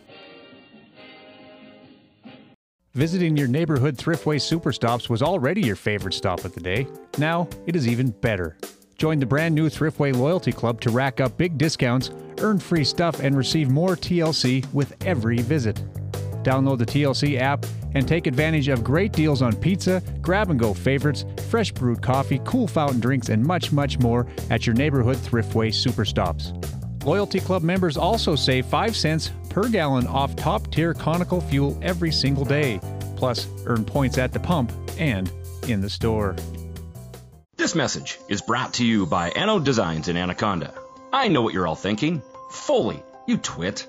Visiting 2.94 3.36
your 3.36 3.48
neighborhood 3.48 3.98
Thriftway 3.98 4.38
Superstops 4.38 5.10
was 5.10 5.24
already 5.24 5.62
your 5.62 5.76
favorite 5.76 6.14
stop 6.14 6.46
of 6.46 6.54
the 6.54 6.62
day. 6.62 6.88
Now 7.18 7.50
it 7.66 7.76
is 7.76 7.88
even 7.88 8.12
better. 8.12 8.56
Join 8.98 9.18
the 9.20 9.26
brand 9.26 9.56
new 9.56 9.68
Thriftway 9.68 10.16
Loyalty 10.16 10.52
Club 10.52 10.80
to 10.82 10.92
rack 10.92 11.20
up 11.20 11.38
big 11.38 11.58
discounts, 11.58 12.12
earn 12.40 12.60
free 12.60 12.86
stuff, 12.86 13.20
and 13.20 13.36
receive 13.36 13.70
more 13.70 13.96
TLC 13.96 14.72
with 14.74 14.96
every 15.06 15.40
visit. 15.40 15.84
Download 16.46 16.78
the 16.78 16.86
TLC 16.86 17.40
app 17.40 17.66
and 17.96 18.08
take 18.08 18.28
advantage 18.28 18.68
of 18.68 18.84
great 18.84 19.12
deals 19.12 19.42
on 19.42 19.56
pizza, 19.56 20.04
grab 20.22 20.52
and 20.52 20.60
go 20.60 20.76
favorites, 20.76 21.26
fresh 21.50 21.72
brewed 21.72 22.04
coffee, 22.04 22.40
cool 22.46 22.68
fountain 22.68 23.00
drinks, 23.00 23.30
and 23.30 23.44
much, 23.44 23.72
much 23.72 23.98
more 23.98 24.28
at 24.52 24.68
your 24.68 24.76
neighborhood 24.76 25.18
Thriftway 25.18 25.70
Superstops. 25.70 26.54
Loyalty 27.04 27.40
Club 27.40 27.64
members 27.64 27.98
also 27.98 28.36
save 28.36 28.68
5 28.68 28.96
cents 28.96 29.32
per 29.50 29.68
gallon 29.70 30.06
off 30.06 30.36
top 30.36 30.72
tier 30.72 30.94
Conoco 30.94 31.42
fuel 31.50 31.80
every 31.82 32.12
single 32.12 32.46
day. 32.46 32.80
Plus, 33.16 33.48
earn 33.66 33.84
points 33.84 34.20
at 34.20 34.32
the 34.32 34.40
pump 34.40 34.72
and 35.00 35.32
in 35.68 35.82
the 35.82 35.90
store. 35.90 36.36
This 37.58 37.74
message 37.74 38.20
is 38.30 38.42
brought 38.42 38.76
to 38.76 38.86
you 38.86 39.08
by 39.08 39.32
Anode 39.32 39.66
Designs 39.66 40.10
in 40.10 40.18
Anaconda. 40.18 40.74
I 41.12 41.28
know 41.28 41.42
what 41.42 41.56
you're 41.56 41.66
all 41.66 41.76
thinking. 41.76 42.22
Foley, 42.52 43.02
you 43.26 43.38
twit. 43.38 43.88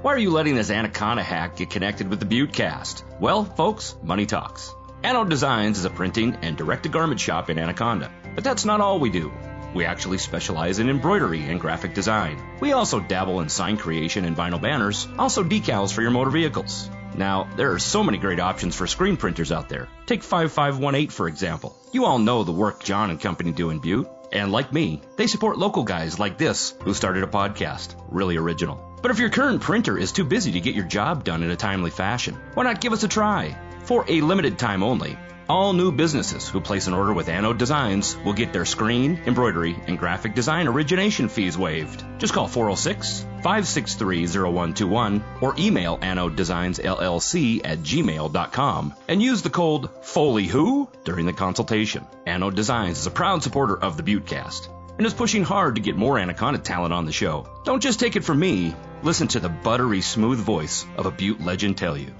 Why 0.00 0.14
are 0.14 0.18
you 0.18 0.30
letting 0.30 0.54
this 0.54 0.70
Anaconda 0.70 1.24
hack 1.24 1.56
get 1.56 1.70
connected 1.70 2.08
with 2.08 2.20
the 2.20 2.26
Buttecast? 2.26 3.02
Well, 3.18 3.44
folks, 3.44 3.96
money 4.00 4.26
talks. 4.26 4.72
Anode 5.02 5.28
Designs 5.28 5.76
is 5.76 5.84
a 5.86 5.90
printing 5.90 6.36
and 6.42 6.56
direct 6.56 6.84
to 6.84 6.88
garment 6.88 7.20
shop 7.20 7.50
in 7.50 7.58
Anaconda. 7.58 8.12
But 8.36 8.44
that's 8.44 8.64
not 8.64 8.80
all 8.80 9.00
we 9.00 9.10
do. 9.10 9.32
We 9.74 9.86
actually 9.86 10.18
specialize 10.18 10.78
in 10.78 10.88
embroidery 10.88 11.42
and 11.42 11.60
graphic 11.60 11.94
design. 11.94 12.40
We 12.60 12.74
also 12.74 13.00
dabble 13.00 13.40
in 13.40 13.48
sign 13.48 13.76
creation 13.76 14.24
and 14.24 14.36
vinyl 14.36 14.62
banners, 14.62 15.08
also 15.18 15.42
decals 15.42 15.92
for 15.92 16.02
your 16.02 16.12
motor 16.12 16.30
vehicles. 16.30 16.88
Now, 17.16 17.48
there 17.56 17.72
are 17.72 17.80
so 17.80 18.04
many 18.04 18.18
great 18.18 18.38
options 18.38 18.76
for 18.76 18.86
screen 18.86 19.16
printers 19.16 19.50
out 19.50 19.68
there. 19.68 19.88
Take 20.06 20.22
5518 20.22 21.08
for 21.08 21.26
example. 21.26 21.76
You 21.92 22.04
all 22.04 22.20
know 22.20 22.44
the 22.44 22.52
work 22.52 22.84
John 22.84 23.10
and 23.10 23.20
company 23.20 23.50
do 23.50 23.70
in 23.70 23.80
Butte. 23.80 24.06
And 24.30 24.52
like 24.52 24.72
me, 24.72 25.02
they 25.16 25.26
support 25.26 25.58
local 25.58 25.82
guys 25.82 26.20
like 26.20 26.38
this 26.38 26.74
who 26.84 26.94
started 26.94 27.24
a 27.24 27.26
podcast. 27.26 27.96
Really 28.08 28.36
original. 28.36 28.87
But 29.00 29.12
if 29.12 29.18
your 29.18 29.30
current 29.30 29.60
printer 29.60 29.96
is 29.96 30.12
too 30.12 30.24
busy 30.24 30.52
to 30.52 30.60
get 30.60 30.74
your 30.74 30.84
job 30.84 31.22
done 31.22 31.42
in 31.42 31.50
a 31.50 31.56
timely 31.56 31.90
fashion, 31.90 32.36
why 32.54 32.64
not 32.64 32.80
give 32.80 32.92
us 32.92 33.04
a 33.04 33.08
try? 33.08 33.56
For 33.84 34.04
a 34.08 34.20
limited 34.20 34.58
time 34.58 34.82
only, 34.82 35.16
all 35.48 35.72
new 35.72 35.92
businesses 35.92 36.48
who 36.48 36.60
place 36.60 36.88
an 36.88 36.94
order 36.94 37.12
with 37.14 37.28
Anode 37.28 37.58
Designs 37.58 38.16
will 38.24 38.34
get 38.34 38.52
their 38.52 38.66
screen, 38.66 39.20
embroidery, 39.24 39.78
and 39.86 39.98
graphic 39.98 40.34
design 40.34 40.68
origination 40.68 41.28
fees 41.28 41.56
waived. 41.56 42.04
Just 42.18 42.34
call 42.34 42.48
406 42.48 43.22
563 43.42 44.26
0121 44.26 45.24
or 45.40 45.54
email 45.58 45.96
anodedesignsllc 45.98 47.60
at 47.64 47.78
gmail.com 47.78 48.94
and 49.06 49.22
use 49.22 49.42
the 49.42 49.50
code 49.50 49.88
FOLEYWHO 50.02 51.04
during 51.04 51.24
the 51.24 51.32
consultation. 51.32 52.04
Anode 52.26 52.56
Designs 52.56 52.98
is 52.98 53.06
a 53.06 53.10
proud 53.10 53.42
supporter 53.42 53.78
of 53.78 53.96
the 53.96 54.02
Buttecast 54.02 54.68
and 54.98 55.06
is 55.06 55.14
pushing 55.14 55.44
hard 55.44 55.76
to 55.76 55.80
get 55.80 55.96
more 55.96 56.18
Anaconda 56.18 56.58
talent 56.58 56.92
on 56.92 57.06
the 57.06 57.12
show. 57.12 57.48
Don't 57.64 57.80
just 57.80 58.00
take 58.00 58.16
it 58.16 58.24
from 58.24 58.40
me, 58.40 58.74
listen 59.02 59.28
to 59.28 59.40
the 59.40 59.48
buttery 59.48 60.00
smooth 60.00 60.38
voice 60.38 60.84
of 60.96 61.06
a 61.06 61.10
Butte 61.10 61.40
legend 61.40 61.78
tell 61.78 61.96
you. 61.96 62.12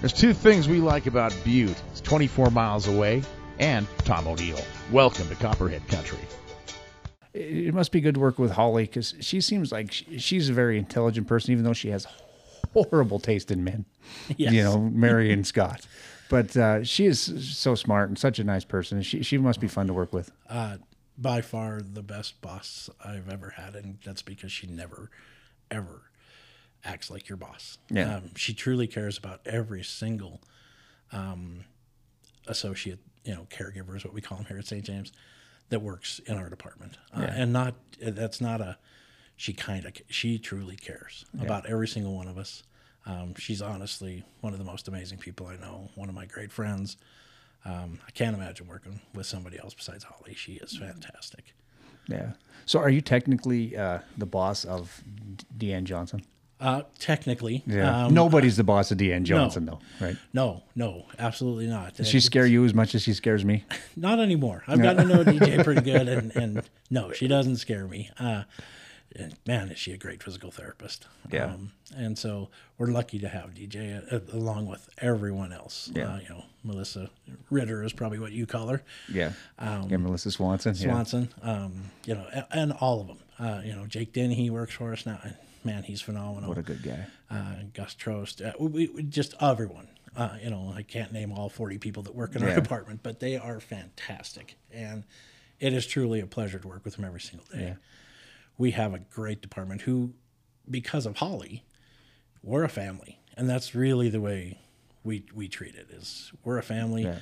There's 0.00 0.14
two 0.14 0.32
things 0.32 0.66
we 0.66 0.80
like 0.80 1.06
about 1.06 1.36
Butte. 1.44 1.80
It's 1.90 2.00
24 2.00 2.50
miles 2.50 2.88
away, 2.88 3.22
and 3.58 3.86
Tom 3.98 4.26
O'Neill. 4.26 4.58
Welcome 4.90 5.28
to 5.28 5.34
Copperhead 5.34 5.86
Country. 5.88 6.18
It 7.34 7.72
must 7.72 7.92
be 7.92 8.00
good 8.00 8.14
to 8.14 8.20
work 8.20 8.38
with 8.38 8.50
Holly 8.50 8.84
because 8.84 9.14
she 9.20 9.40
seems 9.40 9.70
like 9.70 9.92
she's 9.92 10.48
a 10.48 10.52
very 10.52 10.78
intelligent 10.78 11.28
person, 11.28 11.52
even 11.52 11.64
though 11.64 11.72
she 11.72 11.90
has 11.90 12.06
horrible 12.72 13.18
taste 13.20 13.50
in 13.50 13.62
men. 13.62 13.84
Yes. 14.36 14.52
You 14.52 14.62
know, 14.64 14.78
Mary 14.92 15.32
and 15.32 15.46
Scott. 15.46 15.86
But 16.28 16.56
uh, 16.56 16.82
she 16.82 17.06
is 17.06 17.20
so 17.56 17.74
smart 17.74 18.08
and 18.08 18.18
such 18.18 18.38
a 18.38 18.44
nice 18.44 18.64
person. 18.64 19.02
She 19.02 19.22
she 19.22 19.38
must 19.38 19.60
be 19.60 19.68
fun 19.68 19.86
to 19.86 19.92
work 19.92 20.12
with. 20.12 20.30
Uh, 20.48 20.78
by 21.22 21.40
far 21.40 21.80
the 21.80 22.02
best 22.02 22.40
boss 22.40 22.90
I've 23.02 23.28
ever 23.28 23.50
had, 23.50 23.76
and 23.76 23.98
that's 24.04 24.22
because 24.22 24.50
she 24.50 24.66
never, 24.66 25.10
ever 25.70 26.02
acts 26.84 27.10
like 27.10 27.28
your 27.28 27.36
boss. 27.38 27.78
Yeah. 27.88 28.16
Um, 28.16 28.34
she 28.36 28.52
truly 28.52 28.86
cares 28.88 29.16
about 29.16 29.40
every 29.46 29.84
single 29.84 30.40
um, 31.12 31.64
associate, 32.48 32.98
you 33.24 33.34
know, 33.34 33.46
caregiver 33.50 33.96
is 33.96 34.04
what 34.04 34.12
we 34.12 34.20
call 34.20 34.38
them 34.38 34.46
here 34.46 34.58
at 34.58 34.66
St. 34.66 34.84
James, 34.84 35.12
that 35.68 35.80
works 35.80 36.18
in 36.26 36.36
our 36.36 36.50
department, 36.50 36.98
uh, 37.16 37.20
Yeah. 37.22 37.34
and 37.34 37.52
not 37.52 37.74
that's 38.00 38.40
not 38.40 38.60
a. 38.60 38.76
She 39.36 39.52
kind 39.54 39.86
of 39.86 39.92
she 40.08 40.38
truly 40.38 40.76
cares 40.76 41.24
Yeah. 41.34 41.44
about 41.44 41.66
every 41.66 41.88
single 41.88 42.14
one 42.14 42.28
of 42.28 42.36
us. 42.36 42.62
Um, 43.06 43.34
she's 43.36 43.62
honestly 43.62 44.24
one 44.40 44.52
of 44.52 44.58
the 44.58 44.64
most 44.64 44.86
amazing 44.86 45.18
people 45.18 45.46
I 45.46 45.56
know. 45.56 45.88
One 45.94 46.08
of 46.08 46.14
my 46.14 46.26
great 46.26 46.52
friends. 46.52 46.96
Um, 47.64 48.00
I 48.06 48.10
can't 48.10 48.34
imagine 48.36 48.66
working 48.66 49.00
with 49.14 49.26
somebody 49.26 49.58
else 49.58 49.74
besides 49.74 50.04
Holly. 50.04 50.34
She 50.34 50.54
is 50.54 50.76
fantastic. 50.76 51.54
Yeah. 52.08 52.32
So 52.66 52.78
are 52.80 52.90
you 52.90 53.00
technically 53.00 53.76
uh, 53.76 54.00
the 54.18 54.26
boss 54.26 54.64
of 54.64 55.02
Deanne 55.56 55.84
Johnson? 55.84 56.24
Uh, 56.60 56.82
technically, 57.00 57.64
Yeah. 57.66 58.06
um, 58.06 58.14
Nobody's 58.14 58.56
the 58.56 58.62
boss 58.64 58.92
of 58.92 58.98
Deanne 58.98 59.20
no. 59.20 59.24
Johnson, 59.24 59.66
though, 59.66 59.80
right? 60.00 60.16
No, 60.32 60.62
no, 60.76 61.06
absolutely 61.18 61.66
not. 61.66 61.94
Does 61.96 62.06
she 62.08 62.18
It's- 62.18 62.26
scare 62.26 62.46
you 62.46 62.64
as 62.64 62.72
much 62.72 62.94
as 62.94 63.02
she 63.02 63.14
scares 63.14 63.44
me? 63.44 63.64
Not 63.96 64.20
anymore. 64.20 64.62
I've 64.68 64.80
gotten 64.80 65.08
to 65.08 65.14
know 65.16 65.24
DJ 65.24 65.64
pretty 65.64 65.80
good, 65.90 66.06
and, 66.08 66.30
and 66.36 66.62
no, 66.88 67.10
she 67.12 67.26
doesn't 67.26 67.56
scare 67.56 67.88
me. 67.88 68.10
Uh, 68.16 68.44
and 69.16 69.34
man, 69.46 69.68
is 69.68 69.78
she 69.78 69.92
a 69.92 69.96
great 69.96 70.22
physical 70.22 70.50
therapist. 70.50 71.06
Yeah. 71.30 71.46
Um, 71.46 71.72
and 71.96 72.18
so 72.18 72.48
we're 72.78 72.88
lucky 72.88 73.18
to 73.18 73.28
have 73.28 73.54
DJ 73.54 74.12
uh, 74.12 74.20
along 74.32 74.66
with 74.66 74.88
everyone 74.98 75.52
else. 75.52 75.90
Yeah. 75.94 76.14
Uh, 76.14 76.18
you 76.18 76.28
know, 76.28 76.44
Melissa 76.64 77.10
Ritter 77.50 77.82
is 77.82 77.92
probably 77.92 78.18
what 78.18 78.32
you 78.32 78.46
call 78.46 78.68
her. 78.68 78.82
Yeah. 79.12 79.32
Um, 79.58 79.88
yeah, 79.88 79.96
Melissa 79.96 80.30
Swanson. 80.30 80.74
yeah. 80.74 80.90
Swanson. 80.90 81.28
Um, 81.42 81.90
you 82.04 82.14
know, 82.14 82.26
and, 82.32 82.46
and 82.50 82.72
all 82.72 83.00
of 83.00 83.06
them. 83.08 83.18
Uh, 83.38 83.60
you 83.64 83.74
know, 83.74 83.86
Jake 83.86 84.12
Denny, 84.12 84.34
he 84.34 84.50
works 84.50 84.74
for 84.74 84.92
us 84.92 85.04
now. 85.06 85.18
And 85.22 85.34
man, 85.64 85.82
he's 85.82 86.00
phenomenal. 86.00 86.48
What 86.48 86.58
a 86.58 86.62
good 86.62 86.82
guy. 86.82 87.06
Uh, 87.30 87.54
Gus 87.74 87.94
Trost. 87.94 88.46
Uh, 88.46 88.52
we, 88.58 88.88
we, 88.88 89.02
just 89.02 89.34
everyone. 89.40 89.88
Uh, 90.14 90.36
you 90.42 90.50
know, 90.50 90.72
I 90.76 90.82
can't 90.82 91.10
name 91.10 91.32
all 91.32 91.48
40 91.48 91.78
people 91.78 92.02
that 92.02 92.14
work 92.14 92.36
in 92.36 92.42
our 92.42 92.54
department, 92.54 93.00
but 93.02 93.20
they 93.20 93.36
are 93.36 93.60
fantastic. 93.60 94.56
And 94.70 95.04
it 95.58 95.72
is 95.72 95.86
truly 95.86 96.20
a 96.20 96.26
pleasure 96.26 96.58
to 96.58 96.68
work 96.68 96.84
with 96.84 96.96
them 96.96 97.04
every 97.04 97.20
single 97.20 97.46
day. 97.50 97.62
Yeah. 97.62 97.74
We 98.58 98.72
have 98.72 98.94
a 98.94 98.98
great 98.98 99.40
department 99.42 99.82
who, 99.82 100.12
because 100.70 101.06
of 101.06 101.16
Holly, 101.16 101.64
we're 102.42 102.64
a 102.64 102.68
family. 102.68 103.18
And 103.36 103.48
that's 103.48 103.74
really 103.74 104.08
the 104.08 104.20
way 104.20 104.58
we, 105.04 105.24
we 105.34 105.48
treat 105.48 105.74
it 105.74 105.88
is 105.90 106.32
we're 106.44 106.58
a 106.58 106.62
family. 106.62 107.04
Yeah. 107.04 107.18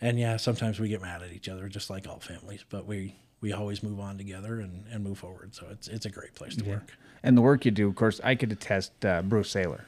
And 0.00 0.18
yeah, 0.18 0.36
sometimes 0.36 0.78
we 0.78 0.88
get 0.88 1.00
mad 1.00 1.22
at 1.22 1.32
each 1.32 1.48
other, 1.48 1.68
just 1.68 1.88
like 1.90 2.06
all 2.06 2.20
families, 2.20 2.64
but 2.68 2.84
we, 2.86 3.16
we 3.40 3.52
always 3.52 3.82
move 3.82 3.98
on 4.00 4.18
together 4.18 4.60
and, 4.60 4.84
and 4.90 5.02
move 5.02 5.18
forward. 5.18 5.54
So 5.54 5.66
it's, 5.70 5.88
it's 5.88 6.04
a 6.06 6.10
great 6.10 6.34
place 6.34 6.56
to 6.56 6.64
Yeah. 6.64 6.72
work. 6.74 6.96
And 7.22 7.36
the 7.36 7.42
work 7.42 7.64
you 7.64 7.70
do, 7.70 7.88
of 7.88 7.94
course, 7.94 8.20
I 8.22 8.34
could 8.34 8.52
attest 8.52 9.04
uh, 9.04 9.22
Bruce 9.22 9.52
Saylor. 9.54 9.82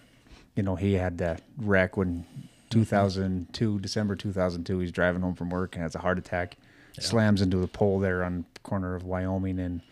You 0.55 0.63
know, 0.63 0.77
he 0.77 0.95
had 0.95 1.19
that 1.19 1.43
wreck 1.59 1.99
when 1.99 2.25
2002, 2.71 3.79
December 3.81 4.17
2002, 4.17 4.79
he's 4.79 4.93
driving 4.93 5.21
home 5.23 5.35
from 5.35 5.51
work 5.51 5.75
and 5.75 5.83
has 5.83 5.95
a 5.95 5.99
heart 5.99 6.19
attack, 6.19 6.57
slams 6.99 7.43
into 7.43 7.59
the 7.59 7.67
pole 7.67 7.99
there 8.01 8.25
on 8.25 8.47
the 8.55 8.61
corner 8.61 8.95
of 8.95 9.03
Wyoming 9.03 9.59
and, 9.59 9.83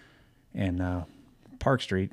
and 0.54 0.80
uh, 0.80 1.04
Park 1.58 1.82
Street. 1.82 2.12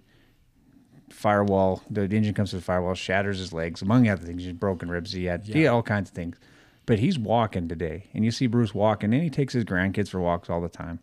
Firewall, 1.09 1.83
the 1.89 2.03
engine 2.03 2.33
comes 2.33 2.51
to 2.51 2.55
the 2.55 2.61
firewall, 2.61 2.93
shatters 2.93 3.37
his 3.39 3.51
legs, 3.51 3.81
among 3.81 4.07
other 4.07 4.25
things. 4.25 4.43
He's 4.43 4.53
broken 4.53 4.89
ribs. 4.89 5.11
He 5.11 5.25
had, 5.25 5.43
he 5.43 5.63
had 5.63 5.69
all 5.73 5.83
kinds 5.83 6.09
of 6.09 6.15
things. 6.15 6.37
But 6.85 6.99
he's 6.99 7.19
walking 7.19 7.67
today. 7.67 8.09
And 8.13 8.23
you 8.23 8.31
see 8.31 8.47
Bruce 8.47 8.73
walking, 8.73 9.13
and 9.13 9.21
he 9.21 9.29
takes 9.29 9.53
his 9.53 9.65
grandkids 9.65 10.09
for 10.09 10.19
walks 10.21 10.49
all 10.49 10.61
the 10.61 10.69
time 10.69 10.99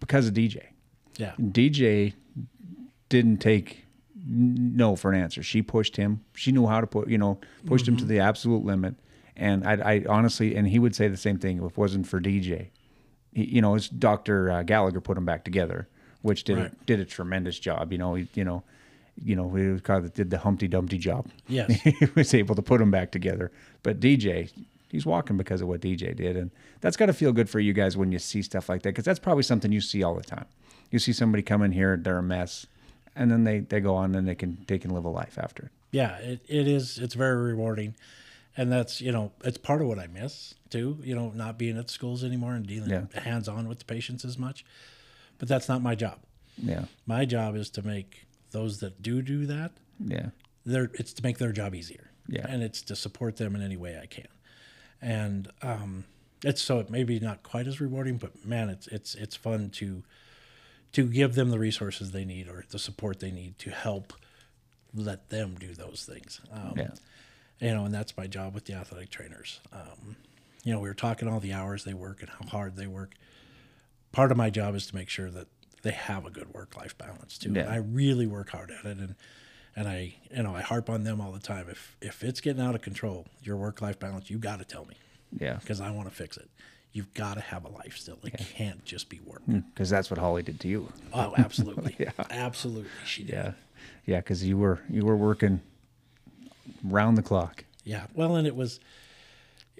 because 0.00 0.26
of 0.26 0.34
DJ. 0.34 0.62
Yeah. 1.16 1.32
DJ 1.40 2.14
didn't 3.08 3.38
take 3.38 3.84
no 4.26 4.94
for 4.96 5.12
an 5.12 5.20
answer. 5.20 5.42
She 5.42 5.62
pushed 5.62 5.96
him. 5.96 6.24
She 6.34 6.50
knew 6.52 6.66
how 6.66 6.80
to 6.80 6.86
put, 6.86 7.08
you 7.08 7.18
know, 7.18 7.40
pushed 7.66 7.86
him 7.86 7.96
to 7.96 8.02
Mm-hmm. 8.02 8.12
the 8.12 8.18
absolute 8.20 8.64
limit. 8.64 8.96
And 9.36 9.64
I, 9.66 9.72
I 9.94 10.04
honestly, 10.08 10.56
and 10.56 10.66
he 10.68 10.80
would 10.80 10.94
say 10.94 11.06
the 11.08 11.16
same 11.16 11.38
thing 11.38 11.58
if 11.58 11.64
it 11.72 11.76
wasn't 11.78 12.06
for 12.08 12.20
DJ. 12.20 12.70
He, 13.32 13.44
you 13.44 13.62
know, 13.62 13.76
it's 13.76 13.88
Dr. 13.88 14.50
Uh, 14.50 14.62
Gallagher 14.64 15.00
put 15.00 15.16
him 15.16 15.24
back 15.24 15.44
together, 15.44 15.88
which 16.28 16.44
did 16.44 16.58
a, 16.58 16.70
did 16.86 17.00
a 17.00 17.04
tremendous 17.04 17.58
job. 17.58 17.90
You 17.92 17.98
know, 17.98 18.14
he, 18.14 18.28
you 18.34 18.44
know, 18.44 18.62
you 19.24 19.34
know, 19.34 19.52
he 19.54 19.66
was 19.66 19.80
kind 19.80 20.04
of 20.04 20.14
did 20.14 20.30
the 20.30 20.38
Humpty 20.38 20.68
Dumpty 20.68 20.98
job. 20.98 21.26
Yes. 21.48 21.72
he 21.82 21.96
was 22.14 22.32
able 22.34 22.54
to 22.54 22.62
put 22.62 22.78
them 22.78 22.90
back 22.90 23.10
together. 23.10 23.50
But 23.82 23.98
DJ, 23.98 24.50
he's 24.88 25.04
walking 25.04 25.36
because 25.36 25.60
of 25.60 25.66
what 25.68 25.80
DJ 25.80 26.14
did, 26.14 26.36
and 26.36 26.50
that's 26.80 26.96
got 26.96 27.06
to 27.06 27.12
feel 27.12 27.32
good 27.32 27.50
for 27.50 27.58
you 27.60 27.72
guys 27.72 27.96
when 27.96 28.12
you 28.12 28.18
see 28.20 28.42
stuff 28.42 28.68
like 28.68 28.82
that, 28.82 28.90
because 28.90 29.04
that's 29.04 29.18
probably 29.18 29.42
something 29.42 29.72
you 29.72 29.80
see 29.80 30.02
all 30.04 30.14
the 30.14 30.22
time. 30.22 30.46
You 30.90 30.98
see 31.00 31.12
somebody 31.12 31.42
come 31.42 31.62
in 31.62 31.72
here, 31.72 31.96
they're 32.00 32.18
a 32.18 32.22
mess, 32.22 32.66
and 33.16 33.30
then 33.30 33.42
they 33.44 33.58
they 33.60 33.80
go 33.80 33.96
on 33.96 34.14
and 34.14 34.28
they 34.28 34.34
can 34.36 34.58
they 34.68 34.78
can 34.78 34.92
live 34.92 35.04
a 35.04 35.08
life 35.10 35.36
after 35.38 35.64
it. 35.64 35.70
yeah 35.90 36.16
it, 36.18 36.40
it 36.46 36.68
is 36.68 36.98
it's 36.98 37.14
very 37.14 37.42
rewarding 37.42 37.94
and 38.56 38.70
that's 38.70 39.00
you 39.00 39.10
know 39.10 39.32
it's 39.44 39.58
part 39.58 39.80
of 39.82 39.88
what 39.88 39.98
i 39.98 40.06
miss 40.06 40.54
too 40.70 40.98
you 41.02 41.14
know 41.14 41.30
not 41.34 41.58
being 41.58 41.76
at 41.78 41.90
schools 41.90 42.22
anymore 42.22 42.54
and 42.54 42.66
dealing 42.66 42.90
Yeah. 42.90 43.20
hands-on 43.20 43.66
with 43.68 43.78
the 43.80 43.84
patients 43.86 44.24
as 44.24 44.38
much 44.38 44.64
but 45.38 45.48
that's 45.48 45.68
not 45.68 45.82
my 45.82 45.94
job. 45.94 46.18
Yeah, 46.56 46.84
my 47.06 47.24
job 47.24 47.54
is 47.56 47.70
to 47.70 47.82
make 47.82 48.26
those 48.50 48.80
that 48.80 49.00
do 49.02 49.22
do 49.22 49.46
that 49.46 49.72
yeah, 50.04 50.30
their 50.64 50.90
it's 50.94 51.12
to 51.14 51.22
make 51.22 51.38
their 51.38 51.52
job 51.52 51.74
easier. 51.74 52.10
Yeah. 52.30 52.46
and 52.48 52.62
it's 52.62 52.82
to 52.82 52.96
support 52.96 53.36
them 53.38 53.54
in 53.56 53.62
any 53.62 53.76
way 53.78 53.98
i 54.02 54.06
can. 54.06 54.28
And 55.00 55.48
um 55.62 56.04
it's 56.44 56.60
so 56.62 56.78
it 56.78 56.90
may 56.90 57.04
be 57.04 57.18
not 57.20 57.42
quite 57.42 57.66
as 57.66 57.80
rewarding 57.80 58.16
but 58.16 58.44
man 58.44 58.68
it's 58.68 58.86
it's 58.88 59.14
it's 59.14 59.34
fun 59.36 59.70
to 59.70 60.02
to 60.92 61.06
give 61.06 61.34
them 61.34 61.50
the 61.50 61.58
resources 61.58 62.10
they 62.12 62.24
need 62.24 62.48
or 62.48 62.64
the 62.70 62.78
support 62.78 63.20
they 63.20 63.30
need 63.30 63.58
to 63.60 63.70
help 63.70 64.12
let 64.94 65.28
them 65.30 65.56
do 65.60 65.74
those 65.74 66.04
things. 66.10 66.40
Um, 66.52 66.74
Yeah. 66.76 66.90
you 67.60 67.74
know 67.74 67.84
and 67.84 67.94
that's 67.94 68.16
my 68.16 68.26
job 68.26 68.54
with 68.54 68.64
the 68.66 68.74
athletic 68.74 69.10
trainers. 69.10 69.60
Um, 69.72 70.16
you 70.64 70.72
know 70.72 70.80
we 70.80 70.88
were 70.88 70.94
talking 70.94 71.28
all 71.28 71.40
the 71.40 71.52
hours 71.52 71.84
they 71.84 71.94
work 71.94 72.20
and 72.20 72.30
how 72.30 72.46
hard 72.46 72.76
they 72.76 72.86
work 72.86 73.14
part 74.12 74.30
of 74.30 74.36
my 74.36 74.50
job 74.50 74.74
is 74.74 74.86
to 74.88 74.94
make 74.94 75.08
sure 75.08 75.30
that 75.30 75.46
they 75.82 75.92
have 75.92 76.26
a 76.26 76.30
good 76.30 76.52
work 76.52 76.76
life 76.76 76.96
balance 76.98 77.38
too. 77.38 77.52
Yeah. 77.52 77.62
and 77.62 77.70
i 77.70 77.76
really 77.76 78.26
work 78.26 78.50
hard 78.50 78.70
at 78.70 78.84
it 78.84 78.98
and 78.98 79.14
and 79.76 79.88
i 79.88 80.14
you 80.34 80.42
know 80.42 80.54
i 80.54 80.60
harp 80.60 80.90
on 80.90 81.04
them 81.04 81.20
all 81.20 81.32
the 81.32 81.38
time. 81.40 81.66
If 81.70 81.96
if 82.00 82.24
it's 82.24 82.40
getting 82.40 82.62
out 82.62 82.74
of 82.74 82.82
control 82.82 83.26
your 83.42 83.56
work 83.56 83.80
life 83.80 83.98
balance 83.98 84.28
you 84.30 84.38
got 84.38 84.58
to 84.58 84.64
tell 84.64 84.84
me. 84.86 84.94
Yeah, 85.38 85.54
because 85.60 85.80
i 85.80 85.90
want 85.90 86.08
to 86.08 86.14
fix 86.14 86.36
it. 86.36 86.48
You've 86.92 87.12
got 87.14 87.34
to 87.34 87.40
have 87.40 87.64
a 87.64 87.68
life 87.68 87.96
still. 87.98 88.18
It 88.24 88.34
can't 88.38 88.82
just 88.84 89.08
be 89.10 89.20
work. 89.24 89.42
Hmm, 89.44 89.58
because 89.58 89.90
that's 89.90 90.10
what 90.10 90.18
Holly 90.18 90.42
did 90.42 90.58
to 90.60 90.68
you. 90.68 90.88
oh 91.12 91.34
absolutely. 91.36 91.94
Yeah. 91.98 92.12
absolutely 92.30 92.90
she 93.04 93.22
did. 93.24 93.32
Yeah, 93.34 93.52
yeah, 94.06 94.16
because 94.16 94.42
you 94.42 94.56
were 94.56 94.80
you 94.90 95.04
were 95.04 95.16
working 95.16 95.60
round 96.82 97.16
the 97.18 97.22
clock. 97.22 97.64
Yeah. 97.84 98.06
Well, 98.14 98.36
and 98.36 98.46
it 98.46 98.54
was, 98.56 98.80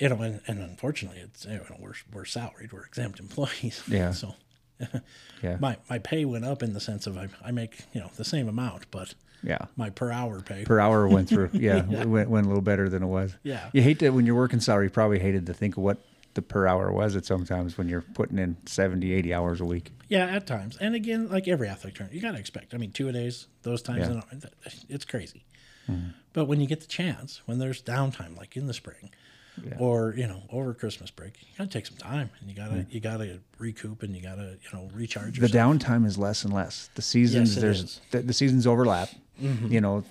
you 0.00 0.08
know, 0.08 0.20
and, 0.22 0.40
and 0.46 0.60
unfortunately, 0.60 1.20
it's 1.20 1.44
you 1.44 1.52
know, 1.52 1.76
we're 1.78 1.94
we're 2.12 2.24
salaried, 2.24 2.72
we're 2.72 2.84
exempt 2.84 3.20
employees. 3.20 3.82
Yeah. 3.88 4.12
So, 4.12 4.34
Yeah. 5.42 5.56
my 5.60 5.76
my 5.90 5.98
pay 5.98 6.24
went 6.24 6.44
up 6.44 6.62
in 6.62 6.72
the 6.72 6.80
sense 6.80 7.06
of 7.06 7.16
I, 7.16 7.28
I 7.44 7.50
make 7.52 7.78
you 7.92 8.00
know 8.00 8.10
the 8.16 8.24
same 8.24 8.48
amount, 8.48 8.90
but 8.90 9.14
Yeah. 9.42 9.58
my 9.76 9.90
per 9.90 10.10
hour 10.12 10.40
pay 10.40 10.64
per 10.64 10.78
hour 10.80 11.06
went 11.08 11.28
through. 11.28 11.50
Yeah, 11.52 11.78
It 11.90 12.08
went, 12.08 12.28
went 12.30 12.46
a 12.46 12.48
little 12.48 12.62
better 12.62 12.88
than 12.88 13.02
it 13.02 13.06
was. 13.06 13.34
Yeah. 13.42 13.70
You 13.72 13.82
hate 13.82 13.98
to, 14.00 14.10
when 14.10 14.26
you're 14.26 14.34
working 14.36 14.60
salary, 14.60 14.86
you 14.86 14.90
probably 14.90 15.18
hated 15.20 15.46
to 15.46 15.54
think 15.54 15.76
of 15.76 15.82
what 15.82 15.98
the 16.34 16.42
per 16.42 16.66
hour 16.66 16.92
was 16.92 17.16
at 17.16 17.24
sometimes 17.24 17.76
when 17.78 17.88
you're 17.88 18.02
putting 18.02 18.38
in 18.38 18.56
70, 18.66 19.12
80 19.12 19.34
hours 19.34 19.60
a 19.60 19.64
week. 19.64 19.90
Yeah, 20.08 20.26
at 20.26 20.46
times. 20.46 20.76
And 20.76 20.94
again, 20.94 21.28
like 21.28 21.48
every 21.48 21.68
athletic 21.68 21.96
trainer, 21.96 22.12
you 22.12 22.20
got 22.20 22.32
to 22.32 22.38
expect. 22.38 22.74
I 22.74 22.76
mean, 22.78 22.92
two 22.92 23.08
a 23.08 23.12
days, 23.12 23.48
those 23.62 23.82
times, 23.82 24.08
Yeah. 24.08 24.40
it's 24.88 25.04
crazy. 25.04 25.44
Mm-hmm. 25.90 26.10
But 26.34 26.44
when 26.44 26.60
you 26.60 26.66
get 26.68 26.80
the 26.80 26.86
chance, 26.86 27.40
when 27.46 27.58
there's 27.58 27.82
downtime, 27.82 28.36
like 28.36 28.56
in 28.56 28.66
the 28.66 28.74
spring, 28.74 29.10
or 29.78 30.14
you 30.16 30.26
know, 30.26 30.42
over 30.50 30.72
Christmas 30.74 31.10
break, 31.10 31.34
you 31.40 31.48
got 31.58 31.64
to 31.64 31.70
take 31.70 31.86
some 31.86 31.96
time, 31.96 32.30
and 32.40 32.48
you 32.50 32.56
gotta 32.56 32.86
you 32.90 33.00
gotta 33.00 33.38
recoup, 33.58 34.02
and 34.02 34.14
you 34.16 34.22
gotta 34.22 34.56
you 34.62 34.68
know 34.78 34.88
recharge. 34.94 35.38
The 35.38 35.46
downtime 35.48 36.06
is 36.06 36.16
less 36.18 36.44
and 36.44 36.52
less. 36.52 36.90
The 36.94 37.02
seasons, 37.02 37.54
Yes, 37.54 37.60
there's 37.62 38.00
the, 38.10 38.20
the 38.22 38.32
seasons 38.32 38.66
overlap. 38.66 39.08
Mhm. 39.42 39.70
You 39.70 39.80
know, 39.80 40.04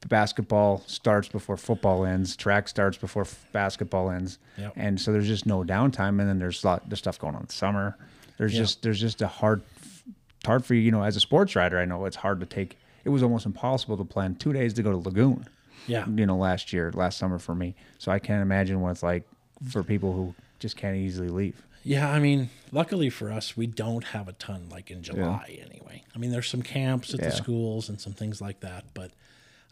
the 0.00 0.08
basketball 0.08 0.82
starts 0.86 1.28
before 1.28 1.56
football 1.56 2.04
ends. 2.04 2.36
Track 2.36 2.68
starts 2.68 2.96
before 2.96 3.22
f- 3.22 3.46
basketball 3.52 4.10
ends. 4.10 4.38
Yep. 4.58 4.72
And 4.76 5.00
so 5.00 5.12
there's 5.12 5.26
just 5.28 5.46
no 5.46 5.62
downtime. 5.64 6.20
And 6.20 6.28
then 6.28 6.38
there's 6.38 6.62
a 6.64 6.66
lot 6.66 6.88
there's 6.88 6.98
stuff 6.98 7.18
going 7.18 7.34
on 7.34 7.42
in 7.42 7.46
the 7.46 7.52
summer. 7.52 7.96
There's 8.38 8.52
Yeah. 8.54 8.60
just 8.60 8.82
there's 8.82 9.00
just 9.00 9.22
a 9.22 9.26
hard 9.28 9.62
it's 10.36 10.46
hard 10.46 10.64
for 10.64 10.74
you. 10.74 10.80
You 10.80 10.90
know, 10.90 11.02
as 11.04 11.16
a 11.16 11.20
sports 11.20 11.54
writer, 11.54 11.78
I 11.78 11.84
know 11.84 12.04
it's 12.04 12.16
hard 12.16 12.40
to 12.40 12.46
take. 12.46 12.76
It 13.04 13.08
was 13.10 13.22
almost 13.22 13.46
impossible 13.46 13.96
to 13.96 14.04
plan 14.04 14.34
two 14.36 14.52
days 14.52 14.74
to 14.74 14.82
go 14.82 14.90
to 14.90 14.96
Lagoon. 14.96 15.46
Yeah. 15.86 16.06
You 16.08 16.26
know, 16.26 16.36
last 16.36 16.72
year, 16.72 16.90
last 16.94 17.18
summer 17.18 17.38
for 17.38 17.54
me. 17.54 17.74
So 17.98 18.12
I 18.12 18.18
can't 18.18 18.42
imagine 18.42 18.80
what 18.80 18.90
it's 18.90 19.02
like 19.02 19.24
for 19.70 19.82
people 19.82 20.12
who 20.12 20.34
just 20.58 20.76
can't 20.76 20.96
easily 20.96 21.28
leave. 21.28 21.60
Yeah, 21.84 22.08
I 22.10 22.20
mean, 22.20 22.50
luckily 22.70 23.10
for 23.10 23.32
us, 23.32 23.56
we 23.56 23.66
don't 23.66 24.04
have 24.04 24.28
a 24.28 24.32
ton 24.34 24.68
like 24.70 24.90
in 24.90 25.02
July 25.02 25.58
anyway. 25.64 26.04
I 26.14 26.18
mean, 26.18 26.30
there's 26.30 26.48
some 26.48 26.62
camps 26.62 27.12
at 27.12 27.20
Yeah. 27.20 27.26
the 27.30 27.32
schools 27.36 27.88
and 27.88 28.00
some 28.00 28.12
things 28.12 28.40
like 28.40 28.60
that, 28.60 28.84
but 28.94 29.10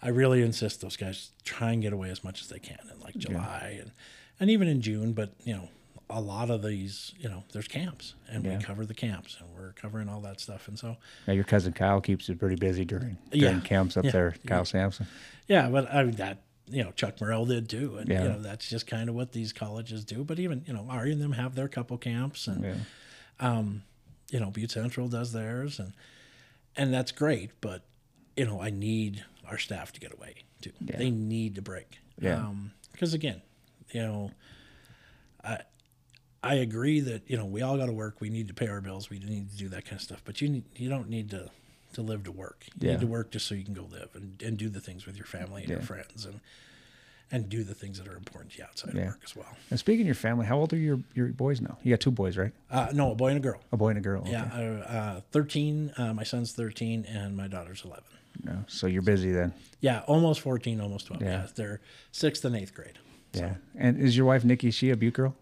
I 0.02 0.08
really 0.08 0.42
insist 0.42 0.80
those 0.80 0.96
guys 0.96 1.30
try 1.44 1.70
and 1.72 1.80
get 1.82 1.92
away 1.92 2.10
as 2.10 2.24
much 2.24 2.40
as 2.40 2.48
they 2.48 2.58
can 2.58 2.78
in 2.92 2.98
like 3.00 3.16
July 3.16 3.76
and 3.80 3.92
and 4.40 4.50
even 4.50 4.66
in 4.66 4.80
June. 4.80 5.12
But 5.12 5.32
you 5.44 5.54
know, 5.54 5.68
a 6.10 6.20
lot 6.20 6.50
of 6.50 6.62
these, 6.62 7.12
you 7.18 7.28
know, 7.28 7.44
there's 7.52 7.68
camps, 7.68 8.14
and 8.28 8.44
Yeah. 8.44 8.58
we 8.58 8.62
cover 8.64 8.84
the 8.84 8.94
camps, 8.94 9.36
and 9.40 9.48
we're 9.54 9.72
covering 9.72 10.08
all 10.08 10.20
that 10.22 10.40
stuff, 10.40 10.66
and 10.68 10.78
so 10.78 10.96
Yeah, 11.26 11.34
your 11.34 11.44
cousin 11.44 11.72
Kyle 11.72 12.00
keeps 12.00 12.28
it 12.28 12.38
pretty 12.38 12.56
busy 12.56 12.84
during 12.84 13.16
during 13.30 13.56
Yeah. 13.58 13.60
camps 13.62 13.96
up 13.96 14.04
there. 14.04 14.34
Kyle 14.46 14.58
Yeah. 14.58 14.64
Samson. 14.64 15.06
Yeah, 15.46 15.68
but 15.70 15.92
I 15.92 16.02
mean 16.04 16.16
that 16.16 16.42
you 16.68 16.84
know 16.84 16.92
Chuck 16.92 17.20
Morrell 17.20 17.46
did 17.46 17.68
too, 17.68 17.96
and 17.98 18.08
you 18.08 18.14
know 18.18 18.40
that's 18.40 18.68
just 18.68 18.86
kind 18.86 19.08
of 19.08 19.14
what 19.14 19.32
these 19.32 19.52
colleges 19.52 20.04
do. 20.04 20.24
But 20.24 20.38
even 20.38 20.64
you 20.66 20.72
know 20.74 20.86
Ari 20.90 21.12
and 21.12 21.20
them 21.22 21.32
have 21.32 21.54
their 21.54 21.68
couple 21.68 21.96
camps, 21.98 22.46
and 22.46 22.84
um, 23.40 23.82
you 24.30 24.38
know 24.40 24.50
Butte 24.50 24.70
Central 24.70 25.08
does 25.08 25.32
theirs, 25.32 25.78
and 25.78 25.92
and 26.76 26.92
that's 26.92 27.12
great. 27.12 27.50
But 27.60 27.84
you 28.36 28.44
know 28.46 28.60
I 28.60 28.70
need 28.70 29.24
our 29.46 29.58
staff 29.58 29.92
to 29.92 30.00
get 30.00 30.12
away 30.12 30.34
too. 30.60 30.72
They 30.80 31.10
need 31.10 31.54
to 31.56 31.62
break. 31.62 31.98
Yeah. 32.20 32.52
Because 32.92 33.14
again, 33.14 33.40
you 33.92 34.02
know, 34.02 34.30
I 35.42 35.60
I 36.42 36.54
agree 36.54 37.00
that 37.00 37.22
you 37.28 37.36
know 37.36 37.44
we 37.44 37.62
all 37.62 37.76
got 37.76 37.86
to 37.86 37.92
work. 37.92 38.16
We 38.20 38.30
need 38.30 38.48
to 38.48 38.54
pay 38.54 38.68
our 38.68 38.80
bills. 38.80 39.10
We 39.10 39.18
need 39.18 39.50
to 39.50 39.56
do 39.56 39.68
that 39.70 39.84
kind 39.84 39.96
of 39.96 40.02
stuff. 40.02 40.22
But 40.24 40.40
you 40.40 40.48
need, 40.48 40.64
you 40.76 40.88
don't 40.88 41.08
need 41.08 41.30
to 41.30 41.50
to 41.94 42.02
live 42.02 42.22
to 42.24 42.32
work. 42.32 42.64
You 42.80 42.86
Yeah. 42.88 42.92
need 42.94 43.00
to 43.00 43.06
work 43.06 43.30
just 43.32 43.46
so 43.46 43.54
you 43.54 43.64
can 43.64 43.74
go 43.74 43.86
live 43.90 44.10
and, 44.14 44.40
and 44.42 44.56
do 44.56 44.68
the 44.68 44.80
things 44.80 45.06
with 45.06 45.16
your 45.16 45.26
family 45.26 45.62
and 45.62 45.70
your 45.70 45.80
friends 45.82 46.24
and 46.24 46.40
and 47.32 47.48
do 47.48 47.62
the 47.62 47.74
things 47.74 47.98
that 47.98 48.08
are 48.08 48.16
important 48.16 48.52
to 48.52 48.58
you 48.58 48.64
outside 48.64 48.92
Yeah. 48.94 49.02
of 49.02 49.06
work 49.08 49.20
as 49.24 49.36
well. 49.36 49.56
And 49.70 49.78
speaking 49.78 50.02
of 50.02 50.06
your 50.06 50.14
family, 50.16 50.46
how 50.46 50.58
old 50.58 50.72
are 50.72 50.76
your 50.78 51.00
your 51.14 51.28
boys 51.28 51.60
now? 51.60 51.78
You 51.82 51.92
got 51.92 52.00
two 52.00 52.10
boys, 52.10 52.36
right? 52.38 52.52
Uh, 52.70 52.88
no, 52.92 53.12
a 53.12 53.14
boy 53.14 53.28
and 53.28 53.36
a 53.36 53.40
girl. 53.40 53.60
A 53.72 53.76
boy 53.76 53.90
and 53.90 53.98
a 53.98 54.02
girl. 54.02 54.22
Yeah, 54.26 54.44
okay. 54.46 54.82
uh, 54.88 54.92
uh, 54.92 55.20
thirteen. 55.30 55.92
Uh, 55.98 56.14
my 56.14 56.24
son's 56.24 56.52
thirteen, 56.52 57.04
and 57.04 57.36
my 57.36 57.48
daughter's 57.48 57.84
eleven. 57.84 58.04
No, 58.44 58.64
so 58.68 58.86
you're 58.86 59.02
busy 59.02 59.32
then. 59.32 59.52
Yeah, 59.80 60.00
almost 60.06 60.40
fourteen, 60.40 60.80
almost 60.80 61.06
twelve. 61.08 61.22
Yeah. 61.22 61.42
Yeah, 61.42 61.46
they're 61.54 61.80
sixth 62.12 62.44
and 62.44 62.56
eighth 62.56 62.72
grade. 62.74 62.98
Yeah. 63.34 63.56
And 63.76 64.00
is 64.00 64.16
your 64.16 64.26
wife 64.26 64.44
Nikki? 64.44 64.68
Is 64.68 64.74
she 64.74 64.90
a 64.90 64.96
Butte 64.96 65.14
girl? 65.14 65.36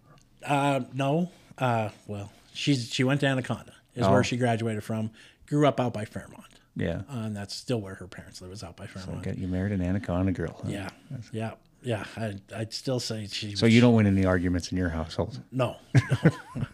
Uh, 0.44 0.80
no. 0.94 1.30
Uh, 1.56 1.90
well, 2.06 2.30
she's 2.54 2.92
she 2.92 3.04
went 3.04 3.20
to 3.20 3.26
Anaconda. 3.26 3.72
Is 3.94 4.04
Oh. 4.06 4.12
where 4.12 4.22
she 4.24 4.36
graduated 4.36 4.84
from. 4.84 5.10
Grew 5.46 5.66
up 5.66 5.80
out 5.80 5.92
by 5.92 6.04
Fairmont. 6.04 6.44
Yeah. 6.76 7.02
Uh, 7.10 7.22
and 7.24 7.36
that's 7.36 7.54
still 7.54 7.80
where 7.80 7.94
her 7.96 8.06
parents 8.06 8.40
live. 8.40 8.52
Is 8.52 8.62
out 8.62 8.76
by 8.76 8.86
So 8.86 9.00
Fairmont. 9.00 9.24
get 9.24 9.38
you 9.38 9.48
married 9.48 9.72
an 9.72 9.82
Anaconda 9.82 10.30
girl. 10.32 10.60
huh? 10.62 10.68
Yeah, 10.68 10.90
yeah, 11.32 11.52
yeah. 11.82 12.04
I 12.16 12.36
I'd 12.54 12.72
still 12.72 13.00
say 13.00 13.26
she. 13.26 13.56
So 13.56 13.66
you 13.66 13.80
don't 13.80 13.94
win 13.94 14.06
any 14.06 14.24
arguments 14.24 14.70
in 14.70 14.78
your 14.78 14.90
household. 14.90 15.40
No, 15.50 15.76
no 15.94 16.02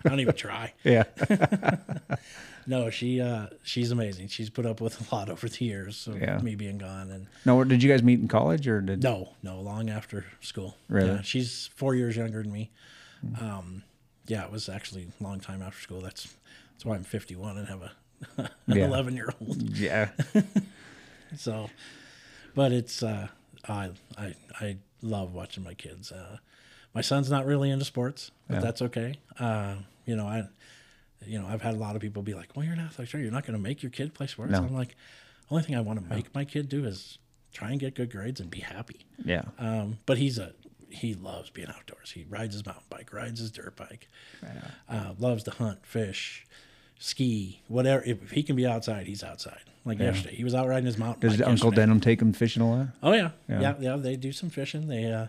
I 0.05 0.09
don't 0.09 0.21
even 0.21 0.35
try. 0.35 0.75
Yeah. 0.85 1.05
no, 2.67 2.91
she 2.91 3.21
uh, 3.21 3.47
she's 3.63 3.91
amazing. 3.91 4.29
She's 4.29 4.51
put 4.51 4.67
up 4.67 4.81
with 4.81 5.11
a 5.11 5.15
lot 5.15 5.29
over 5.31 5.49
the 5.49 5.65
years 5.65 6.07
of 6.07 6.21
Yeah. 6.21 6.39
me 6.39 6.55
being 6.55 6.79
gone, 6.79 7.11
and 7.11 7.27
No, 7.45 7.63
did 7.65 7.83
you 7.83 7.91
guys 7.91 8.03
meet 8.03 8.21
in 8.21 8.29
college 8.29 8.67
or 8.69 8.81
did? 8.81 9.03
no, 9.03 9.31
no, 9.43 9.61
long 9.61 9.89
after 9.91 10.25
school. 10.41 10.77
Really? 10.89 11.09
Yeah, 11.09 11.23
she's 11.23 11.71
four 11.77 11.95
years 11.95 12.17
younger 12.17 12.43
than 12.43 12.53
me. 12.53 12.71
Um, 13.41 13.83
yeah, 14.27 14.45
it 14.45 14.51
was 14.53 14.69
actually 14.69 15.09
a 15.21 15.23
long 15.25 15.41
time 15.41 15.63
after 15.63 15.81
school. 15.81 16.01
That's 16.01 16.35
that's 16.73 16.85
why 16.85 16.95
I'm 16.97 17.05
51 17.05 17.57
and 17.59 17.69
have 17.69 17.83
a 17.83 17.93
an 18.67 18.77
Yeah. 18.79 18.87
11 18.87 19.15
year 19.15 19.33
old. 19.41 19.61
Yeah. 19.77 20.09
so, 21.37 21.71
but 22.55 22.73
it's 22.73 23.03
uh, 23.03 23.29
I 23.69 23.91
I 24.17 24.35
I 24.61 24.77
love 25.03 25.33
watching 25.35 25.65
my 25.65 25.75
kids. 25.75 26.13
Uh, 26.13 26.39
my 26.95 27.01
son's 27.01 27.31
not 27.31 27.45
really 27.47 27.71
into 27.71 27.85
sports, 27.85 28.31
but 28.49 28.55
Yeah. 28.57 28.61
that's 28.61 28.83
okay. 28.83 29.19
Uh, 29.39 29.77
you 30.07 30.17
know, 30.17 30.27
I 30.27 30.45
you 31.27 31.39
know 31.41 31.47
I've 31.47 31.63
had 31.63 31.75
a 31.75 31.79
lot 31.79 31.97
of 31.97 32.03
people 32.03 32.23
be 32.23 32.35
like, 32.35 32.51
"Well, 32.55 32.65
you're 32.65 32.75
an 32.75 32.81
athletic 32.81 33.11
trainer. 33.11 33.25
You're 33.25 33.33
not 33.33 33.45
going 33.47 33.57
to 33.59 33.63
make 33.63 33.83
your 33.83 33.91
kid 33.91 34.15
play 34.15 34.27
sports." 34.27 34.53
No. 34.53 34.59
I'm 34.59 34.75
like, 34.75 34.95
only 35.51 35.63
thing 35.65 35.77
I 35.77 35.81
want 35.81 36.01
to 36.01 36.07
make 36.15 36.35
my 36.35 36.45
kid 36.45 36.69
do 36.69 36.85
is 36.85 37.19
try 37.53 37.71
and 37.71 37.79
get 37.81 37.95
good 37.95 38.11
grades 38.11 38.41
and 38.41 38.51
be 38.51 38.61
happy. 38.61 39.07
Yeah. 39.25 39.43
Um, 39.59 39.99
but 40.07 40.19
he's 40.19 40.39
a 40.39 40.53
he 40.95 41.15
loves 41.15 41.51
being 41.51 41.69
outdoors. 41.69 42.13
He 42.13 42.25
rides 42.29 42.55
his 42.55 42.65
mountain 42.65 42.85
bike, 42.91 43.13
rides 43.13 43.41
his 43.41 43.51
dirt 43.51 43.77
bike, 43.77 44.09
uh, 44.89 45.13
loves 45.19 45.43
to 45.45 45.51
hunt, 45.51 45.85
fish, 45.87 46.47
ski, 46.99 47.63
whatever. 47.69 48.03
If 48.05 48.31
he 48.31 48.43
can 48.43 48.57
be 48.57 48.67
outside, 48.67 49.07
he's 49.07 49.23
outside. 49.23 49.61
Like 49.85 49.99
Yeah. 49.99 50.07
yesterday, 50.07 50.35
he 50.37 50.45
was 50.45 50.55
out 50.55 50.67
riding 50.69 50.87
his 50.87 50.97
mountain 50.97 51.29
bike. 51.29 51.39
Does. 51.39 51.47
Uncle 51.47 51.67
yesterday. 51.69 51.77
Denham 51.83 52.01
take 52.01 52.23
him 52.23 52.33
fishing 52.33 52.63
a 52.63 52.71
lot? 52.71 52.87
Oh 53.03 53.13
yeah. 53.13 53.31
Yeah. 53.49 53.61
yeah, 53.61 53.75
yeah, 53.81 53.97
They 53.97 54.17
do 54.17 54.33
some 54.33 54.49
fishing. 54.51 54.89
They 54.89 55.13
uh, 55.13 55.27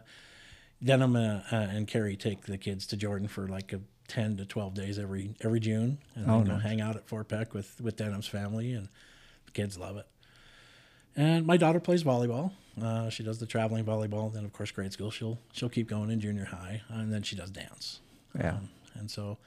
Denham 0.83 1.15
uh, 1.15 1.41
uh, 1.51 1.55
and 1.55 1.87
Carrie 1.87 2.15
take 2.15 2.45
the 2.45 2.57
kids 2.57 2.85
to 2.87 2.97
Jordan 2.97 3.27
for 3.27 3.47
like 3.47 3.73
a 3.73 3.81
ten 4.07 4.37
to 4.37 4.45
twelve 4.45 4.73
days 4.73 4.97
every 4.99 5.35
every 5.41 5.59
June, 5.59 5.97
and 6.15 6.29
Oh, 6.29 6.43
nice. 6.43 6.61
hang 6.61 6.79
out 6.81 6.95
at 6.95 7.07
Fort 7.07 7.27
Peck 7.27 7.53
with 7.53 7.81
with 7.81 7.97
Denham's 7.97 8.27
family, 8.27 8.71
and 8.73 8.87
the 9.45 9.51
kids 9.51 9.77
love 9.77 9.97
it. 9.97 10.05
And 11.15 11.45
my 11.45 11.57
daughter 11.57 11.79
plays 11.79 12.03
volleyball. 12.03 12.51
Uh, 12.81 13.09
she 13.09 13.23
does 13.23 13.39
the 13.39 13.45
traveling 13.45 13.85
volleyball. 13.85 14.33
Then 14.33 14.43
of 14.45 14.51
course 14.53 14.71
grade 14.71 14.91
school 14.91 15.11
she'll 15.11 15.39
she'll 15.53 15.69
keep 15.69 15.87
going 15.87 16.09
in 16.11 16.19
junior 16.19 16.45
high, 16.45 16.81
and 16.89 17.13
then 17.13 17.23
she 17.23 17.35
does 17.35 17.49
dance. 17.49 17.99
Yeah. 18.37 18.55
Um, 18.55 18.69
and 18.95 19.09
so, 19.09 19.37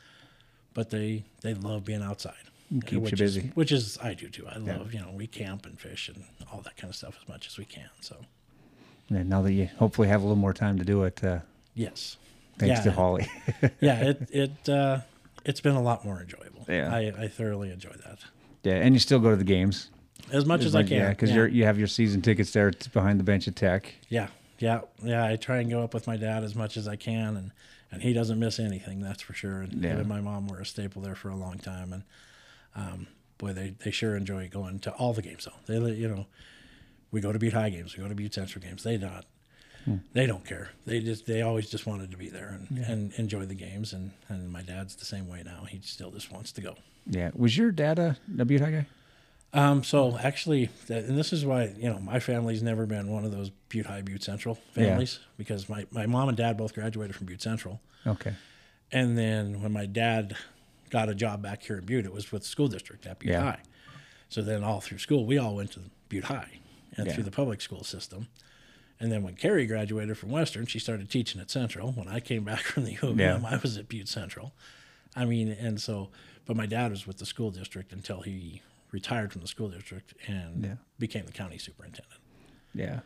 but 0.75 0.91
they 0.91 1.25
they 1.43 1.55
love 1.55 1.85
being 1.85 2.03
outside. 2.03 2.35
Keeps 2.71 2.93
you 2.93 3.01
which 3.01 3.13
is- 3.15 3.19
busy. 3.21 3.51
which 3.55 3.73
is 3.73 3.99
I 4.03 4.15
do 4.15 4.29
too. 4.29 4.47
I 4.47 4.59
Yeah. 4.59 4.79
love 4.79 4.95
you 4.95 5.01
know 5.01 5.11
we 5.13 5.27
camp 5.27 5.67
and 5.67 5.79
fish 5.79 6.09
and 6.09 6.25
all 6.53 6.61
that 6.63 6.77
kind 6.77 6.91
of 6.91 6.97
stuff 6.97 7.19
as 7.23 7.29
much 7.29 7.47
as 7.47 7.59
we 7.59 7.65
can. 7.67 7.89
So 8.01 8.17
And 9.11 9.29
now 9.29 9.43
that 9.43 9.53
you 9.53 9.69
hopefully 9.79 10.09
have 10.09 10.21
a 10.21 10.25
little 10.25 10.37
more 10.37 10.53
time 10.55 10.79
to 10.79 10.85
do 10.85 11.03
it, 11.05 11.23
uh, 11.25 11.41
yes, 11.75 12.17
thanks 12.59 12.79
Yeah. 12.79 12.85
to 12.85 12.93
Holly. 12.93 13.27
yeah, 13.81 14.01
it 14.09 14.29
it 14.33 14.69
uh, 14.71 15.01
it's 15.45 15.61
been 15.61 15.77
a 15.77 15.83
lot 15.83 16.05
more 16.05 16.21
enjoyable. 16.21 16.65
Yeah. 16.69 16.95
I, 16.95 17.25
I 17.25 17.29
thoroughly 17.29 17.71
enjoy 17.71 17.93
that 18.07 18.21
yeah, 18.65 18.75
and 18.75 18.95
you 18.95 18.99
still 19.01 19.21
go 19.21 19.31
to 19.31 19.37
the 19.37 19.45
games 19.45 19.91
as 20.33 20.45
much 20.47 20.65
as 20.65 20.75
I 20.75 20.83
can. 20.83 20.99
Yeah, 20.99 21.09
because 21.11 21.31
yeah. 21.31 21.37
you're 21.37 21.49
you 21.49 21.65
have 21.65 21.79
your 21.79 21.89
season 21.89 22.23
tickets 22.23 22.53
there 22.53 22.71
behind 22.93 23.19
the 23.21 23.25
bench 23.25 23.49
at 23.49 23.57
Tech. 23.57 23.95
yeah, 24.09 24.29
yeah, 24.59 24.81
yeah. 25.03 25.25
I 25.25 25.37
try 25.37 25.59
and 25.59 25.71
go 25.71 25.83
up 25.83 25.95
with 25.95 26.07
my 26.07 26.17
dad 26.17 26.45
as 26.45 26.55
much 26.55 26.77
as 26.77 26.87
I 26.89 26.97
can, 26.97 27.37
and 27.37 27.53
and 27.91 28.03
he 28.03 28.13
doesn't 28.13 28.39
miss 28.39 28.59
anything. 28.59 29.01
That's 29.01 29.23
for 29.23 29.33
sure. 29.35 29.63
And 29.63 29.83
Yeah. 29.83 30.03
my 30.03 30.21
mom 30.21 30.49
were 30.49 30.61
a 30.61 30.67
staple 30.67 31.01
there 31.03 31.15
for 31.15 31.29
a 31.31 31.37
long 31.37 31.59
time, 31.59 31.93
and 31.93 32.03
um, 32.77 33.07
boy, 33.39 33.53
they 33.53 33.75
they 33.85 33.91
sure 33.91 34.17
enjoy 34.17 34.49
going 34.49 34.79
to 34.81 34.93
all 34.93 35.13
the 35.13 35.23
games. 35.23 35.47
Though 35.67 35.79
they 35.81 35.93
you 35.93 36.09
know, 36.09 36.27
we 37.11 37.21
go 37.21 37.33
to 37.33 37.39
Butte 37.39 37.55
High 37.55 37.71
games, 37.71 37.97
we 37.97 38.03
go 38.03 38.09
to 38.09 38.15
Butte 38.15 38.35
Central 38.35 38.63
games. 38.63 38.83
They 38.85 38.97
not. 38.99 39.25
They 40.13 40.27
don't 40.27 40.45
care. 40.45 40.69
They 40.85 41.01
just 41.01 41.25
they 41.25 41.41
always 41.41 41.71
just 41.71 41.87
wanted 41.87 42.11
to 42.11 42.19
be 42.19 42.29
there 42.29 42.49
and, 42.49 42.79
Yeah. 42.79 42.91
and 42.93 43.13
enjoy 43.15 43.47
the 43.47 43.55
games 43.55 43.95
and, 43.95 44.11
and 44.29 44.51
my 44.53 44.61
dad's 44.61 44.97
the 44.97 45.07
same 45.07 45.27
way 45.27 45.43
now. 45.43 45.65
He 45.67 45.81
still 45.81 46.11
just 46.11 46.31
wants 46.31 46.53
to 46.53 46.61
go. 46.61 46.75
Yeah, 47.07 47.31
was 47.35 47.57
your 47.57 47.71
dad 47.73 47.99
a, 47.99 48.19
a 48.39 48.45
Butte 48.45 48.61
High 48.61 48.71
guy? 48.71 48.87
Um, 49.55 49.83
so 49.83 50.19
actually, 50.19 50.69
that, 50.89 51.05
and 51.05 51.17
this 51.17 51.33
is 51.33 51.45
why 51.47 51.73
you 51.79 51.89
know 51.89 51.99
my 52.01 52.21
family's 52.21 52.63
never 52.63 52.85
been 52.85 53.09
one 53.11 53.25
of 53.25 53.33
those 53.33 53.51
Butte 53.71 53.87
High, 53.87 54.03
Butte 54.03 54.23
Central 54.23 54.59
Yeah. 54.75 54.85
families 54.89 55.21
because 55.39 55.69
my, 55.69 55.87
my 55.91 56.05
mom 56.07 56.29
and 56.29 56.37
dad 56.37 56.57
both 56.59 56.75
graduated 56.75 57.17
from 57.17 57.27
Butte 57.27 57.41
Central, 57.43 57.81
Okay. 58.07 58.35
and 58.93 59.17
then 59.17 59.63
when 59.63 59.73
my 59.73 59.87
dad 59.87 60.37
got 60.91 61.09
a 61.09 61.15
job 61.15 61.43
back 61.43 61.63
here 61.63 61.79
in 61.79 61.85
Butte, 61.87 62.05
it 62.05 62.13
was 62.13 62.31
with 62.31 62.43
the 62.43 62.49
school 62.49 62.69
district 62.69 63.07
at 63.07 63.19
Butte 63.19 63.33
Yeah. 63.33 63.41
High. 63.43 63.61
So 64.29 64.43
then 64.43 64.63
all 64.63 64.81
through 64.83 64.99
school, 64.99 65.25
we 65.25 65.39
all 65.39 65.57
went 65.57 65.73
to 65.73 65.81
Butte 66.11 66.25
High 66.25 66.59
and 66.97 67.07
Yeah. 67.07 67.15
through 67.15 67.25
the 67.25 67.31
public 67.31 67.63
school 67.63 67.85
system. 67.85 68.29
And 69.01 69.11
then 69.13 69.23
when 69.23 69.35
Carrie 69.37 69.67
graduated 69.67 70.19
from 70.19 70.31
Western, 70.31 70.67
she 70.67 70.79
started 70.79 71.09
teaching 71.09 71.41
at 71.41 71.51
Central. 71.51 71.93
When 71.93 72.09
I 72.09 72.21
came 72.21 72.45
back 72.45 72.61
from 72.73 72.85
the 72.85 72.93
U 73.01 73.09
of 73.11 73.19
Yeah. 73.19 73.37
M, 73.37 73.47
I 73.47 73.57
was 73.57 73.79
at 73.79 73.89
Butte 73.89 74.09
Central. 74.09 74.53
I 75.17 75.25
mean, 75.25 75.49
and 75.51 75.81
so, 75.81 76.11
but 76.47 76.57
my 76.57 76.67
dad 76.67 76.91
was 76.91 77.07
with 77.07 77.17
the 77.19 77.25
school 77.27 77.51
district 77.51 77.93
until 77.93 78.21
he 78.23 78.61
retired 78.93 79.33
from 79.33 79.41
the 79.43 79.49
school 79.49 79.69
district 79.69 80.15
and 80.27 80.65
Yeah. 80.65 80.75
became 80.99 81.27
the 81.27 81.33
county 81.33 81.59
superintendent. 81.59 82.21
Yeah, 82.75 83.01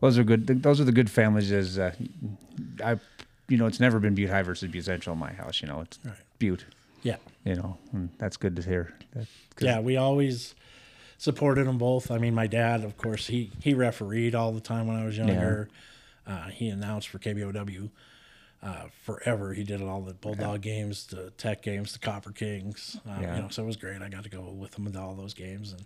those 0.00 0.18
are 0.18 0.24
good. 0.24 0.46
Those 0.62 0.80
are 0.80 0.84
the 0.84 0.92
good 0.92 1.10
families. 1.10 1.50
As 1.52 1.78
uh, 1.78 1.94
I, 2.84 2.98
you 3.48 3.56
know, 3.56 3.66
it's 3.66 3.80
never 3.80 3.98
been 3.98 4.14
Butte 4.14 4.30
High 4.30 4.42
versus 4.42 4.70
Butte 4.70 4.84
Central 4.84 5.14
in 5.14 5.20
my 5.20 5.32
house. 5.32 5.60
You 5.62 5.68
know, 5.68 5.80
it's 5.80 5.98
Right. 6.04 6.14
Butte. 6.38 6.64
Yeah. 7.02 7.16
You 7.44 7.56
know, 7.56 7.78
and 7.92 8.10
that's 8.18 8.36
good 8.36 8.54
to 8.56 8.62
hear. 8.62 8.94
That, 9.14 9.26
Yeah, 9.60 9.80
we 9.80 9.96
always 9.96 10.54
supported 11.18 11.66
them 11.66 11.78
both. 11.78 12.10
I 12.10 12.18
mean, 12.18 12.34
my 12.34 12.46
dad, 12.46 12.84
of 12.84 12.96
course, 12.96 13.26
he 13.26 13.50
he 13.60 13.74
refereed 13.74 14.34
all 14.34 14.52
the 14.52 14.60
time 14.60 14.86
when 14.86 14.96
I 14.96 15.04
was 15.04 15.16
younger. 15.16 15.68
Uh, 16.26 16.48
he 16.48 16.68
announced 16.68 17.08
for 17.08 17.18
KBOW 17.18 17.90
uh, 18.62 18.84
forever. 19.02 19.52
He 19.54 19.64
did 19.64 19.82
all 19.82 20.00
the 20.02 20.14
Bulldog 20.14 20.60
games, 20.62 21.06
the 21.06 21.30
Tech 21.30 21.62
games, 21.62 21.92
the 21.92 21.98
Copper 21.98 22.30
Kings. 22.32 22.96
Uh, 23.08 23.18
Yeah. 23.20 23.36
You 23.36 23.42
know, 23.42 23.48
so 23.48 23.62
it 23.62 23.66
was 23.66 23.76
great. 23.76 24.00
I 24.02 24.08
got 24.08 24.22
to 24.24 24.30
go 24.30 24.42
with 24.50 24.78
him 24.78 24.86
at 24.86 24.96
all 24.96 25.14
those 25.14 25.34
games 25.34 25.72
and 25.72 25.84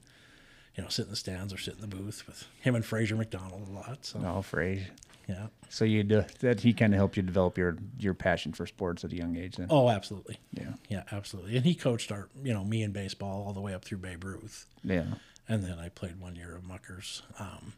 you 0.77 0.83
know 0.83 0.89
sit 0.91 1.07
in 1.07 1.11
the 1.11 1.17
stands 1.17 1.53
or 1.55 1.59
sit 1.59 1.75
in 1.75 1.81
the 1.81 1.87
booth 1.87 2.27
with 2.27 2.47
him 2.61 2.75
and 2.75 2.85
Fraser 2.85 3.17
McDonald 3.17 3.67
a 3.69 3.73
lot. 3.73 4.05
So 4.05 4.19
No, 4.19 4.43
Fraser. 4.43 4.85
yeah. 5.27 5.47
So 5.71 5.85
you 5.87 6.01
uh, 6.19 6.25
that 6.41 6.61
he 6.61 6.73
kind 6.75 6.93
of 6.93 6.99
helped 6.99 7.17
you 7.17 7.23
develop 7.23 7.57
your 7.57 7.79
your 7.99 8.13
passion 8.15 8.53
for 8.53 8.67
sports 8.67 9.03
at 9.05 9.13
a 9.13 9.17
young 9.17 9.37
age. 9.37 9.57
Then. 9.57 9.69
Oh, 9.71 9.89
absolutely. 9.89 10.39
Yeah. 10.53 10.75
Yeah, 10.91 11.03
absolutely. 11.11 11.57
And 11.57 11.65
he 11.65 11.75
coached 11.75 12.13
our, 12.13 12.29
you 12.43 12.53
know, 12.53 12.63
me 12.65 12.83
in 12.83 12.93
baseball 12.93 13.45
all 13.47 13.53
the 13.55 13.61
way 13.63 13.73
up 13.75 13.85
through 13.87 13.99
Babe 13.99 14.23
Ruth. 14.25 14.67
Yeah. 14.85 15.05
And 15.49 15.63
then 15.65 15.79
I 15.79 15.89
played 15.89 16.21
one 16.21 16.35
year 16.37 16.55
of 16.57 16.65
Muckers. 16.65 17.23
Um, 17.39 17.73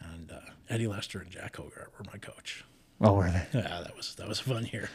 and 0.00 0.30
uh, 0.30 0.40
Eddie 0.68 0.86
Lester 0.86 1.18
and 1.20 1.30
Jack 1.30 1.56
Hogarth 1.56 1.90
were 1.98 2.04
my 2.12 2.18
coach. 2.18 2.64
Oh, 3.00 3.12
were 3.12 3.30
they? 3.30 3.58
Yeah, 3.60 3.82
that 3.82 3.96
was 3.96 4.14
that 4.14 4.26
was 4.26 4.40
fun 4.40 4.66
year. 4.72 4.88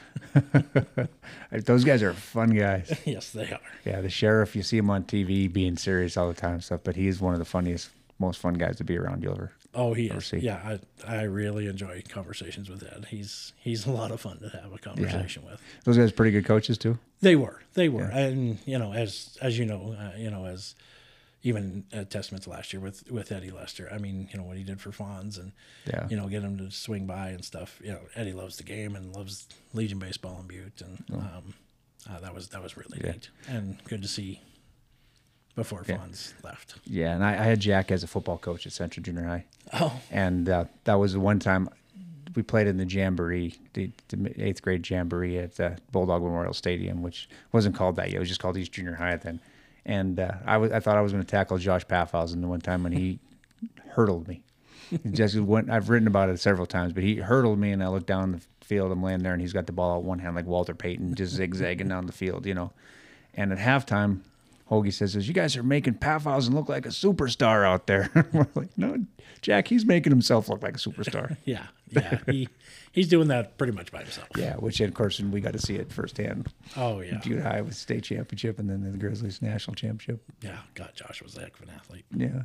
Those 1.52 1.84
guys 1.84 2.02
are 2.02 2.14
fun 2.14 2.50
guys. 2.50 3.00
yes, 3.06 3.32
they 3.32 3.52
are. 3.52 3.60
Yeah, 3.86 4.02
the 4.02 4.10
sheriff. 4.10 4.56
You 4.56 4.64
see 4.64 4.78
him 4.78 4.90
on 4.90 5.04
TV 5.04 5.52
being 5.52 5.78
serious 5.78 6.18
all 6.18 6.28
the 6.28 6.34
time 6.34 6.54
and 6.54 6.64
stuff, 6.64 6.82
but 6.84 6.96
he's 6.96 7.20
one 7.22 7.34
of 7.34 7.40
the 7.40 7.46
funniest 7.46 7.90
most 8.18 8.40
fun 8.40 8.56
guys 8.56 8.78
to 8.78 8.84
be 8.84 8.98
around 8.98 9.22
you'll 9.24 9.34
ever. 9.34 9.52
Oh, 9.74 9.94
he 9.94 10.10
ever 10.10 10.20
is. 10.20 10.26
see. 10.26 10.38
Yeah, 10.38 10.78
I, 11.08 11.20
I 11.20 11.22
really 11.24 11.68
enjoy 11.68 12.04
conversations 12.10 12.70
with 12.70 12.84
Ed. 12.84 13.06
He's 13.10 13.54
he's 13.58 13.86
a 13.86 13.92
lot 13.92 14.12
of 14.12 14.20
fun 14.20 14.40
to 14.40 14.50
have 14.50 14.74
a 14.74 14.78
conversation 14.78 15.46
with. 15.46 15.62
Those 15.86 15.98
guys 15.98 16.12
pretty 16.12 16.32
good 16.32 16.46
coaches 16.46 16.78
too. 16.78 16.98
They 17.22 17.36
were, 17.36 17.62
they 17.76 17.88
were, 17.88 18.06
and 18.06 18.58
you 18.66 18.80
know, 18.80 18.94
as 18.94 19.38
as 19.42 19.60
you 19.60 19.66
know, 19.66 19.96
uh, 19.98 20.18
you 20.18 20.32
know, 20.32 20.46
as 20.46 20.76
even 21.44 21.86
at 21.92 22.10
Testaments 22.12 22.46
last 22.48 22.72
year 22.74 22.80
with 22.82 23.10
with 23.12 23.32
Eddie 23.32 23.52
Lester. 23.52 23.90
I 23.92 23.98
mean, 23.98 24.30
you 24.32 24.38
know 24.38 24.44
what 24.46 24.58
he 24.58 24.64
did 24.64 24.80
for 24.82 24.92
Fonz, 24.92 25.40
and 25.40 25.52
Yeah. 25.86 26.08
you 26.10 26.16
know, 26.18 26.28
get 26.28 26.44
him 26.44 26.58
to 26.58 26.70
swing 26.72 27.06
by 27.08 27.30
and 27.30 27.44
stuff. 27.44 27.80
You 27.84 27.92
know, 27.94 28.02
Eddie 28.16 28.34
loves 28.34 28.58
the 28.58 28.64
game 28.64 28.96
and 28.96 29.16
loves 29.16 29.48
Legion 29.74 30.00
baseball 30.00 30.40
in 30.42 30.48
Butte, 30.48 30.82
and 30.82 31.04
um, 31.14 31.54
uh, 32.10 32.20
that 32.20 32.34
was 32.36 32.50
that 32.50 32.62
was 32.62 32.78
really 32.78 33.00
Oh. 33.02 33.06
Yeah. 33.08 33.12
neat 33.14 33.30
and 33.48 33.84
good 33.86 34.02
to 34.02 34.08
see. 34.08 34.42
Before 35.54 35.84
Yeah. 35.86 35.98
Fonz 35.98 36.34
left. 36.46 36.76
Yeah, 36.86 37.14
and 37.14 37.26
I, 37.26 37.32
I 37.32 37.44
had 37.44 37.60
Jack 37.60 37.92
as 37.92 38.04
a 38.04 38.08
football 38.08 38.38
coach 38.38 38.66
at 38.66 38.72
Central 38.72 39.04
Junior 39.04 39.24
High. 39.26 39.46
Oh. 39.74 40.00
and 40.10 40.48
uh, 40.48 40.66
that 40.86 40.94
was 40.96 41.12
the 41.14 41.20
one 41.20 41.40
time 41.40 41.68
we 42.36 42.42
played 42.42 42.68
in 42.68 42.78
the 42.78 42.86
jamboree, 42.86 43.56
the, 43.74 43.92
the 44.08 44.34
eighth 44.42 44.62
grade 44.62 44.90
jamboree 44.90 45.38
at 45.38 45.56
the 45.58 45.78
Bulldog 45.92 46.22
Memorial 46.24 46.54
Stadium, 46.54 47.02
which 47.04 47.28
wasn't 47.52 47.76
called 47.76 47.98
that 47.98 48.08
yet. 48.12 48.16
It 48.16 48.20
was 48.20 48.30
just 48.30 48.40
called 48.40 48.56
East 48.56 48.72
Junior 48.72 48.96
High 48.96 49.12
at 49.12 49.24
then. 49.24 49.42
And 49.86 50.20
uh, 50.20 50.34
I 50.46 50.58
was 50.58 50.72
I 50.72 50.80
thought 50.80 50.98
I 50.98 51.02
was 51.02 51.12
going 51.12 51.24
to 51.24 51.30
tackle 51.30 51.58
Josh 51.58 51.86
Paffhausen 51.86 52.42
the 52.42 52.48
one 52.48 52.62
time, 52.62 52.84
when 52.84 52.92
he 52.92 53.20
hurdled 53.90 54.28
me. 54.28 54.44
Just 55.12 55.38
went. 55.38 55.70
I've 55.70 55.90
written 55.90 56.08
about 56.08 56.30
it 56.30 56.40
several 56.40 56.66
times, 56.66 56.94
but 56.94 57.04
he 57.04 57.16
hurdled 57.16 57.58
me, 57.58 57.72
and 57.72 57.82
I 57.82 57.88
looked 57.88 58.08
down 58.08 58.34
the 58.34 58.66
field. 58.66 58.92
I'm 58.92 59.02
laying 59.02 59.24
there, 59.24 59.34
and 59.34 59.42
he's 59.42 59.54
got 59.54 59.66
the 59.66 59.72
ball 59.72 59.98
out 59.98 60.04
one 60.04 60.20
hand 60.20 60.36
like 60.36 60.46
Walter 60.46 60.76
Payton, 60.76 61.16
just 61.16 61.34
zigzagging 61.34 61.88
down 61.88 62.06
the 62.06 62.12
field, 62.12 62.46
you 62.46 62.54
know. 62.54 62.72
And 63.34 63.54
at 63.54 63.58
halftime, 63.58 64.22
Hoagie 64.72 64.94
says, 64.94 65.28
"You 65.28 65.34
guys 65.34 65.58
are 65.58 65.64
making 65.64 65.96
Paffhausen 65.96 66.54
look 66.54 66.70
like 66.70 66.86
a 66.86 66.90
superstar 66.90 67.66
out 67.66 67.88
there." 67.88 68.10
We're 68.34 68.48
like, 68.56 68.78
"No, 68.78 69.06
Jack, 69.42 69.68
he's 69.68 69.86
making 69.86 70.12
himself 70.12 70.48
look 70.48 70.64
like 70.64 70.76
a 70.76 70.80
superstar." 70.80 71.36
Yeah, 71.46 71.68
yeah, 71.90 72.20
he 72.28 72.48
he's 72.94 73.10
doing 73.10 73.28
that 73.28 73.58
pretty 73.58 73.74
much 73.74 73.92
by 73.92 74.00
himself. 74.00 74.30
yeah, 74.38 74.56
which 74.56 74.80
of 74.80 74.94
course 74.94 75.20
we 75.20 75.42
got 75.42 75.52
to 75.54 75.60
see 75.60 75.76
it 75.76 75.92
firsthand. 75.92 76.48
Oh, 76.78 77.02
yeah. 77.02 77.20
High 77.42 77.60
with 77.62 77.76
state 77.76 78.04
championship, 78.04 78.60
and 78.60 78.70
then 78.70 78.90
the 78.90 78.98
Grizzlies 78.98 79.42
national 79.42 79.76
championship. 79.76 80.24
Yeah, 80.42 80.60
God, 80.76 80.92
Josh 80.96 81.22
was 81.22 81.36
a 81.36 81.42
heck 81.42 81.56
of 81.60 81.64
an 81.68 81.76
athlete. 81.76 82.06
Yeah. 82.16 82.44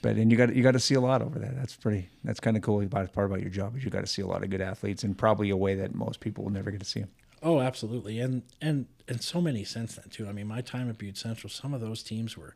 But 0.00 0.16
and 0.16 0.30
you 0.32 0.38
got 0.38 0.54
you 0.54 0.62
got 0.62 0.72
to 0.72 0.80
see 0.80 0.94
a 0.94 1.00
lot 1.00 1.20
over 1.20 1.38
there. 1.38 1.52
That's 1.54 1.76
pretty. 1.76 2.08
That's 2.24 2.40
kind 2.40 2.56
of 2.56 2.62
cool 2.62 2.80
about 2.80 3.12
part 3.12 3.26
about 3.30 3.40
your 3.42 3.50
job 3.50 3.76
is 3.76 3.84
you 3.84 3.90
got 3.90 4.00
to 4.00 4.06
see 4.06 4.22
a 4.22 4.26
lot 4.26 4.42
of 4.42 4.48
good 4.48 4.60
athletes 4.62 5.04
in 5.04 5.14
probably 5.14 5.50
a 5.50 5.56
way 5.56 5.74
that 5.74 5.94
most 5.94 6.20
people 6.20 6.44
will 6.44 6.50
never 6.50 6.70
get 6.70 6.80
to 6.80 6.86
see 6.86 7.00
them. 7.00 7.10
Oh, 7.42 7.60
absolutely, 7.60 8.20
and 8.20 8.42
and 8.60 8.86
and 9.08 9.20
so 9.22 9.40
many 9.40 9.64
since 9.64 9.96
then 9.96 10.08
too. 10.10 10.28
I 10.28 10.32
mean, 10.32 10.46
my 10.46 10.60
time 10.60 10.88
at 10.88 10.98
Butte 10.98 11.16
Central, 11.18 11.50
some 11.50 11.74
of 11.74 11.80
those 11.80 12.02
teams 12.02 12.36
were 12.36 12.54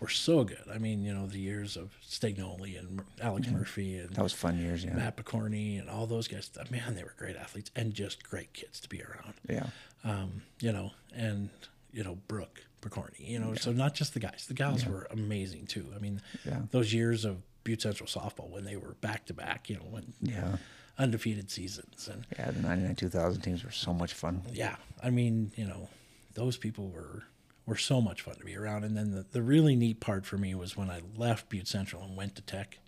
were 0.00 0.08
so 0.08 0.44
good. 0.44 0.64
I 0.72 0.78
mean, 0.78 1.02
you 1.04 1.12
know, 1.12 1.26
the 1.26 1.38
years 1.38 1.76
of 1.76 1.92
Stagnoli 2.08 2.78
and 2.78 3.02
Alex 3.20 3.46
Mhm. 3.48 3.52
Murphy 3.52 3.98
and 3.98 4.08
That 4.14 4.22
was 4.22 4.32
fun 4.32 4.58
years, 4.58 4.82
yeah. 4.82 4.94
Matt 4.94 5.18
Picorni 5.18 5.78
and 5.78 5.90
all 5.90 6.06
those 6.06 6.26
guys. 6.26 6.50
Man, 6.70 6.94
they 6.94 7.02
were 7.04 7.12
great 7.18 7.36
athletes 7.36 7.70
and 7.76 7.92
just 7.92 8.22
great 8.24 8.54
kids 8.54 8.80
to 8.80 8.88
be 8.88 9.02
around. 9.02 9.34
Yeah. 9.46 9.66
Um, 10.02 10.40
you 10.60 10.72
know, 10.72 10.92
and 11.14 11.50
you 11.92 12.02
know 12.02 12.14
Brooke 12.28 12.64
Picorni. 12.80 13.28
You 13.28 13.38
know, 13.40 13.54
so 13.56 13.72
not 13.72 13.92
just 13.94 14.14
the 14.14 14.20
guys. 14.20 14.46
The 14.48 14.54
gals 14.54 14.84
Yeah. 14.84 14.88
were 14.90 15.06
amazing 15.10 15.66
too. 15.66 15.92
I 15.94 15.98
mean, 15.98 16.22
Yeah. 16.46 16.62
those 16.70 16.94
years 16.94 17.26
of 17.26 17.42
Butte 17.64 17.82
Central 17.82 18.06
softball 18.08 18.48
when 18.48 18.64
they 18.64 18.76
were 18.78 18.94
back 19.02 19.26
to 19.26 19.34
back. 19.34 19.68
You 19.68 19.76
know, 19.76 19.82
when 19.90 20.14
Yeah. 20.22 20.56
Undefeated 21.00 21.50
seasons 21.50 22.08
and 22.08 22.24
Yeah, 22.38 22.50
the 22.50 22.60
'99 22.60 22.94
2000 22.94 23.40
teams 23.42 23.64
were 23.64 23.70
so 23.70 23.92
much 23.94 24.12
fun. 24.12 24.42
yeah, 24.52 24.76
I 25.02 25.10
mean, 25.10 25.50
you 25.56 25.66
know, 25.66 25.88
those 26.34 26.56
people 26.56 26.88
were 26.90 27.24
were 27.66 27.76
so 27.76 28.00
much 28.00 28.22
fun 28.22 28.34
to 28.34 28.44
be 28.44 28.56
around. 28.56 28.82
And 28.84 28.96
then 28.96 29.12
the, 29.12 29.24
the 29.30 29.42
really 29.42 29.76
neat 29.76 30.00
part 30.00 30.26
for 30.26 30.36
me 30.36 30.54
was 30.56 30.76
when 30.76 30.90
I 30.90 31.02
left 31.16 31.48
Butte 31.48 31.68
Central 31.68 32.02
and 32.02 32.16
went 32.16 32.34
to 32.36 32.42
Tech. 32.42 32.78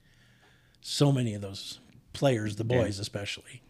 So 0.80 1.12
many 1.12 1.34
of 1.34 1.40
those 1.40 1.78
players, 2.12 2.56
the 2.56 2.64
Yeah. 2.64 2.78
boys 2.80 2.98
especially, 2.98 3.62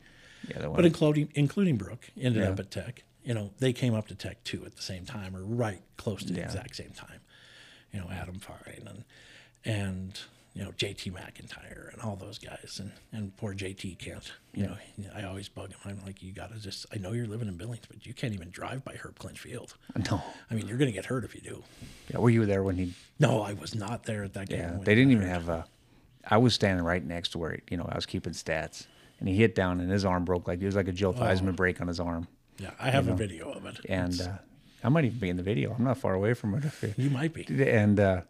Yeah, 0.48 0.66
but 0.74 0.84
including 0.86 1.30
including 1.34 1.76
Brooke, 1.76 2.10
ended 2.16 2.42
Yeah. 2.42 2.50
up 2.50 2.60
at 2.60 2.70
Tech. 2.70 3.02
You 3.24 3.34
know, 3.34 3.52
they 3.58 3.72
came 3.72 3.94
up 3.94 4.08
to 4.08 4.14
Tech 4.14 4.42
too 4.44 4.64
at 4.64 4.74
the 4.76 4.82
same 4.82 5.04
time, 5.04 5.36
or 5.36 5.44
right 5.44 5.82
close 5.96 6.24
to 6.24 6.32
the 6.32 6.40
exact 6.42 6.74
same 6.76 6.90
time. 6.92 7.20
You 7.92 8.00
know, 8.00 8.08
Adam 8.10 8.38
Fine 8.40 8.86
and 8.88 9.04
and 9.64 10.18
you 10.54 10.62
know 10.64 10.70
JT 10.72 11.12
McIntyre 11.12 11.92
and 11.92 12.02
all 12.02 12.16
those 12.16 12.38
guys, 12.38 12.78
and 12.80 12.92
and 13.12 13.36
poor 13.36 13.54
JT 13.54 13.98
can't. 13.98 14.30
You 14.54 14.64
know, 14.66 14.76
I 15.14 15.22
always 15.24 15.48
bug 15.48 15.70
him. 15.70 15.78
I'm 15.84 16.00
like, 16.04 16.22
you 16.22 16.32
got 16.32 16.52
to 16.52 16.58
just. 16.60 16.86
I 16.92 16.98
know 16.98 17.12
you're 17.12 17.26
living 17.26 17.48
in 17.48 17.56
Billings, 17.56 17.84
but 17.88 18.04
you 18.06 18.12
can't 18.14 18.34
even 18.34 18.50
drive 18.50 18.84
by 18.84 18.94
Herb 18.94 19.18
Klindt 19.18 19.38
Field. 19.38 19.74
No. 20.10 20.22
I 20.50 20.54
mean, 20.54 20.68
you're 20.68 20.76
going 20.78 20.90
to 20.90 20.94
get 20.94 21.06
hurt 21.06 21.24
if 21.24 21.34
you 21.34 21.40
do. 21.40 21.62
Yeah, 22.10 22.18
were 22.18 22.30
you 22.30 22.44
there 22.44 22.62
when 22.62 22.76
he? 22.76 22.92
No, 23.18 23.40
I 23.42 23.54
was 23.54 23.74
not 23.74 24.04
there 24.04 24.24
at 24.24 24.34
that 24.34 24.48
game. 24.48 24.58
Yeah, 24.60 24.78
they 24.82 24.94
didn't 24.94 25.12
even 25.12 25.24
hurt. 25.26 25.32
have 25.32 25.48
a. 25.48 25.64
I 26.28 26.36
was 26.36 26.54
standing 26.54 26.84
right 26.84 27.04
next 27.04 27.30
to 27.30 27.38
where 27.38 27.58
you 27.70 27.76
know 27.76 27.86
I 27.90 27.94
was 27.94 28.04
keeping 28.06 28.32
stats, 28.34 28.86
and 29.20 29.28
he 29.28 29.34
hit 29.36 29.54
down, 29.54 29.80
and 29.80 29.90
his 29.90 30.04
arm 30.04 30.24
broke 30.24 30.46
like 30.46 30.60
it 30.60 30.66
was 30.66 30.76
like 30.76 30.88
a 30.88 30.92
Joe 30.92 31.14
Oh. 31.16 31.20
Theismann 31.20 31.56
break 31.56 31.80
on 31.80 31.88
his 31.88 31.98
arm. 31.98 32.28
Yeah, 32.58 32.70
I 32.78 32.90
have 32.90 33.06
you 33.06 33.12
a 33.12 33.16
video 33.16 33.50
of 33.50 33.64
it. 33.64 33.78
and 33.88 34.20
uh, 34.20 34.28
I 34.84 34.88
might 34.90 35.04
even 35.06 35.18
be 35.18 35.30
in 35.30 35.36
the 35.38 35.42
video. 35.42 35.74
I'm 35.76 35.84
not 35.84 35.96
far 35.96 36.12
away 36.14 36.34
from 36.34 36.54
it. 36.54 36.94
You 36.98 37.08
might 37.08 37.32
be. 37.32 37.46
And 37.68 37.98
uh, 37.98 38.20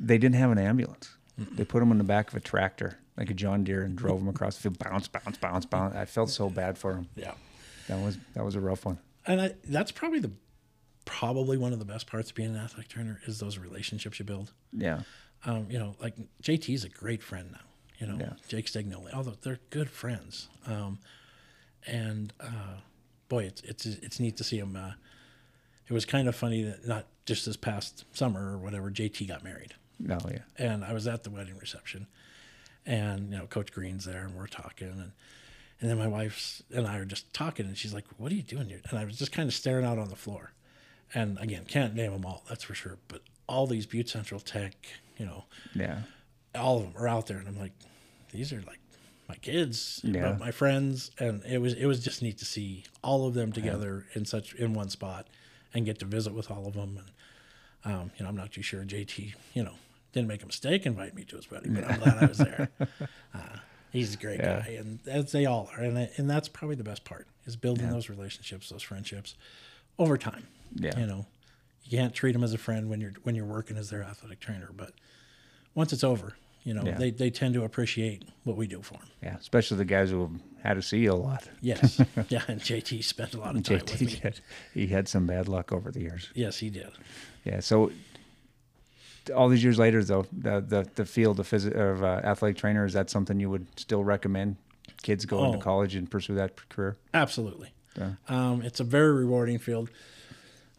they 0.00 0.16
didn't 0.18 0.36
have 0.36 0.50
an 0.50 0.58
ambulance. 0.58 1.10
They 1.38 1.64
put 1.64 1.82
him 1.82 1.92
in 1.92 1.98
the 1.98 2.04
back 2.04 2.28
of 2.28 2.34
a 2.34 2.40
tractor, 2.40 2.98
like 3.16 3.28
a 3.30 3.34
John 3.34 3.62
Deere, 3.64 3.82
and 3.82 3.94
drove 3.96 4.20
him 4.20 4.28
across 4.28 4.56
the 4.56 4.62
field. 4.62 4.78
Bounce, 4.78 5.06
bounce, 5.08 5.36
bounce, 5.36 5.66
bounce. 5.66 5.94
I 5.94 6.04
felt 6.06 6.30
so 6.30 6.48
bad 6.48 6.78
for 6.78 6.94
him. 6.94 7.08
Yeah. 7.14 7.34
that 7.88 7.98
was 8.02 8.16
that 8.34 8.44
was 8.44 8.54
a 8.54 8.60
rough 8.60 8.84
one. 8.86 8.98
and 9.26 9.40
I, 9.40 9.54
that's 9.64 9.92
probably 9.92 10.20
the 10.20 10.30
probably 11.04 11.56
one 11.56 11.72
of 11.72 11.78
the 11.78 11.84
best 11.84 12.06
parts 12.06 12.30
of 12.30 12.36
being 12.36 12.50
an 12.54 12.56
athletic 12.60 12.88
trainer 12.88 13.20
is 13.26 13.38
those 13.38 13.58
relationships 13.58 14.18
you 14.18 14.24
build. 14.24 14.52
Yeah. 14.72 15.00
Um, 15.44 15.66
you 15.70 15.78
know, 15.78 15.94
like 16.00 16.16
JT 16.42 16.74
is 16.74 16.84
a 16.84 16.88
great 16.88 17.22
friend 17.22 17.50
now. 17.52 17.60
You 17.98 18.06
know, 18.08 18.16
Yeah. 18.18 18.32
Jake 18.48 18.66
Stagnoli, 18.66 19.12
although 19.14 19.34
they're 19.42 19.60
good 19.70 19.88
friends. 19.90 20.48
Um, 20.66 20.98
and 21.86 22.32
uh, 22.40 22.80
boy, 23.28 23.44
it's 23.44 23.60
it's 23.62 23.86
it's 23.86 24.18
neat 24.20 24.36
to 24.38 24.44
see 24.44 24.58
him. 24.58 24.74
Uh, 24.76 24.92
it 25.88 25.92
was 25.92 26.04
kind 26.04 26.26
of 26.28 26.34
funny 26.34 26.62
that 26.64 26.86
not 26.86 27.06
just 27.26 27.46
this 27.46 27.56
past 27.56 28.04
summer 28.12 28.52
or 28.52 28.58
whatever, 28.58 28.90
JT 28.90 29.28
got 29.28 29.44
married. 29.44 29.74
Oh 30.10 30.18
yeah. 30.30 30.38
And 30.58 30.84
I 30.84 30.92
was 30.92 31.06
at 31.06 31.22
the 31.24 31.30
wedding 31.30 31.56
reception, 31.58 32.06
and 32.84 33.30
you 33.32 33.38
know, 33.38 33.46
Coach 33.46 33.72
Green's 33.72 34.04
there, 34.04 34.24
and 34.24 34.34
we're 34.34 34.46
talking, 34.46 34.88
and 34.88 35.12
and 35.80 35.90
then 35.90 35.98
my 35.98 36.06
wife 36.08 36.62
and 36.74 36.86
I 36.86 36.96
are 36.98 37.04
just 37.04 37.32
talking, 37.34 37.66
and 37.66 37.76
she's 37.76 37.92
like, 37.94 38.04
"What 38.18 38.32
are 38.32 38.34
you 38.34 38.42
doing 38.42 38.68
here?" 38.68 38.80
And 38.90 38.98
I 38.98 39.04
was 39.04 39.18
just 39.18 39.32
kind 39.32 39.48
of 39.48 39.54
staring 39.54 39.84
out 39.84 39.98
on 39.98 40.08
the 40.08 40.16
floor, 40.16 40.52
and 41.14 41.38
again, 41.38 41.64
can't 41.66 41.94
name 41.94 42.12
them 42.12 42.24
all, 42.24 42.44
that's 42.48 42.64
for 42.64 42.74
sure, 42.74 42.98
but 43.08 43.22
all 43.48 43.66
these 43.66 43.86
Butte 43.86 44.08
Central 44.08 44.40
Tech, 44.40 44.74
you 45.18 45.24
know, 45.26 45.44
Yeah. 45.74 46.02
all 46.54 46.78
of 46.78 46.82
them 46.84 46.92
are 46.96 47.06
out 47.08 47.26
there, 47.26 47.38
and 47.38 47.46
I'm 47.48 47.58
like, 47.58 47.72
these 48.32 48.52
are 48.52 48.60
like 48.62 48.80
my 49.28 49.36
kids, 49.36 50.00
Yeah. 50.04 50.36
my 50.38 50.50
friends, 50.50 51.10
and 51.18 51.42
it 51.44 51.58
was 51.58 51.72
it 51.74 51.86
was 51.86 52.02
just 52.04 52.22
neat 52.22 52.38
to 52.38 52.44
see 52.44 52.84
all 53.02 53.26
of 53.26 53.34
them 53.34 53.52
together 53.52 54.06
in 54.14 54.24
such 54.24 54.54
in 54.54 54.72
one 54.74 54.88
spot, 54.90 55.26
and 55.74 55.84
get 55.84 55.98
to 56.00 56.04
visit 56.06 56.32
with 56.32 56.50
all 56.50 56.66
of 56.66 56.74
them, 56.74 56.98
and 56.98 57.10
um, 57.94 58.10
you 58.16 58.22
know, 58.24 58.28
I'm 58.30 58.36
not 58.36 58.50
too 58.52 58.62
sure 58.62 58.82
JT, 58.84 59.34
you 59.54 59.62
know, 59.62 59.74
didn't 60.16 60.28
make 60.28 60.42
a 60.42 60.46
mistake 60.46 60.86
inviting 60.86 61.14
me 61.14 61.24
to 61.24 61.36
his 61.36 61.50
wedding, 61.50 61.74
but 61.74 61.84
I'm 61.84 61.98
glad 62.00 62.22
I 62.22 62.26
was 62.26 62.38
there. 62.38 62.68
Uh, 63.34 63.38
he's 63.92 64.14
a 64.14 64.16
great 64.16 64.40
Yeah. 64.40 64.60
guy, 64.60 64.70
and 64.78 64.98
as 65.06 65.30
they 65.30 65.44
all 65.46 65.68
are, 65.76 65.80
and 65.82 65.96
and 66.16 66.28
that's 66.28 66.48
probably 66.48 66.74
the 66.74 66.82
best 66.84 67.04
part 67.04 67.26
is 67.44 67.54
building 67.54 67.84
Yeah. 67.86 67.92
those 67.92 68.08
relationships, 68.08 68.70
those 68.70 68.82
friendships, 68.82 69.34
over 69.98 70.16
time. 70.18 70.46
Yeah. 70.74 70.98
you 70.98 71.06
know, 71.06 71.26
you 71.84 71.96
can't 71.98 72.12
treat 72.14 72.32
them 72.32 72.42
as 72.42 72.52
a 72.54 72.58
friend 72.58 72.88
when 72.90 73.00
you're 73.00 73.12
when 73.24 73.34
you're 73.34 73.44
working 73.46 73.76
as 73.76 73.90
their 73.90 74.02
athletic 74.02 74.40
trainer, 74.40 74.70
but 74.74 74.92
once 75.74 75.92
it's 75.92 76.02
over, 76.02 76.34
you 76.64 76.72
know, 76.72 76.82
Yeah. 76.84 76.96
they, 76.96 77.10
they 77.10 77.28
tend 77.30 77.52
to 77.54 77.62
appreciate 77.64 78.24
what 78.44 78.56
we 78.56 78.66
do 78.66 78.80
for 78.82 78.94
them. 78.94 79.08
Yeah, 79.22 79.36
especially 79.36 79.76
the 79.76 79.84
guys 79.84 80.08
who 80.10 80.22
have 80.22 80.40
had 80.62 80.74
to 80.74 80.82
see 80.82 80.98
you 81.00 81.12
a 81.12 81.14
lot. 81.14 81.46
Yes. 81.60 82.00
yeah. 82.30 82.42
And 82.48 82.60
JT 82.62 83.04
spent 83.04 83.34
a 83.34 83.38
lot 83.40 83.54
of 83.54 83.62
time 83.64 83.80
with 83.80 84.00
me. 84.00 84.06
JT 84.08 84.22
did. 84.22 84.40
He 84.72 84.86
had 84.86 85.06
some 85.08 85.26
bad 85.26 85.46
luck 85.46 85.72
over 85.72 85.92
the 85.92 86.00
years. 86.00 86.30
Yes, 86.34 86.58
he 86.58 86.70
did. 86.70 86.88
Yeah. 87.44 87.60
So 87.60 87.92
all 89.34 89.48
these 89.48 89.62
years 89.64 89.78
later, 89.78 90.02
though, 90.04 90.26
the 90.32 90.60
the, 90.60 90.88
the 90.94 91.04
field 91.04 91.40
of, 91.40 91.48
phys- 91.48 91.72
of 91.74 92.02
uh, 92.02 92.20
athletic 92.24 92.56
trainer 92.58 92.84
is 92.84 92.92
that 92.92 93.10
something 93.10 93.40
you 93.40 93.50
would 93.50 93.66
still 93.78 94.04
recommend 94.04 94.56
kids 95.02 95.24
go 95.24 95.44
into 95.44 95.58
Oh. 95.58 95.60
college 95.60 95.94
and 95.94 96.10
pursue 96.10 96.34
that 96.34 96.68
career? 96.68 96.96
Absolutely. 97.14 97.72
Yeah. 97.96 98.12
Um, 98.28 98.62
it's 98.62 98.80
a 98.80 98.84
very 98.84 99.12
rewarding 99.12 99.58
field. 99.58 99.90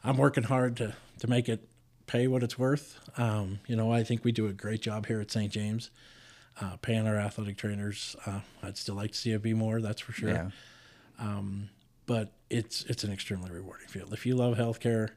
I'm 0.04 0.18
working 0.18 0.44
hard 0.44 0.78
to, 0.78 0.96
to 1.20 1.28
make 1.28 1.50
it 1.50 1.68
pay 2.06 2.28
what 2.28 2.44
it's 2.44 2.58
worth. 2.60 3.00
Um, 3.18 3.60
you 3.68 3.76
know, 3.76 3.92
I 3.92 4.04
think 4.04 4.24
we 4.24 4.32
do 4.32 4.48
a 4.48 4.54
great 4.54 4.82
job 4.82 5.08
here 5.08 5.20
at 5.20 5.32
St. 5.32 5.52
James, 5.52 5.90
uh, 6.62 6.78
paying 6.78 7.08
our 7.08 7.18
athletic 7.18 7.58
trainers. 7.58 8.16
Uh, 8.26 8.42
I'd 8.64 8.78
still 8.78 8.96
like 8.96 9.12
to 9.12 9.18
see 9.18 9.32
it 9.32 9.42
be 9.42 9.54
more, 9.54 9.82
that's 9.82 10.02
for 10.02 10.12
sure. 10.14 10.30
Yeah. 10.30 10.50
Um, 11.20 11.70
but 12.06 12.32
it's 12.50 12.84
it's 12.86 13.04
an 13.04 13.12
extremely 13.12 13.52
rewarding 13.52 13.88
field. 13.88 14.14
If 14.14 14.26
you 14.26 14.36
love 14.36 14.56
healthcare 14.56 15.10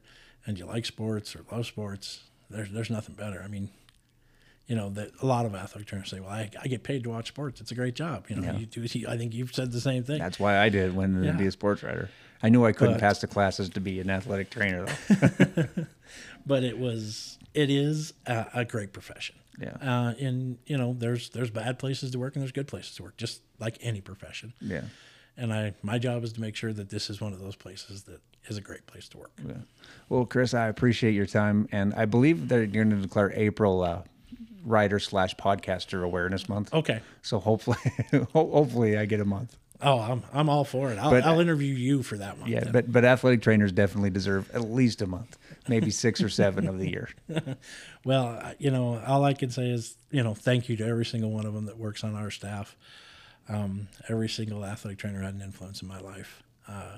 and 0.45 0.57
you 0.59 0.65
like 0.65 0.85
sports 0.85 1.35
or 1.35 1.45
love 1.51 1.65
sports, 1.65 2.23
there's 2.51 2.71
there's 2.71 2.89
nothing 2.89 3.15
better. 3.15 3.41
I 3.43 3.47
mean, 3.47 3.69
you 4.67 4.75
know, 4.75 4.89
that 4.91 5.11
a 5.21 5.25
lot 5.25 5.45
of 5.45 5.55
athletic 5.55 5.87
trainers 5.87 6.09
say, 6.09 6.19
"Well, 6.19 6.29
I, 6.29 6.49
I 6.61 6.67
get 6.67 6.83
paid 6.83 7.03
to 7.03 7.09
watch 7.09 7.27
sports. 7.29 7.61
It's 7.61 7.71
a 7.71 7.75
great 7.75 7.95
job." 7.95 8.25
You 8.29 8.35
know, 8.37 8.43
Yeah. 8.43 8.57
you 8.57 8.65
do. 8.65 8.83
I 9.07 9.17
think 9.17 9.33
you've 9.33 9.53
said 9.53 9.71
the 9.71 9.81
same 9.81 10.03
thing. 10.03 10.19
That's 10.19 10.39
why 10.39 10.57
I 10.57 10.69
did 10.69 10.95
when 10.95 11.23
Yeah. 11.23 11.31
to 11.33 11.37
be 11.37 11.47
a 11.47 11.51
sports 11.51 11.83
writer. 11.83 12.09
I 12.43 12.49
knew 12.49 12.65
I 12.65 12.71
couldn't 12.71 12.95
But- 12.95 13.01
pass 13.01 13.19
the 13.21 13.27
classes 13.27 13.69
to 13.69 13.79
be 13.79 13.99
an 13.99 14.09
athletic 14.09 14.49
trainer, 14.49 14.85
though. 15.09 15.65
but 16.45 16.63
it 16.63 16.77
was 16.77 17.37
it 17.53 17.69
is 17.69 18.13
a, 18.25 18.45
a 18.55 18.65
great 18.65 18.93
profession 18.93 19.35
Yeah. 19.59 19.75
Uh, 19.81 20.13
and 20.19 20.57
you 20.65 20.77
know, 20.77 20.93
there's 20.97 21.29
there's 21.29 21.49
bad 21.51 21.77
places 21.79 22.11
to 22.11 22.19
work 22.19 22.35
and 22.35 22.41
there's 22.41 22.51
good 22.51 22.67
places 22.67 22.95
to 22.95 23.03
work, 23.03 23.17
just 23.17 23.41
like 23.59 23.77
any 23.81 24.01
profession. 24.01 24.53
Yeah. 24.61 24.83
And 25.37 25.53
I 25.53 25.73
my 25.83 25.99
job 25.99 26.23
is 26.23 26.33
to 26.33 26.41
make 26.41 26.55
sure 26.55 26.73
that 26.73 26.89
this 26.89 27.09
is 27.09 27.21
one 27.21 27.33
of 27.33 27.39
those 27.39 27.55
places 27.55 28.03
that 28.03 28.21
is 28.47 28.57
a 28.57 28.61
great 28.61 28.85
place 28.87 29.07
to 29.09 29.17
work. 29.17 29.31
Yeah. 29.45 29.53
Well, 30.09 30.25
Chris, 30.25 30.53
I 30.53 30.67
appreciate 30.67 31.13
your 31.13 31.25
time, 31.25 31.67
and 31.71 31.93
I 31.93 32.05
believe 32.05 32.47
that 32.49 32.57
you're 32.57 32.67
going 32.67 32.89
to 32.89 32.95
declare 32.97 33.31
April 33.35 33.81
uh, 33.83 34.01
writer 34.63 34.99
slash 34.99 35.35
podcaster 35.35 36.03
awareness 36.03 36.49
month. 36.49 36.73
Okay. 36.73 37.01
So 37.21 37.39
hopefully, 37.39 37.77
hopefully, 38.33 38.97
I 38.97 39.05
get 39.05 39.19
a 39.19 39.25
month. 39.25 39.57
Oh, 39.83 39.99
I'm 39.99 40.23
I'm 40.31 40.47
all 40.47 40.63
for 40.63 40.91
it. 40.91 40.99
I'll, 40.99 41.09
But- 41.09 41.23
I'll 41.23 41.39
interview 41.39 41.73
you 41.73 42.03
for 42.03 42.17
that 42.17 42.37
one. 42.37 42.49
Yeah, 42.49 42.69
but 42.71 42.91
but 42.91 43.03
athletic 43.03 43.41
trainers 43.41 43.71
definitely 43.71 44.11
deserve 44.11 44.49
at 44.53 44.69
least 44.69 45.01
a 45.01 45.07
month, 45.07 45.37
maybe 45.67 45.89
six 45.89 46.21
or 46.21 46.29
seven 46.29 46.67
of 46.67 46.77
the 46.77 46.87
year. 46.89 47.09
well, 48.05 48.53
you 48.59 48.69
know, 48.69 49.01
all 49.07 49.23
I 49.23 49.33
can 49.33 49.49
say 49.49 49.69
is, 49.71 49.95
you 50.11 50.23
know, 50.23 50.35
thank 50.35 50.69
you 50.69 50.77
to 50.77 50.85
every 50.85 51.05
single 51.05 51.31
one 51.31 51.45
of 51.47 51.53
them 51.53 51.65
that 51.65 51.77
works 51.79 52.03
on 52.03 52.15
our 52.15 52.29
staff. 52.29 52.75
Um, 53.49 53.87
every 54.07 54.29
single 54.29 54.63
athletic 54.63 54.99
trainer 54.99 55.21
had 55.23 55.33
an 55.33 55.41
influence 55.41 55.81
in 55.81 55.87
my 55.87 55.99
life. 55.99 56.43
Uh, 56.67 56.97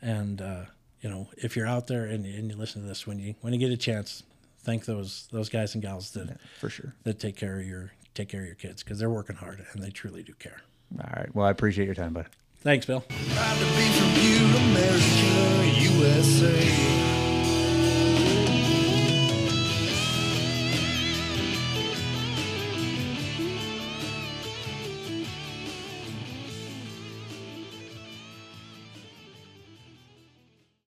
and 0.00 0.40
uh, 0.40 0.64
you 1.00 1.08
know, 1.08 1.28
if 1.36 1.56
you're 1.56 1.66
out 1.66 1.86
there 1.86 2.04
and, 2.04 2.24
and 2.26 2.50
you 2.50 2.56
listen 2.56 2.82
to 2.82 2.88
this 2.88 3.06
when 3.06 3.18
you 3.18 3.34
when 3.40 3.52
you 3.52 3.58
get 3.58 3.70
a 3.70 3.76
chance, 3.76 4.22
thank 4.60 4.84
those 4.84 5.28
those 5.32 5.48
guys 5.48 5.74
and 5.74 5.82
gals 5.82 6.10
that 6.12 6.28
yeah, 6.28 6.34
for 6.58 6.70
sure 6.70 6.94
that 7.04 7.18
take 7.18 7.36
care 7.36 7.58
of 7.60 7.66
your 7.66 7.92
take 8.14 8.28
care 8.28 8.40
of 8.40 8.46
your 8.46 8.56
kids 8.56 8.82
because 8.82 8.98
they're 8.98 9.10
working 9.10 9.36
hard 9.36 9.64
and 9.72 9.82
they 9.82 9.90
truly 9.90 10.22
do 10.22 10.34
care. 10.34 10.60
All 10.98 11.10
right. 11.16 11.34
Well, 11.34 11.46
I 11.46 11.50
appreciate 11.50 11.86
your 11.86 11.94
time, 11.94 12.14
bud. 12.14 12.26
Thanks, 12.60 12.86
Bill. 12.86 13.04